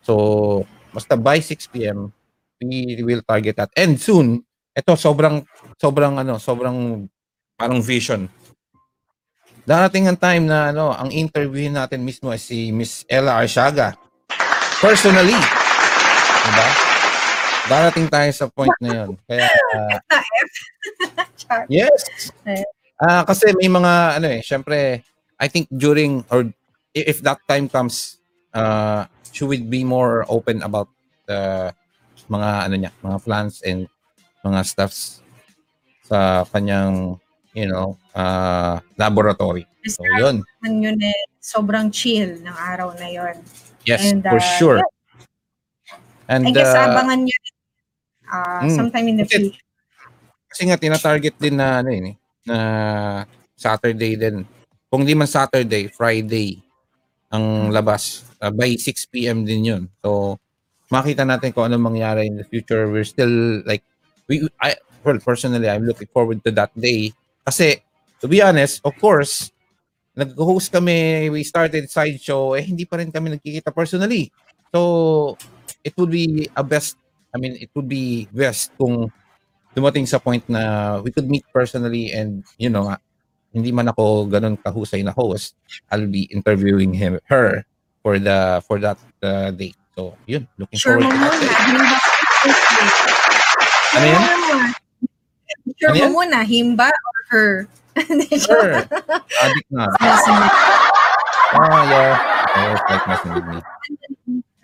So, 0.00 0.62
basta 0.94 1.18
by 1.18 1.42
6 1.42 1.74
p.m. 1.74 2.14
we 2.62 3.02
will 3.02 3.24
target 3.26 3.58
that. 3.58 3.72
And 3.74 3.98
soon, 3.98 4.46
ito 4.70 4.94
sobrang 4.94 5.42
sobrang 5.74 6.22
ano, 6.22 6.38
sobrang 6.38 7.08
parang 7.58 7.82
vision 7.82 8.30
darating 9.70 10.10
ang 10.10 10.18
time 10.18 10.44
na 10.50 10.74
ano, 10.74 10.90
ang 10.90 11.14
interview 11.14 11.70
natin 11.70 12.02
mismo 12.02 12.26
ay 12.34 12.42
si 12.42 12.74
Miss 12.74 13.06
Ella 13.06 13.38
Arsiaga. 13.38 13.94
Personally. 14.82 15.36
Diba? 16.40 16.89
Darating 17.68 18.06
tayo 18.08 18.30
sa 18.32 18.46
point 18.48 18.72
na 18.80 19.04
yun. 19.04 19.10
Kaya, 19.28 19.46
uh, 19.76 19.98
yes. 21.68 22.32
Ah, 23.00 23.24
kasi 23.24 23.52
may 23.56 23.68
mga, 23.68 24.20
ano 24.20 24.26
eh, 24.28 24.40
syempre, 24.44 25.04
I 25.40 25.46
think 25.48 25.68
during, 25.72 26.24
or 26.28 26.48
if 26.92 27.24
that 27.24 27.40
time 27.48 27.68
comes, 27.68 28.20
uh, 28.52 29.08
she 29.32 29.44
would 29.44 29.68
be 29.72 29.84
more 29.84 30.24
open 30.28 30.62
about 30.62 30.88
the 31.26 31.72
mga, 32.28 32.48
ano 32.68 32.74
niya, 32.76 32.92
mga 33.02 33.18
plans 33.24 33.64
and 33.64 33.88
mga 34.44 34.60
stuffs 34.64 35.24
sa 36.04 36.44
kanyang, 36.52 37.16
you 37.56 37.66
know, 37.66 37.96
uh, 38.14 38.78
laboratory. 38.98 39.66
So, 39.88 40.04
yun. 40.20 40.44
Yun 40.60 40.98
eh, 41.00 41.20
sobrang 41.40 41.88
chill 41.88 42.36
ng 42.44 42.56
araw 42.56 42.92
na 43.00 43.08
yun. 43.08 43.36
Yes, 43.88 44.12
And, 44.12 44.20
for 44.20 44.36
uh, 44.36 44.52
sure. 44.60 44.80
And 46.28 46.46
I 46.46 46.50
guess 46.54 46.70
uh, 46.70 46.86
abangan 46.86 47.26
nyo 47.26 47.36
uh, 48.30 48.62
mm, 48.64 48.72
sometime 48.72 49.06
in 49.10 49.16
the 49.18 49.26
future. 49.26 49.58
kasi 50.50 50.66
nga 50.66 50.78
tina-target 50.78 51.34
din 51.38 51.58
na 51.58 51.78
ano 51.78 51.90
yun 51.94 52.06
eh, 52.10 52.16
na 52.46 52.56
Saturday 53.54 54.18
din. 54.18 54.42
Kung 54.90 55.06
di 55.06 55.14
man 55.14 55.30
Saturday, 55.30 55.86
Friday 55.90 56.58
ang 57.30 57.70
labas. 57.70 58.26
Uh, 58.40 58.50
by 58.50 58.72
6 58.74 59.12
p.m. 59.12 59.44
din 59.44 59.68
yun. 59.68 59.82
So 60.02 60.40
makita 60.90 61.22
natin 61.22 61.54
kung 61.54 61.70
ano 61.70 61.78
mangyari 61.78 62.26
in 62.26 62.40
the 62.40 62.46
future. 62.48 62.90
We're 62.90 63.06
still 63.06 63.62
like 63.62 63.86
we 64.26 64.42
I 64.58 64.74
well 65.06 65.20
personally 65.22 65.70
I'm 65.70 65.86
looking 65.86 66.10
forward 66.10 66.42
to 66.42 66.50
that 66.58 66.74
day 66.74 67.14
kasi 67.46 67.78
to 68.20 68.28
be 68.28 68.44
honest, 68.44 68.84
of 68.84 68.92
course, 69.00 69.48
nag-host 70.12 70.68
kami, 70.68 71.32
we 71.32 71.40
started 71.40 71.88
sideshow, 71.88 72.52
eh 72.52 72.60
hindi 72.60 72.84
pa 72.84 73.00
rin 73.00 73.08
kami 73.08 73.32
nagkikita 73.32 73.72
personally. 73.72 74.28
So, 74.70 75.34
it 75.80 75.96
would 75.96 76.12
be 76.12 76.46
a 76.52 76.60
best, 76.60 76.99
I 77.34 77.38
mean, 77.38 77.54
it 77.60 77.70
would 77.74 77.88
be 77.88 78.26
best 78.34 78.72
kung 78.78 79.10
dumating 79.74 80.06
sa 80.08 80.18
point 80.18 80.42
na 80.50 80.98
we 80.98 81.10
could 81.14 81.30
meet 81.30 81.46
personally 81.54 82.10
and, 82.12 82.42
you 82.58 82.70
know, 82.70 82.90
hindi 83.54 83.70
man 83.74 83.90
ako 83.90 84.26
ganun 84.30 84.58
kahusay 84.58 85.02
na 85.02 85.10
host, 85.14 85.54
I'll 85.90 86.06
be 86.06 86.26
interviewing 86.30 86.94
him 86.94 87.18
her 87.26 87.66
for 88.02 88.18
the 88.18 88.62
for 88.66 88.78
that 88.78 88.98
uh, 89.22 89.50
date. 89.50 89.78
So, 89.98 90.14
yun, 90.26 90.46
looking 90.58 90.78
Sure 90.78 90.98
forward 90.98 91.10
to 91.10 91.18
that. 91.18 91.34
muna, 91.34 91.42
date. 91.42 91.58
himba 91.66 91.98
Ano 93.90 94.06
yan? 94.06 94.22
Sure 95.80 95.90
Ano 95.90 95.98
mo 95.98 95.98
yan? 95.98 96.12
muna, 96.14 96.38
himba 96.46 96.88
or 96.90 97.18
her? 97.30 97.50
Sure. 98.46 98.86
Addict 99.42 99.68
na. 99.74 99.90
Ah, 101.50 101.82
yeah. 101.90 102.14
Oh, 102.54 102.74
like 102.86 103.04
messing 103.10 103.32
with 103.34 103.46
me. 103.50 103.58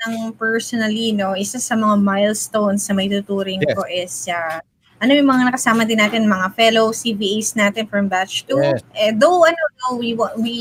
Ng 0.08 0.32
personally, 0.38 1.10
no, 1.12 1.34
isa 1.34 1.58
sa 1.58 1.74
mga 1.74 1.98
milestones 1.98 2.86
na 2.88 2.94
may 2.94 3.10
tuturing 3.10 3.62
Yes. 3.62 3.74
ko 3.74 3.82
is, 3.90 4.14
uh, 4.30 4.58
ano 5.02 5.12
yung 5.12 5.28
mga 5.28 5.52
nakasama 5.52 5.84
din 5.84 6.00
natin, 6.00 6.24
mga 6.24 6.54
fellow 6.56 6.94
CVAs 6.94 7.52
natin 7.58 7.84
from 7.90 8.08
batch 8.08 8.46
2. 8.48 8.56
Yes. 8.56 8.80
Eh, 8.96 9.12
though, 9.12 9.44
ano, 9.44 9.60
though, 9.84 9.96
we, 10.00 10.16
we 10.40 10.56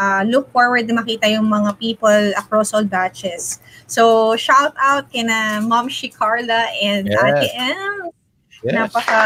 uh, 0.00 0.24
look 0.26 0.50
forward 0.50 0.88
na 0.88 0.98
makita 0.98 1.30
yung 1.30 1.46
mga 1.46 1.78
people 1.78 2.22
across 2.34 2.74
all 2.74 2.84
batches. 2.84 3.60
So, 3.86 4.34
shout 4.34 4.74
out 4.80 5.12
kina 5.12 5.62
Mom 5.62 5.86
Shi 5.86 6.08
Carla 6.08 6.72
and 6.80 7.06
Yes. 7.06 7.20
Ate 7.22 7.48
M. 7.54 8.10
Yes. 8.62 8.74
Napaka 8.78 9.18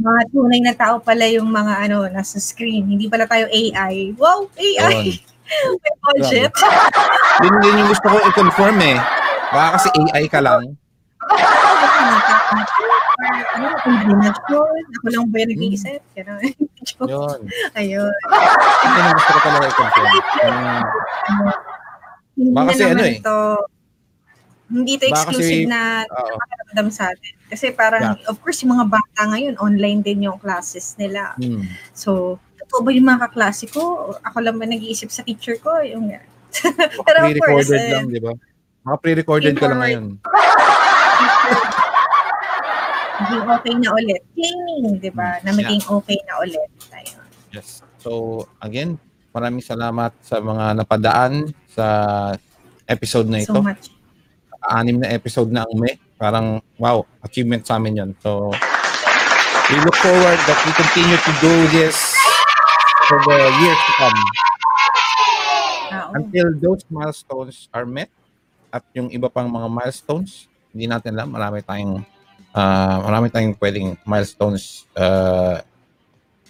mga 0.00 0.20
tunay 0.32 0.60
na 0.64 0.72
tao 0.72 0.96
pala 0.96 1.28
yung 1.28 1.52
mga 1.52 1.74
ano 1.84 2.08
nasa 2.08 2.40
screen. 2.40 2.88
Hindi 2.88 3.06
pala 3.06 3.28
tayo 3.28 3.44
AI. 3.52 4.16
Wow, 4.16 4.48
AI. 4.56 5.20
Yun. 5.50 5.74
May 5.76 5.94
budget. 6.00 6.52
Yun 7.42 7.54
din 7.60 7.74
yung 7.82 7.90
gusto 7.90 8.06
ko 8.06 8.16
i-confirm 8.22 8.78
eh. 8.80 8.98
Baka 9.50 9.68
kasi 9.76 9.88
AI 9.92 10.24
ka 10.26 10.40
lang. 10.40 10.62
ano, 13.50 13.66
combination. 13.82 14.74
Ako 14.96 15.06
lang 15.10 15.24
ba 15.28 15.36
yung 15.42 15.50
nag-iisip? 15.52 16.00
Joke. 16.88 17.10
Yun. 17.10 17.40
Ayun. 17.76 18.14
Yun 18.80 18.92
yung 18.96 19.16
gusto 19.16 19.30
ko 19.30 19.40
talaga 19.44 19.64
i-confirm. 19.68 20.08
Mm. 20.40 20.82
Hindi 22.40 22.50
Baka 22.56 22.64
na 22.64 22.70
kasi 22.72 22.82
ano 22.88 23.02
eh. 23.04 23.16
to, 23.20 23.36
hindi 24.70 24.92
to 24.96 25.04
Baka 25.04 25.12
exclusive 25.12 25.60
kasi- 25.60 25.68
na 25.68 25.80
Oo. 26.08 26.34
pakiramdam 26.40 26.88
sa 26.88 27.04
atin. 27.12 27.34
Kasi 27.50 27.66
parang, 27.74 28.14
of 28.30 28.38
course, 28.38 28.62
yung 28.62 28.72
mga 28.72 28.86
bata 28.88 29.20
ngayon, 29.26 29.58
online 29.58 30.00
din 30.00 30.30
yung 30.30 30.38
classes 30.38 30.94
nila. 30.96 31.34
Hmm. 31.36 31.66
So, 31.90 32.38
totoo 32.70 32.86
ba 32.86 32.94
yung 32.94 33.10
mga 33.10 33.26
kaklase 33.26 33.66
ko? 33.66 34.14
Ako 34.22 34.38
lang 34.46 34.54
ba 34.54 34.62
nag-iisip 34.62 35.10
sa 35.10 35.26
teacher 35.26 35.58
ko? 35.58 35.82
Yung, 35.82 36.06
Pero 37.02 37.18
of 37.26 37.34
course, 37.42 37.66
Pre-recorded 37.66 37.82
eh, 37.82 37.90
lang, 37.90 38.06
di 38.06 38.22
ba? 38.22 38.32
Mga 38.86 38.96
pre-recorded 39.02 39.54
ka 39.58 39.66
lang 39.74 39.80
ngayon. 39.82 40.06
naging 43.20 43.46
okay 43.50 43.74
na 43.74 43.90
ulit. 43.92 44.22
Claiming, 44.38 44.86
di 45.02 45.10
ba? 45.10 45.42
Na 45.42 45.50
maging 45.50 45.82
okay 45.82 46.18
na 46.24 46.34
ulit. 46.46 46.70
Ayun. 46.94 47.26
Yes. 47.50 47.82
So, 47.98 48.42
again, 48.62 49.02
maraming 49.34 49.66
salamat 49.66 50.14
sa 50.22 50.38
mga 50.38 50.78
napadaan 50.78 51.50
sa 51.74 51.86
episode 52.86 53.26
na 53.26 53.42
ito. 53.42 53.58
So 53.58 53.66
much. 53.66 53.90
Anim 54.62 55.02
na 55.02 55.10
episode 55.10 55.50
na 55.50 55.66
ang 55.66 55.74
May. 55.74 55.98
Parang, 56.16 56.62
wow, 56.78 57.02
achievement 57.26 57.66
sa 57.66 57.82
amin 57.82 57.98
yun. 57.98 58.10
So, 58.22 58.54
we 59.68 59.76
look 59.82 59.98
forward 59.98 60.38
that 60.46 60.58
we 60.64 60.72
continue 60.74 61.18
to 61.18 61.32
do 61.42 61.54
this 61.74 62.09
for 63.10 63.18
the 63.26 63.38
years 63.58 63.80
to 63.82 63.92
come. 63.98 64.18
Oo. 65.90 66.10
Until 66.14 66.46
those 66.54 66.86
milestones 66.86 67.66
are 67.74 67.82
met 67.82 68.06
at 68.70 68.86
yung 68.94 69.10
iba 69.10 69.26
pang 69.26 69.50
mga 69.50 69.66
milestones, 69.66 70.46
hindi 70.70 70.86
natin 70.86 71.18
alam. 71.18 71.34
Marami 71.34 71.58
tayong 71.66 72.06
uh, 72.54 72.96
marami 73.02 73.26
tayong 73.26 73.58
pwedeng 73.58 73.98
milestones 74.06 74.86
uh, 74.94 75.58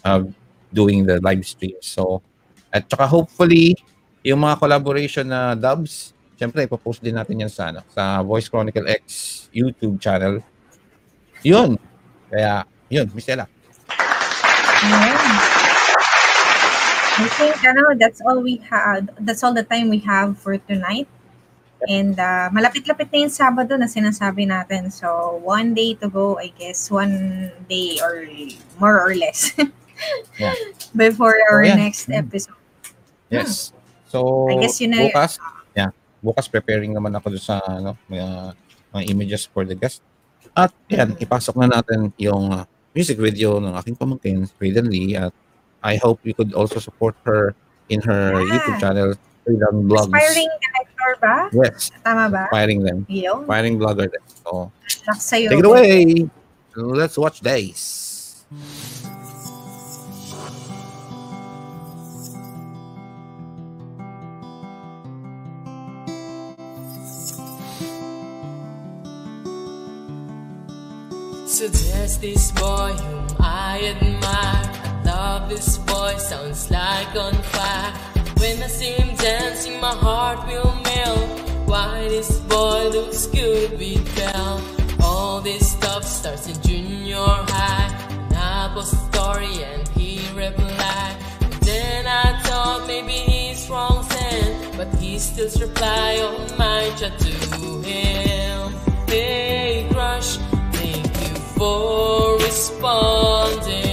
uh, 0.04 0.20
doing 0.68 1.08
the 1.08 1.16
live 1.24 1.40
stream. 1.48 1.80
So, 1.80 2.20
at 2.68 2.84
saka 2.84 3.08
hopefully, 3.08 3.80
yung 4.20 4.44
mga 4.44 4.60
collaboration 4.60 5.24
na 5.24 5.56
dubs, 5.56 6.12
syempre, 6.36 6.68
ipopost 6.68 7.00
din 7.00 7.16
natin 7.16 7.40
yan 7.40 7.52
sa, 7.52 7.72
ano, 7.72 7.80
sa 7.88 8.20
Voice 8.20 8.52
Chronicle 8.52 8.84
X 9.00 9.04
YouTube 9.48 9.96
channel. 9.96 10.44
Yun. 11.40 11.80
Kaya, 12.28 12.68
yun, 12.92 13.08
Miss 13.16 13.32
Ella. 13.32 13.48
Ayun. 14.84 15.59
I 17.20 17.28
think 17.36 17.54
ano, 17.60 17.92
that's 18.00 18.20
all 18.24 18.40
we 18.40 18.56
have. 18.68 19.12
That's 19.20 19.44
all 19.44 19.52
the 19.52 19.64
time 19.64 19.92
we 19.92 20.00
have 20.08 20.38
for 20.40 20.56
tonight. 20.56 21.04
And 21.88 22.16
uh, 22.16 22.48
malapit-lapit 22.52 23.08
na 23.08 23.24
yung 23.24 23.32
Sabado 23.32 23.76
na 23.76 23.88
sinasabi 23.88 24.44
natin. 24.44 24.92
So, 24.92 25.40
one 25.40 25.72
day 25.72 25.96
to 26.00 26.08
go, 26.08 26.36
I 26.36 26.52
guess. 26.52 26.88
One 26.92 27.48
day 27.68 27.96
or 28.04 28.24
more 28.76 29.00
or 29.00 29.12
less. 29.16 29.52
Yeah. 30.36 30.52
Before 30.96 31.36
our 31.52 31.60
Oh, 31.60 31.68
yeah. 31.68 31.76
next 31.76 32.08
Mm. 32.08 32.20
episode. 32.24 32.56
Yes. 33.28 33.72
So, 34.08 34.48
I 34.48 34.56
guess 34.60 34.80
na 34.80 35.06
yun. 35.06 35.12
bukas, 35.12 35.36
yeah, 35.72 35.92
bukas 36.18 36.48
preparing 36.50 36.90
naman 36.90 37.14
ako 37.14 37.36
sa 37.36 37.60
ano, 37.62 37.94
mga, 38.10 38.56
mga 38.90 39.02
images 39.12 39.44
for 39.46 39.62
the 39.64 39.76
guest. 39.76 40.00
At 40.56 40.72
yan, 40.90 41.14
ipasok 41.16 41.54
na 41.60 41.68
natin 41.78 42.10
yung 42.18 42.48
uh, 42.50 42.64
music 42.90 43.20
video 43.20 43.60
ng 43.62 43.70
aking 43.76 43.94
pamangkin, 43.96 44.48
Friedan 44.58 44.88
Lee. 44.90 45.14
At 45.14 45.30
I 45.82 45.96
hope 45.96 46.20
you 46.24 46.34
could 46.34 46.52
also 46.54 46.78
support 46.78 47.16
her 47.24 47.54
in 47.88 48.00
her 48.02 48.36
Yeah. 48.40 48.52
YouTube 48.52 48.76
channel, 48.80 49.08
Friedan 49.46 49.88
Vlogs. 49.88 50.12
Aspiring 50.12 50.50
director 50.60 51.10
ba? 51.20 51.36
Yes, 51.52 51.90
Tama 52.04 52.28
ba? 52.30 52.42
inspiring 52.48 52.80
them. 52.84 52.98
Yun. 53.08 53.44
Inspiring 53.44 53.74
vlogger 53.80 54.06
din. 54.12 54.22
So, 54.44 54.70
Luck 55.08 55.20
sa'yo. 55.20 55.48
take 55.50 55.58
it 55.60 55.66
away. 55.66 56.28
Let's 56.76 57.18
watch 57.18 57.40
Days. 57.40 58.44
So 71.46 71.66
there's 71.68 72.18
this 72.18 72.52
boy 72.52 72.92
whom 72.92 73.26
I 73.40 73.94
admire. 73.96 74.89
Love 75.20 75.50
this 75.50 75.76
boy, 75.76 76.14
sounds 76.16 76.70
like 76.70 77.14
on 77.14 77.34
fire. 77.52 77.92
When 78.40 78.62
I 78.62 78.68
see 78.68 78.92
him 78.92 79.14
dancing, 79.16 79.78
my 79.78 79.94
heart 80.04 80.48
will 80.48 80.74
melt. 80.88 81.28
Why 81.68 82.08
this 82.08 82.38
boy 82.54 82.88
looks 82.88 83.26
good 83.26 83.72
with 83.78 84.16
Belle? 84.16 84.62
All 85.02 85.42
this 85.42 85.72
stuff 85.72 86.04
starts 86.04 86.48
in 86.48 86.56
junior 86.62 87.32
high. 87.52 87.90
And 88.30 88.34
I 88.34 88.72
post 88.72 88.94
a 88.94 89.00
story 89.12 89.62
and 89.62 89.86
he 89.88 90.26
replied. 90.34 91.16
Then 91.68 92.06
I 92.06 92.40
thought 92.44 92.86
maybe 92.86 93.12
he's 93.12 93.68
wrong 93.68 94.02
sent, 94.04 94.74
but 94.78 94.88
he 94.94 95.18
still 95.18 95.50
reply 95.60 96.16
on 96.28 96.56
my 96.56 96.90
chat 96.98 97.18
to 97.18 97.32
him. 97.82 98.72
Hey 99.06 99.86
crush, 99.92 100.38
thank 100.72 101.04
you 101.22 101.34
for 101.58 102.38
responding. 102.38 103.89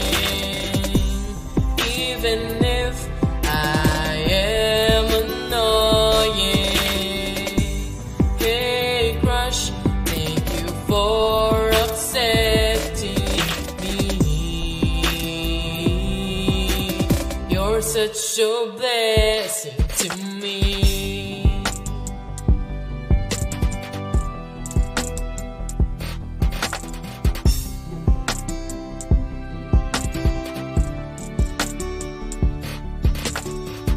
Such 18.38 18.46
a 18.46 18.72
blessing 18.78 19.74
to 19.98 20.18
me. 20.36 21.44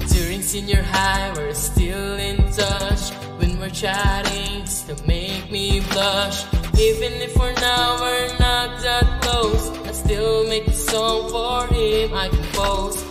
During 0.09 0.43
senior 0.43 0.83
high, 0.83 1.33
we're 1.37 1.53
still 1.55 2.15
in 2.19 2.37
touch. 2.53 3.11
When 3.39 3.59
we're 3.59 3.69
chatting, 3.69 4.65
still 4.67 4.97
make 5.07 5.51
me 5.51 5.81
blush. 5.93 6.45
Even 6.79 7.13
if 7.21 7.33
for 7.33 7.53
now 7.61 8.01
we're 8.01 8.29
not 8.39 8.81
that 8.81 9.21
close, 9.23 9.71
I 9.87 9.93
still 9.93 10.47
make 10.47 10.67
a 10.67 10.73
song 10.73 11.29
for 11.31 11.75
him 11.75 12.15
I 12.15 12.29
compose. 12.29 13.10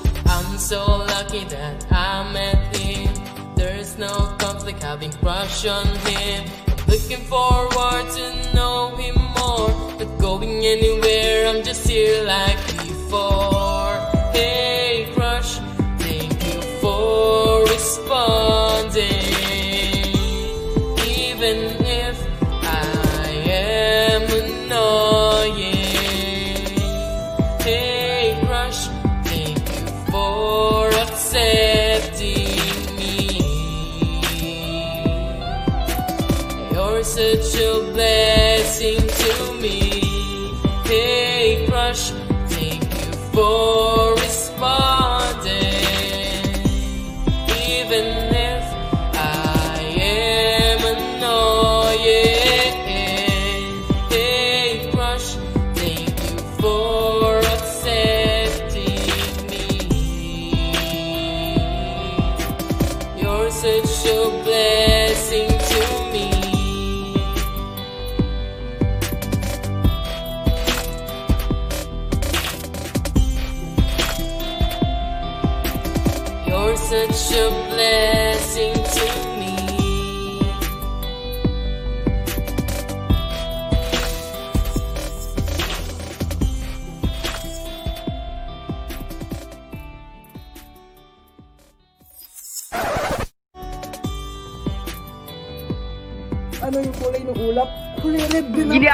So 0.60 0.86
lucky 0.86 1.46
that 1.46 1.88
I 1.90 2.32
met 2.34 2.76
him. 2.76 3.14
There's 3.56 3.98
no 3.98 4.36
conflict 4.38 4.84
having 4.84 5.12
crush 5.14 5.66
on 5.66 5.88
him. 6.06 6.44
I'm 6.68 6.86
looking 6.86 7.24
forward 7.26 8.06
to 8.18 8.54
know 8.54 8.94
him 8.98 9.16
more. 9.16 9.70
Not 9.98 10.20
going 10.20 10.66
anywhere, 10.66 11.48
I'm 11.48 11.64
just 11.64 11.88
here 11.88 12.24
like 12.24 12.60
before. 12.78 13.59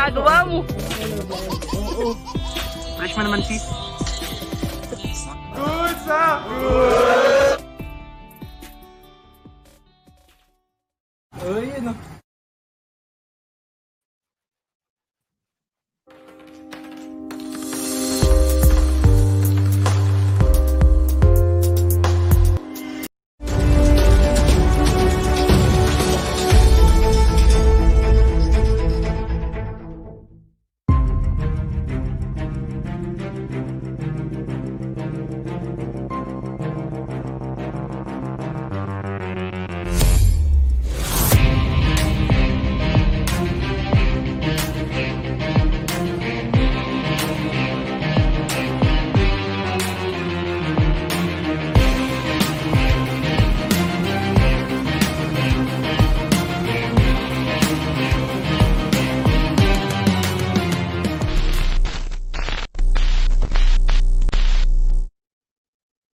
ginagawa 0.05 0.45
mo? 0.45 0.57
Oo. 1.73 2.13
Fresh 3.01 3.17
mo 3.17 3.21
naman, 3.25 3.41
sis. 3.41 3.65
Good 5.57 5.97
sa! 6.05 6.45
Good! 6.45 6.94